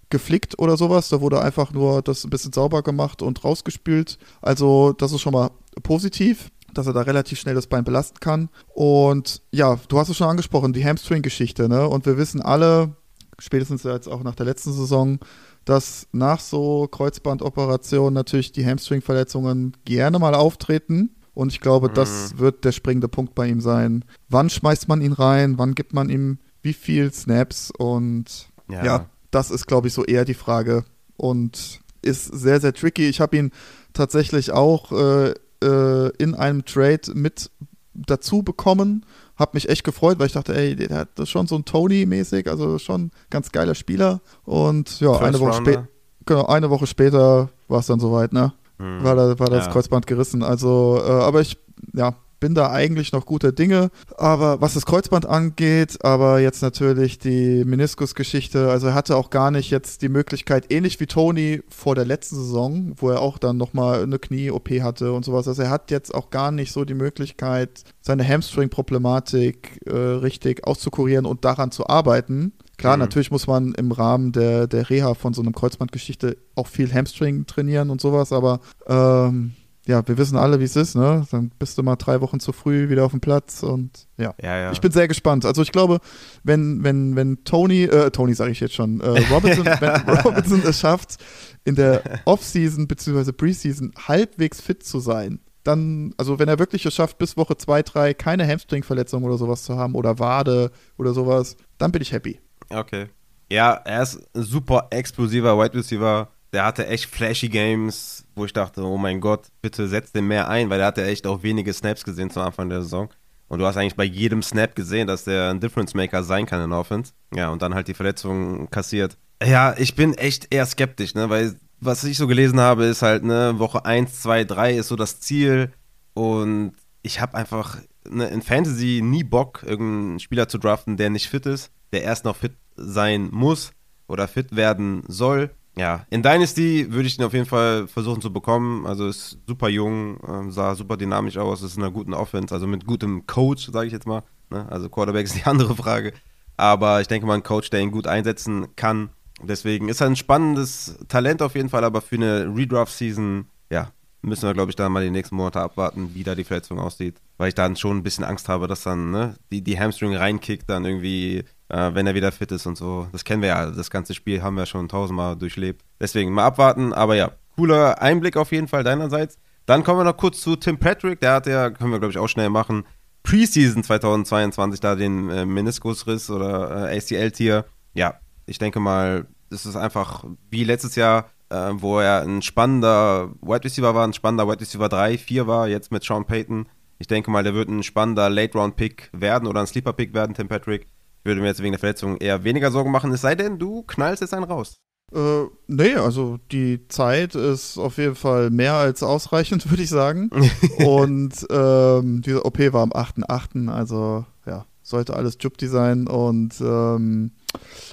geflickt 0.09 0.57
oder 0.59 0.77
sowas. 0.77 1.09
Da 1.09 1.19
wurde 1.19 1.41
einfach 1.41 1.73
nur 1.73 2.01
das 2.01 2.23
ein 2.23 2.29
bisschen 2.29 2.53
sauber 2.53 2.83
gemacht 2.83 3.21
und 3.21 3.43
rausgespült. 3.43 4.17
Also 4.41 4.93
das 4.93 5.11
ist 5.11 5.19
schon 5.19 5.33
mal 5.33 5.49
positiv 5.83 6.49
dass 6.73 6.87
er 6.87 6.93
da 6.93 7.01
relativ 7.01 7.39
schnell 7.39 7.55
das 7.55 7.67
Bein 7.67 7.83
belasten 7.83 8.19
kann. 8.19 8.49
Und 8.73 9.41
ja, 9.51 9.79
du 9.87 9.99
hast 9.99 10.09
es 10.09 10.17
schon 10.17 10.27
angesprochen, 10.27 10.73
die 10.73 10.85
Hamstring-Geschichte, 10.85 11.67
ne? 11.67 11.87
Und 11.87 12.05
wir 12.05 12.17
wissen 12.17 12.41
alle, 12.41 12.95
spätestens 13.39 13.83
jetzt 13.83 14.07
auch 14.07 14.23
nach 14.23 14.35
der 14.35 14.45
letzten 14.45 14.73
Saison, 14.73 15.19
dass 15.65 16.07
nach 16.11 16.39
so 16.39 16.87
Kreuzbandoperationen 16.87 18.13
natürlich 18.13 18.51
die 18.51 18.65
Hamstring-Verletzungen 18.65 19.75
gerne 19.85 20.19
mal 20.19 20.35
auftreten. 20.35 21.15
Und 21.33 21.51
ich 21.51 21.59
glaube, 21.59 21.89
mhm. 21.89 21.93
das 21.93 22.37
wird 22.37 22.63
der 22.65 22.71
springende 22.71 23.07
Punkt 23.07 23.35
bei 23.35 23.47
ihm 23.47 23.61
sein. 23.61 24.05
Wann 24.29 24.49
schmeißt 24.49 24.87
man 24.87 25.01
ihn 25.01 25.13
rein? 25.13 25.57
Wann 25.57 25.75
gibt 25.75 25.93
man 25.93 26.09
ihm 26.09 26.39
wie 26.61 26.73
viel 26.73 27.11
Snaps? 27.13 27.71
Und 27.77 28.49
ja, 28.69 28.85
ja 28.85 29.09
das 29.31 29.51
ist, 29.51 29.67
glaube 29.67 29.87
ich, 29.87 29.93
so 29.93 30.03
eher 30.05 30.25
die 30.25 30.33
Frage. 30.33 30.85
Und 31.15 31.81
ist 32.01 32.25
sehr, 32.25 32.61
sehr 32.61 32.73
tricky. 32.73 33.09
Ich 33.09 33.19
habe 33.19 33.37
ihn 33.37 33.51
tatsächlich 33.93 34.51
auch 34.51 34.91
äh, 34.91 35.33
äh, 35.63 36.09
in 36.17 36.35
einem 36.35 36.65
Trade 36.65 37.13
mit 37.13 37.49
dazu 37.93 38.43
bekommen. 38.43 39.05
Hab 39.35 39.53
mich 39.53 39.69
echt 39.69 39.83
gefreut, 39.83 40.19
weil 40.19 40.27
ich 40.27 40.33
dachte, 40.33 40.55
ey, 40.55 40.75
der 40.75 40.97
hat 40.97 41.09
das 41.15 41.29
schon 41.29 41.47
so 41.47 41.55
ein 41.55 41.65
Tony-mäßig, 41.65 42.49
also 42.49 42.79
schon 42.79 43.11
ganz 43.29 43.51
geiler 43.51 43.75
Spieler. 43.75 44.21
Und 44.45 44.99
ja, 44.99 45.17
eine 45.19 45.39
Woche, 45.39 45.53
spä 45.53 45.87
genau, 46.25 46.45
eine 46.45 46.69
Woche 46.69 46.87
später 46.87 47.49
war 47.67 47.79
es 47.79 47.87
dann 47.87 47.99
soweit, 47.99 48.33
ne? 48.33 48.53
Hm. 48.79 49.03
War, 49.03 49.15
da, 49.15 49.39
war 49.39 49.49
das 49.49 49.65
ja. 49.65 49.71
Kreuzband 49.71 50.07
gerissen. 50.07 50.43
Also, 50.43 51.01
äh, 51.03 51.11
aber 51.11 51.41
ich, 51.41 51.57
ja, 51.93 52.15
bin 52.39 52.55
da 52.55 52.71
eigentlich 52.71 53.11
noch 53.11 53.25
guter 53.25 53.51
Dinge. 53.51 53.89
Aber 54.17 54.61
was 54.61 54.73
das 54.73 54.85
Kreuzband 54.85 55.25
angeht, 55.25 56.03
aber 56.03 56.39
jetzt 56.39 56.61
natürlich 56.61 57.19
die 57.19 57.63
Meniskusgeschichte, 57.65 58.69
also 58.69 58.87
er 58.87 58.93
hatte 58.93 59.15
auch 59.15 59.29
gar 59.29 59.51
nicht 59.51 59.69
jetzt 59.69 60.01
die 60.01 60.09
Möglichkeit, 60.09 60.71
ähnlich 60.71 60.99
wie 60.99 61.07
Tony 61.07 61.61
vor 61.69 61.95
der 61.95 62.05
letzten 62.05 62.35
Saison, 62.35 62.93
wo 62.97 63.09
er 63.09 63.21
auch 63.21 63.37
dann 63.37 63.57
nochmal 63.57 64.03
eine 64.03 64.19
Knie-OP 64.19 64.69
hatte 64.81 65.11
und 65.13 65.25
sowas. 65.25 65.47
Also 65.47 65.63
er 65.63 65.69
hat 65.69 65.91
jetzt 65.91 66.13
auch 66.13 66.29
gar 66.29 66.51
nicht 66.51 66.71
so 66.71 66.85
die 66.85 66.93
Möglichkeit, 66.93 67.83
seine 68.01 68.27
Hamstring-Problematik 68.27 69.79
äh, 69.85 69.91
richtig 69.95 70.65
auszukurieren 70.65 71.25
und 71.25 71.45
daran 71.45 71.71
zu 71.71 71.87
arbeiten. 71.87 72.53
Klar, 72.77 72.97
mhm. 72.97 73.01
natürlich 73.01 73.31
muss 73.31 73.47
man 73.47 73.73
im 73.73 73.91
Rahmen 73.91 74.31
der, 74.31 74.67
der 74.67 74.89
Reha 74.89 75.15
von 75.15 75.33
so 75.33 75.41
einem 75.41 75.53
Kreuzbandgeschichte 75.53 76.37
auch 76.55 76.67
viel 76.67 76.93
Hamstring 76.93 77.45
trainieren 77.47 77.89
und 77.89 77.99
sowas, 78.01 78.31
aber 78.31 78.59
ähm, 78.87 79.53
ja, 79.87 80.05
wir 80.05 80.17
wissen 80.17 80.37
alle, 80.37 80.59
wie 80.59 80.65
es 80.65 80.75
ist, 80.75 80.95
ne? 80.95 81.25
Dann 81.31 81.49
bist 81.57 81.77
du 81.77 81.83
mal 81.83 81.95
drei 81.95 82.19
Wochen 82.19 82.41
zu 82.41 82.51
früh 82.51 82.89
wieder 82.89 83.05
auf 83.05 83.11
dem 83.11 83.21
Platz 83.21 83.63
und 83.63 84.07
ja. 84.17 84.33
ja, 84.41 84.57
ja. 84.57 84.71
Ich 84.71 84.81
bin 84.81 84.91
sehr 84.91 85.07
gespannt. 85.07 85.45
Also 85.45 85.61
ich 85.61 85.71
glaube, 85.71 85.99
wenn, 86.43 86.83
wenn, 86.83 87.15
wenn 87.15 87.43
Tony, 87.45 87.83
äh, 87.83 88.11
Tony 88.11 88.33
sage 88.33 88.51
ich 88.51 88.59
jetzt 88.59 88.75
schon, 88.75 88.99
äh, 88.99 89.23
Robinson, 89.31 89.65
wenn 89.65 90.17
Robinson 90.19 90.61
es 90.65 90.81
schafft, 90.81 91.17
in 91.63 91.75
der 91.75 92.03
Offseason 92.25 92.87
bzw. 92.87 93.31
Preseason 93.31 93.93
halbwegs 94.07 94.59
fit 94.59 94.83
zu 94.83 94.99
sein, 94.99 95.39
dann, 95.63 96.13
also 96.17 96.37
wenn 96.37 96.49
er 96.49 96.59
wirklich 96.59 96.85
es 96.85 96.93
schafft, 96.93 97.17
bis 97.17 97.37
Woche 97.37 97.55
2, 97.55 97.83
3 97.83 98.13
keine 98.13 98.45
Hamstring-Verletzung 98.45 99.23
oder 99.23 99.37
sowas 99.37 99.63
zu 99.63 99.77
haben 99.77 99.95
oder 99.95 100.19
Wade 100.19 100.71
oder 100.97 101.13
sowas, 101.13 101.55
dann 101.77 101.93
bin 101.93 102.01
ich 102.01 102.11
happy. 102.11 102.39
Okay. 102.69 103.07
Ja, 103.49 103.71
er 103.71 104.03
ist 104.03 104.19
ein 104.35 104.43
super 104.43 104.87
explosiver 104.89 105.57
Wide 105.57 105.77
Receiver. 105.77 106.29
Der 106.51 106.65
hatte 106.65 106.87
echt 106.87 107.05
flashy 107.05 107.47
Games 107.47 108.16
wo 108.37 108.45
ich 108.45 108.53
dachte, 108.53 108.83
oh 108.83 108.97
mein 108.97 109.19
Gott, 109.19 109.47
bitte 109.61 109.87
setz 109.87 110.11
den 110.11 110.27
mehr 110.27 110.47
ein, 110.49 110.69
weil 110.69 110.79
er 110.79 110.87
hat 110.87 110.97
ja 110.97 111.05
echt 111.05 111.27
auch 111.27 111.43
wenige 111.43 111.73
Snaps 111.73 112.03
gesehen 112.03 112.29
zum 112.29 112.43
Anfang 112.43 112.69
der 112.69 112.81
Saison. 112.81 113.09
Und 113.47 113.59
du 113.59 113.65
hast 113.65 113.77
eigentlich 113.77 113.95
bei 113.95 114.03
jedem 114.03 114.43
Snap 114.43 114.75
gesehen, 114.75 115.07
dass 115.07 115.23
der 115.23 115.49
ein 115.49 115.59
Difference 115.59 115.93
Maker 115.93 116.23
sein 116.23 116.45
kann 116.45 116.61
in 116.61 116.73
Offense. 116.73 117.13
Ja, 117.33 117.49
und 117.49 117.61
dann 117.61 117.73
halt 117.73 117.87
die 117.87 117.93
Verletzung 117.93 118.69
kassiert. 118.69 119.17
Ja, 119.43 119.75
ich 119.77 119.95
bin 119.95 120.13
echt 120.15 120.53
eher 120.53 120.65
skeptisch, 120.65 121.15
ne, 121.15 121.29
weil 121.29 121.55
was 121.79 122.03
ich 122.03 122.17
so 122.17 122.27
gelesen 122.27 122.59
habe, 122.59 122.85
ist 122.85 123.03
halt, 123.03 123.23
ne, 123.23 123.53
Woche 123.57 123.85
1, 123.85 124.21
2, 124.21 124.45
3 124.45 124.77
ist 124.77 124.87
so 124.87 124.95
das 124.95 125.19
Ziel. 125.19 125.71
Und 126.13 126.73
ich 127.03 127.21
habe 127.21 127.35
einfach 127.35 127.77
ne, 128.09 128.27
in 128.27 128.41
Fantasy 128.41 129.01
nie 129.03 129.23
Bock, 129.23 129.63
irgendeinen 129.65 130.19
Spieler 130.19 130.47
zu 130.49 130.57
draften, 130.57 130.97
der 130.97 131.09
nicht 131.09 131.29
fit 131.29 131.45
ist, 131.45 131.71
der 131.93 132.03
erst 132.03 132.25
noch 132.25 132.35
fit 132.35 132.53
sein 132.75 133.29
muss 133.31 133.71
oder 134.07 134.27
fit 134.27 134.55
werden 134.55 135.03
soll 135.07 135.51
ja, 135.77 136.05
in 136.09 136.23
Dynasty 136.23 136.91
würde 136.91 137.07
ich 137.07 137.17
ihn 137.17 137.23
auf 137.23 137.33
jeden 137.33 137.45
Fall 137.45 137.87
versuchen 137.87 138.21
zu 138.21 138.33
bekommen. 138.33 138.85
Also 138.85 139.07
ist 139.07 139.37
super 139.47 139.69
jung, 139.69 140.19
äh, 140.21 140.51
sah 140.51 140.75
super 140.75 140.97
dynamisch 140.97 141.37
aus, 141.37 141.61
ist 141.61 141.77
in 141.77 141.83
einer 141.83 141.91
guten 141.91 142.13
Offense, 142.13 142.53
also 142.53 142.67
mit 142.67 142.85
gutem 142.85 143.27
Coach, 143.27 143.69
sage 143.71 143.87
ich 143.87 143.93
jetzt 143.93 144.07
mal. 144.07 144.23
Ne? 144.49 144.65
Also 144.69 144.89
Quarterback 144.89 145.25
ist 145.25 145.35
die 145.35 145.43
andere 145.45 145.75
Frage. 145.75 146.13
Aber 146.57 147.01
ich 147.01 147.07
denke 147.07 147.27
mal, 147.27 147.35
ein 147.35 147.43
Coach, 147.43 147.69
der 147.69 147.81
ihn 147.81 147.91
gut 147.91 148.07
einsetzen 148.07 148.75
kann. 148.75 149.09
Deswegen 149.43 149.89
ist 149.89 150.01
er 150.01 150.07
ein 150.07 150.15
spannendes 150.15 150.97
Talent 151.07 151.43
auf 151.43 151.53
jeden 151.53 151.69
Fall, 151.69 151.83
aber 151.83 152.01
für 152.01 152.15
eine 152.15 152.51
Redraft-Season, 152.55 153.45
ja, 153.69 153.91
müssen 154.23 154.47
wir, 154.47 154.53
glaube 154.55 154.71
ich, 154.71 154.75
da 154.75 154.89
mal 154.89 155.03
die 155.03 155.11
nächsten 155.11 155.35
Monate 155.35 155.61
abwarten, 155.61 156.11
wie 156.15 156.23
da 156.23 156.33
die 156.33 156.43
Verletzung 156.43 156.79
aussieht. 156.79 157.21
Weil 157.37 157.49
ich 157.49 157.55
dann 157.55 157.75
schon 157.75 157.97
ein 157.97 158.03
bisschen 158.03 158.23
Angst 158.23 158.49
habe, 158.49 158.67
dass 158.67 158.81
dann 158.81 159.11
ne, 159.11 159.35
die, 159.51 159.61
die 159.61 159.79
Hamstring 159.79 160.15
reinkickt, 160.15 160.67
dann 160.67 160.85
irgendwie 160.85 161.43
äh, 161.69 161.91
wenn 161.93 162.07
er 162.07 162.15
wieder 162.15 162.31
fit 162.31 162.51
ist 162.51 162.65
und 162.65 162.77
so. 162.77 163.07
Das 163.11 163.23
kennen 163.23 163.41
wir 163.41 163.49
ja, 163.49 163.65
das 163.71 163.89
ganze 163.89 164.13
Spiel 164.13 164.41
haben 164.41 164.55
wir 164.55 164.65
schon 164.65 164.87
tausendmal 164.87 165.35
durchlebt. 165.35 165.83
Deswegen 165.99 166.33
mal 166.33 166.45
abwarten, 166.45 166.93
aber 166.93 167.15
ja, 167.15 167.31
cooler 167.55 168.01
Einblick 168.01 168.37
auf 168.37 168.51
jeden 168.51 168.67
Fall 168.67 168.83
deinerseits. 168.83 169.37
Dann 169.65 169.83
kommen 169.83 169.99
wir 169.99 170.05
noch 170.05 170.17
kurz 170.17 170.41
zu 170.41 170.55
Tim 170.55 170.77
Patrick, 170.77 171.19
der 171.19 171.33
hat 171.33 171.47
ja, 171.47 171.69
können 171.69 171.91
wir 171.91 171.99
glaube 171.99 172.11
ich 172.11 172.17
auch 172.17 172.29
schnell 172.29 172.49
machen, 172.49 172.85
Preseason 173.23 173.83
2022 173.83 174.79
da 174.79 174.95
den 174.95 175.29
äh, 175.29 175.45
Meniskusriss 175.45 176.29
oder 176.29 176.89
äh, 176.89 176.97
ACL-Tier. 176.97 177.65
Ja, 177.93 178.15
ich 178.45 178.57
denke 178.57 178.79
mal, 178.79 179.27
das 179.49 179.65
ist 179.65 179.75
einfach 179.75 180.23
wie 180.49 180.63
letztes 180.63 180.95
Jahr, 180.95 181.29
äh, 181.49 181.71
wo 181.73 181.99
er 181.99 182.21
ein 182.21 182.41
spannender 182.41 183.31
Wide 183.41 183.65
Receiver 183.65 183.93
war, 183.93 184.07
ein 184.07 184.13
spannender 184.13 184.47
Wide 184.47 184.61
Receiver 184.61 184.87
3, 184.87 185.17
4 185.17 185.47
war, 185.47 185.67
jetzt 185.67 185.91
mit 185.91 186.03
Sean 186.05 186.25
Payton. 186.25 186.69
Ich 186.99 187.07
denke 187.07 187.29
mal, 187.29 187.43
der 187.43 187.53
wird 187.53 187.67
ein 187.67 187.83
spannender 187.83 188.29
Late-Round-Pick 188.29 189.09
werden 189.11 189.47
oder 189.47 189.59
ein 189.59 189.67
Sleeper-Pick 189.67 190.13
werden, 190.13 190.33
Tim 190.33 190.47
Patrick 190.47 190.87
würde 191.23 191.41
mir 191.41 191.47
jetzt 191.47 191.61
wegen 191.61 191.73
der 191.73 191.79
Verletzung 191.79 192.17
eher 192.17 192.43
weniger 192.43 192.71
Sorgen 192.71 192.91
machen, 192.91 193.11
es 193.11 193.21
sei 193.21 193.35
denn, 193.35 193.59
du 193.59 193.83
knallst 193.83 194.21
jetzt 194.21 194.33
einen 194.33 194.45
raus. 194.45 194.77
Äh, 195.13 195.45
nee, 195.67 195.95
also 195.95 196.37
die 196.51 196.87
Zeit 196.89 197.33
ist 197.35 197.77
auf 197.77 197.97
jeden 197.97 198.15
Fall 198.15 198.49
mehr 198.49 198.73
als 198.73 199.03
ausreichend, 199.03 199.69
würde 199.69 199.83
ich 199.83 199.89
sagen. 199.89 200.29
und 200.85 201.47
ähm, 201.49 202.21
diese 202.21 202.45
OP 202.45 202.59
war 202.73 202.81
am 202.81 202.91
8.8., 202.91 203.69
also 203.69 204.25
ja, 204.45 204.65
sollte 204.81 205.15
alles 205.15 205.37
Jupti 205.39 205.67
sein. 205.67 206.07
Und 206.07 206.59
ähm, 206.59 207.31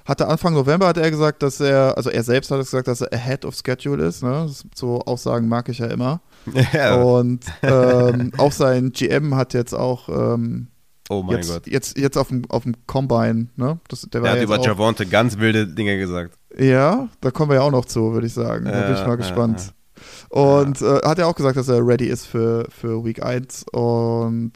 hatte 0.05 0.29
Anfang 0.29 0.55
November 0.55 0.89
hat 0.89 0.97
er 0.97 1.11
gesagt, 1.11 1.43
dass 1.43 1.61
er, 1.61 1.97
also 1.97 2.11
er 2.11 2.23
selbst 2.25 2.51
hat 2.51 2.59
gesagt, 2.59 2.89
dass 2.89 3.01
er 3.01 3.13
ahead 3.13 3.45
of 3.45 3.55
schedule 3.55 4.05
ist. 4.05 4.23
Ne? 4.23 4.51
So 4.75 5.01
Aussagen 5.01 5.49
mag 5.49 5.69
ich 5.69 5.79
ja 5.79 5.87
immer. 5.87 6.21
Ja. 6.73 6.97
Und 6.97 7.47
ähm, 7.63 8.33
auch 8.37 8.53
sein 8.53 8.93
GM 8.93 9.35
hat 9.35 9.55
jetzt 9.55 9.73
auch 9.73 10.11
ähm, 10.11 10.67
Oh 11.09 11.23
mein 11.23 11.37
jetzt, 11.37 11.53
Gott. 11.53 11.67
Jetzt, 11.67 11.99
jetzt 11.99 12.17
auf 12.17 12.29
dem, 12.29 12.45
auf 12.51 12.63
dem 12.63 12.75
Combine, 12.87 13.49
ne? 13.57 13.79
Das, 13.89 14.03
der 14.03 14.23
Der 14.23 14.33
hat 14.33 14.43
über 14.43 14.59
auch, 14.59 14.67
Javonte 14.67 15.07
ganz 15.07 15.39
wilde 15.39 15.67
Dinge 15.67 15.99
gesagt. 15.99 16.39
Ja, 16.59 17.09
da 17.21 17.31
kommen 17.31 17.51
wir 17.51 17.57
ja 17.57 17.63
auch 17.63 17.71
noch 17.71 17.85
zu, 17.85 18.13
würde 18.13 18.27
ich 18.27 18.33
sagen. 18.33 18.65
Da 18.65 18.83
bin 18.83 18.95
ich 18.95 19.07
mal 19.07 19.17
gespannt. 19.17 19.75
Und 20.31 20.81
äh, 20.83 21.01
hat 21.05 21.19
ja 21.19 21.27
auch 21.27 21.35
gesagt, 21.35 21.57
dass 21.57 21.69
er 21.69 21.87
ready 21.87 22.07
ist 22.07 22.27
für, 22.27 22.67
für 22.71 23.05
Week 23.05 23.23
1. 23.23 23.67
Und 23.73 24.53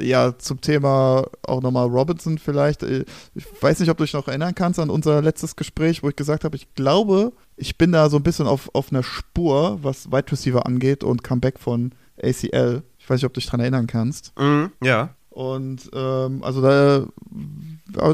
ja, 0.00 0.36
zum 0.38 0.60
Thema 0.60 1.26
auch 1.42 1.60
nochmal 1.60 1.86
Robinson 1.86 2.38
vielleicht. 2.38 2.82
Äh, 2.82 3.04
Ich 3.34 3.46
weiß 3.60 3.80
nicht, 3.80 3.90
ob 3.90 3.98
du 3.98 4.04
dich 4.04 4.14
noch 4.14 4.28
erinnern 4.28 4.54
kannst 4.54 4.78
an 4.80 4.90
unser 4.90 5.20
letztes 5.22 5.56
Gespräch, 5.56 6.02
wo 6.02 6.08
ich 6.08 6.16
gesagt 6.16 6.44
habe, 6.44 6.56
ich 6.56 6.74
glaube, 6.74 7.32
ich 7.56 7.76
bin 7.76 7.92
da 7.92 8.08
so 8.08 8.16
ein 8.16 8.22
bisschen 8.22 8.46
auf, 8.46 8.70
auf 8.74 8.90
einer 8.90 9.02
Spur, 9.02 9.78
was 9.82 10.10
Wide 10.10 10.32
Receiver 10.32 10.64
angeht 10.66 11.04
und 11.04 11.22
Comeback 11.22 11.58
von 11.58 11.92
ACL. 12.22 12.82
Ich 12.98 13.08
weiß 13.08 13.18
nicht, 13.18 13.26
ob 13.26 13.34
du 13.34 13.40
dich 13.40 13.48
dran 13.48 13.60
erinnern 13.60 13.86
kannst. 13.86 14.32
Mhm, 14.38 14.72
ja. 14.82 15.10
Und 15.30 15.88
ähm, 15.94 16.42
also 16.42 16.60
da, 16.60 17.06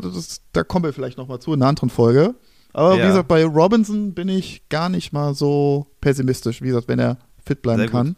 das, 0.00 0.42
da 0.52 0.62
kommen 0.64 0.84
wir 0.84 0.92
vielleicht 0.92 1.18
nochmal 1.18 1.38
zu 1.40 1.52
in 1.54 1.62
einer 1.62 1.68
anderen 1.70 1.90
Folge. 1.90 2.34
Aber 2.72 2.94
wie 2.96 2.98
Ja. 3.00 3.06
gesagt, 3.08 3.28
bei 3.28 3.44
Robinson 3.44 4.12
bin 4.12 4.28
ich 4.28 4.68
gar 4.68 4.88
nicht 4.90 5.12
mal 5.12 5.34
so 5.34 5.86
pessimistisch, 6.00 6.60
wie 6.60 6.68
gesagt, 6.68 6.88
wenn 6.88 6.98
er 6.98 7.16
fit 7.44 7.62
bleiben 7.62 7.80
Sehr 7.80 7.88
kann. 7.90 8.16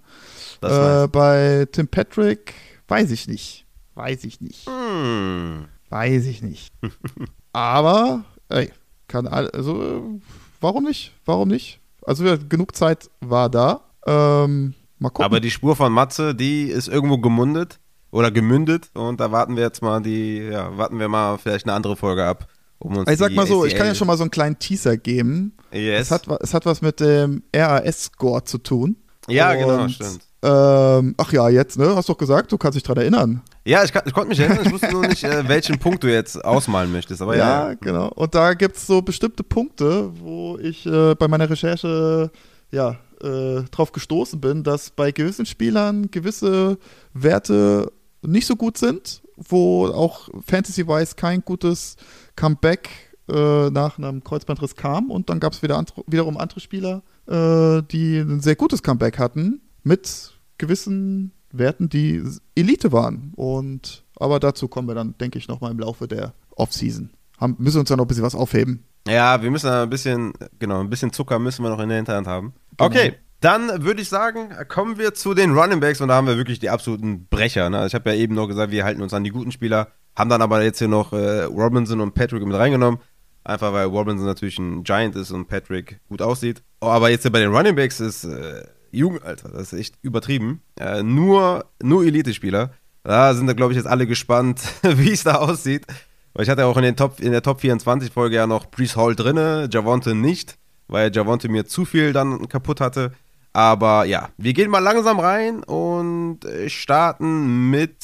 Äh, 0.63 1.07
bei 1.09 1.67
Tim 1.71 1.87
Patrick 1.87 2.55
weiß 2.89 3.11
ich 3.13 3.29
nicht. 3.29 3.67
Weiß 3.95 4.25
ich 4.25 4.41
nicht. 4.41 4.67
Hm. 4.69 5.67
Weiß 5.91 6.27
ich 6.27 6.43
nicht. 6.43 6.73
Aber, 7.53 8.25
ey, 8.49 8.73
kann 9.07 9.27
also, 9.27 10.21
warum 10.61 10.85
nicht? 10.85 11.13
Warum 11.25 11.49
nicht? 11.49 11.81
Also 12.05 12.25
genug 12.49 12.75
Zeit 12.75 13.11
war 13.21 13.49
da. 13.49 13.83
Ähm, 14.07 14.75
mal 14.99 15.11
gucken. 15.11 15.25
Aber 15.25 15.41
die 15.41 15.51
Spur 15.51 15.77
von 15.77 15.93
Matze, 15.93 16.35
die 16.35 16.65
ist 16.65 16.89
irgendwo 16.89 17.19
gemundet 17.19 17.79
oder 18.11 18.31
gemündet 18.31 18.91
und 18.95 19.21
da 19.21 19.33
warten 19.33 19.57
wir 19.57 19.63
jetzt 19.63 19.83
mal 19.83 20.01
die, 20.01 20.39
ja, 20.39 20.77
warten 20.77 20.99
wir 20.99 21.09
mal 21.09 21.39
vielleicht 21.39 21.67
eine 21.67 21.75
andere 21.75 21.97
Folge 21.97 22.25
ab, 22.25 22.49
um 22.79 22.97
uns 22.97 23.11
ich 23.11 23.19
sag 23.19 23.33
mal 23.33 23.47
so, 23.47 23.65
ich 23.65 23.75
kann 23.75 23.87
ja 23.87 23.93
ACL 23.93 23.99
schon 23.99 24.07
mal 24.07 24.17
so 24.17 24.23
einen 24.23 24.31
kleinen 24.31 24.59
Teaser 24.59 24.97
geben. 24.97 25.57
Yes. 25.73 26.07
Es, 26.07 26.11
hat, 26.11 26.27
es 26.41 26.55
hat 26.55 26.65
was 26.65 26.81
mit 26.81 27.01
dem 27.01 27.43
RAS-Score 27.55 28.45
zu 28.45 28.59
tun. 28.59 28.97
ja, 29.29 29.55
genau, 29.55 29.83
Und, 29.83 29.91
stimmt. 29.91 30.21
Ähm, 30.41 31.17
ach 31.17 31.33
ja, 31.33 31.49
jetzt, 31.49 31.79
ne? 31.79 31.97
Hast 31.97 32.09
doch 32.09 32.17
gesagt, 32.17 32.53
du 32.53 32.59
kannst 32.59 32.77
dich 32.77 32.85
dran 32.85 32.97
erinnern. 32.97 33.43
Ja, 33.65 33.83
ich, 33.83 33.93
ich 33.93 34.13
konnte 34.13 34.29
mich 34.29 34.39
erinnern, 34.39 34.65
ich 34.65 34.73
wusste 34.73 34.93
nur 34.93 35.07
nicht, 35.07 35.25
äh, 35.25 35.49
welchen 35.49 35.79
Punkt 35.81 36.05
du 36.05 36.13
jetzt 36.13 36.45
ausmalen 36.45 36.93
möchtest, 36.93 37.21
aber 37.21 37.37
ja. 37.37 37.71
ja, 37.71 37.75
genau. 37.75 38.09
Und 38.15 38.37
da 38.37 38.55
gibt 38.55 38.77
es 38.77 38.87
so 38.87 39.03
bestimmte 39.03 39.43
Punkte, 39.43 40.11
wo 40.21 40.57
ich 40.59 40.87
äh, 40.87 41.17
bei 41.17 41.27
meiner 41.27 41.51
Recherche 41.51 42.31
ja 42.71 42.97
äh, 43.21 43.63
drauf 43.73 43.91
gestoßen 43.91 44.41
bin, 44.41 44.63
dass 44.63 44.91
bei 44.91 45.11
gewissen 45.11 45.45
Spielern 45.45 46.09
gewisse 46.13 46.79
Werte 47.15 47.91
nicht 48.23 48.47
so 48.47 48.57
gut 48.57 48.79
sind, 48.79 49.23
wo 49.37 49.87
auch 49.87 50.29
Fantasy-wise 50.47 51.15
kein 51.17 51.45
gutes 51.45 51.97
Comeback 52.37 52.91
äh, 53.29 53.71
nach 53.71 53.99
einem 53.99 54.25
Kreuzbandriss 54.25 54.75
kam. 54.75 55.11
Und 55.11 55.31
dann 55.31 55.41
gab 55.41 55.53
es 55.53 55.63
wieder 55.63 55.77
andre, 55.77 56.03
wiederum 56.07 56.37
andere 56.37 56.61
Spieler, 56.61 57.03
äh, 57.27 57.83
die 57.91 58.19
ein 58.19 58.41
sehr 58.41 58.57
gutes 58.57 58.83
Comeback 58.83 59.19
hatten 59.19 59.61
mit 59.83 60.33
gewissen 60.59 61.33
Werten, 61.53 61.89
die 61.89 62.23
Elite 62.55 62.93
waren. 62.93 63.33
Und 63.37 64.05
aber 64.17 64.41
dazu 64.41 64.69
kommen 64.69 64.89
wir 64.89 64.95
dann, 64.95 65.15
denke 65.19 65.39
ich, 65.39 65.49
nochmal 65.49 65.71
im 65.71 65.79
Laufe 65.79 66.09
der 66.09 66.35
Offseason. 66.57 67.11
Haben, 67.39 67.57
müssen 67.59 67.79
uns 67.79 67.89
ja 67.89 67.97
noch 67.97 68.05
ein 68.05 68.09
bisschen 68.09 68.25
was 68.25 68.35
aufheben. 68.35 68.85
Ja, 69.07 69.41
wir 69.41 69.51
müssen 69.51 69.71
ein 69.71 69.89
bisschen, 69.89 70.33
genau, 70.59 70.81
ein 70.81 70.91
bisschen 70.91 71.13
Zucker 71.13 71.39
müssen 71.39 71.63
wir 71.63 71.71
noch 71.71 71.79
in 71.79 71.89
der 71.89 71.99
Hinterhand 71.99 72.27
haben. 72.27 72.53
Genau. 72.77 72.91
Okay, 72.91 73.15
dann 73.41 73.85
würde 73.85 74.03
ich 74.03 74.09
sagen, 74.09 74.51
kommen 74.69 74.99
wir 74.99 75.15
zu 75.15 75.35
den 75.35 75.57
Running 75.57 75.81
Backs 75.81 76.01
und 76.01 76.09
da 76.09 76.15
haben 76.15 76.27
wir 76.27 76.37
wirklich 76.37 76.59
die 76.59 76.71
absoluten 76.71 77.27
Brecher. 77.29 77.71
Ne? 77.71 77.87
Ich 77.87 77.95
habe 77.95 78.11
ja 78.11 78.17
eben 78.17 78.35
noch 78.35 78.49
gesagt, 78.49 78.73
wir 78.73 78.85
halten 78.85 79.03
uns 79.03 79.15
an 79.15 79.25
die 79.25 79.31
guten 79.31 79.53
Spieler, 79.53 79.89
haben 80.17 80.31
dann 80.31 80.43
aber 80.43 80.63
jetzt 80.63 80.79
hier 80.79 80.89
noch 80.89 81.13
äh, 81.13 81.45
Robinson 81.45 82.01
und 82.01 82.15
Patrick 82.15 82.45
mit 82.45 82.57
reingenommen. 82.57 83.01
Einfach 83.45 83.73
weil 83.73 83.87
Robinson 83.87 84.27
natürlich 84.27 84.59
ein 84.59 84.83
Giant 84.83 85.17
ist 85.17 85.31
und 85.31 85.47
Patrick 85.47 86.01
gut 86.09 86.21
aussieht. 86.21 86.63
Oh, 86.81 86.89
aber 86.89 87.09
jetzt 87.09 87.23
hier 87.23 87.33
bei 87.33 87.41
den 87.41 87.55
Running 87.55 87.77
Backs 87.77 88.01
ist 88.01 88.25
äh, 88.25 88.63
Jugend, 88.91 89.25
Alter, 89.25 89.51
das 89.51 89.73
ist 89.73 89.79
echt 89.79 89.95
übertrieben. 90.03 90.63
Äh, 90.79 91.03
nur 91.03 91.67
nur 91.83 92.05
Elite-Spieler. 92.05 92.73
Da 93.05 93.33
sind 93.33 93.47
da, 93.47 93.55
glaube 93.55 93.73
ich, 93.73 93.77
jetzt 93.77 93.87
alle 93.87 94.07
gespannt, 94.07 94.61
wie 94.83 95.13
es 95.13 95.25
da 95.25 95.37
aussieht. 95.37 95.87
Weil 96.35 96.43
ich 96.43 96.51
hatte 96.51 96.67
auch 96.67 96.77
in, 96.77 96.83
den 96.83 96.97
Top, 96.97 97.21
in 97.21 97.33
der 97.33 97.43
Top 97.43 97.61
24 97.61 98.13
Folge 98.13 98.37
ja 98.37 98.47
noch 98.47 98.67
Brees 98.67 98.97
Hall 98.97 99.17
drinne, 99.17 99.69
Javonte 99.73 100.15
nicht, 100.15 100.59
weil 100.87 101.11
Javonte 101.15 101.49
mir 101.49 101.65
zu 101.65 101.85
viel 101.85 102.13
dann 102.13 102.49
kaputt 102.49 102.81
hatte. 102.81 103.13
Aber 103.59 104.05
ja, 104.05 104.29
wir 104.37 104.53
gehen 104.53 104.71
mal 104.71 104.79
langsam 104.79 105.19
rein 105.19 105.65
und 105.65 106.45
äh, 106.45 106.71
starten 106.71 107.71
mit, 107.71 107.97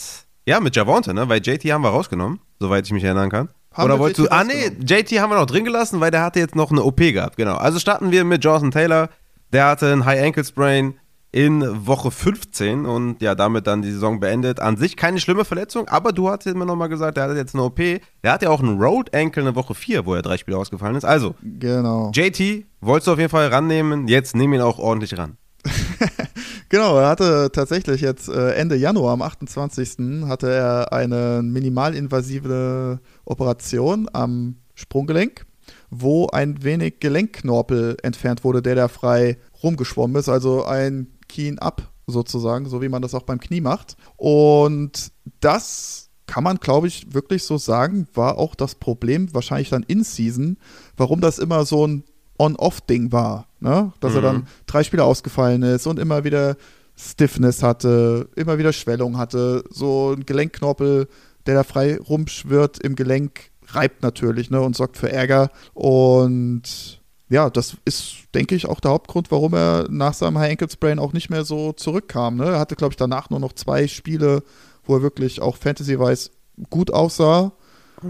ja, 0.48 0.58
mit 0.58 0.74
Javonte, 0.74 1.14
ne? 1.14 1.28
Weil 1.28 1.40
JT 1.40 1.62
haben 1.70 1.82
wir 1.82 1.90
rausgenommen, 1.90 2.40
soweit 2.58 2.84
ich 2.86 2.92
mich 2.92 3.04
erinnern 3.04 3.30
kann. 3.30 3.48
Haben 3.72 3.84
Oder 3.84 4.00
wolltest 4.00 4.18
JT 4.18 4.32
du, 4.32 4.36
ah 4.36 4.42
nee, 4.42 4.72
JT 4.84 5.20
haben 5.20 5.30
wir 5.30 5.38
noch 5.38 5.46
drin 5.46 5.64
gelassen, 5.64 6.00
weil 6.00 6.10
der 6.10 6.22
hatte 6.22 6.40
jetzt 6.40 6.56
noch 6.56 6.72
eine 6.72 6.82
OP 6.82 6.96
gehabt, 6.96 7.36
genau. 7.36 7.54
Also 7.54 7.78
starten 7.78 8.10
wir 8.10 8.24
mit 8.24 8.42
Jonathan 8.42 8.72
Taylor, 8.72 9.10
der 9.52 9.66
hatte 9.68 9.92
einen 9.92 10.04
High 10.04 10.24
Ankle 10.24 10.44
Sprain 10.44 10.94
in 11.30 11.86
Woche 11.86 12.10
15 12.10 12.84
und 12.84 13.22
ja, 13.22 13.36
damit 13.36 13.68
dann 13.68 13.82
die 13.82 13.92
Saison 13.92 14.18
beendet. 14.18 14.58
An 14.58 14.76
sich 14.76 14.96
keine 14.96 15.20
schlimme 15.20 15.44
Verletzung, 15.44 15.86
aber 15.86 16.10
du 16.10 16.30
hast 16.30 16.46
mir 16.46 16.66
nochmal 16.66 16.88
gesagt, 16.88 17.16
der 17.16 17.24
hatte 17.24 17.36
jetzt 17.36 17.54
eine 17.54 17.62
OP. 17.62 17.78
Der 17.78 18.32
hat 18.32 18.42
ja 18.42 18.50
auch 18.50 18.60
einen 18.60 18.82
Road 18.82 19.14
Ankle 19.14 19.48
in 19.48 19.54
Woche 19.54 19.76
4, 19.76 20.04
wo 20.04 20.14
er 20.14 20.22
drei 20.22 20.36
Spiele 20.36 20.56
ausgefallen 20.58 20.96
ist. 20.96 21.04
Also, 21.04 21.36
Genau. 21.42 22.10
JT, 22.12 22.64
wolltest 22.80 23.06
du 23.06 23.12
auf 23.12 23.18
jeden 23.20 23.30
Fall 23.30 23.46
rannehmen, 23.46 24.08
jetzt 24.08 24.34
nimm 24.34 24.52
ihn 24.52 24.60
auch 24.60 24.80
ordentlich 24.80 25.16
ran. 25.16 25.36
Genau, 26.74 26.98
er 26.98 27.08
hatte 27.08 27.50
tatsächlich 27.52 28.00
jetzt 28.00 28.28
äh, 28.28 28.54
Ende 28.54 28.74
Januar, 28.74 29.12
am 29.12 29.22
28. 29.22 30.26
hatte 30.26 30.50
er 30.50 30.92
eine 30.92 31.40
minimalinvasive 31.44 32.98
Operation 33.24 34.08
am 34.12 34.56
Sprunggelenk, 34.74 35.46
wo 35.90 36.26
ein 36.28 36.64
wenig 36.64 36.98
Gelenkknorpel 36.98 37.98
entfernt 38.02 38.42
wurde, 38.42 38.60
der 38.60 38.74
da 38.74 38.88
frei 38.88 39.38
rumgeschwommen 39.62 40.16
ist, 40.16 40.28
also 40.28 40.64
ein 40.64 41.06
Keen-Up 41.28 41.92
sozusagen, 42.06 42.68
so 42.68 42.82
wie 42.82 42.88
man 42.88 43.02
das 43.02 43.14
auch 43.14 43.22
beim 43.22 43.38
Knie 43.38 43.60
macht. 43.60 43.96
Und 44.16 45.12
das 45.38 46.10
kann 46.26 46.44
man, 46.44 46.56
glaube 46.56 46.88
ich, 46.88 47.14
wirklich 47.14 47.44
so 47.44 47.56
sagen, 47.56 48.08
war 48.14 48.38
auch 48.38 48.54
das 48.54 48.74
Problem, 48.74 49.32
wahrscheinlich 49.32 49.70
dann 49.70 49.84
in 49.84 50.02
Season, 50.02 50.56
warum 50.96 51.20
das 51.20 51.38
immer 51.38 51.64
so 51.64 51.86
ein 51.86 52.04
On-Off-Ding 52.38 53.12
war. 53.12 53.46
Ne? 53.64 53.92
Dass 54.00 54.14
er 54.14 54.20
Mhm. 54.20 54.24
dann 54.24 54.46
drei 54.66 54.84
Spiele 54.84 55.02
ausgefallen 55.04 55.62
ist 55.62 55.86
und 55.86 55.98
immer 55.98 56.22
wieder 56.22 56.56
Stiffness 56.96 57.62
hatte, 57.62 58.28
immer 58.36 58.58
wieder 58.58 58.72
Schwellung 58.72 59.18
hatte, 59.18 59.64
so 59.70 60.12
ein 60.12 60.24
Gelenkknorpel, 60.26 61.08
der 61.46 61.54
da 61.54 61.64
frei 61.64 61.98
rumschwirrt 61.98 62.78
im 62.78 62.94
Gelenk, 62.94 63.50
reibt 63.68 64.02
natürlich 64.02 64.50
ne, 64.50 64.60
und 64.60 64.76
sorgt 64.76 64.96
für 64.98 65.10
Ärger. 65.10 65.50
Und 65.72 67.00
ja, 67.30 67.48
das 67.50 67.76
ist, 67.84 68.14
denke 68.34 68.54
ich, 68.54 68.66
auch 68.66 68.80
der 68.80 68.90
Hauptgrund, 68.92 69.30
warum 69.30 69.54
er 69.54 69.86
nach 69.90 70.14
seinem 70.14 70.38
High 70.38 70.52
Ankle 70.52 70.70
Sprain 70.70 70.98
auch 70.98 71.12
nicht 71.14 71.30
mehr 71.30 71.44
so 71.44 71.72
zurückkam. 71.72 72.36
Ne? 72.36 72.44
Er 72.44 72.58
hatte, 72.60 72.76
glaube 72.76 72.92
ich, 72.92 72.96
danach 72.96 73.30
nur 73.30 73.40
noch 73.40 73.54
zwei 73.54 73.88
Spiele, 73.88 74.42
wo 74.84 74.96
er 74.96 75.02
wirklich 75.02 75.40
auch 75.40 75.56
Fantasy-wise 75.56 76.30
gut 76.70 76.92
aussah. 76.92 77.52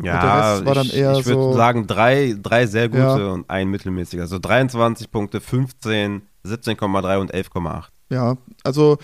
Ja, 0.02 0.52
Rest 0.54 0.64
war 0.66 0.74
dann 0.74 0.86
ich, 0.86 0.96
eher 0.96 1.12
ich 1.18 1.26
würde 1.26 1.40
so- 1.40 1.52
sagen, 1.54 1.86
drei, 1.86 2.34
drei 2.42 2.66
sehr 2.66 2.88
gute 2.88 3.00
Ja. 3.02 3.30
und 3.32 3.48
ein 3.48 3.68
mittelmäßiger. 3.68 4.22
Also 4.22 4.38
23 4.38 5.10
Punkte, 5.10 5.40
15, 5.40 6.22
17,3 6.44 7.18
und 7.20 7.32
11,8. 7.32 7.90
Ja, 8.10 8.36
also 8.62 8.98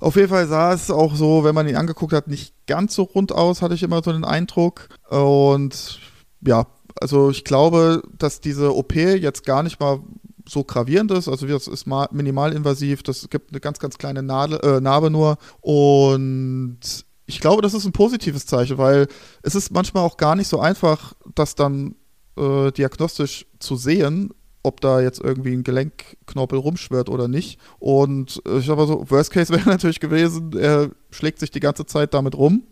auf 0.00 0.16
jeden 0.16 0.28
Fall 0.28 0.46
sah 0.46 0.72
es 0.72 0.90
auch 0.90 1.14
so, 1.16 1.44
wenn 1.44 1.54
man 1.54 1.68
ihn 1.68 1.76
angeguckt 1.76 2.12
hat, 2.12 2.28
nicht 2.28 2.54
ganz 2.66 2.94
so 2.94 3.02
rund 3.02 3.32
aus, 3.32 3.62
hatte 3.62 3.74
ich 3.74 3.82
immer 3.82 4.02
so 4.02 4.12
den 4.12 4.24
Eindruck. 4.24 4.88
Und 5.10 5.98
ja, 6.40 6.66
also 7.00 7.30
ich 7.30 7.44
glaube, 7.44 8.02
dass 8.16 8.40
diese 8.40 8.74
OP 8.76 8.94
jetzt 8.94 9.44
gar 9.44 9.62
nicht 9.64 9.80
mal 9.80 10.00
so 10.48 10.62
gravierend 10.62 11.10
ist. 11.10 11.26
Also 11.28 11.46
das 11.46 11.66
ist 11.66 11.86
mal 11.86 12.06
minimalinvasiv, 12.12 13.02
das 13.02 13.28
gibt 13.30 13.50
eine 13.50 13.60
ganz, 13.60 13.78
ganz 13.80 13.98
kleine 13.98 14.22
Nadel, 14.22 14.60
äh, 14.62 14.80
Narbe 14.80 15.10
nur. 15.10 15.36
Und 15.60 16.78
ich 17.26 17.40
glaube, 17.40 17.62
das 17.62 17.74
ist 17.74 17.84
ein 17.84 17.92
positives 17.92 18.46
Zeichen, 18.46 18.78
weil 18.78 19.06
es 19.42 19.54
ist 19.54 19.70
manchmal 19.70 20.04
auch 20.04 20.16
gar 20.16 20.36
nicht 20.36 20.48
so 20.48 20.60
einfach, 20.60 21.14
das 21.34 21.54
dann 21.54 21.96
äh, 22.36 22.70
diagnostisch 22.72 23.46
zu 23.58 23.76
sehen, 23.76 24.32
ob 24.62 24.80
da 24.80 25.00
jetzt 25.00 25.20
irgendwie 25.20 25.52
ein 25.52 25.62
Gelenkknorpel 25.62 26.58
rumschwirrt 26.58 27.08
oder 27.08 27.28
nicht. 27.28 27.60
Und 27.78 28.42
äh, 28.46 28.58
ich 28.58 28.66
sag 28.66 28.76
mal 28.76 28.86
so, 28.86 29.08
Worst 29.10 29.30
Case 29.30 29.52
wäre 29.54 29.68
natürlich 29.68 30.00
gewesen, 30.00 30.52
er 30.58 30.90
schlägt 31.10 31.38
sich 31.38 31.50
die 31.50 31.60
ganze 31.60 31.86
Zeit 31.86 32.14
damit 32.14 32.36
rum 32.36 32.64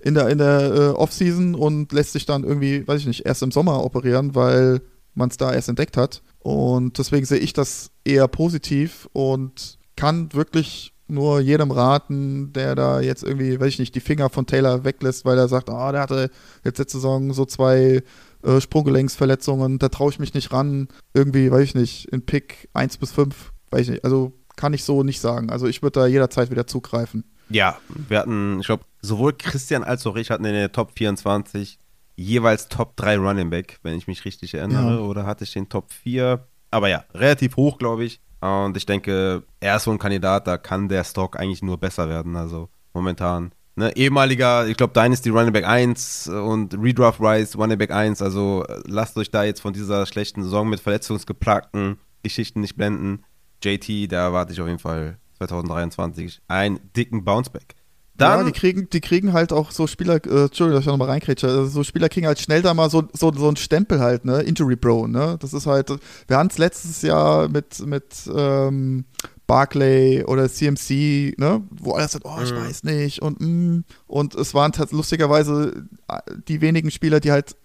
in 0.00 0.14
der, 0.14 0.28
in 0.28 0.38
der 0.38 0.74
äh, 0.74 0.88
Offseason 0.90 1.54
und 1.54 1.92
lässt 1.92 2.12
sich 2.12 2.26
dann 2.26 2.44
irgendwie, 2.44 2.86
weiß 2.86 3.00
ich 3.00 3.06
nicht, 3.06 3.26
erst 3.26 3.42
im 3.42 3.52
Sommer 3.52 3.84
operieren, 3.84 4.34
weil 4.34 4.82
man 5.14 5.30
es 5.30 5.36
da 5.36 5.52
erst 5.52 5.68
entdeckt 5.68 5.96
hat. 5.96 6.22
Und 6.40 6.98
deswegen 6.98 7.26
sehe 7.26 7.38
ich 7.38 7.52
das 7.52 7.90
eher 8.04 8.28
positiv 8.28 9.08
und 9.12 9.78
kann 9.96 10.32
wirklich 10.32 10.92
nur 11.08 11.40
jedem 11.40 11.70
raten, 11.70 12.52
der 12.52 12.74
da 12.74 13.00
jetzt 13.00 13.22
irgendwie, 13.22 13.60
weiß 13.60 13.68
ich 13.68 13.78
nicht, 13.78 13.94
die 13.94 14.00
Finger 14.00 14.30
von 14.30 14.46
Taylor 14.46 14.84
weglässt, 14.84 15.24
weil 15.24 15.38
er 15.38 15.48
sagt, 15.48 15.70
ah, 15.70 15.92
der 15.92 16.00
hatte 16.00 16.30
jetzt 16.64 16.78
letzte 16.78 16.98
Saison 16.98 17.32
so 17.32 17.44
zwei 17.44 18.02
äh, 18.42 18.60
Sprunggelenksverletzungen, 18.60 19.78
da 19.78 19.88
traue 19.88 20.10
ich 20.10 20.18
mich 20.18 20.34
nicht 20.34 20.52
ran. 20.52 20.88
Irgendwie, 21.14 21.50
weiß 21.50 21.62
ich 21.62 21.74
nicht, 21.74 22.06
in 22.06 22.24
Pick 22.24 22.68
1 22.72 22.98
bis 22.98 23.12
5, 23.12 23.52
weiß 23.70 23.82
ich 23.82 23.90
nicht. 23.90 24.04
Also 24.04 24.32
kann 24.56 24.74
ich 24.74 24.84
so 24.84 25.02
nicht 25.02 25.20
sagen. 25.20 25.50
Also 25.50 25.66
ich 25.66 25.82
würde 25.82 26.00
da 26.00 26.06
jederzeit 26.06 26.50
wieder 26.50 26.66
zugreifen. 26.66 27.24
Ja, 27.48 27.78
wir 28.08 28.18
hatten, 28.18 28.60
ich 28.60 28.66
glaube, 28.66 28.84
sowohl 29.02 29.32
Christian 29.34 29.84
als 29.84 30.06
auch 30.06 30.16
ich 30.16 30.30
hatten 30.30 30.44
in 30.44 30.54
der 30.54 30.72
Top 30.72 30.92
24 30.96 31.78
jeweils 32.16 32.68
Top 32.68 32.96
3 32.96 33.18
Running 33.18 33.50
Back, 33.50 33.78
wenn 33.82 33.96
ich 33.96 34.06
mich 34.06 34.24
richtig 34.24 34.54
erinnere. 34.54 34.96
Ja. 34.96 34.98
Oder 35.00 35.26
hatte 35.26 35.44
ich 35.44 35.52
den 35.52 35.68
Top 35.68 35.92
4? 35.92 36.46
Aber 36.70 36.88
ja, 36.88 37.04
relativ 37.14 37.56
hoch, 37.56 37.78
glaube 37.78 38.04
ich. 38.04 38.20
Und 38.40 38.76
ich 38.76 38.86
denke, 38.86 39.44
er 39.60 39.76
ist 39.76 39.84
so 39.84 39.90
ein 39.90 39.98
Kandidat, 39.98 40.46
da 40.46 40.58
kann 40.58 40.88
der 40.88 41.04
Stock 41.04 41.38
eigentlich 41.38 41.62
nur 41.62 41.78
besser 41.78 42.08
werden. 42.08 42.36
Also 42.36 42.68
momentan. 42.92 43.52
Ne, 43.78 43.94
ehemaliger, 43.94 44.66
ich 44.66 44.76
glaube, 44.76 44.94
Dynasty 44.94 45.28
Running 45.28 45.52
Back 45.52 45.66
1 45.66 46.28
und 46.28 46.74
Redraft 46.74 47.20
Rise 47.20 47.58
Running 47.58 47.76
Back 47.76 47.90
1. 47.90 48.22
Also 48.22 48.64
lasst 48.86 49.18
euch 49.18 49.30
da 49.30 49.44
jetzt 49.44 49.60
von 49.60 49.74
dieser 49.74 50.06
schlechten 50.06 50.42
Saison 50.42 50.68
mit 50.68 50.80
verletzungsgeplagten 50.80 51.98
Geschichten 52.22 52.60
nicht 52.60 52.76
blenden. 52.76 53.24
JT, 53.62 54.10
da 54.10 54.24
erwarte 54.24 54.52
ich 54.52 54.60
auf 54.60 54.66
jeden 54.66 54.78
Fall 54.78 55.18
2023 55.38 56.40
einen 56.48 56.80
dicken 56.96 57.24
Bounceback. 57.24 57.74
Dann, 58.16 58.40
ja, 58.40 58.44
die 58.44 58.52
kriegen, 58.52 58.88
die 58.90 59.00
kriegen 59.00 59.32
halt 59.32 59.52
auch 59.52 59.70
so 59.70 59.86
Spieler, 59.86 60.14
äh, 60.14 60.44
Entschuldigung, 60.44 60.72
dass 60.72 60.80
ich 60.80 60.86
nochmal 60.86 61.08
reinkrätsche, 61.08 61.48
also 61.48 61.66
so 61.66 61.82
Spieler 61.84 62.08
kriegen 62.08 62.26
halt 62.26 62.38
schnell 62.38 62.62
da 62.62 62.72
mal 62.72 62.88
so, 62.88 63.04
so, 63.12 63.32
so 63.32 63.48
einen 63.48 63.56
Stempel 63.56 64.00
halt, 64.00 64.24
ne? 64.24 64.40
Injury 64.40 64.76
Bro, 64.76 65.08
ne? 65.08 65.36
Das 65.40 65.52
ist 65.52 65.66
halt, 65.66 65.90
wir 66.26 66.36
haben 66.36 66.48
es 66.48 66.58
letztes 66.58 67.02
Jahr 67.02 67.48
mit, 67.48 67.80
mit 67.86 68.04
ähm, 68.34 69.04
Barclay 69.46 70.24
oder 70.24 70.48
CMC, 70.48 71.34
ne? 71.38 71.62
Wo 71.70 71.92
alles 71.92 72.12
sagt, 72.12 72.24
oh, 72.24 72.38
ich 72.42 72.52
mhm. 72.52 72.56
weiß 72.56 72.84
nicht 72.84 73.20
und 73.20 73.40
mm, 73.40 73.84
und 74.06 74.34
es 74.34 74.54
waren 74.54 74.72
lustigerweise 74.90 75.86
äh, 76.08 76.20
die 76.48 76.60
wenigen 76.60 76.90
Spieler, 76.90 77.20
die 77.20 77.32
halt 77.32 77.56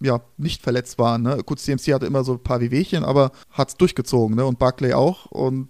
ja, 0.00 0.20
nicht 0.36 0.62
verletzt 0.62 0.98
waren. 0.98 1.22
Ne? 1.22 1.38
Gut, 1.44 1.60
CMC 1.60 1.94
hatte 1.94 2.06
immer 2.06 2.24
so 2.24 2.34
ein 2.34 2.42
paar 2.42 2.60
Wehwehchen, 2.60 3.04
aber 3.04 3.32
hat 3.50 3.70
es 3.70 3.76
durchgezogen, 3.76 4.36
ne? 4.36 4.44
Und 4.44 4.58
Barclay 4.58 4.92
auch. 4.92 5.26
Und 5.26 5.68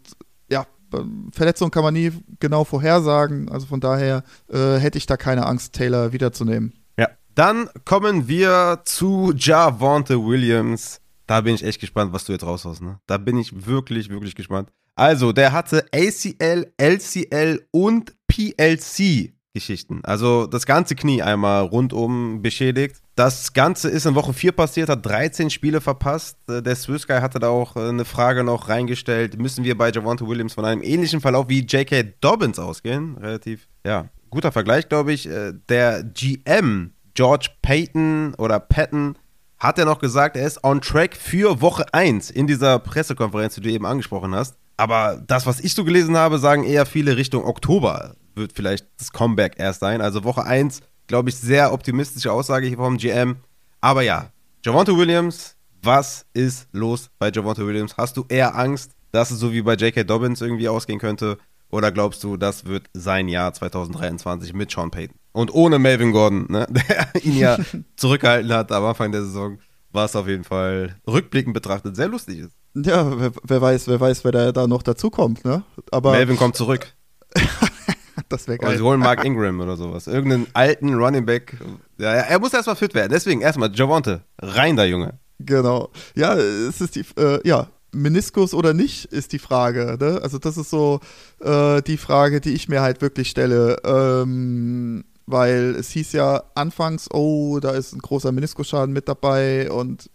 Verletzung 1.32 1.70
kann 1.70 1.82
man 1.82 1.94
nie 1.94 2.12
genau 2.40 2.64
vorhersagen. 2.64 3.48
Also 3.48 3.66
von 3.66 3.80
daher 3.80 4.22
äh, 4.50 4.76
hätte 4.76 4.98
ich 4.98 5.06
da 5.06 5.16
keine 5.16 5.46
Angst, 5.46 5.74
Taylor 5.74 6.12
wiederzunehmen. 6.12 6.74
Ja, 6.98 7.08
dann 7.34 7.68
kommen 7.84 8.28
wir 8.28 8.82
zu 8.84 9.32
Javonte 9.36 10.24
Williams. 10.24 11.00
Da 11.26 11.40
bin 11.40 11.54
ich 11.54 11.64
echt 11.64 11.80
gespannt, 11.80 12.12
was 12.12 12.24
du 12.24 12.32
jetzt 12.32 12.44
raushaust. 12.44 12.82
Ne? 12.82 12.98
Da 13.06 13.16
bin 13.16 13.38
ich 13.38 13.66
wirklich, 13.66 14.10
wirklich 14.10 14.34
gespannt. 14.34 14.70
Also, 14.96 15.32
der 15.32 15.52
hatte 15.52 15.86
ACL, 15.92 16.72
LCL 16.76 17.66
und 17.72 18.14
PLC 18.28 19.32
Geschichten. 19.54 20.00
Also 20.02 20.46
das 20.46 20.66
ganze 20.66 20.96
Knie 20.96 21.22
einmal 21.22 21.62
rundum 21.62 22.42
beschädigt. 22.42 22.96
Das 23.14 23.52
Ganze 23.52 23.88
ist 23.88 24.04
in 24.04 24.16
Woche 24.16 24.32
4 24.32 24.50
passiert, 24.52 24.88
hat 24.88 25.06
13 25.06 25.48
Spiele 25.48 25.80
verpasst. 25.80 26.36
Äh, 26.48 26.60
der 26.60 26.74
Swiss 26.74 27.06
Guy 27.06 27.20
hatte 27.20 27.38
da 27.38 27.48
auch 27.48 27.76
äh, 27.76 27.88
eine 27.88 28.04
Frage 28.04 28.42
noch 28.42 28.68
reingestellt. 28.68 29.38
Müssen 29.40 29.64
wir 29.64 29.78
bei 29.78 29.90
Javante 29.90 30.26
Williams 30.26 30.54
von 30.54 30.64
einem 30.64 30.82
ähnlichen 30.82 31.20
Verlauf 31.20 31.48
wie 31.48 31.60
J.K. 31.60 32.14
Dobbins 32.20 32.58
ausgehen? 32.58 33.16
Relativ, 33.16 33.68
ja, 33.86 34.06
guter 34.28 34.50
Vergleich, 34.50 34.88
glaube 34.88 35.12
ich. 35.12 35.28
Äh, 35.28 35.52
der 35.68 36.02
GM 36.02 36.92
George 37.14 37.50
Payton 37.62 38.34
oder 38.34 38.58
Patton 38.58 39.16
hat 39.60 39.78
ja 39.78 39.84
noch 39.84 40.00
gesagt, 40.00 40.36
er 40.36 40.48
ist 40.48 40.64
on 40.64 40.80
track 40.80 41.16
für 41.16 41.60
Woche 41.60 41.86
1 41.94 42.30
in 42.30 42.48
dieser 42.48 42.80
Pressekonferenz, 42.80 43.54
die 43.54 43.60
du 43.60 43.70
eben 43.70 43.86
angesprochen 43.86 44.34
hast. 44.34 44.56
Aber 44.76 45.22
das, 45.24 45.46
was 45.46 45.60
ich 45.60 45.74
so 45.74 45.84
gelesen 45.84 46.16
habe, 46.16 46.40
sagen 46.40 46.64
eher 46.64 46.86
viele 46.86 47.16
Richtung 47.16 47.44
Oktober 47.44 48.16
wird 48.36 48.52
vielleicht 48.52 48.86
das 48.98 49.12
Comeback 49.12 49.54
erst 49.58 49.80
sein. 49.80 50.00
Also 50.00 50.24
Woche 50.24 50.44
1, 50.44 50.80
glaube 51.06 51.28
ich, 51.28 51.36
sehr 51.36 51.72
optimistische 51.72 52.32
Aussage 52.32 52.66
hier 52.66 52.76
vom 52.76 52.96
GM. 52.96 53.36
Aber 53.80 54.02
ja, 54.02 54.30
Javonte 54.64 54.96
Williams, 54.96 55.56
was 55.82 56.24
ist 56.32 56.68
los 56.72 57.10
bei 57.18 57.30
Javonte 57.30 57.66
Williams? 57.66 57.96
Hast 57.96 58.16
du 58.16 58.24
eher 58.28 58.56
Angst, 58.56 58.92
dass 59.12 59.30
es 59.30 59.38
so 59.38 59.52
wie 59.52 59.62
bei 59.62 59.74
J.K. 59.74 60.04
Dobbins 60.04 60.40
irgendwie 60.40 60.68
ausgehen 60.68 60.98
könnte? 60.98 61.38
Oder 61.70 61.92
glaubst 61.92 62.22
du, 62.24 62.36
das 62.36 62.66
wird 62.66 62.86
sein 62.94 63.28
Jahr 63.28 63.52
2023 63.52 64.54
mit 64.54 64.70
Sean 64.70 64.90
Payton? 64.90 65.16
Und 65.32 65.52
ohne 65.52 65.78
Melvin 65.78 66.12
Gordon, 66.12 66.46
ne, 66.48 66.66
der 66.70 67.24
ihn 67.24 67.36
ja 67.36 67.58
zurückgehalten 67.96 68.52
hat 68.52 68.72
am 68.72 68.84
Anfang 68.84 69.12
der 69.12 69.22
Saison, 69.22 69.58
was 69.90 70.16
auf 70.16 70.28
jeden 70.28 70.44
Fall 70.44 70.96
rückblickend 71.06 71.52
betrachtet 71.52 71.96
sehr 71.96 72.08
lustig 72.08 72.38
ist. 72.38 72.52
Ja, 72.74 73.18
wer, 73.20 73.32
wer 73.42 73.60
weiß, 73.60 73.86
wer 73.88 74.00
weiß, 74.00 74.24
wer 74.24 74.32
da, 74.32 74.52
da 74.52 74.66
noch 74.66 74.82
dazukommt, 74.82 75.44
ne? 75.44 75.62
Aber 75.90 76.12
Melvin 76.12 76.36
kommt 76.36 76.56
zurück. 76.56 76.92
das 78.28 78.46
wäre 78.48 78.58
geil. 78.58 78.76
Sie 78.76 78.82
holen 78.82 79.00
Mark 79.00 79.24
Ingram 79.24 79.60
oder 79.60 79.76
sowas. 79.76 80.06
Irgendeinen 80.06 80.46
alten 80.52 80.94
Running 80.94 81.26
Back. 81.26 81.56
Ja, 81.98 82.12
er 82.12 82.38
muss 82.38 82.52
erstmal 82.52 82.76
fit 82.76 82.94
werden. 82.94 83.10
Deswegen 83.12 83.40
erstmal 83.40 83.70
Javonte. 83.74 84.22
Rein 84.40 84.76
da, 84.76 84.84
Junge. 84.84 85.18
Genau. 85.38 85.90
Ja, 86.14 86.34
es 86.34 86.80
ist 86.80 86.96
die, 86.96 87.04
äh, 87.18 87.46
ja, 87.46 87.68
Meniskus 87.92 88.54
oder 88.54 88.74
nicht, 88.74 89.06
ist 89.06 89.32
die 89.32 89.38
Frage. 89.38 89.96
Ne? 90.00 90.20
Also, 90.22 90.38
das 90.38 90.56
ist 90.56 90.70
so 90.70 91.00
äh, 91.40 91.82
die 91.82 91.96
Frage, 91.96 92.40
die 92.40 92.52
ich 92.52 92.68
mir 92.68 92.82
halt 92.82 93.00
wirklich 93.00 93.30
stelle. 93.30 93.78
Ähm, 93.84 95.04
weil 95.26 95.74
es 95.78 95.90
hieß 95.90 96.12
ja 96.12 96.42
anfangs, 96.54 97.10
oh, 97.10 97.58
da 97.60 97.70
ist 97.70 97.94
ein 97.94 98.00
großer 98.00 98.30
Meniskusschaden 98.30 98.92
mit 98.92 99.08
dabei 99.08 99.70
und 99.70 100.10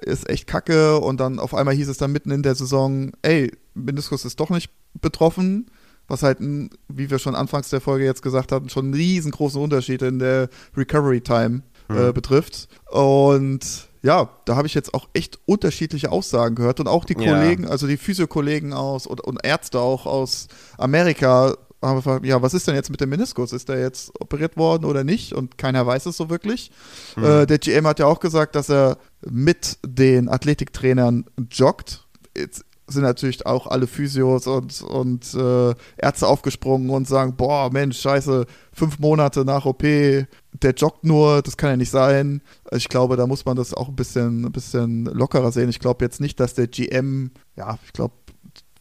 ist 0.00 0.28
echt 0.28 0.46
kacke. 0.46 0.98
Und 0.98 1.20
dann 1.20 1.38
auf 1.38 1.54
einmal 1.54 1.74
hieß 1.74 1.88
es 1.88 1.98
dann 1.98 2.12
mitten 2.12 2.30
in 2.30 2.42
der 2.42 2.54
Saison, 2.54 3.12
ey, 3.22 3.52
Meniskus 3.74 4.24
ist 4.24 4.40
doch 4.40 4.50
nicht 4.50 4.70
betroffen 4.94 5.66
was 6.08 6.22
halt, 6.22 6.38
wie 6.40 7.10
wir 7.10 7.18
schon 7.18 7.34
anfangs 7.34 7.68
der 7.68 7.80
Folge 7.80 8.04
jetzt 8.04 8.22
gesagt 8.22 8.50
haben, 8.50 8.68
schon 8.68 8.86
einen 8.86 8.94
riesengroßen 8.94 9.60
Unterschied 9.60 10.02
in 10.02 10.18
der 10.18 10.48
Recovery 10.76 11.20
Time 11.20 11.62
äh, 11.90 11.92
mhm. 11.92 12.14
betrifft. 12.14 12.68
Und 12.90 13.88
ja, 14.02 14.30
da 14.44 14.56
habe 14.56 14.66
ich 14.66 14.74
jetzt 14.74 14.94
auch 14.94 15.08
echt 15.12 15.38
unterschiedliche 15.46 16.10
Aussagen 16.10 16.54
gehört 16.54 16.80
und 16.80 16.88
auch 16.88 17.04
die 17.04 17.18
ja. 17.18 17.32
Kollegen, 17.32 17.66
also 17.66 17.86
die 17.86 17.96
Physiokollegen 17.96 18.72
aus 18.72 19.06
und, 19.06 19.20
und 19.20 19.44
Ärzte 19.44 19.80
auch 19.80 20.06
aus 20.06 20.48
Amerika 20.78 21.54
haben 21.80 21.96
gefragt, 21.96 22.26
ja, 22.26 22.42
was 22.42 22.54
ist 22.54 22.66
denn 22.66 22.74
jetzt 22.74 22.90
mit 22.90 23.00
dem 23.00 23.10
Meniskus? 23.10 23.52
Ist 23.52 23.68
der 23.68 23.78
jetzt 23.80 24.10
operiert 24.20 24.56
worden 24.56 24.84
oder 24.84 25.04
nicht? 25.04 25.32
Und 25.32 25.58
keiner 25.58 25.86
weiß 25.86 26.06
es 26.06 26.16
so 26.16 26.28
wirklich. 26.28 26.72
Mhm. 27.16 27.24
Äh, 27.24 27.46
der 27.46 27.58
GM 27.58 27.86
hat 27.86 28.00
ja 28.00 28.06
auch 28.06 28.20
gesagt, 28.20 28.56
dass 28.56 28.68
er 28.68 28.98
mit 29.20 29.78
den 29.86 30.28
Athletiktrainern 30.28 31.26
joggt. 31.50 32.04
Jetzt 32.36 32.64
sind 32.88 33.02
natürlich 33.02 33.46
auch 33.46 33.66
alle 33.66 33.86
Physios 33.86 34.46
und, 34.46 34.82
und 34.82 35.34
äh, 35.34 35.74
Ärzte 35.96 36.26
aufgesprungen 36.26 36.90
und 36.90 37.06
sagen, 37.06 37.36
boah, 37.36 37.70
Mensch, 37.72 38.00
scheiße, 38.00 38.46
fünf 38.72 38.98
Monate 38.98 39.44
nach 39.44 39.66
OP, 39.66 39.82
der 39.82 40.74
joggt 40.76 41.04
nur, 41.04 41.42
das 41.42 41.56
kann 41.56 41.70
ja 41.70 41.76
nicht 41.76 41.90
sein. 41.90 42.42
Ich 42.72 42.88
glaube, 42.88 43.16
da 43.16 43.26
muss 43.26 43.44
man 43.44 43.56
das 43.56 43.74
auch 43.74 43.88
ein 43.88 43.96
bisschen, 43.96 44.44
ein 44.44 44.52
bisschen 44.52 45.04
lockerer 45.04 45.52
sehen. 45.52 45.68
Ich 45.68 45.80
glaube 45.80 46.04
jetzt 46.04 46.20
nicht, 46.20 46.40
dass 46.40 46.54
der 46.54 46.66
GM, 46.66 47.30
ja, 47.56 47.78
ich 47.84 47.92
glaube, 47.92 48.14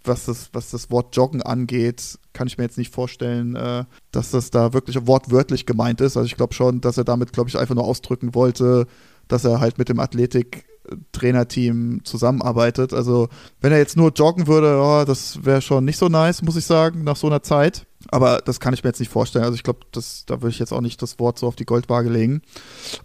was 0.07 0.25
das, 0.25 0.49
was 0.53 0.71
das 0.71 0.89
Wort 0.89 1.15
Joggen 1.15 1.41
angeht, 1.41 2.17
kann 2.33 2.47
ich 2.47 2.57
mir 2.57 2.63
jetzt 2.63 2.77
nicht 2.77 2.93
vorstellen, 2.93 3.55
äh, 3.55 3.83
dass 4.11 4.31
das 4.31 4.51
da 4.51 4.73
wirklich 4.73 5.05
wortwörtlich 5.05 5.65
gemeint 5.65 6.01
ist. 6.01 6.17
Also 6.17 6.25
ich 6.25 6.37
glaube 6.37 6.53
schon, 6.53 6.81
dass 6.81 6.97
er 6.97 7.03
damit, 7.03 7.33
glaube 7.33 7.49
ich, 7.49 7.57
einfach 7.57 7.75
nur 7.75 7.83
ausdrücken 7.83 8.33
wollte, 8.33 8.87
dass 9.27 9.43
er 9.43 9.59
halt 9.59 9.77
mit 9.77 9.89
dem 9.89 9.99
Athletik 9.99 10.65
Trainerteam 11.11 12.01
zusammenarbeitet. 12.03 12.93
Also, 12.93 13.29
wenn 13.61 13.71
er 13.71 13.77
jetzt 13.77 13.97
nur 13.97 14.11
joggen 14.11 14.47
würde, 14.47 14.79
oh, 14.81 15.03
das 15.05 15.43
wäre 15.45 15.61
schon 15.61 15.85
nicht 15.85 15.97
so 15.97 16.07
nice, 16.07 16.41
muss 16.41 16.55
ich 16.55 16.65
sagen, 16.65 17.03
nach 17.03 17.15
so 17.15 17.27
einer 17.27 17.43
Zeit. 17.43 17.85
Aber 18.09 18.39
das 18.45 18.59
kann 18.59 18.73
ich 18.73 18.83
mir 18.83 18.89
jetzt 18.89 18.99
nicht 18.99 19.11
vorstellen. 19.11 19.45
Also, 19.45 19.55
ich 19.55 19.63
glaube, 19.63 19.79
da 19.91 20.41
würde 20.41 20.49
ich 20.49 20.59
jetzt 20.59 20.71
auch 20.71 20.81
nicht 20.81 21.01
das 21.01 21.19
Wort 21.19 21.39
so 21.39 21.47
auf 21.47 21.55
die 21.55 21.65
Goldwaage 21.65 22.09
legen. 22.09 22.41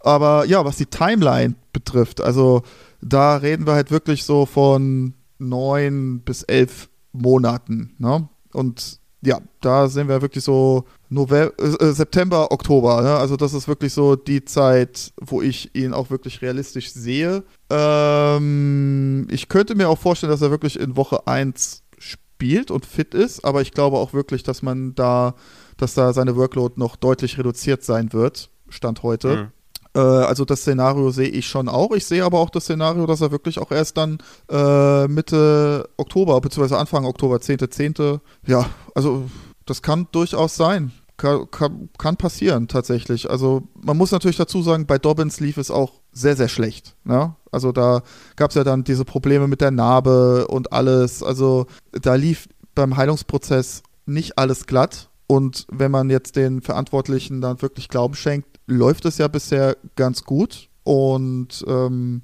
Aber 0.01 0.45
ja, 0.47 0.65
was 0.65 0.77
die 0.77 0.87
Timeline 0.87 1.55
betrifft, 1.73 2.21
also 2.21 2.63
da 3.01 3.37
reden 3.37 3.67
wir 3.67 3.75
halt 3.75 3.91
wirklich 3.91 4.25
so 4.25 4.47
von 4.47 5.15
neun 5.39 6.21
bis 6.21 6.43
elf 6.45 6.89
Monaten. 7.13 7.95
Ne? 7.99 8.29
Und 8.53 9.01
ja, 9.23 9.41
da 9.61 9.89
sind 9.89 10.09
wir 10.09 10.23
wirklich 10.23 10.45
so 10.45 10.85
November, 11.13 11.53
äh, 11.63 11.93
September, 11.93 12.51
Oktober. 12.51 13.03
Ne? 13.03 13.15
Also 13.15 13.37
das 13.37 13.53
ist 13.53 13.69
wirklich 13.69 13.93
so 13.93 14.17
die 14.17 14.45
Zeit, 14.45 15.13
wo 15.21 15.43
ich 15.43 15.75
ihn 15.75 15.93
auch 15.93 16.11
wirklich 16.11 16.41
realistisch 16.41 16.93
sehe. 16.93 17.45
Ähm, 17.71 19.27
ich 19.31 19.49
könnte 19.49 19.75
mir 19.75 19.89
auch 19.89 19.99
vorstellen, 19.99 20.31
dass 20.31 20.43
er 20.43 20.51
wirklich 20.51 20.81
in 20.81 20.97
Woche 20.97 21.27
1 21.27 21.83
spielt 21.99 22.71
und 22.71 22.87
fit 22.87 23.15
ist, 23.15 23.45
aber 23.45 23.61
ich 23.61 23.73
glaube 23.73 23.99
auch 23.99 24.15
wirklich, 24.15 24.43
dass 24.43 24.63
man 24.63 24.95
da, 24.95 25.35
dass 25.77 25.95
da 25.95 26.13
seine 26.13 26.35
Workload 26.37 26.75
noch 26.77 26.97
deutlich 26.97 27.39
reduziert 27.39 27.85
sein 27.85 28.13
wird, 28.13 28.51
Stand 28.71 29.03
heute. 29.03 29.37
Mhm. 29.37 29.53
Äh, 29.95 30.01
also 30.01 30.47
das 30.47 30.63
Szenario 30.63 31.11
sehe 31.11 31.29
ich 31.29 31.47
schon 31.47 31.69
auch. 31.69 31.93
Ich 31.93 32.07
sehe 32.07 32.25
aber 32.25 32.39
auch 32.39 32.51
das 32.51 32.65
Szenario, 32.65 33.07
dass 33.07 33.21
er 33.21 33.31
wirklich 33.31 33.59
auch 33.59 33.71
erst 33.71 33.99
dann 33.99 34.19
äh, 34.51 35.07
Mitte 35.09 35.91
Oktober, 35.99 36.41
beziehungsweise 36.41 36.79
Anfang 36.79 37.05
Oktober, 37.05 37.37
10.10. 37.37 37.71
10. 37.71 38.21
Ja, 38.47 38.65
also 38.95 39.25
das 39.67 39.83
kann 39.83 40.09
durchaus 40.13 40.57
sein. 40.57 40.93
Kann, 41.23 41.49
kann, 41.53 41.89
kann, 41.99 42.17
passieren 42.17 42.67
tatsächlich. 42.67 43.31
Also 43.31 43.63
man 43.81 43.97
muss 43.97 44.11
natürlich 44.11 44.39
dazu 44.39 44.61
sagen, 44.61 44.87
bei 44.87 44.99
Dobbins 44.99 45.39
lief 45.39 45.57
es 45.57 45.71
auch 45.71 46.01
sehr, 46.11 46.35
sehr 46.35 46.49
schlecht. 46.49 46.97
Ne? 47.05 47.37
Also 47.53 47.71
da 47.71 48.03
gab 48.35 48.51
es 48.51 48.57
ja 48.57 48.65
dann 48.65 48.83
diese 48.83 49.05
Probleme 49.05 49.47
mit 49.47 49.61
der 49.61 49.71
Narbe 49.71 50.49
und 50.49 50.73
alles. 50.73 51.23
Also 51.23 51.67
da 51.93 52.17
lief 52.17 52.49
beim 52.75 52.97
Heilungsprozess 52.97 53.85
nicht 54.05 54.37
alles 54.37 54.67
glatt. 54.67 55.11
Und 55.29 55.65
wenn 55.71 55.93
man 55.93 56.11
jetzt 56.11 56.35
den 56.35 56.61
Verantwortlichen 56.61 57.41
dann 57.41 57.63
wirklich 57.63 57.89
Glauben 57.89 58.15
schenkt, 58.15 58.59
läuft 58.67 59.05
es 59.05 59.19
ja 59.19 59.29
bisher 59.29 59.77
ganz 59.95 60.25
gut. 60.25 60.71
Und 60.83 61.65
ähm, 61.69 62.23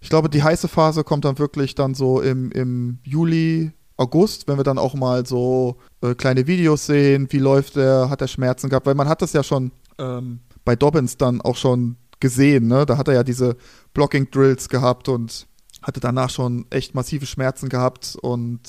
ich 0.00 0.08
glaube, 0.08 0.30
die 0.30 0.42
heiße 0.42 0.68
Phase 0.68 1.04
kommt 1.04 1.26
dann 1.26 1.38
wirklich 1.38 1.74
dann 1.74 1.92
so 1.92 2.22
im, 2.22 2.50
im 2.52 3.00
Juli 3.02 3.72
August, 3.98 4.48
wenn 4.48 4.56
wir 4.56 4.64
dann 4.64 4.78
auch 4.78 4.94
mal 4.94 5.26
so 5.26 5.76
äh, 6.02 6.14
kleine 6.14 6.46
Videos 6.46 6.86
sehen, 6.86 7.26
wie 7.30 7.38
läuft 7.38 7.76
der, 7.76 8.08
hat 8.08 8.20
er 8.22 8.28
Schmerzen 8.28 8.70
gehabt, 8.70 8.86
weil 8.86 8.94
man 8.94 9.08
hat 9.08 9.20
das 9.20 9.32
ja 9.34 9.42
schon 9.42 9.72
ähm, 9.98 10.40
bei 10.64 10.74
Dobbins 10.76 11.16
dann 11.18 11.40
auch 11.42 11.56
schon 11.56 11.96
gesehen, 12.20 12.66
ne? 12.68 12.86
Da 12.86 12.96
hat 12.96 13.08
er 13.08 13.14
ja 13.14 13.22
diese 13.22 13.56
Blocking 13.94 14.30
Drills 14.30 14.68
gehabt 14.68 15.08
und 15.08 15.46
hatte 15.82 16.00
danach 16.00 16.30
schon 16.30 16.66
echt 16.70 16.94
massive 16.94 17.26
Schmerzen 17.26 17.68
gehabt 17.68 18.16
und 18.22 18.60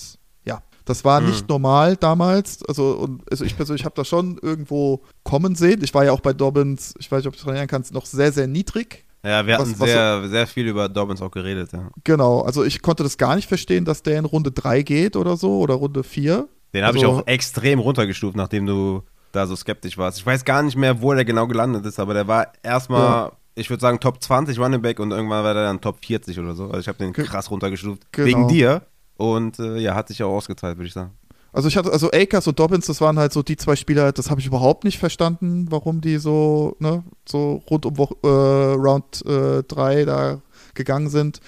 ja, 0.45 0.61
das 0.86 1.03
war 1.05 1.19
Mhm. 1.21 1.27
nicht 1.27 1.49
normal 1.49 1.95
damals. 1.95 2.63
Also, 2.67 2.93
und, 2.93 3.23
also 3.32 3.45
ich 3.45 3.55
persönlich 3.55 3.86
habe 3.86 3.95
das 3.95 4.07
schon 4.07 4.38
irgendwo 4.41 5.01
kommen 5.23 5.55
sehen. 5.55 5.82
Ich 5.84 5.93
war 5.93 6.05
ja 6.05 6.11
auch 6.11 6.21
bei 6.21 6.34
Dobbins, 6.34 6.93
ich 6.99 7.11
weiß 7.11 7.19
nicht, 7.19 7.27
ob 7.27 7.34
du 7.34 7.39
dich 7.39 7.47
erinnern 7.47 7.67
kannst, 7.67 7.93
noch 7.93 8.05
sehr, 8.05 8.32
sehr 8.32 8.47
niedrig. 8.47 9.05
Ja, 9.24 9.45
wir 9.45 9.55
hatten 9.55 9.72
Was- 9.72 9.80
was 9.80 9.89
sehr, 9.89 10.30
sehr 10.30 10.47
viel 10.47 10.67
über 10.67 10.88
Dobbins 10.88 11.22
auch 11.22 11.32
geredet, 11.32 11.72
ja. 11.74 11.89
Genau, 12.05 12.39
also 12.41 12.63
ich 12.63 12.82
konnte 12.82 13.03
das 13.03 13.17
gar 13.17 13.36
nicht 13.36 13.47
verstehen, 13.47 13.84
dass 13.86 14.01
der 14.01 14.17
in 14.20 14.26
Runde 14.26 14.51
3 14.51 14.82
geht 14.82 15.15
oder 15.15 15.36
so 15.36 15.59
oder 15.59 15.74
Runde 15.76 16.03
4. 16.03 16.47
Den 16.74 16.86
habe 16.86 16.97
ich 16.97 17.05
Also- 17.05 17.20
auch 17.20 17.28
extrem 17.28 17.80
runtergestuft, 17.80 18.36
nachdem 18.38 18.65
du 18.65 19.03
da 19.32 19.45
so 19.45 19.55
skeptisch 19.55 19.97
warst. 19.97 20.20
Ich 20.20 20.26
weiß 20.26 20.45
gar 20.45 20.63
nicht 20.63 20.78
mehr, 20.78 21.01
wo 21.01 21.13
der 21.13 21.26
genau 21.26 21.47
gelandet 21.47 21.86
ist, 21.86 21.99
aber 21.99 22.13
der 22.13 22.28
war 22.28 22.53
erstmal, 22.63 23.01
Ja. 23.01 23.32
ich 23.55 23.70
würde 23.70 23.82
sagen, 23.82 23.99
Top 23.99 24.24
20 24.24 24.57
Running 24.57 24.82
Back 24.82 24.99
und 24.99 25.11
irgendwann 25.11 25.43
war 25.43 25.53
der 25.53 25.63
dann 25.63 25.82
Top 25.82 25.97
40 26.03 26.39
oder 26.39 26.55
so. 26.55 26.65
Also 26.65 26.80
ich 26.80 26.88
habe 26.88 26.97
den 26.97 27.11
krass 27.13 27.51
runtergestuft. 27.51 28.03
Genau. 28.13 28.26
Wegen 28.28 28.47
dir. 28.47 28.84
Und 29.17 29.59
äh, 29.59 29.78
ja, 29.80 29.95
hat 29.95 30.07
sich 30.07 30.24
auch 30.24 30.32
ausgezahlt, 30.32 30.78
würde 30.78 30.88
ich 30.88 30.93
sagen. 30.93 31.11
Also 31.52 31.68
ich 31.68 31.78
hatte, 31.78 31.91
also 31.91 32.12
Akers 32.12 32.47
und 32.47 32.60
Dobbins, 32.60 32.86
das 32.86 33.02
waren 33.02 33.18
halt 33.18 33.34
so 33.34 33.41
die 33.43 33.58
zwei 33.58 33.76
Spieler, 33.76 34.12
das 34.12 34.30
habe 34.30 34.39
ich 34.39 34.47
überhaupt 34.47 34.84
nicht 34.84 35.00
verstanden, 35.00 35.68
warum 35.70 36.02
die 36.02 36.18
so, 36.18 36.76
ne, 36.80 37.04
so 37.28 37.62
rund 37.70 37.86
um 37.86 37.97
Woche, 37.97 38.16
äh, 38.24 38.28
Round 38.28 39.24
3 39.26 40.06
da 40.06 40.41
gegangen 40.76 41.10
sind. 41.10 41.39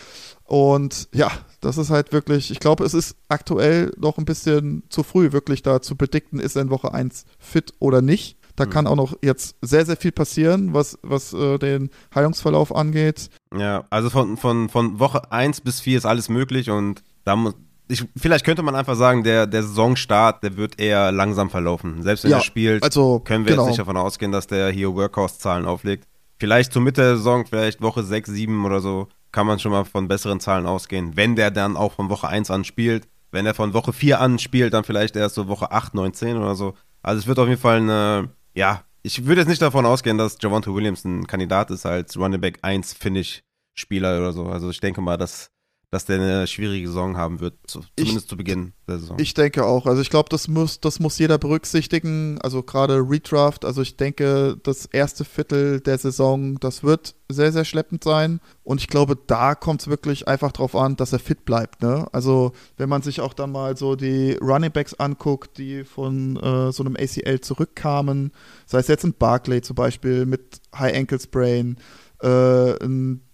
Und 0.45 1.07
ja, 1.13 1.31
das 1.61 1.77
ist 1.77 1.91
halt 1.91 2.11
wirklich, 2.11 2.51
ich 2.51 2.59
glaube, 2.59 2.83
es 2.83 2.93
ist 2.93 3.15
aktuell 3.29 3.93
noch 3.97 4.17
ein 4.17 4.25
bisschen 4.25 4.83
zu 4.89 5.03
früh, 5.03 5.31
wirklich 5.31 5.61
da 5.61 5.81
zu 5.81 5.95
predikten, 5.95 6.39
ist 6.39 6.55
er 6.55 6.63
in 6.63 6.69
Woche 6.69 6.93
1 6.93 7.25
fit 7.39 7.73
oder 7.79 8.01
nicht. 8.01 8.37
Da 8.57 8.65
Mhm. 8.65 8.69
kann 8.71 8.87
auch 8.87 8.97
noch 8.97 9.13
jetzt 9.21 9.55
sehr, 9.61 9.85
sehr 9.85 9.95
viel 9.95 10.11
passieren, 10.11 10.73
was, 10.73 10.99
was 11.03 11.31
äh, 11.31 11.57
den 11.57 11.89
Heilungsverlauf 12.13 12.75
angeht. 12.75 13.29
Ja, 13.57 13.85
also 13.89 14.09
von, 14.09 14.35
von, 14.35 14.67
von 14.67 14.99
Woche 14.99 15.31
1 15.31 15.61
bis 15.61 15.79
4 15.79 15.99
ist 15.99 16.05
alles 16.05 16.27
möglich 16.27 16.69
und 16.69 17.01
da 17.23 17.35
muss. 17.35 17.53
Ich, 17.91 18.05
vielleicht 18.15 18.45
könnte 18.45 18.63
man 18.63 18.75
einfach 18.75 18.95
sagen, 18.95 19.23
der, 19.23 19.45
der 19.47 19.63
Saisonstart, 19.63 20.43
der 20.43 20.57
wird 20.57 20.79
eher 20.79 21.11
langsam 21.11 21.49
verlaufen. 21.49 22.01
Selbst 22.03 22.23
wenn 22.23 22.31
Ja, 22.31 22.37
er 22.37 22.43
spielt, 22.43 22.83
Also, 22.83 23.19
können 23.19 23.45
wir 23.45 23.51
genau. 23.51 23.63
jetzt 23.63 23.71
nicht 23.71 23.79
davon 23.79 23.97
ausgehen, 23.97 24.31
dass 24.31 24.47
der 24.47 24.69
hier 24.69 24.93
Workhorse-Zahlen 24.95 25.65
auflegt. 25.65 26.07
Vielleicht 26.39 26.73
zur 26.73 26.81
Mitte 26.81 27.01
der 27.01 27.17
Saison, 27.17 27.45
vielleicht 27.45 27.81
Woche 27.81 28.03
6, 28.03 28.29
7 28.29 28.65
oder 28.65 28.79
so, 28.79 29.07
kann 29.31 29.45
man 29.45 29.59
schon 29.59 29.71
mal 29.71 29.85
von 29.85 30.07
besseren 30.07 30.39
Zahlen 30.39 30.65
ausgehen. 30.65 31.15
Wenn 31.15 31.35
der 31.35 31.51
dann 31.51 31.77
auch 31.77 31.93
von 31.93 32.09
Woche 32.09 32.27
1 32.27 32.49
an 32.51 32.63
spielt. 32.63 33.07
Wenn 33.33 33.45
er 33.45 33.53
von 33.53 33.73
Woche 33.73 33.93
4 33.93 34.19
an 34.19 34.39
spielt, 34.39 34.73
dann 34.73 34.83
vielleicht 34.83 35.15
erst 35.15 35.35
so 35.35 35.47
Woche 35.47 35.71
8, 35.71 35.93
9, 35.93 36.13
10 36.13 36.37
oder 36.37 36.55
so. 36.55 36.73
Also 37.01 37.19
es 37.19 37.27
wird 37.27 37.39
auf 37.39 37.47
jeden 37.47 37.61
Fall 37.61 37.77
eine, 37.77 38.29
ja, 38.53 38.83
ich 39.03 39.25
würde 39.25 39.41
jetzt 39.41 39.47
nicht 39.47 39.61
davon 39.61 39.85
ausgehen, 39.85 40.17
dass 40.17 40.37
Javante 40.41 40.73
Williams 40.75 41.05
ein 41.05 41.25
Kandidat 41.27 41.71
ist 41.71 41.85
als 41.85 42.17
Running 42.17 42.41
Back 42.41 42.59
1 42.61 42.93
Finish-Spieler 42.93 44.17
oder 44.19 44.33
so. 44.33 44.47
Also 44.47 44.69
ich 44.69 44.79
denke 44.79 44.99
mal, 45.01 45.17
dass, 45.17 45.49
dass 45.91 46.05
der 46.05 46.15
eine 46.21 46.47
schwierige 46.47 46.87
Saison 46.87 47.17
haben 47.17 47.41
wird, 47.41 47.53
zu, 47.67 47.81
Ich- 47.97 48.05
zumindest 48.05 48.29
zu 48.29 48.37
Beginn 48.37 48.71
der 48.87 48.97
Saison. 48.99 49.19
Ich 49.19 49.33
denke 49.33 49.65
auch. 49.65 49.85
Also 49.85 50.01
ich 50.01 50.09
glaube, 50.09 50.29
das 50.29 50.47
muss, 50.47 50.79
das 50.79 51.01
muss 51.01 51.19
jeder 51.19 51.37
berücksichtigen. 51.37 52.39
Also 52.41 52.63
gerade 52.63 52.95
Redraft. 53.07 53.65
Also 53.65 53.81
ich 53.81 53.97
denke, 53.97 54.57
das 54.63 54.85
erste 54.85 55.25
Viertel 55.25 55.81
der 55.81 55.97
Saison, 55.97 56.57
das 56.61 56.83
wird 56.83 57.15
sehr, 57.27 57.51
sehr 57.51 57.65
schleppend 57.65 58.05
sein. 58.05 58.39
Und 58.63 58.79
ich 58.79 58.87
glaube, 58.87 59.17
da 59.27 59.53
kommt 59.53 59.81
es 59.81 59.87
wirklich 59.89 60.29
einfach 60.29 60.53
drauf 60.53 60.75
an, 60.77 60.95
dass 60.95 61.11
er 61.11 61.19
fit 61.19 61.43
bleibt. 61.43 61.81
Ne? 61.81 62.07
Also 62.13 62.53
wenn 62.77 62.87
man 62.87 63.01
sich 63.01 63.19
auch 63.19 63.33
dann 63.33 63.51
mal 63.51 63.75
so 63.75 63.95
die 63.97 64.33
Running 64.41 64.71
Backs 64.71 64.93
anguckt, 64.93 65.57
die 65.57 65.83
von 65.83 66.37
äh, 66.37 66.71
so 66.71 66.83
einem 66.83 66.95
ACL 66.95 67.41
zurückkamen, 67.41 68.31
sei 68.65 68.79
es 68.79 68.87
jetzt 68.87 69.03
ein 69.03 69.13
Barclay 69.13 69.61
zum 69.61 69.75
Beispiel 69.75 70.25
mit 70.25 70.61
High 70.73 70.95
Ankle 70.95 71.19
Sprain, 71.19 71.77
äh, 72.21 72.73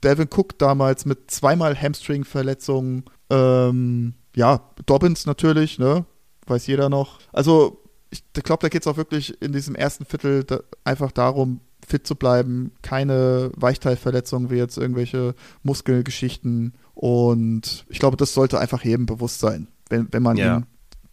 Devin 0.04 0.28
Cook 0.34 0.58
damals 0.60 1.06
mit 1.06 1.30
zweimal 1.32 1.76
Hamstring-Verletzungen, 1.80 3.04
ähm, 3.30 4.14
ja, 4.36 4.62
Dobbins 4.86 5.26
natürlich, 5.26 5.80
ne? 5.80 6.06
Weiß 6.46 6.68
jeder 6.68 6.90
noch. 6.90 7.20
Also, 7.34 7.84
ich 8.12 8.24
glaube, 8.34 8.62
da 8.62 8.70
geht 8.70 8.82
es 8.82 8.88
auch 8.88 8.98
wirklich 8.98 9.42
in 9.42 9.52
diesem 9.52 9.76
ersten 9.76 10.06
Viertel 10.06 10.44
da, 10.44 10.60
einfach 10.86 11.12
darum, 11.12 11.60
fit 11.86 12.06
zu 12.08 12.16
bleiben, 12.16 12.72
keine 12.82 13.52
Weichteilverletzungen 13.56 14.50
wie 14.50 14.56
jetzt 14.56 14.78
irgendwelche 14.78 15.36
Muskelgeschichten. 15.64 16.74
Und 16.94 17.86
ich 17.90 18.00
glaube, 18.00 18.18
das 18.18 18.34
sollte 18.34 18.60
einfach 18.60 18.84
jedem 18.84 19.06
bewusst 19.06 19.40
sein, 19.40 19.68
wenn, 19.90 20.08
wenn 20.12 20.24
man 20.24 20.38
Ja. 20.38 20.58
ihn 20.58 20.66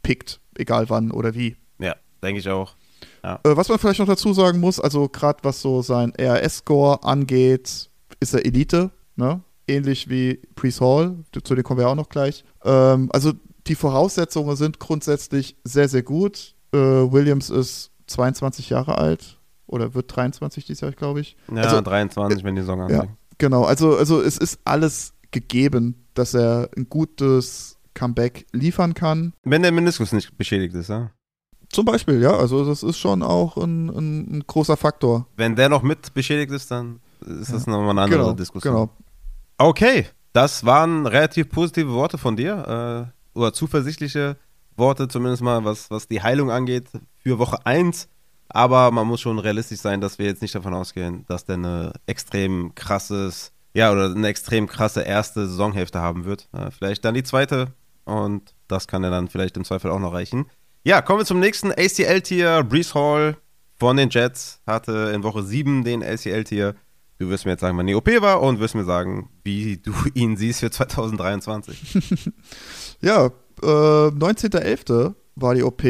pickt, 0.03 0.41
egal 0.57 0.89
wann 0.91 1.11
oder 1.11 1.35
wie. 1.35 1.57
ja, 1.79 1.95
denke 2.23 2.41
ich 2.41 2.49
auch. 2.49 2.75
Äh, 3.25 3.57
was 3.57 3.69
man 3.69 3.79
vielleicht 3.79 4.01
noch 4.01 4.07
dazu 4.07 4.33
sagen 4.33 4.61
muss, 4.61 4.81
also 4.81 5.09
gerade 5.09 5.39
was 5.43 5.61
so 5.61 5.83
sein 5.83 6.13
RS-Score 6.19 7.03
angeht, 7.03 7.91
ist 8.21 8.35
er 8.35 8.45
Elite, 8.45 8.91
ne? 9.17 9.41
Ähnlich 9.67 10.11
wie 10.11 10.43
Priest 10.57 10.81
Hall, 10.83 11.17
zu 11.43 11.55
dem 11.55 11.65
kommen 11.65 11.81
wir 11.81 11.89
auch 11.89 11.95
noch 11.95 12.11
gleich. 12.11 12.45
Ähm, 12.65 13.09
also 13.13 13.33
die 13.67 13.75
Voraussetzungen 13.75 14.57
sind 14.57 14.79
grundsätzlich 14.79 15.57
sehr, 15.65 15.89
sehr 15.89 16.03
gut. 16.03 16.55
Äh, 16.73 16.77
Williams 16.79 17.49
ist 17.49 17.91
22 18.09 18.71
Jahre 18.71 18.99
alt 18.99 19.41
oder 19.67 19.95
wird 19.95 20.15
23 20.15 20.67
dieses 20.67 20.83
Jahr, 20.83 20.93
glaube 20.93 21.21
ich. 21.21 21.37
Ja, 21.51 21.63
Also, 21.63 21.81
23, 21.81 22.45
wenn 22.45 22.55
die 22.57 22.61
Saison 22.61 22.79
ja. 22.79 22.85
anfängt. 22.85 23.17
Genau, 23.39 23.65
also, 23.65 23.97
also 23.97 24.21
es 24.21 24.37
ist 24.37 24.61
alles 24.65 25.15
gegeben, 25.31 26.07
dass 26.15 26.35
er 26.35 26.69
ein 26.77 26.89
gutes 26.89 27.79
Comeback 27.95 28.47
liefern 28.53 28.95
kann. 28.95 29.33
Wenn 29.43 29.63
der 29.63 29.73
Meniskus 29.73 30.13
nicht 30.13 30.37
beschädigt 30.37 30.75
ist, 30.75 30.89
ja. 30.89 31.11
Zum 31.75 31.85
Beispiel, 31.85 32.23
ja, 32.23 32.37
also 32.37 32.65
das 32.65 32.83
ist 32.83 32.99
schon 32.99 33.23
auch 33.23 33.57
ein, 33.57 33.89
ein, 33.89 34.37
ein 34.39 34.45
großer 34.47 34.77
Faktor. 34.77 35.27
Wenn 35.37 35.57
der 35.57 35.69
noch 35.69 35.83
mit 35.83 36.15
beschädigt 36.15 36.53
ist, 36.53 36.71
dann 36.71 37.01
ist 37.21 37.53
das 37.53 37.67
nochmal 37.67 37.91
eine 37.91 38.03
andere 38.03 38.21
Genau, 38.21 38.33
Diskussion. 38.33 38.75
genau. 38.75 38.91
Okay, 39.59 40.07
das 40.33 40.65
waren 40.65 41.07
relativ 41.07 41.49
positive 41.49 41.93
Worte 41.93 42.17
von 42.19 42.37
dir. 42.37 43.11
Äh, 43.35 43.39
oder 43.39 43.53
zuversichtliche 43.53 44.37
Worte, 44.77 45.09
zumindest 45.09 45.43
mal, 45.43 45.65
was, 45.65 45.91
was 45.91 46.07
die 46.07 46.23
Heilung 46.23 46.51
angeht, 46.51 46.89
für 47.23 47.39
Woche 47.39 47.65
1. 47.67 48.09
Aber 48.49 48.91
man 48.93 49.07
muss 49.09 49.21
schon 49.21 49.39
realistisch 49.41 49.81
sein, 49.81 50.01
dass 50.01 50.19
wir 50.19 50.27
jetzt 50.27 50.43
nicht 50.43 50.55
davon 50.55 50.75
ausgehen, 50.75 51.25
dass 51.27 51.45
der 51.45 51.57
eine 51.57 51.93
extrem 52.07 52.75
krasses, 52.77 53.53
ja, 53.73 53.91
oder 53.91 54.13
eine 54.13 54.29
extrem 54.29 54.69
krasse 54.69 55.03
erste 55.03 55.49
Saisonhälfte 55.49 55.99
haben 56.01 56.25
wird. 56.25 56.49
Äh, 56.53 56.71
vielleicht 56.71 57.05
dann 57.05 57.15
die 57.15 57.25
zweite. 57.25 57.73
Und 58.05 58.55
das 58.69 58.87
kann 58.87 59.03
er 59.03 59.11
dann 59.11 59.29
vielleicht 59.29 59.57
im 59.57 59.65
Zweifel 59.65 59.91
auch 59.91 59.99
noch 59.99 60.13
reichen. 60.13 60.47
Ja, 60.87 61.01
kommen 61.01 61.21
wir 61.21 61.25
zum 61.25 61.41
nächsten 61.41 61.73
ACL-Tier. 61.73 62.63
Brees 62.63 62.95
Hall 62.95 63.39
von 63.79 63.97
den 63.97 64.11
Jets 64.11 64.61
hatte 64.67 65.13
in 65.15 65.23
Woche 65.23 65.43
7 65.43 65.83
den 65.83 66.03
ACL-Tier. 66.03 66.75
Du 67.19 67.31
wirst 67.31 67.47
mir 67.47 67.53
jetzt 67.53 67.63
sagen, 67.63 67.79
wann 67.79 67.87
die 67.87 67.95
OP 67.95 68.07
war 68.21 68.43
und 68.43 68.61
wirst 68.61 68.75
mir 68.75 68.85
sagen, 68.85 69.31
wie 69.45 69.79
du 69.79 69.95
ihn 70.15 70.37
siehst 70.37 70.61
für 70.61 70.71
2023. 70.71 72.01
Ja, 73.01 73.31
äh, 73.63 73.67
19.11. 73.67 75.15
war 75.37 75.55
die 75.55 75.63
OP. 75.63 75.85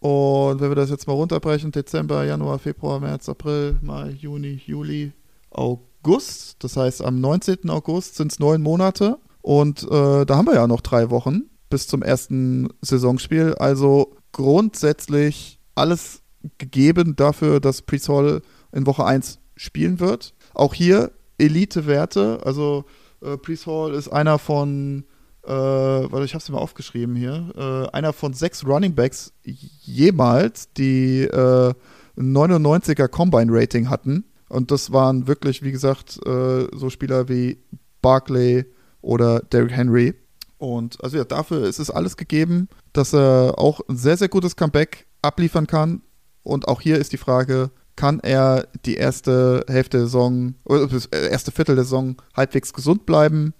Und 0.00 0.60
wenn 0.60 0.70
wir 0.70 0.74
das 0.74 0.90
jetzt 0.90 1.06
mal 1.06 1.12
runterbrechen, 1.12 1.70
Dezember, 1.70 2.24
Januar, 2.24 2.58
Februar, 2.58 2.98
März, 2.98 3.28
April, 3.28 3.78
Mai, 3.82 4.10
Juni, 4.18 4.60
Juli, 4.66 5.12
August. 5.50 6.56
Das 6.64 6.76
heißt, 6.76 7.04
am 7.04 7.20
19. 7.20 7.70
August 7.70 8.16
sind 8.16 8.32
es 8.32 8.40
neun 8.40 8.62
Monate. 8.62 9.18
Und 9.42 9.84
äh, 9.84 10.26
da 10.26 10.36
haben 10.36 10.46
wir 10.46 10.54
ja 10.54 10.66
noch 10.66 10.80
drei 10.80 11.10
Wochen 11.10 11.42
bis 11.68 11.86
zum 11.86 12.02
ersten 12.02 12.68
Saisonspiel. 12.80 13.54
Also 13.54 14.16
grundsätzlich 14.32 15.58
alles 15.74 16.22
gegeben 16.58 17.16
dafür, 17.16 17.60
dass 17.60 17.82
Priest 17.82 18.08
Hall 18.08 18.42
in 18.72 18.86
Woche 18.86 19.04
1 19.04 19.38
spielen 19.56 20.00
wird. 20.00 20.34
Auch 20.54 20.74
hier 20.74 21.12
Elite-Werte. 21.38 22.40
Also 22.44 22.84
äh, 23.22 23.36
Priest 23.36 23.66
Hall 23.66 23.94
ist 23.94 24.08
einer 24.08 24.38
von 24.38 25.04
äh, 25.44 25.50
warte, 25.52 26.24
ich 26.24 26.34
habe 26.34 26.42
es 26.42 26.48
mir 26.50 26.58
aufgeschrieben 26.58 27.16
hier, 27.16 27.50
äh, 27.56 27.96
einer 27.96 28.12
von 28.12 28.34
sechs 28.34 28.66
Running 28.66 28.94
Backs 28.94 29.32
jemals, 29.42 30.72
die 30.74 31.22
äh, 31.22 31.72
ein 32.16 32.36
99er 32.36 33.08
Combine 33.08 33.50
Rating 33.50 33.88
hatten. 33.88 34.24
Und 34.48 34.70
das 34.70 34.92
waren 34.92 35.26
wirklich, 35.26 35.62
wie 35.62 35.72
gesagt, 35.72 36.18
äh, 36.26 36.66
so 36.76 36.90
Spieler 36.90 37.28
wie 37.28 37.58
Barkley 38.02 38.66
oder 39.00 39.40
Derrick 39.40 39.72
Henry. 39.72 40.14
Und 40.60 41.02
also 41.02 41.16
ja, 41.16 41.24
dafür 41.24 41.66
ist 41.66 41.78
es 41.78 41.90
alles 41.90 42.18
gegeben, 42.18 42.68
dass 42.92 43.14
er 43.14 43.54
auch 43.56 43.80
ein 43.88 43.96
sehr, 43.96 44.18
sehr 44.18 44.28
gutes 44.28 44.56
Comeback 44.56 45.06
abliefern 45.22 45.66
kann. 45.66 46.02
Und 46.42 46.68
auch 46.68 46.82
hier 46.82 46.98
ist 46.98 47.14
die 47.14 47.16
Frage, 47.16 47.70
kann 47.96 48.20
er 48.20 48.68
die 48.84 48.96
erste 48.96 49.64
Hälfte 49.68 49.96
der 49.96 50.06
Saison, 50.06 50.54
oder 50.64 50.86
das 50.86 51.06
erste 51.06 51.50
Viertel 51.50 51.76
der 51.76 51.84
Saison 51.84 52.16
halbwegs 52.36 52.74
gesund 52.74 53.06
bleiben? 53.06 53.54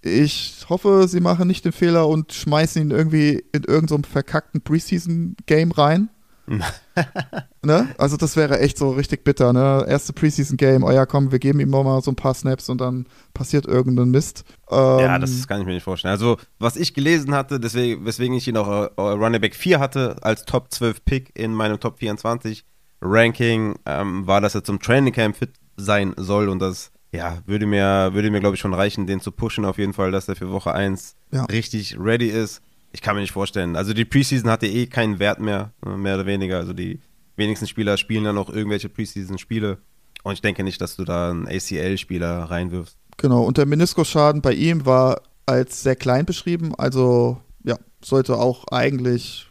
Ich 0.00 0.64
hoffe, 0.68 1.08
sie 1.08 1.18
machen 1.18 1.48
nicht 1.48 1.64
den 1.64 1.72
Fehler 1.72 2.06
und 2.06 2.32
schmeißen 2.32 2.82
ihn 2.82 2.90
irgendwie 2.92 3.44
in 3.52 3.64
irgendeinem 3.64 4.04
verkackten 4.04 4.60
Preseason-Game 4.60 5.72
rein. 5.72 6.08
ne? 7.62 7.88
Also 7.98 8.16
das 8.16 8.36
wäre 8.36 8.60
echt 8.60 8.78
so 8.78 8.90
richtig 8.90 9.24
bitter, 9.24 9.52
ne? 9.52 9.84
Erste 9.88 10.12
Preseason-Game, 10.12 10.82
oh 10.82 10.90
ja, 10.90 11.06
komm, 11.06 11.32
wir 11.32 11.38
geben 11.38 11.60
ihm 11.60 11.70
mal 11.70 12.02
so 12.02 12.10
ein 12.10 12.16
paar 12.16 12.34
Snaps 12.34 12.68
und 12.68 12.80
dann 12.80 13.06
passiert 13.32 13.66
irgendein 13.66 14.10
Mist. 14.10 14.44
Ähm, 14.70 14.98
ja, 15.00 15.18
das 15.18 15.46
kann 15.48 15.60
ich 15.60 15.66
mir 15.66 15.74
nicht 15.74 15.84
vorstellen. 15.84 16.12
Also, 16.12 16.36
was 16.58 16.76
ich 16.76 16.94
gelesen 16.94 17.34
hatte, 17.34 17.58
deswegen, 17.60 18.04
weswegen 18.04 18.36
ich 18.36 18.46
ihn 18.48 18.56
auch 18.56 18.68
äh, 18.68 19.00
Running 19.00 19.40
Back 19.40 19.54
4 19.54 19.80
hatte, 19.80 20.16
als 20.22 20.44
Top 20.44 20.70
12 20.72 21.04
Pick 21.04 21.38
in 21.38 21.52
meinem 21.52 21.80
Top 21.80 21.98
24 21.98 22.64
Ranking, 23.00 23.76
ähm, 23.86 24.26
war, 24.26 24.40
dass 24.40 24.54
er 24.54 24.64
zum 24.64 24.80
Training 24.80 25.12
Camp 25.12 25.36
fit 25.36 25.52
sein 25.76 26.14
soll 26.16 26.48
und 26.48 26.60
das 26.60 26.92
ja, 27.14 27.38
würde 27.46 27.64
mir, 27.64 28.10
würde 28.12 28.30
mir 28.30 28.40
glaube 28.40 28.56
ich, 28.56 28.60
schon 28.60 28.74
reichen, 28.74 29.06
den 29.06 29.20
zu 29.20 29.30
pushen, 29.30 29.64
auf 29.64 29.78
jeden 29.78 29.92
Fall, 29.92 30.10
dass 30.10 30.28
er 30.28 30.36
für 30.36 30.50
Woche 30.50 30.72
1 30.72 31.14
ja. 31.30 31.44
richtig 31.44 31.96
ready 31.98 32.28
ist. 32.28 32.60
Ich 32.94 33.02
kann 33.02 33.16
mir 33.16 33.22
nicht 33.22 33.32
vorstellen. 33.32 33.74
Also 33.74 33.92
die 33.92 34.04
Preseason 34.04 34.48
hatte 34.48 34.68
eh 34.68 34.86
keinen 34.86 35.18
Wert 35.18 35.40
mehr, 35.40 35.72
mehr 35.84 36.14
oder 36.14 36.26
weniger. 36.26 36.58
Also 36.58 36.72
die 36.72 37.00
wenigsten 37.34 37.66
Spieler 37.66 37.96
spielen 37.96 38.22
dann 38.22 38.36
noch 38.36 38.48
irgendwelche 38.48 38.88
Preseason-Spiele. 38.88 39.78
Und 40.22 40.32
ich 40.34 40.42
denke 40.42 40.62
nicht, 40.62 40.80
dass 40.80 40.94
du 40.94 41.04
da 41.04 41.30
einen 41.30 41.48
ACL-Spieler 41.48 42.44
reinwirfst. 42.44 42.96
Genau, 43.16 43.42
und 43.42 43.58
der 43.58 43.66
Meniskusschaden 43.66 44.42
bei 44.42 44.52
ihm 44.52 44.86
war 44.86 45.22
als 45.44 45.82
sehr 45.82 45.96
klein 45.96 46.24
beschrieben. 46.24 46.72
Also 46.76 47.40
ja, 47.64 47.76
sollte 48.00 48.38
auch 48.38 48.64
eigentlich 48.68 49.48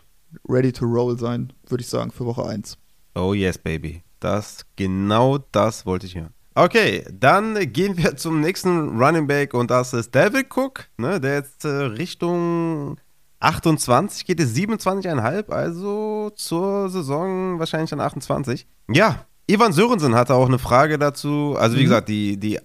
ready 0.47 0.71
to 0.71 0.85
roll 0.85 1.19
sein, 1.19 1.51
würde 1.67 1.81
ich 1.81 1.89
sagen, 1.89 2.11
für 2.11 2.25
Woche 2.25 2.45
1. 2.45 2.77
Oh 3.13 3.33
yes, 3.33 3.57
baby. 3.57 4.03
Das, 4.21 4.65
genau 4.77 5.37
das 5.51 5.85
wollte 5.85 6.05
ich 6.05 6.15
hören. 6.15 6.33
Okay, 6.55 7.03
dann 7.11 7.73
gehen 7.73 7.97
wir 7.97 8.15
zum 8.15 8.39
nächsten 8.39 9.01
Running 9.01 9.27
Back 9.27 9.53
und 9.53 9.69
das 9.69 9.93
ist 9.93 10.13
David 10.15 10.47
Cook, 10.55 10.87
ne, 10.97 11.19
der 11.19 11.35
jetzt 11.35 11.65
äh, 11.65 11.67
Richtung 11.67 12.97
28 13.43 14.25
geht 14.25 14.39
es 14.39 14.55
27,5, 14.55 15.49
also 15.51 16.31
zur 16.35 16.89
Saison 16.89 17.59
wahrscheinlich 17.59 17.89
dann 17.89 17.99
28. 17.99 18.65
Ja, 18.89 19.25
Ivan 19.47 19.73
Sörensen 19.73 20.15
hatte 20.15 20.35
auch 20.35 20.47
eine 20.47 20.59
Frage 20.59 20.97
dazu. 20.97 21.55
Also 21.57 21.75
wie 21.75 21.81
mhm. 21.81 21.83
gesagt, 21.83 22.09
die, 22.09 22.37
die 22.37 22.55
äh, 22.55 22.61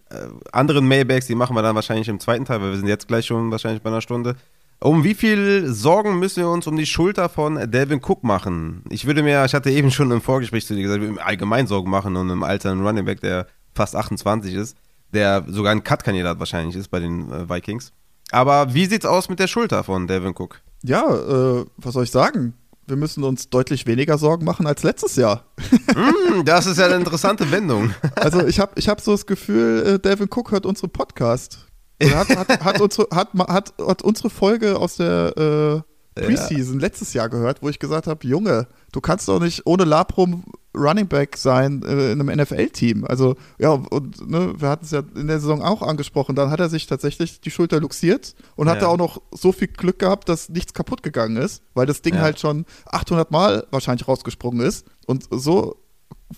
anderen 0.53 0.87
Mailbacks, 0.87 1.27
die 1.27 1.35
machen 1.35 1.57
wir 1.57 1.63
dann 1.63 1.75
wahrscheinlich 1.75 2.09
im 2.09 2.21
zweiten 2.21 2.45
Teil, 2.45 2.61
weil 2.61 2.71
wir 2.71 2.77
sind 2.77 2.87
jetzt 2.87 3.09
gleich 3.09 3.27
schon 3.27 3.51
wahrscheinlich 3.51 3.83
bei 3.83 3.91
einer 3.91 4.01
Stunde. 4.01 4.37
Um 4.81 5.03
wie 5.03 5.15
viel 5.15 5.67
Sorgen 5.67 6.21
müssen 6.21 6.45
wir 6.45 6.51
uns 6.51 6.69
um 6.69 6.77
die 6.77 6.87
Schulter 6.87 7.29
von 7.29 7.69
Delvin 7.69 8.01
Cook 8.01 8.23
machen? 8.23 8.85
Ich 8.91 9.07
würde 9.07 9.25
mir, 9.25 9.45
ich 9.45 9.55
hatte 9.55 9.73
eben 9.73 9.91
schon 9.91 10.13
im 10.13 10.21
Vorgespräch 10.21 10.67
zu 10.67 10.77
dir 10.77 10.83
gesagt, 10.83 11.03
mir 11.03 11.21
allgemein 11.21 11.67
Sorgen 11.67 11.91
machen 11.91 12.15
und 12.15 12.31
im 12.31 12.45
Alter 12.45 12.71
einen 12.71 12.87
Running 12.87 13.05
Back, 13.05 13.21
der 13.21 13.49
fast 13.75 13.97
28 13.97 14.55
ist, 14.55 14.77
der 15.13 15.45
sogar 15.49 15.73
ein 15.73 15.83
Cut-Kandidat 15.83 16.39
wahrscheinlich 16.39 16.77
ist 16.77 16.89
bei 16.89 17.01
den 17.01 17.29
äh, 17.33 17.51
Vikings. 17.51 17.93
Aber 18.31 18.73
wie 18.73 18.87
sieht's 18.87 19.07
aus 19.07 19.29
mit 19.29 19.41
der 19.41 19.49
Schulter 19.49 19.83
von 19.83 20.07
Delvin 20.07 20.35
Cook? 20.37 20.61
Ja, 20.83 21.05
äh, 21.15 21.67
was 21.77 21.95
soll 21.95 22.05
ich 22.05 22.11
sagen? 22.11 22.55
Wir 22.87 22.97
müssen 22.97 23.23
uns 23.23 23.51
deutlich 23.51 23.87
weniger 23.87 24.17
Sorgen 24.17 24.45
machen 24.45 24.67
als 24.67 24.83
letztes 24.83 25.17
Jahr. 25.17 25.45
mm, 25.95 26.45
das 26.45 26.67
ist 26.67 26.79
ja 26.79 26.87
eine 26.87 26.97
interessante 26.97 27.51
Wendung. 27.51 27.91
Also 28.15 28.47
ich 28.47 28.61
habe 28.61 28.73
ich 28.77 28.89
hab 28.89 29.01
so 29.01 29.13
das 29.13 29.27
Gefühl, 29.27 29.85
äh, 29.87 29.99
Delvin 29.99 30.29
Cook 30.31 30.53
hört 30.53 30.65
unsere 30.65 30.89
Podcast. 30.89 31.67
Hat, 32.03 32.29
hat, 32.29 32.65
hat, 32.65 32.81
unsere, 32.81 33.09
hat, 33.11 34.03
unsere 34.03 34.31
Folge 34.31 34.79
aus 34.79 34.97
der 34.97 35.37
äh, 35.37 35.88
Preseason 36.27 36.79
letztes 36.81 37.15
Jahr 37.15 37.29
gehört, 37.29 37.63
wo 37.63 37.69
ich 37.69 37.79
gesagt 37.79 38.07
habe, 38.07 38.27
Junge, 38.27 38.67
du 38.93 39.01
kannst 39.01 39.29
doch 39.29 39.41
nicht 39.41 39.67
ohne 39.67 39.85
Labrum 39.85 40.45
Running 40.79 41.09
Back 41.09 41.37
sein 41.37 41.83
äh, 41.83 42.13
in 42.13 42.21
einem 42.21 42.41
NFL-Team. 42.41 43.05
Also, 43.05 43.37
ja, 43.59 43.71
und 43.71 44.29
ne, 44.29 44.55
wir 44.57 44.69
hatten 44.69 44.85
es 44.85 44.91
ja 44.91 45.03
in 45.17 45.27
der 45.27 45.41
Saison 45.41 45.63
auch 45.63 45.83
angesprochen, 45.83 46.37
dann 46.37 46.51
hat 46.51 46.61
er 46.61 46.69
sich 46.69 46.87
tatsächlich 46.87 47.41
die 47.41 47.51
Schulter 47.51 47.81
luxiert 47.81 48.35
und 48.57 48.67
ja. 48.67 48.75
hatte 48.75 48.89
auch 48.89 48.97
noch 48.97 49.21
so 49.33 49.53
viel 49.53 49.69
Glück 49.69 49.99
gehabt, 49.99 50.29
dass 50.29 50.49
nichts 50.49 50.75
kaputt 50.75 51.03
gegangen 51.03 51.37
ist, 51.37 51.63
weil 51.75 51.87
das 51.87 52.03
Ding 52.03 52.15
ja. 52.15 52.21
halt 52.21 52.39
schon 52.39 52.65
800 52.87 53.31
Mal 53.31 53.67
wahrscheinlich 53.71 54.07
rausgesprungen 54.07 54.67
ist 54.67 54.87
und 55.07 55.25
so 55.31 55.77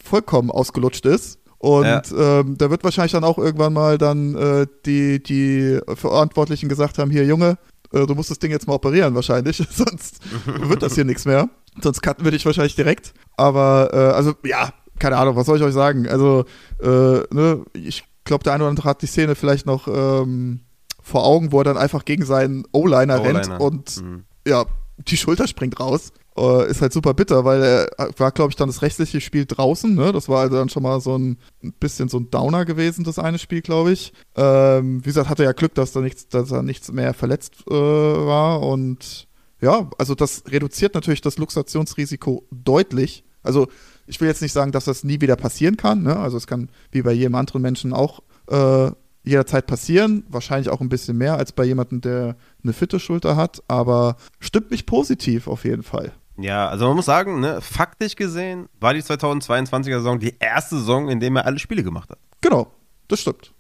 vollkommen 0.03 0.51
ausgelutscht 0.51 1.07
ist. 1.07 1.39
Und 1.59 1.85
ja. 1.85 2.03
ähm, 2.41 2.57
da 2.57 2.71
wird 2.71 2.85
wahrscheinlich 2.85 3.13
dann 3.13 3.25
auch 3.25 3.37
irgendwann 3.37 3.75
mal 3.75 3.99
dann 3.99 4.35
äh, 4.35 4.67
die, 4.87 5.23
die 5.23 5.79
Verantwortlichen 5.95 6.71
gesagt 6.71 6.97
haben, 6.97 7.11
hier 7.11 7.27
Junge, 7.27 7.59
äh, 7.93 8.07
du 8.07 8.15
musst 8.15 8.31
das 8.31 8.39
Ding 8.39 8.51
jetzt 8.51 8.67
mal 8.67 8.75
operieren 8.75 9.15
wahrscheinlich, 9.15 9.57
sonst 9.71 10.21
wird 10.47 10.83
das 10.83 10.95
hier 10.95 11.05
nichts 11.05 11.25
mehr. 11.25 11.49
Sonst 11.81 12.03
cutten 12.03 12.25
wir 12.25 12.33
dich 12.33 12.45
wahrscheinlich 12.47 12.75
direkt. 12.75 13.15
Aber, 13.37 13.91
äh, 13.93 14.17
also, 14.17 14.35
ja, 14.45 14.73
keine 14.99 15.17
Ahnung, 15.17 15.37
was 15.37 15.47
soll 15.47 15.57
ich 15.57 15.63
euch 15.63 15.75
sagen? 15.75 16.09
Also, 16.09 16.45
äh, 16.83 17.23
ne, 17.33 17.65
ich 17.75 18.05
glaube, 18.25 18.45
der 18.45 18.53
eine 18.53 18.65
oder 18.65 18.71
andere 18.71 18.89
hat 18.89 19.03
die 19.03 19.07
Szene 19.07 19.35
vielleicht 19.35 19.67
noch 19.67 19.89
ähm, 19.89 20.61
vor 21.03 21.25
Augen, 21.25 21.53
wo 21.53 21.61
er 21.61 21.65
dann 21.65 21.79
einfach 21.79 22.05
gegen 22.05 22.25
seinen 22.25 22.65
O-Liner 22.73 23.23
rennt 23.23 23.61
und 23.61 24.03
mhm. 24.03 24.25
ja, 24.47 24.65
die 24.99 25.17
Schulter 25.17 25.49
springt 25.49 25.81
raus. 25.81 26.13
Uh, 26.39 26.63
ist 26.63 26.81
halt 26.81 26.93
super 26.93 27.13
bitter, 27.13 27.45
weil 27.45 27.63
er 27.63 27.91
war, 28.17 28.31
glaube 28.31 28.51
ich, 28.51 28.57
dann 28.57 28.69
das 28.69 28.83
rechtliche 28.83 29.21
Spiel 29.21 29.47
draußen. 29.47 29.95
Ne? 29.95 30.13
Das 30.13 30.29
war 30.29 30.41
also 30.41 30.57
dann 30.57 30.69
schon 30.69 30.85
mal 30.85 31.01
so 31.01 31.19
ein, 31.19 31.39
ein 31.63 31.73
bisschen 31.73 32.09
so 32.09 32.19
ein 32.19 32.31
Downer 32.31 32.65
gewesen, 32.65 33.05
das 33.05 33.19
eine 33.19 33.39
Spiel, 33.39 33.63
glaube 33.63 33.93
ich. 33.93 34.13
Ähm, 34.37 35.05
wie 35.05 35.09
gesagt, 35.09 35.29
hatte 35.29 35.43
er 35.43 35.51
ja 35.51 35.53
Glück, 35.53 35.75
dass 35.75 35.93
da 35.93 36.01
nichts, 36.01 36.29
dass 36.29 36.53
er 36.53 36.63
nichts 36.63 36.91
mehr 36.93 37.15
verletzt 37.15 37.55
äh, 37.69 37.75
war 37.75 38.63
und 38.63 39.27
ja, 39.61 39.91
also 39.99 40.15
das 40.15 40.45
reduziert 40.49 40.95
natürlich 40.95 41.21
das 41.21 41.37
Luxationsrisiko 41.37 42.47
deutlich. 42.51 43.25
Also 43.43 43.69
ich 44.07 44.21
will 44.21 44.29
jetzt 44.29 44.43
nicht 44.43 44.53
sagen, 44.53 44.73
dass 44.73 44.85
das 44.85 45.05
nie 45.05 45.21
wieder 45.21 45.37
passieren 45.37 45.77
kann. 45.77 46.03
Ne? 46.03 46.17
Also 46.17 46.37
es 46.37 46.47
kann 46.47 46.71
wie 46.91 47.03
bei 47.03 47.13
jedem 47.13 47.35
anderen 47.35 47.63
Menschen 47.63 47.93
auch 47.93 48.21
äh, 48.49 48.91
jederzeit 49.23 49.67
passieren. 49.67 50.25
Wahrscheinlich 50.29 50.71
auch 50.71 50.81
ein 50.81 50.89
bisschen 50.89 51.17
mehr 51.17 51.37
als 51.37 51.53
bei 51.53 51.65
jemandem, 51.65 52.01
der 52.01 52.37
eine 52.63 52.73
fitte 52.73 52.99
Schulter 52.99 53.37
hat. 53.37 53.63
Aber 53.69 54.17
stimmt 54.39 54.71
mich 54.71 54.87
positiv 54.87 55.47
auf 55.47 55.65
jeden 55.65 55.83
Fall. 55.83 56.13
Ja, 56.43 56.69
also 56.69 56.87
man 56.87 56.97
muss 56.97 57.07
sagen, 57.07 57.41
ne, 57.41 57.61
faktisch 57.61 58.17
gesehen 58.17 58.69
war 58.79 58.95
die 58.95 59.03
2022er 59.03 59.99
Saison 59.99 60.19
die 60.19 60.35
erste 60.39 60.77
Saison, 60.77 61.09
in 61.09 61.21
der 61.21 61.31
er 61.33 61.47
alle 61.47 61.59
Spiele 61.59 61.83
gemacht 61.83 62.11
hat. 62.11 62.19
Genau, 62.41 62.71
das 63.09 63.21
stimmt. 63.21 63.53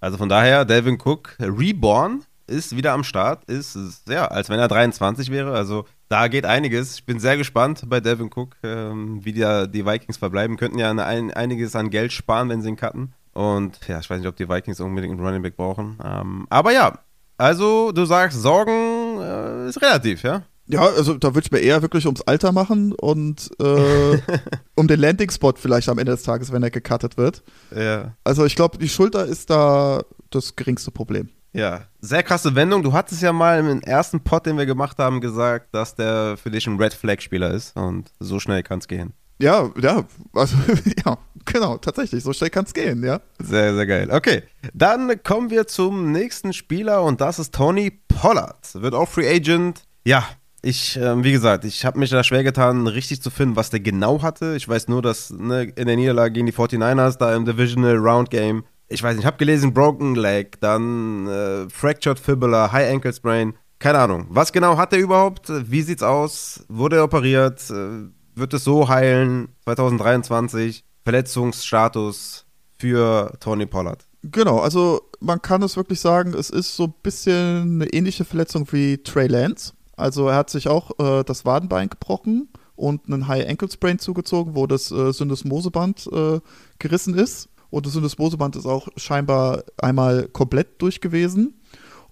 Also 0.00 0.16
von 0.16 0.28
daher, 0.28 0.64
Delvin 0.64 0.98
Cook, 1.00 1.36
reborn, 1.40 2.22
ist 2.48 2.76
wieder 2.76 2.92
am 2.92 3.04
Start, 3.04 3.44
ist, 3.44 3.76
ist 3.76 4.08
ja, 4.08 4.26
als 4.26 4.48
wenn 4.48 4.58
er 4.58 4.68
23 4.68 5.30
wäre. 5.30 5.52
Also 5.52 5.84
da 6.08 6.28
geht 6.28 6.46
einiges. 6.46 6.94
Ich 6.94 7.04
bin 7.04 7.20
sehr 7.20 7.36
gespannt 7.36 7.82
bei 7.86 8.00
Devin 8.00 8.30
Cook, 8.34 8.56
ähm, 8.62 9.24
wie 9.24 9.32
die, 9.32 9.68
die 9.70 9.86
Vikings 9.86 10.16
verbleiben. 10.16 10.56
Könnten 10.56 10.78
ja 10.78 10.90
ein, 10.90 11.30
einiges 11.30 11.76
an 11.76 11.90
Geld 11.90 12.12
sparen, 12.12 12.48
wenn 12.48 12.62
sie 12.62 12.70
ihn 12.70 12.76
cutten. 12.76 13.12
Und 13.34 13.86
ja, 13.86 14.00
ich 14.00 14.08
weiß 14.08 14.18
nicht, 14.18 14.28
ob 14.28 14.36
die 14.36 14.48
Vikings 14.48 14.80
unbedingt 14.80 15.12
einen 15.12 15.24
Running 15.24 15.42
Back 15.42 15.56
brauchen. 15.56 15.98
Ähm, 16.02 16.46
aber 16.50 16.72
ja, 16.72 16.98
also 17.36 17.92
du 17.92 18.04
sagst, 18.04 18.40
Sorgen 18.40 19.20
äh, 19.20 19.68
ist 19.68 19.80
relativ, 19.80 20.22
ja? 20.22 20.42
Ja, 20.70 20.82
also 20.82 21.14
da 21.14 21.34
würde 21.34 21.46
ich 21.46 21.50
mir 21.50 21.60
eher 21.60 21.80
wirklich 21.82 22.04
ums 22.04 22.20
Alter 22.22 22.52
machen 22.52 22.92
und 22.92 23.50
äh, 23.60 24.18
um 24.74 24.86
den 24.86 25.00
Landing-Spot 25.00 25.54
vielleicht 25.56 25.88
am 25.88 25.98
Ende 25.98 26.12
des 26.12 26.22
Tages, 26.22 26.52
wenn 26.52 26.62
er 26.62 26.70
gecuttet 26.70 27.16
wird. 27.16 27.42
Ja. 27.74 28.14
Also 28.22 28.44
ich 28.44 28.54
glaube, 28.54 28.78
die 28.78 28.88
Schulter 28.88 29.24
ist 29.24 29.50
da 29.50 30.02
das 30.30 30.56
geringste 30.56 30.90
Problem. 30.90 31.30
Ja, 31.54 31.86
sehr 32.00 32.22
krasse 32.22 32.54
Wendung. 32.54 32.82
Du 32.82 32.92
hattest 32.92 33.22
ja 33.22 33.32
mal 33.32 33.58
im 33.58 33.80
ersten 33.80 34.20
Pod, 34.20 34.44
den 34.44 34.58
wir 34.58 34.66
gemacht 34.66 34.98
haben, 34.98 35.20
gesagt, 35.20 35.74
dass 35.74 35.94
der 35.94 36.36
für 36.36 36.50
dich 36.50 36.66
ein 36.66 36.76
Red 36.76 36.92
Flag-Spieler 36.92 37.50
ist 37.52 37.74
und 37.76 38.12
so 38.20 38.38
schnell 38.38 38.62
kann 38.62 38.80
es 38.80 38.88
gehen. 38.88 39.14
Ja, 39.40 39.70
ja, 39.80 40.04
also, 40.34 40.56
ja, 41.06 41.16
genau, 41.44 41.78
tatsächlich, 41.78 42.22
so 42.22 42.32
schnell 42.32 42.50
kann 42.50 42.64
es 42.64 42.74
gehen, 42.74 43.04
ja. 43.04 43.20
Sehr, 43.38 43.74
sehr 43.74 43.86
geil. 43.86 44.08
Okay, 44.10 44.42
dann 44.74 45.22
kommen 45.22 45.50
wir 45.50 45.66
zum 45.66 46.12
nächsten 46.12 46.52
Spieler 46.52 47.02
und 47.02 47.20
das 47.20 47.38
ist 47.38 47.54
Tony 47.54 47.90
Pollard. 47.90 48.74
Wird 48.74 48.94
auch 48.94 49.08
Free 49.08 49.28
Agent. 49.28 49.82
Ja, 50.04 50.24
ich, 50.62 50.96
äh, 50.96 51.22
wie 51.22 51.32
gesagt, 51.32 51.64
ich 51.64 51.84
habe 51.84 51.98
mich 51.98 52.10
da 52.10 52.24
schwer 52.24 52.44
getan, 52.44 52.86
richtig 52.86 53.22
zu 53.22 53.30
finden, 53.30 53.56
was 53.56 53.70
der 53.70 53.80
genau 53.80 54.22
hatte. 54.22 54.56
Ich 54.56 54.68
weiß 54.68 54.88
nur, 54.88 55.02
dass 55.02 55.30
ne, 55.30 55.64
in 55.64 55.86
der 55.86 55.96
Niederlage 55.96 56.32
gegen 56.32 56.46
die 56.46 56.52
49ers 56.52 57.18
da 57.18 57.34
im 57.34 57.44
Divisional 57.44 57.96
Round 57.96 58.30
Game 58.30 58.64
ich 58.88 59.02
weiß 59.02 59.14
nicht, 59.14 59.22
ich 59.22 59.26
habe 59.26 59.36
gelesen 59.36 59.74
Broken 59.74 60.14
Leg, 60.14 60.60
dann 60.60 61.26
äh, 61.26 61.68
Fractured 61.68 62.18
Fibula, 62.18 62.72
High 62.72 62.90
Ankle 62.90 63.12
Sprain, 63.12 63.54
keine 63.78 63.98
Ahnung. 63.98 64.26
Was 64.30 64.52
genau 64.52 64.76
hat 64.76 64.92
er 64.92 64.98
überhaupt? 64.98 65.48
Wie 65.48 65.82
sieht's 65.82 66.02
aus? 66.02 66.64
Wurde 66.68 66.96
er 66.96 67.04
operiert? 67.04 67.70
Äh, 67.70 68.08
wird 68.34 68.54
es 68.54 68.64
so 68.64 68.88
heilen? 68.88 69.48
2023 69.64 70.84
Verletzungsstatus 71.04 72.46
für 72.78 73.32
Tony 73.40 73.66
Pollard. 73.66 74.06
Genau, 74.22 74.58
also 74.58 75.02
man 75.20 75.40
kann 75.40 75.62
es 75.62 75.76
wirklich 75.76 76.00
sagen, 76.00 76.34
es 76.34 76.50
ist 76.50 76.74
so 76.74 76.84
ein 76.84 76.94
bisschen 77.02 77.80
eine 77.82 77.92
ähnliche 77.92 78.24
Verletzung 78.24 78.66
wie 78.72 78.98
Trey 78.98 79.26
Lance. 79.26 79.72
Also 79.98 80.28
er 80.28 80.36
hat 80.36 80.50
sich 80.50 80.68
auch 80.68 80.98
äh, 80.98 81.24
das 81.24 81.44
Wadenbein 81.44 81.88
gebrochen 81.88 82.48
und 82.76 83.06
einen 83.06 83.28
High 83.28 83.48
Ankle 83.48 83.70
Sprain 83.70 83.98
zugezogen, 83.98 84.54
wo 84.54 84.66
das 84.66 84.90
äh, 84.90 85.12
Syndesmoseband 85.12 86.08
äh, 86.12 86.40
gerissen 86.78 87.14
ist. 87.14 87.48
Und 87.70 87.84
das 87.84 87.92
Syndesmoseband 87.92 88.56
ist 88.56 88.66
auch 88.66 88.88
scheinbar 88.96 89.64
einmal 89.76 90.28
komplett 90.28 90.80
durch 90.80 91.00
gewesen. 91.00 91.54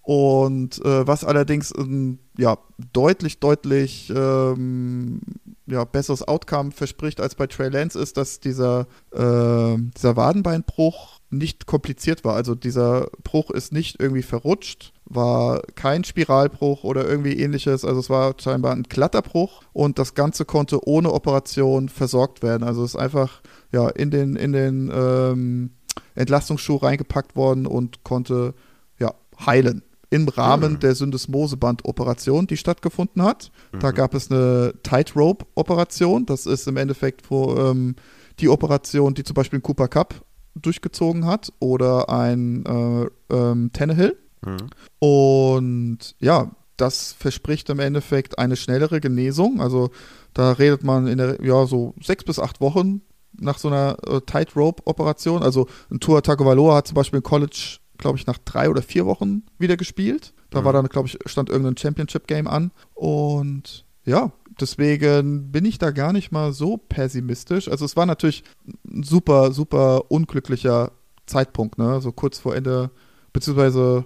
Und 0.03 0.85
äh, 0.85 1.07
was 1.07 1.25
allerdings 1.25 1.73
ähm, 1.77 2.21
ja, 2.39 2.59
deutlich, 2.93 3.41
deutlich 3.41 4.13
ähm, 4.15 5.21
ja, 5.67 5.85
besseres 5.85 6.27
Outcome 6.27 6.71
verspricht 6.71 7.21
als 7.21 7.35
bei 7.35 7.49
Trey 7.49 7.71
Lance, 7.71 7.99
ist, 7.99 8.17
dass 8.17 8.39
dieser, 8.39 8.87
äh, 9.13 9.77
dieser 9.97 10.17
Wadenbeinbruch 10.17 11.16
nicht 11.39 11.67
kompliziert 11.67 12.25
war. 12.25 12.35
Also 12.35 12.55
dieser 12.55 13.09
Bruch 13.23 13.51
ist 13.51 13.73
nicht 13.73 14.01
irgendwie 14.01 14.23
verrutscht, 14.23 14.93
war 15.05 15.63
kein 15.75 16.05
Spiralbruch 16.05 16.85
oder 16.85 17.09
irgendwie 17.09 17.39
ähnliches. 17.39 17.85
Also 17.85 18.01
es 18.01 18.11
war 18.11 18.35
scheinbar 18.39 18.73
ein 18.73 18.89
Kletterbruch 18.89 19.63
und 19.73 19.99
das 19.99 20.15
Ganze 20.15 20.45
konnte 20.45 20.87
ohne 20.87 21.13
Operation 21.13 21.89
versorgt 21.89 22.43
werden. 22.43 22.65
Also 22.65 22.85
es 22.85 22.95
ist 22.95 23.01
einfach 23.01 23.43
ja, 23.73 23.89
in 23.89 24.11
den, 24.11 24.37
in 24.37 24.53
den 24.53 24.91
ähm, 24.95 25.71
Entlastungsschuh 26.15 26.77
reingepackt 26.77 27.37
worden 27.37 27.67
und 27.67 28.05
konnte 28.05 28.55
ja, 28.99 29.15
heilen 29.45 29.83
im 30.11 30.29
Rahmen 30.29 30.75
mhm. 30.75 30.81
der 30.81 30.95
Syndesmoseband-Operation, 30.95 32.47
die 32.47 32.57
stattgefunden 32.57 33.23
hat. 33.23 33.51
Mhm. 33.73 33.81
Da 33.81 33.91
gab 33.91 34.15
es 34.15 34.31
eine 34.31 34.75
Tightrope-Operation. 34.83 36.27
Das 36.27 36.47
ist 36.47 36.69
im 36.69 36.77
Endeffekt 36.77 37.31
wo, 37.31 37.57
ähm, 37.57 37.97
die 38.41 38.49
Operation, 38.49 39.15
die 39.15 39.25
zum 39.25 39.35
Beispiel 39.35 39.61
Cooper 39.61 39.89
Cup 39.89 40.15
durchgezogen 40.63 41.27
hat 41.27 41.53
oder 41.59 42.09
ein 42.09 42.65
äh, 42.65 43.35
ähm, 43.35 43.71
Tannehill. 43.73 44.17
Mhm. 44.45 44.69
Und 44.99 45.99
ja, 46.19 46.51
das 46.77 47.13
verspricht 47.13 47.71
im 47.71 47.79
Endeffekt 47.79 48.39
eine 48.39 48.57
schnellere 48.57 49.01
Genesung. 49.01 49.61
Also 49.61 49.91
da 50.35 50.53
redet 50.53 50.85
man 50.85 51.07
in 51.07 51.19
der, 51.19 51.43
ja, 51.43 51.67
so 51.67 51.95
sechs 52.03 52.25
bis 52.25 52.39
acht 52.39 52.61
Wochen 52.61 53.03
nach 53.39 53.59
so 53.59 53.69
einer 53.69 53.97
äh, 54.07 54.21
Tightrope-Operation. 54.21 55.43
Also 55.43 55.69
ein 55.91 56.01
Tour 56.01 56.23
Tagovailoa 56.23 56.77
hat 56.77 56.89
zum 56.89 56.95
Beispiel 56.95 57.19
im 57.19 57.23
College 57.23 57.79
glaube 57.99 58.19
ich, 58.19 58.27
nach 58.27 58.39
drei 58.39 58.69
oder 58.71 58.83
vier 58.83 59.07
Wochen 59.07 59.43
wieder 59.59 59.77
gespielt. 59.77 60.33
Da 60.51 60.61
mhm. 60.61 60.65
war 60.65 60.73
dann, 60.73 60.87
glaube 60.87 61.09
ich, 61.09 61.19
stand 61.27 61.49
irgendein 61.49 61.77
Championship-Game 61.77 62.47
an. 62.47 62.71
Und 62.95 63.85
ja, 64.05 64.33
deswegen 64.61 65.51
bin 65.51 65.65
ich 65.65 65.79
da 65.79 65.91
gar 65.91 66.13
nicht 66.13 66.33
mal 66.33 66.53
so 66.53 66.77
pessimistisch. 66.77 67.69
Also 67.69 67.85
es 67.85 67.97
war 67.97 68.07
natürlich 68.07 68.45
ein 68.87 69.03
super, 69.03 69.53
super 69.53 70.11
unglücklicher 70.11 70.93
Zeitpunkt, 71.27 71.79
ne? 71.79 72.01
So 72.01 72.13
kurz 72.13 72.39
vor 72.39 72.55
Ende, 72.55 72.91
beziehungsweise, 73.33 74.05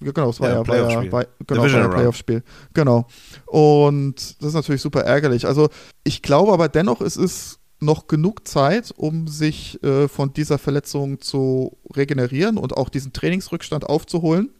ja, 0.00 0.12
genau, 0.12 0.30
es 0.30 0.40
war 0.40 0.48
ja, 0.48 0.54
ja, 0.56 0.68
war 0.68 0.76
ja 0.76 1.12
war, 1.12 1.26
genau, 1.46 1.62
war 1.62 1.84
ein 1.84 1.90
Playoff-Spiel. 1.90 2.42
Genau. 2.74 3.06
Und 3.46 4.40
das 4.40 4.48
ist 4.48 4.54
natürlich 4.54 4.82
super 4.82 5.00
ärgerlich. 5.00 5.46
Also 5.46 5.68
ich 6.04 6.22
glaube 6.22 6.52
aber 6.52 6.68
dennoch, 6.68 7.00
es 7.00 7.16
ist 7.16 7.58
noch 7.80 8.06
genug 8.06 8.46
Zeit, 8.46 8.92
um 8.96 9.26
sich 9.26 9.82
äh, 9.82 10.06
von 10.06 10.32
dieser 10.34 10.58
Verletzung 10.58 11.20
zu 11.20 11.78
regenerieren 11.96 12.58
und 12.58 12.76
auch 12.76 12.90
diesen 12.90 13.12
Trainingsrückstand 13.12 13.86
aufzuholen, 13.86 14.50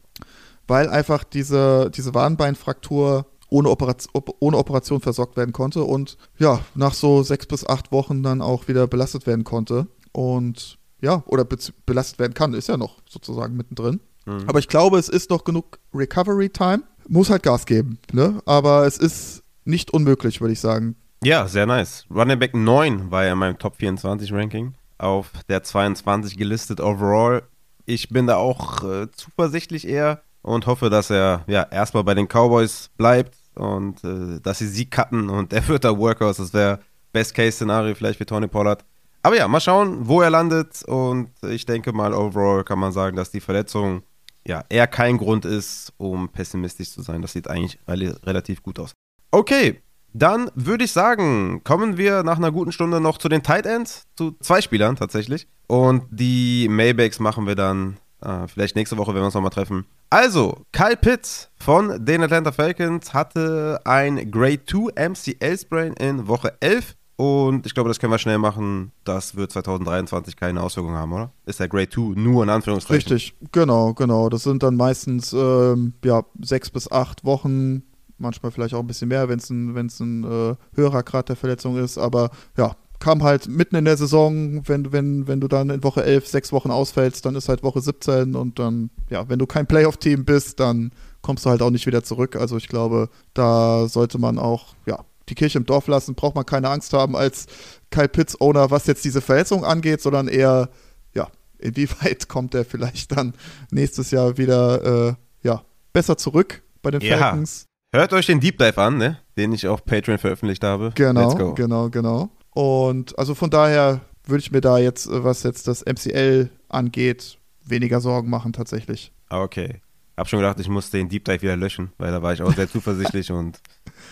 weil 0.67 0.89
einfach 0.89 1.23
diese, 1.23 1.91
diese 1.95 2.15
Wadenbeinfraktur 2.15 3.27
ohne, 3.51 3.69
Operation, 3.69 4.23
ohne 4.39 4.57
Operation 4.57 5.01
versorgt 5.01 5.37
werden 5.37 5.53
konnte 5.53 5.83
und 5.83 6.17
ja, 6.39 6.61
nach 6.75 6.95
so 6.95 7.23
sechs 7.23 7.47
bis 7.47 7.67
acht 7.67 7.93
Wochen 7.93 8.23
dann 8.23 8.41
auch 8.41 8.69
wieder 8.69 8.87
belastet 8.87 9.27
werden 9.27 9.45
konnte. 9.45 9.87
Und 10.13 10.79
ja, 11.01 11.23
oder 11.27 11.45
be 11.45 11.57
belastet 11.87 12.19
werden 12.19 12.35
kann, 12.35 12.55
ist 12.55 12.69
ja 12.69 12.77
noch 12.77 12.99
sozusagen 13.09 13.57
mittendrin. 13.57 14.01
Mhm. 14.27 14.45
Aber 14.47 14.59
ich 14.59 14.69
glaube, 14.69 14.99
es 14.99 15.09
ist 15.09 15.31
noch 15.31 15.45
genug 15.45 15.79
Recovery 15.95 16.49
Time. 16.49 16.83
Muss 17.09 17.31
halt 17.31 17.43
Gas 17.43 17.67
geben, 17.67 17.99
ne? 18.13 18.41
Aber 18.47 18.87
es 18.87 18.99
ist 18.99 19.43
nicht 19.65 19.93
unmöglich, 19.93 20.41
würde 20.41 20.53
ich 20.53 20.61
sagen. 20.61 20.97
Ja, 21.23 21.49
sehr 21.49 21.67
nice. 21.67 22.07
Running 22.11 22.39
Back 22.39 22.55
9 22.55 23.11
war 23.11 23.25
ja 23.25 23.33
in 23.33 23.39
meinem 23.39 23.59
Top 23.59 23.77
24 23.77 24.33
Ranking. 24.33 24.75
Auf 24.99 25.31
der 25.49 25.63
22 25.63 26.37
gelistet 26.37 26.81
overall. 26.81 27.43
Ich 27.85 28.11
bin 28.11 28.27
da 28.27 28.37
auch 28.37 28.85
äh, 28.85 29.11
zuversichtlich 29.11 29.89
eher 29.89 30.23
und 30.43 30.67
hoffe, 30.67 30.89
dass 30.91 31.11
er 31.11 31.45
ja 31.47 31.63
erstmal 31.63 32.05
bei 32.05 32.15
den 32.15 32.27
Cowboys 32.29 32.91
bleibt 32.97 33.35
und 33.55 34.03
äh, 34.05 34.41
dass 34.41 34.59
sie 34.59 34.69
sie 34.69 34.87
cutten 34.87 35.29
und 35.29 35.53
er 35.53 35.67
wird 35.69 35.85
da 35.85 35.97
Workhorse. 35.97 36.43
Das 36.43 36.55
wäre 36.55 36.81
Best-Case-Szenario 37.13 37.95
vielleicht 37.95 38.19
für 38.19 38.27
Tony 38.27 38.49
Pollard. 38.49 38.85
Aber 39.23 39.37
ja, 39.37 39.49
mal 39.49 39.61
schauen, 39.61 40.09
wo 40.09 40.23
er 40.23 40.31
landet 40.31 40.83
und 40.85 41.31
ich 41.43 41.67
denke 41.67 41.93
mal, 41.93 42.15
overall 42.15 42.65
kann 42.65 42.79
man 42.79 42.93
sagen, 42.93 43.17
dass 43.17 43.31
die 43.31 43.41
Verletzung 43.41 44.03
ja 44.47 44.65
eher 44.69 44.87
kein 44.87 45.19
Grund 45.19 45.45
ist, 45.45 45.93
um 45.99 46.29
pessimistisch 46.31 46.91
zu 46.91 47.03
sein. 47.03 47.21
Das 47.21 47.33
sieht 47.33 47.49
eigentlich 47.49 47.79
relativ 47.87 48.63
gut 48.63 48.79
aus. 48.79 48.93
Okay, 49.31 49.83
dann 50.13 50.51
würde 50.55 50.85
ich 50.85 50.93
sagen, 50.93 51.63
kommen 51.65 51.97
wir 51.97 52.23
nach 52.23 52.39
einer 52.39 52.51
guten 52.51 52.73
Stunde 52.73 53.01
noch 53.01 53.19
zu 53.19 53.29
den 53.29 53.43
Tight 53.43 53.67
Ends, 53.67 54.07
zu 54.17 54.37
zwei 54.41 54.61
Spielern 54.61 54.97
tatsächlich. 54.97 55.47
Und 55.67 56.05
die 56.11 56.69
Maybacks 56.69 57.21
machen 57.21 57.47
wir 57.47 57.55
dann 57.55 57.99
äh, 58.23 58.47
vielleicht 58.49 58.77
nächste 58.77 58.97
Woche, 58.97 59.15
wenn 59.15 59.23
wir 59.23 59.27
uns 59.27 59.35
nochmal 59.35 59.51
treffen. 59.51 59.87
Also, 60.11 60.65
Kyle 60.73 60.97
Pitts 60.97 61.51
von 61.57 62.05
den 62.05 62.23
Atlanta 62.23 62.53
Falcons 62.53 63.15
hatte 63.15 63.81
ein 63.85 64.31
Grade 64.31 64.65
2 64.67 65.09
MCL-Sprain 65.09 65.93
in 65.95 66.27
Woche 66.27 66.57
11. 66.61 66.97
Und 67.17 67.67
ich 67.67 67.75
glaube, 67.75 67.91
das 67.91 67.99
können 67.99 68.13
wir 68.13 68.19
schnell 68.19 68.39
machen. 68.39 68.93
Das 69.05 69.37
wird 69.37 69.53
2023 69.53 70.37
keine 70.37 70.63
Auswirkungen 70.63 70.97
haben, 70.97 71.13
oder? 71.13 71.33
Ist 71.45 71.61
der 71.61 71.69
Grade 71.69 71.91
2 71.91 72.19
nur 72.19 72.43
in 72.43 72.49
Anführungszeichen? 72.49 73.13
Richtig, 73.13 73.35
genau, 73.53 73.93
genau. 73.93 74.31
Das 74.31 74.43
sind 74.43 74.63
dann 74.63 74.77
meistens 74.77 75.35
ähm, 75.35 75.93
ja, 76.03 76.23
sechs 76.41 76.71
bis 76.71 76.91
acht 76.91 77.25
Wochen 77.25 77.83
manchmal 78.21 78.53
vielleicht 78.53 78.75
auch 78.75 78.81
ein 78.81 78.87
bisschen 78.87 79.09
mehr, 79.09 79.29
wenn 79.29 79.39
es 79.39 79.51
ein, 79.51 79.75
wenn's 79.75 79.99
ein 80.01 80.25
äh, 80.25 80.55
höherer 80.75 81.03
Grad 81.03 81.29
der 81.29 81.37
Verletzung 81.37 81.77
ist. 81.77 81.99
Aber 81.99 82.31
ja, 82.57 82.77
kam 83.01 83.23
halt 83.23 83.49
mitten 83.49 83.77
in 83.77 83.87
der 83.87 83.97
Saison, 83.97 84.67
wenn, 84.69 84.93
wenn, 84.93 85.27
wenn 85.27 85.41
du 85.41 85.49
dann 85.49 85.71
in 85.71 85.83
Woche 85.83 86.05
11 86.05 86.29
sechs 86.29 86.53
Wochen 86.53 86.71
ausfällst, 86.71 87.25
dann 87.25 87.35
ist 87.35 87.49
halt 87.49 87.63
Woche 87.63 87.81
17 87.81 88.37
und 88.37 88.59
dann, 88.59 88.91
ja, 89.09 89.29
wenn 89.29 89.39
du 89.39 89.47
kein 89.47 89.67
Playoff-Team 89.67 90.25
bist, 90.25 90.61
dann 90.61 90.93
kommst 91.23 91.45
du 91.45 91.51
halt 91.51 91.63
auch 91.63 91.71
nicht 91.71 91.87
wieder 91.87 92.05
zurück. 92.05 92.37
Also 92.37 92.57
ich 92.59 92.69
glaube, 92.69 93.09
da 93.35 93.89
sollte 93.89 94.19
man 94.19 94.39
auch, 94.39 94.75
ja, 94.87 95.05
die 95.29 95.35
Kirche 95.35 95.59
im 95.59 95.67
Dorf 95.67 95.87
lassen, 95.87 96.15
braucht 96.15 96.35
man 96.35 96.45
keine 96.45 96.69
Angst 96.69 96.93
haben 96.93 97.17
als 97.17 97.47
Kyle 97.91 98.09
Pitts-Owner, 98.09 98.71
was 98.71 98.87
jetzt 98.87 99.05
diese 99.05 99.21
Verletzung 99.21 99.65
angeht, 99.65 100.03
sondern 100.03 100.29
eher, 100.29 100.69
ja, 101.15 101.29
inwieweit 101.59 102.29
kommt 102.29 102.55
er 102.55 102.65
vielleicht 102.65 103.17
dann 103.17 103.35
nächstes 103.71 104.11
Jahr 104.11 104.37
wieder, 104.37 105.09
äh, 105.09 105.15
ja, 105.43 105.63
besser 105.93 106.19
zurück 106.19 106.63
bei 106.83 106.91
den 106.91 107.01
ja. 107.01 107.17
Falcons. 107.17 107.65
Hört 107.93 108.13
euch 108.13 108.27
den 108.27 108.41
Deep 108.41 108.59
Dive 108.59 108.79
an, 108.79 108.99
ne? 108.99 109.19
den 109.37 109.53
ich 109.53 109.67
auf 109.67 109.85
Patreon 109.85 110.19
veröffentlicht 110.19 110.63
habe. 110.63 110.93
Genau, 110.95 111.55
genau, 111.55 111.89
genau. 111.89 112.31
Und 112.61 113.19
also 113.19 113.35
von 113.35 113.49
daher 113.49 114.03
würde 114.27 114.43
ich 114.43 114.53
mir 114.53 114.61
da 114.61 114.77
jetzt, 114.77 115.09
was 115.11 115.45
jetzt 115.45 115.67
das 115.67 115.83
MCL 115.83 116.51
angeht, 116.69 117.39
weniger 117.65 118.03
Sorgen 118.03 118.29
machen 118.29 118.53
tatsächlich. 118.53 119.13
Ah, 119.31 119.41
okay. 119.41 119.81
Hab 120.15 120.29
schon 120.29 120.41
gedacht, 120.41 120.61
ich 120.61 120.69
muss 120.69 120.91
den 120.91 121.09
Deep 121.09 121.25
Dive 121.25 121.41
wieder 121.41 121.57
löschen, 121.57 121.91
weil 121.97 122.11
da 122.11 122.21
war 122.21 122.35
ich 122.35 122.43
auch 122.43 122.53
sehr 122.53 122.69
zuversichtlich 122.69 123.31
und 123.33 123.63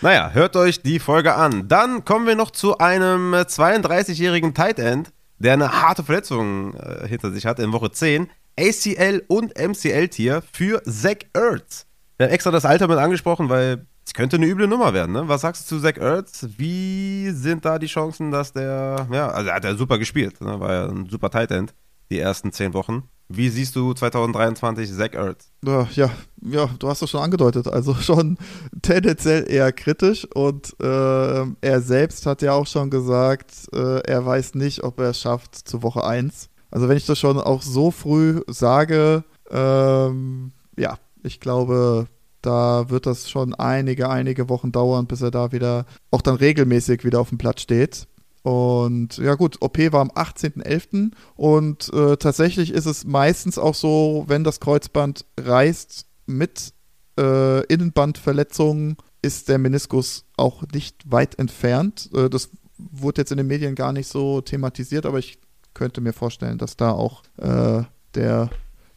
naja, 0.01 0.31
hört 0.31 0.55
euch 0.55 0.81
die 0.81 0.97
Folge 0.97 1.35
an. 1.35 1.67
Dann 1.67 2.05
kommen 2.05 2.25
wir 2.25 2.35
noch 2.35 2.49
zu 2.49 2.79
einem 2.79 3.35
32-jährigen 3.35 4.55
Tight 4.55 4.79
End, 4.79 5.11
der 5.37 5.53
eine 5.53 5.83
harte 5.83 6.03
Verletzung 6.03 6.73
äh, 6.73 7.07
hinter 7.07 7.29
sich 7.29 7.45
hat 7.45 7.59
in 7.59 7.71
Woche 7.71 7.91
10. 7.91 8.29
ACL 8.59 9.25
und 9.27 9.59
MCL-Tier 9.59 10.41
für 10.51 10.81
Zach 10.85 11.19
Ertz. 11.33 11.85
Wir 12.17 12.25
haben 12.25 12.33
extra 12.33 12.49
das 12.49 12.65
Alter 12.65 12.87
mit 12.87 12.97
angesprochen, 12.97 13.47
weil 13.49 13.85
es 14.09 14.13
könnte 14.15 14.37
eine 14.37 14.47
üble 14.47 14.67
Nummer 14.67 14.91
werden. 14.95 15.11
Ne? 15.11 15.27
Was 15.27 15.41
sagst 15.41 15.69
du 15.69 15.75
zu 15.75 15.81
Zach 15.83 15.97
Ertz? 15.97 16.47
Wie 16.57 17.29
sind 17.29 17.63
da 17.63 17.77
die 17.77 17.85
Chancen, 17.85 18.31
dass 18.31 18.51
der, 18.51 19.07
ja, 19.11 19.27
also 19.29 19.49
er 19.49 19.55
hat 19.55 19.63
ja 19.63 19.75
super 19.75 19.99
gespielt, 19.99 20.41
ne? 20.41 20.59
war 20.59 20.73
ja 20.73 20.87
ein 20.87 21.07
super 21.07 21.29
Tight 21.29 21.51
End 21.51 21.75
die 22.09 22.17
ersten 22.17 22.51
zehn 22.51 22.73
Wochen. 22.73 23.03
Wie 23.27 23.49
siehst 23.49 23.75
du 23.75 23.93
2023 23.93 24.91
Zach 24.91 25.13
Ertz? 25.13 25.51
Ja, 25.63 26.09
ja, 26.41 26.71
du 26.79 26.89
hast 26.89 27.03
es 27.03 27.11
schon 27.11 27.21
angedeutet. 27.21 27.67
Also 27.67 27.93
schon 27.93 28.39
tendenziell 28.81 29.45
eher 29.47 29.71
kritisch 29.71 30.25
und 30.33 30.75
äh, 30.81 31.45
er 31.61 31.81
selbst 31.81 32.25
hat 32.25 32.41
ja 32.41 32.53
auch 32.53 32.65
schon 32.65 32.89
gesagt, 32.89 33.51
äh, 33.73 33.99
er 33.99 34.25
weiß 34.25 34.55
nicht, 34.55 34.83
ob 34.83 34.99
er 34.99 35.11
es 35.11 35.19
schafft 35.19 35.53
zu 35.53 35.83
Woche 35.83 36.03
1. 36.03 36.49
Also 36.71 36.89
wenn 36.89 36.97
ich 36.97 37.05
das 37.05 37.19
schon 37.19 37.39
auch 37.39 37.61
so 37.61 37.91
früh 37.91 38.41
sage, 38.47 39.23
ähm, 39.51 40.51
ja, 40.75 40.97
ich 41.21 41.39
glaube, 41.39 42.07
da 42.41 42.89
wird 42.89 43.05
das 43.05 43.29
schon 43.29 43.53
einige, 43.53 44.09
einige 44.09 44.49
Wochen 44.49 44.71
dauern, 44.71 45.07
bis 45.07 45.21
er 45.21 45.31
da 45.31 45.51
wieder 45.51 45.85
auch 46.11 46.21
dann 46.21 46.35
regelmäßig 46.35 47.03
wieder 47.03 47.19
auf 47.19 47.29
dem 47.29 47.37
Platz 47.37 47.61
steht. 47.61 48.07
Und 48.41 49.17
ja 49.17 49.35
gut, 49.35 49.57
OP 49.61 49.77
war 49.91 50.01
am 50.01 50.11
18.11. 50.11 51.11
und 51.35 51.93
äh, 51.93 52.15
tatsächlich 52.15 52.71
ist 52.71 52.85
es 52.85 53.05
meistens 53.05 53.57
auch 53.57 53.75
so, 53.75 54.23
wenn 54.27 54.45
das 54.45 54.61
Kreuzband 54.61 55.25
reißt 55.37 56.05
mit 56.25 56.73
äh, 57.19 57.65
Innenbandverletzungen, 57.65 58.95
ist 59.21 59.49
der 59.49 59.57
Meniskus 59.57 60.25
auch 60.37 60.63
nicht 60.73 61.11
weit 61.11 61.37
entfernt. 61.37 62.09
Äh, 62.13 62.29
das 62.29 62.49
wurde 62.77 63.21
jetzt 63.21 63.31
in 63.31 63.37
den 63.37 63.47
Medien 63.47 63.75
gar 63.75 63.91
nicht 63.91 64.07
so 64.07 64.39
thematisiert, 64.39 65.05
aber 65.05 65.19
ich 65.19 65.37
könnte 65.73 65.99
mir 65.99 66.13
vorstellen, 66.13 66.57
dass 66.57 66.77
da 66.77 66.91
auch 66.91 67.23
äh, 67.37 67.83
der 68.15 68.49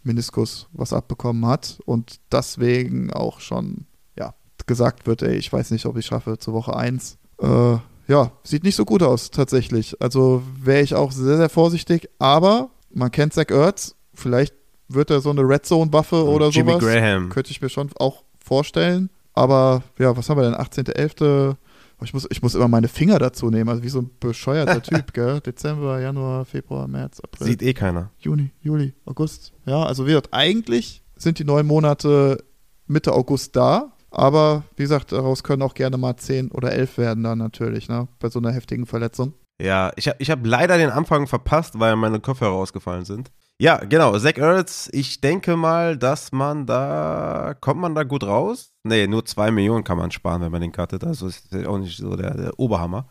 Meniskus 0.04 0.68
was 0.72 0.92
abbekommen 0.92 1.46
hat 1.46 1.78
und 1.84 2.20
deswegen 2.30 3.12
auch 3.12 3.40
schon 3.40 3.86
ja, 4.18 4.34
gesagt 4.66 5.06
wird, 5.06 5.22
ey, 5.22 5.36
ich 5.36 5.52
weiß 5.52 5.70
nicht, 5.70 5.86
ob 5.86 5.96
ich 5.96 6.06
schaffe 6.06 6.38
zur 6.38 6.54
Woche 6.54 6.76
1. 6.76 7.18
Äh, 7.40 7.76
ja, 8.08 8.32
sieht 8.42 8.64
nicht 8.64 8.76
so 8.76 8.84
gut 8.84 9.02
aus 9.02 9.30
tatsächlich. 9.30 10.00
Also 10.00 10.42
wäre 10.60 10.82
ich 10.82 10.94
auch 10.94 11.12
sehr, 11.12 11.36
sehr 11.36 11.48
vorsichtig, 11.48 12.08
aber 12.18 12.70
man 12.90 13.10
kennt 13.10 13.32
Zach 13.32 13.50
Ertz, 13.50 13.94
vielleicht 14.14 14.54
wird 14.88 15.10
er 15.10 15.20
so 15.20 15.30
eine 15.30 15.42
Red 15.42 15.66
Zone 15.66 15.92
Waffe 15.92 16.24
oder 16.24 16.48
Jimmy 16.48 16.72
sowas. 16.72 16.84
Graham. 16.84 17.28
Könnte 17.30 17.50
ich 17.50 17.60
mir 17.62 17.68
schon 17.68 17.90
auch 17.98 18.24
vorstellen. 18.38 19.10
Aber 19.34 19.82
ja, 19.98 20.16
was 20.16 20.28
haben 20.28 20.38
wir 20.38 20.44
denn? 20.44 20.54
18.11. 20.54 21.56
Ich 22.04 22.14
muss, 22.14 22.26
ich 22.30 22.42
muss 22.42 22.54
immer 22.54 22.68
meine 22.68 22.88
Finger 22.88 23.18
dazu 23.18 23.50
nehmen, 23.50 23.68
also 23.68 23.82
wie 23.82 23.88
so 23.88 24.00
ein 24.00 24.10
bescheuerter 24.20 24.82
Typ, 24.82 25.12
gell? 25.12 25.40
Dezember, 25.40 26.00
Januar, 26.00 26.44
Februar, 26.44 26.88
März, 26.88 27.20
April. 27.20 27.46
Sieht 27.46 27.62
eh 27.62 27.74
keiner. 27.74 28.10
Juni, 28.18 28.50
Juli, 28.60 28.94
August. 29.04 29.52
Ja, 29.66 29.84
also 29.84 30.04
wie 30.04 30.10
gesagt, 30.10 30.28
eigentlich 30.32 31.02
sind 31.16 31.38
die 31.38 31.44
neun 31.44 31.66
Monate 31.66 32.42
Mitte 32.86 33.12
August 33.12 33.56
da, 33.56 33.92
aber 34.10 34.64
wie 34.76 34.82
gesagt, 34.82 35.12
daraus 35.12 35.42
können 35.42 35.62
auch 35.62 35.74
gerne 35.74 35.96
mal 35.96 36.16
zehn 36.16 36.50
oder 36.50 36.72
elf 36.72 36.98
werden 36.98 37.24
dann 37.24 37.38
natürlich, 37.38 37.88
ne? 37.88 38.08
Bei 38.18 38.28
so 38.28 38.38
einer 38.38 38.52
heftigen 38.52 38.86
Verletzung. 38.86 39.34
Ja, 39.60 39.92
ich 39.96 40.08
habe 40.08 40.16
ich 40.18 40.30
hab 40.30 40.44
leider 40.44 40.76
den 40.76 40.90
Anfang 40.90 41.26
verpasst, 41.26 41.78
weil 41.78 41.94
meine 41.96 42.20
Kopfhörer 42.20 42.50
rausgefallen 42.50 43.04
sind. 43.04 43.30
Ja, 43.58 43.76
genau, 43.76 44.18
Zach 44.18 44.36
Ertz, 44.38 44.88
ich 44.92 45.20
denke 45.20 45.56
mal, 45.56 45.96
dass 45.96 46.32
man 46.32 46.66
da, 46.66 47.54
kommt 47.60 47.80
man 47.80 47.94
da 47.94 48.02
gut 48.02 48.24
raus? 48.24 48.72
Nee, 48.82 49.06
nur 49.06 49.24
zwei 49.24 49.50
Millionen 49.50 49.84
kann 49.84 49.98
man 49.98 50.10
sparen, 50.10 50.42
wenn 50.42 50.50
man 50.50 50.60
den 50.60 50.72
cuttet, 50.72 51.04
also 51.04 51.28
ist 51.28 51.54
auch 51.66 51.78
nicht 51.78 51.96
so 51.96 52.16
der, 52.16 52.34
der 52.34 52.58
Oberhammer. 52.58 53.08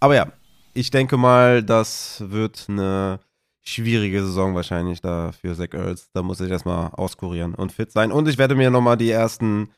Aber 0.00 0.14
ja, 0.14 0.26
ich 0.74 0.90
denke 0.90 1.16
mal, 1.16 1.62
das 1.62 2.22
wird 2.26 2.66
eine 2.68 3.20
schwierige 3.62 4.20
Saison 4.22 4.54
wahrscheinlich 4.54 5.00
da 5.00 5.32
für 5.32 5.54
Zach 5.54 5.72
Ertz. 5.72 6.10
Da 6.12 6.22
muss 6.22 6.40
ich 6.40 6.50
erstmal 6.50 6.90
auskurieren 6.90 7.54
und 7.54 7.72
fit 7.72 7.90
sein. 7.90 8.12
Und 8.12 8.28
ich 8.28 8.36
werde 8.36 8.54
mir 8.54 8.70
nochmal 8.70 8.96
die 8.96 9.10
ersten, 9.10 9.70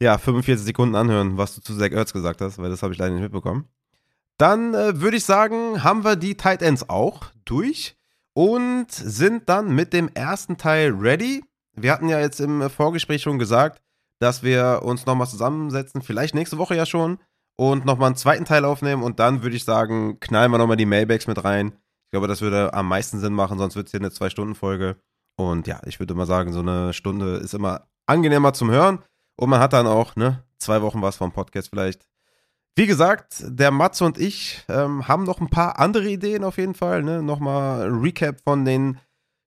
ja, 0.00 0.18
45 0.18 0.66
Sekunden 0.66 0.94
anhören, 0.94 1.38
was 1.38 1.54
du 1.54 1.62
zu 1.62 1.76
Zach 1.76 1.90
Ertz 1.90 2.12
gesagt 2.12 2.40
hast, 2.40 2.58
weil 2.58 2.70
das 2.70 2.82
habe 2.82 2.92
ich 2.92 2.98
leider 2.98 3.14
nicht 3.14 3.22
mitbekommen. 3.22 3.66
Dann 4.36 4.74
äh, 4.74 5.00
würde 5.00 5.16
ich 5.16 5.24
sagen, 5.24 5.82
haben 5.82 6.04
wir 6.04 6.16
die 6.16 6.36
Tight 6.36 6.62
Ends 6.62 6.88
auch 6.88 7.26
durch 7.44 7.96
und 8.40 8.90
sind 8.90 9.50
dann 9.50 9.74
mit 9.74 9.92
dem 9.92 10.08
ersten 10.14 10.56
Teil 10.56 10.92
ready. 10.92 11.44
Wir 11.74 11.92
hatten 11.92 12.08
ja 12.08 12.18
jetzt 12.20 12.40
im 12.40 12.70
Vorgespräch 12.70 13.20
schon 13.20 13.38
gesagt, 13.38 13.82
dass 14.18 14.42
wir 14.42 14.80
uns 14.82 15.04
nochmal 15.04 15.26
zusammensetzen, 15.26 16.00
vielleicht 16.00 16.34
nächste 16.34 16.56
Woche 16.56 16.74
ja 16.74 16.86
schon, 16.86 17.18
und 17.56 17.84
nochmal 17.84 18.06
einen 18.06 18.16
zweiten 18.16 18.46
Teil 18.46 18.64
aufnehmen 18.64 19.02
und 19.02 19.18
dann 19.20 19.42
würde 19.42 19.56
ich 19.56 19.64
sagen, 19.64 20.20
knallen 20.20 20.50
wir 20.50 20.56
nochmal 20.56 20.78
die 20.78 20.86
Mailbags 20.86 21.26
mit 21.26 21.44
rein. 21.44 21.74
Ich 22.06 22.12
glaube, 22.12 22.28
das 22.28 22.40
würde 22.40 22.72
am 22.72 22.88
meisten 22.88 23.20
Sinn 23.20 23.34
machen, 23.34 23.58
sonst 23.58 23.76
wird 23.76 23.88
es 23.88 23.90
hier 23.90 24.00
eine 24.00 24.10
Zwei-Stunden-Folge. 24.10 24.96
Und 25.36 25.66
ja, 25.66 25.82
ich 25.84 26.00
würde 26.00 26.14
mal 26.14 26.24
sagen, 26.24 26.54
so 26.54 26.60
eine 26.60 26.94
Stunde 26.94 27.36
ist 27.36 27.52
immer 27.52 27.88
angenehmer 28.06 28.54
zum 28.54 28.70
Hören 28.70 29.00
und 29.36 29.50
man 29.50 29.60
hat 29.60 29.74
dann 29.74 29.86
auch, 29.86 30.16
ne, 30.16 30.42
zwei 30.56 30.80
Wochen 30.80 31.02
was 31.02 31.16
vom 31.16 31.30
Podcast 31.30 31.68
vielleicht 31.68 32.08
wie 32.76 32.86
gesagt, 32.86 33.42
der 33.46 33.70
Matze 33.70 34.04
und 34.04 34.18
ich 34.18 34.64
ähm, 34.68 35.06
haben 35.08 35.24
noch 35.24 35.40
ein 35.40 35.50
paar 35.50 35.78
andere 35.78 36.08
Ideen 36.08 36.44
auf 36.44 36.56
jeden 36.56 36.74
Fall. 36.74 37.02
Ne? 37.02 37.22
Nochmal 37.22 37.88
Recap 37.88 38.40
von 38.44 38.64
den 38.64 38.98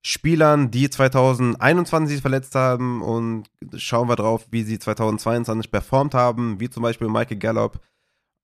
Spielern, 0.05 0.69
die 0.69 0.89
2021 0.89 2.21
verletzt 2.21 2.55
haben 2.55 3.01
und 3.01 3.45
schauen 3.77 4.09
wir 4.09 4.17
drauf, 4.17 4.45
wie 4.51 4.63
sie 4.63 4.77
2022 4.77 5.71
performt 5.71 6.13
haben, 6.13 6.59
wie 6.59 6.69
zum 6.69 6.83
Beispiel 6.83 7.07
Michael 7.07 7.37
Gallup. 7.37 7.79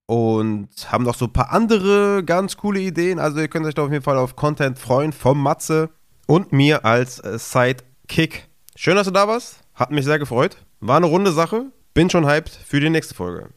Und 0.06 0.70
haben 0.90 1.04
noch 1.04 1.14
so 1.14 1.26
ein 1.26 1.32
paar 1.32 1.52
andere 1.52 2.24
ganz 2.24 2.56
coole 2.56 2.80
Ideen. 2.80 3.20
Also 3.20 3.38
ihr 3.38 3.46
könnt 3.46 3.66
euch 3.66 3.74
da 3.74 3.84
auf 3.84 3.92
jeden 3.92 4.02
Fall 4.02 4.16
auf 4.16 4.34
Content 4.34 4.78
freuen 4.78 5.12
vom 5.12 5.40
Matze 5.40 5.90
und 6.26 6.52
mir 6.52 6.84
als 6.84 7.20
äh, 7.20 7.38
Sidekick. 7.38 8.48
Schön, 8.74 8.96
dass 8.96 9.06
du 9.06 9.12
da 9.12 9.28
warst. 9.28 9.60
Hat 9.74 9.92
mich 9.92 10.04
sehr 10.04 10.18
gefreut. 10.18 10.56
War 10.80 10.96
eine 10.96 11.06
runde 11.06 11.30
Sache. 11.30 11.66
Bin 11.94 12.10
schon 12.10 12.26
hyped 12.26 12.50
für 12.50 12.80
die 12.80 12.90
nächste 12.90 13.14
Folge. 13.14 13.50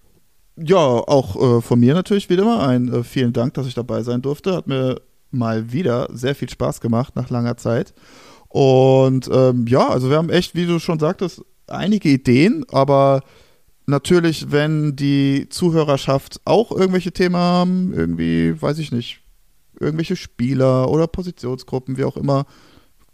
Ja, 0.56 0.78
auch 0.78 1.58
äh, 1.58 1.62
von 1.62 1.80
mir 1.80 1.94
natürlich 1.94 2.30
wieder 2.30 2.46
mal 2.46 2.68
ein 2.68 2.92
äh, 2.94 3.04
vielen 3.04 3.34
Dank, 3.34 3.56
dass 3.56 3.68
ich 3.68 3.74
dabei 3.74 4.04
sein 4.04 4.22
durfte. 4.22 4.56
Hat 4.56 4.68
mir 4.68 5.02
mal 5.32 5.72
wieder 5.72 6.08
sehr 6.12 6.36
viel 6.36 6.50
Spaß 6.50 6.80
gemacht 6.80 7.16
nach 7.16 7.30
langer 7.30 7.58
Zeit. 7.58 7.94
Und 8.50 9.30
ähm, 9.34 9.66
ja, 9.68 9.90
also 9.90 10.10
wir 10.10 10.18
haben 10.18 10.30
echt, 10.30 10.54
wie 10.54 10.68
du 10.68 10.78
schon 10.80 11.00
sagtest, 11.00 11.42
einige 11.68 12.10
Ideen, 12.10 12.66
aber 12.72 13.22
natürlich, 13.88 14.52
wenn 14.52 14.96
die 14.96 15.48
Zuhörerschaft 15.50 16.40
auch 16.46 16.72
irgendwelche 16.72 17.12
Themen 17.12 17.36
haben, 17.36 17.94
irgendwie, 17.94 18.62
weiß 18.62 18.78
ich 18.78 18.92
nicht, 18.92 19.22
irgendwelche 19.80 20.16
Spieler 20.16 20.90
oder 20.90 21.08
Positionsgruppen, 21.08 21.98
wie 21.98 22.04
auch 22.04 22.16
immer, 22.16 22.46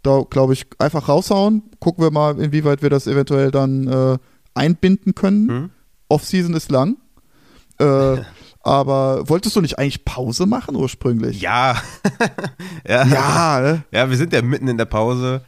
da 0.02 0.24
glaube 0.28 0.52
ich, 0.52 0.66
einfach 0.78 1.08
raushauen. 1.08 1.62
Gucken 1.78 2.04
wir 2.04 2.10
mal, 2.10 2.38
inwieweit 2.38 2.82
wir 2.82 2.90
das 2.90 3.06
eventuell 3.06 3.50
dann 3.50 3.86
äh, 3.86 4.18
einbinden 4.54 5.14
können. 5.14 5.46
Mhm. 5.46 5.70
Off-Season 6.08 6.54
ist 6.54 6.70
lang. 6.70 6.96
Äh, 7.80 8.22
aber 8.62 9.28
wolltest 9.28 9.56
du 9.56 9.60
nicht 9.60 9.78
eigentlich 9.78 10.04
Pause 10.04 10.46
machen 10.46 10.76
ursprünglich? 10.76 11.40
Ja. 11.40 11.80
ja. 12.86 13.06
Ja, 13.06 13.60
ne? 13.60 13.84
ja, 13.90 14.10
wir 14.10 14.16
sind 14.16 14.32
ja 14.32 14.42
mitten 14.42 14.68
in 14.68 14.76
der 14.76 14.84
Pause. 14.84 15.44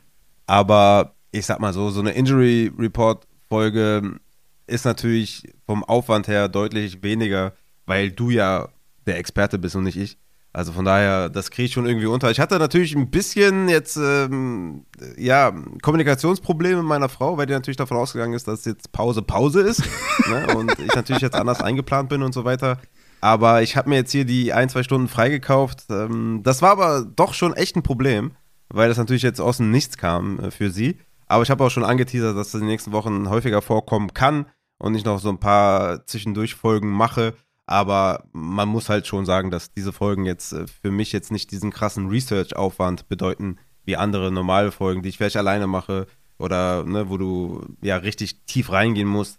Aber 0.46 1.14
ich 1.30 1.46
sag 1.46 1.60
mal 1.60 1.72
so, 1.72 1.90
so 1.90 2.00
eine 2.00 2.12
Injury 2.12 2.72
Report 2.78 3.26
Folge 3.48 4.18
ist 4.66 4.84
natürlich 4.84 5.52
vom 5.66 5.84
Aufwand 5.84 6.26
her 6.28 6.48
deutlich 6.48 7.02
weniger, 7.02 7.52
weil 7.84 8.10
du 8.10 8.30
ja 8.30 8.68
der 9.06 9.18
Experte 9.18 9.58
bist 9.58 9.76
und 9.76 9.84
nicht 9.84 9.98
ich. 9.98 10.16
Also 10.54 10.72
von 10.72 10.84
daher, 10.84 11.30
das 11.30 11.50
kriege 11.50 11.66
ich 11.66 11.72
schon 11.72 11.86
irgendwie 11.86 12.06
unter. 12.06 12.30
Ich 12.30 12.38
hatte 12.38 12.58
natürlich 12.58 12.94
ein 12.94 13.10
bisschen 13.10 13.70
jetzt, 13.70 13.96
ähm, 13.96 14.84
ja, 15.16 15.50
Kommunikationsprobleme 15.80 16.76
mit 16.76 16.84
meiner 16.84 17.08
Frau, 17.08 17.38
weil 17.38 17.46
die 17.46 17.54
natürlich 17.54 17.78
davon 17.78 17.96
ausgegangen 17.96 18.34
ist, 18.34 18.46
dass 18.46 18.66
jetzt 18.66 18.92
Pause 18.92 19.22
Pause 19.22 19.62
ist. 19.62 19.82
ne? 20.28 20.54
Und 20.54 20.78
ich 20.78 20.94
natürlich 20.94 21.22
jetzt 21.22 21.36
anders 21.36 21.62
eingeplant 21.62 22.10
bin 22.10 22.22
und 22.22 22.34
so 22.34 22.44
weiter. 22.44 22.78
Aber 23.22 23.62
ich 23.62 23.76
habe 23.76 23.88
mir 23.88 23.96
jetzt 23.96 24.12
hier 24.12 24.26
die 24.26 24.52
ein, 24.52 24.68
zwei 24.68 24.82
Stunden 24.82 25.08
freigekauft. 25.08 25.86
Ähm, 25.88 26.40
das 26.42 26.60
war 26.60 26.72
aber 26.72 27.02
doch 27.04 27.32
schon 27.32 27.54
echt 27.54 27.76
ein 27.76 27.82
Problem, 27.82 28.32
weil 28.68 28.88
das 28.88 28.98
natürlich 28.98 29.22
jetzt 29.22 29.40
aus 29.40 29.56
dem 29.56 29.70
Nichts 29.70 29.96
kam 29.96 30.38
äh, 30.38 30.50
für 30.50 30.70
sie. 30.70 30.98
Aber 31.28 31.42
ich 31.42 31.50
habe 31.50 31.64
auch 31.64 31.70
schon 31.70 31.84
angeteasert, 31.84 32.36
dass 32.36 32.48
das 32.48 32.54
in 32.54 32.66
den 32.66 32.68
nächsten 32.68 32.92
Wochen 32.92 33.30
häufiger 33.30 33.62
vorkommen 33.62 34.12
kann 34.12 34.44
und 34.78 34.94
ich 34.96 35.04
noch 35.06 35.18
so 35.18 35.30
ein 35.30 35.40
paar 35.40 36.04
Zwischendurchfolgen 36.04 36.90
mache 36.90 37.32
aber 37.72 38.24
man 38.32 38.68
muss 38.68 38.90
halt 38.90 39.06
schon 39.06 39.24
sagen, 39.24 39.50
dass 39.50 39.72
diese 39.72 39.94
Folgen 39.94 40.26
jetzt 40.26 40.52
äh, 40.52 40.66
für 40.66 40.90
mich 40.90 41.10
jetzt 41.10 41.32
nicht 41.32 41.50
diesen 41.50 41.70
krassen 41.70 42.08
Research-Aufwand 42.08 43.08
bedeuten, 43.08 43.56
wie 43.86 43.96
andere 43.96 44.30
normale 44.30 44.70
Folgen, 44.70 45.02
die 45.02 45.08
ich 45.08 45.16
vielleicht 45.16 45.38
alleine 45.38 45.66
mache 45.66 46.06
oder 46.38 46.84
ne, 46.84 47.08
wo 47.08 47.16
du 47.16 47.64
ja 47.80 47.96
richtig 47.96 48.44
tief 48.44 48.70
reingehen 48.70 49.08
musst. 49.08 49.38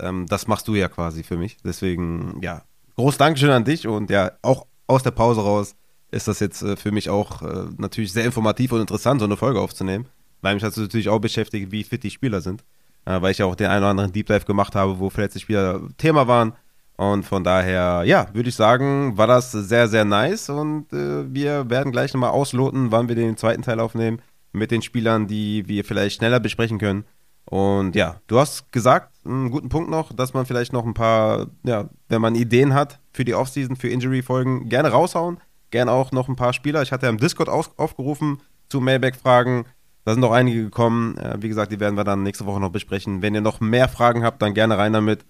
Ähm, 0.00 0.24
das 0.26 0.46
machst 0.46 0.68
du 0.68 0.74
ja 0.74 0.88
quasi 0.88 1.22
für 1.22 1.36
mich. 1.36 1.58
Deswegen, 1.62 2.40
ja, 2.40 2.62
groß 2.94 3.18
Dankeschön 3.18 3.50
an 3.50 3.64
dich 3.64 3.86
und 3.86 4.08
ja, 4.08 4.32
auch 4.40 4.66
aus 4.86 5.02
der 5.02 5.10
Pause 5.10 5.42
raus 5.42 5.76
ist 6.10 6.28
das 6.28 6.40
jetzt 6.40 6.62
äh, 6.62 6.76
für 6.76 6.92
mich 6.92 7.10
auch 7.10 7.42
äh, 7.42 7.66
natürlich 7.76 8.10
sehr 8.10 8.24
informativ 8.24 8.72
und 8.72 8.80
interessant, 8.80 9.20
so 9.20 9.26
eine 9.26 9.36
Folge 9.36 9.60
aufzunehmen, 9.60 10.08
weil 10.40 10.54
mich 10.54 10.62
das 10.62 10.78
natürlich 10.78 11.10
auch 11.10 11.20
beschäftigt, 11.20 11.70
wie 11.72 11.84
fit 11.84 12.02
die 12.02 12.10
Spieler 12.10 12.40
sind. 12.40 12.64
Weil 13.08 13.30
ich 13.30 13.38
ja 13.38 13.46
auch 13.46 13.54
den 13.54 13.68
einen 13.68 13.84
oder 13.84 13.90
anderen 13.90 14.10
Deep 14.10 14.26
Dive 14.26 14.46
gemacht 14.46 14.74
habe, 14.74 14.98
wo 14.98 15.10
vielleicht 15.10 15.36
die 15.36 15.38
Spieler 15.38 15.80
Thema 15.96 16.26
waren 16.26 16.54
und 16.96 17.24
von 17.24 17.44
daher, 17.44 18.04
ja, 18.06 18.26
würde 18.32 18.48
ich 18.48 18.54
sagen, 18.54 19.18
war 19.18 19.26
das 19.26 19.52
sehr, 19.52 19.86
sehr 19.88 20.04
nice. 20.04 20.48
Und 20.48 20.92
äh, 20.92 21.32
wir 21.32 21.68
werden 21.68 21.92
gleich 21.92 22.14
nochmal 22.14 22.30
ausloten, 22.30 22.90
wann 22.90 23.08
wir 23.08 23.14
den 23.14 23.36
zweiten 23.36 23.62
Teil 23.62 23.80
aufnehmen 23.80 24.22
mit 24.52 24.70
den 24.70 24.80
Spielern, 24.80 25.26
die 25.26 25.68
wir 25.68 25.84
vielleicht 25.84 26.16
schneller 26.16 26.40
besprechen 26.40 26.78
können. 26.78 27.04
Und 27.44 27.94
ja, 27.94 28.20
du 28.26 28.40
hast 28.40 28.72
gesagt, 28.72 29.12
einen 29.24 29.50
guten 29.50 29.68
Punkt 29.68 29.90
noch, 29.90 30.12
dass 30.12 30.32
man 30.32 30.46
vielleicht 30.46 30.72
noch 30.72 30.84
ein 30.84 30.94
paar, 30.94 31.48
ja, 31.64 31.90
wenn 32.08 32.22
man 32.22 32.34
Ideen 32.34 32.72
hat 32.72 32.98
für 33.12 33.24
die 33.24 33.34
Offseason, 33.34 33.76
für 33.76 33.88
Injury-Folgen, 33.88 34.68
gerne 34.68 34.88
raushauen. 34.88 35.38
Gerne 35.70 35.92
auch 35.92 36.12
noch 36.12 36.28
ein 36.28 36.36
paar 36.36 36.52
Spieler. 36.52 36.82
Ich 36.82 36.92
hatte 36.92 37.06
ja 37.06 37.10
im 37.10 37.18
Discord 37.18 37.48
aufgerufen 37.48 38.40
zu 38.68 38.80
Mailback-Fragen. 38.80 39.66
Da 40.04 40.12
sind 40.12 40.20
noch 40.20 40.32
einige 40.32 40.62
gekommen. 40.64 41.18
Äh, 41.18 41.36
wie 41.40 41.48
gesagt, 41.48 41.72
die 41.72 41.80
werden 41.80 41.96
wir 41.96 42.04
dann 42.04 42.22
nächste 42.22 42.46
Woche 42.46 42.60
noch 42.60 42.70
besprechen. 42.70 43.20
Wenn 43.20 43.34
ihr 43.34 43.40
noch 43.42 43.60
mehr 43.60 43.88
Fragen 43.88 44.24
habt, 44.24 44.40
dann 44.40 44.54
gerne 44.54 44.78
rein 44.78 44.92
damit. 44.92 45.26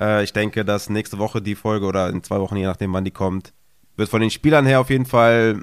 Äh, 0.00 0.24
ich 0.24 0.32
denke, 0.32 0.64
dass 0.64 0.90
nächste 0.90 1.18
Woche 1.18 1.42
die 1.42 1.54
Folge 1.54 1.86
oder 1.86 2.08
in 2.08 2.22
zwei 2.22 2.40
Wochen, 2.40 2.56
je 2.56 2.66
nachdem, 2.66 2.92
wann 2.92 3.04
die 3.04 3.10
kommt, 3.10 3.52
wird 3.96 4.08
von 4.08 4.20
den 4.20 4.30
Spielern 4.30 4.66
her 4.66 4.80
auf 4.80 4.90
jeden 4.90 5.06
Fall 5.06 5.62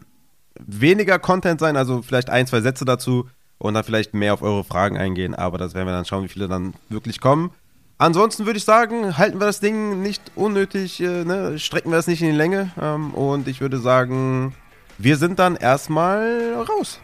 weniger 0.59 1.19
Content 1.19 1.59
sein, 1.59 1.77
also 1.77 2.01
vielleicht 2.01 2.29
ein, 2.29 2.47
zwei 2.47 2.61
Sätze 2.61 2.85
dazu 2.85 3.27
und 3.57 3.73
dann 3.73 3.83
vielleicht 3.83 4.13
mehr 4.13 4.33
auf 4.33 4.41
eure 4.41 4.63
Fragen 4.63 4.97
eingehen, 4.97 5.35
aber 5.35 5.57
das 5.57 5.73
werden 5.73 5.87
wir 5.87 5.93
dann 5.93 6.05
schauen, 6.05 6.23
wie 6.23 6.29
viele 6.29 6.47
dann 6.47 6.73
wirklich 6.89 7.21
kommen. 7.21 7.51
Ansonsten 7.97 8.45
würde 8.45 8.57
ich 8.57 8.65
sagen, 8.65 9.17
halten 9.17 9.39
wir 9.39 9.45
das 9.45 9.61
Ding 9.61 10.01
nicht 10.01 10.21
unnötig, 10.35 10.99
äh, 10.99 11.23
ne? 11.23 11.57
strecken 11.59 11.91
wir 11.91 11.97
es 11.97 12.07
nicht 12.07 12.21
in 12.21 12.31
die 12.31 12.35
Länge 12.35 12.71
ähm, 12.81 13.13
und 13.13 13.47
ich 13.47 13.61
würde 13.61 13.77
sagen, 13.77 14.53
wir 14.97 15.17
sind 15.17 15.39
dann 15.39 15.55
erstmal 15.55 16.53
raus. 16.55 16.99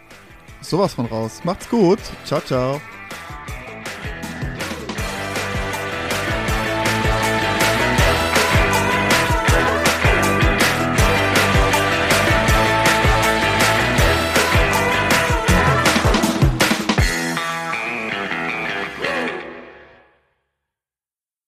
Sowas 0.61 0.93
von 0.93 1.05
raus. 1.05 1.41
Macht's 1.43 1.69
gut. 1.69 1.99
Ciao, 2.25 2.41
ciao. 2.41 2.81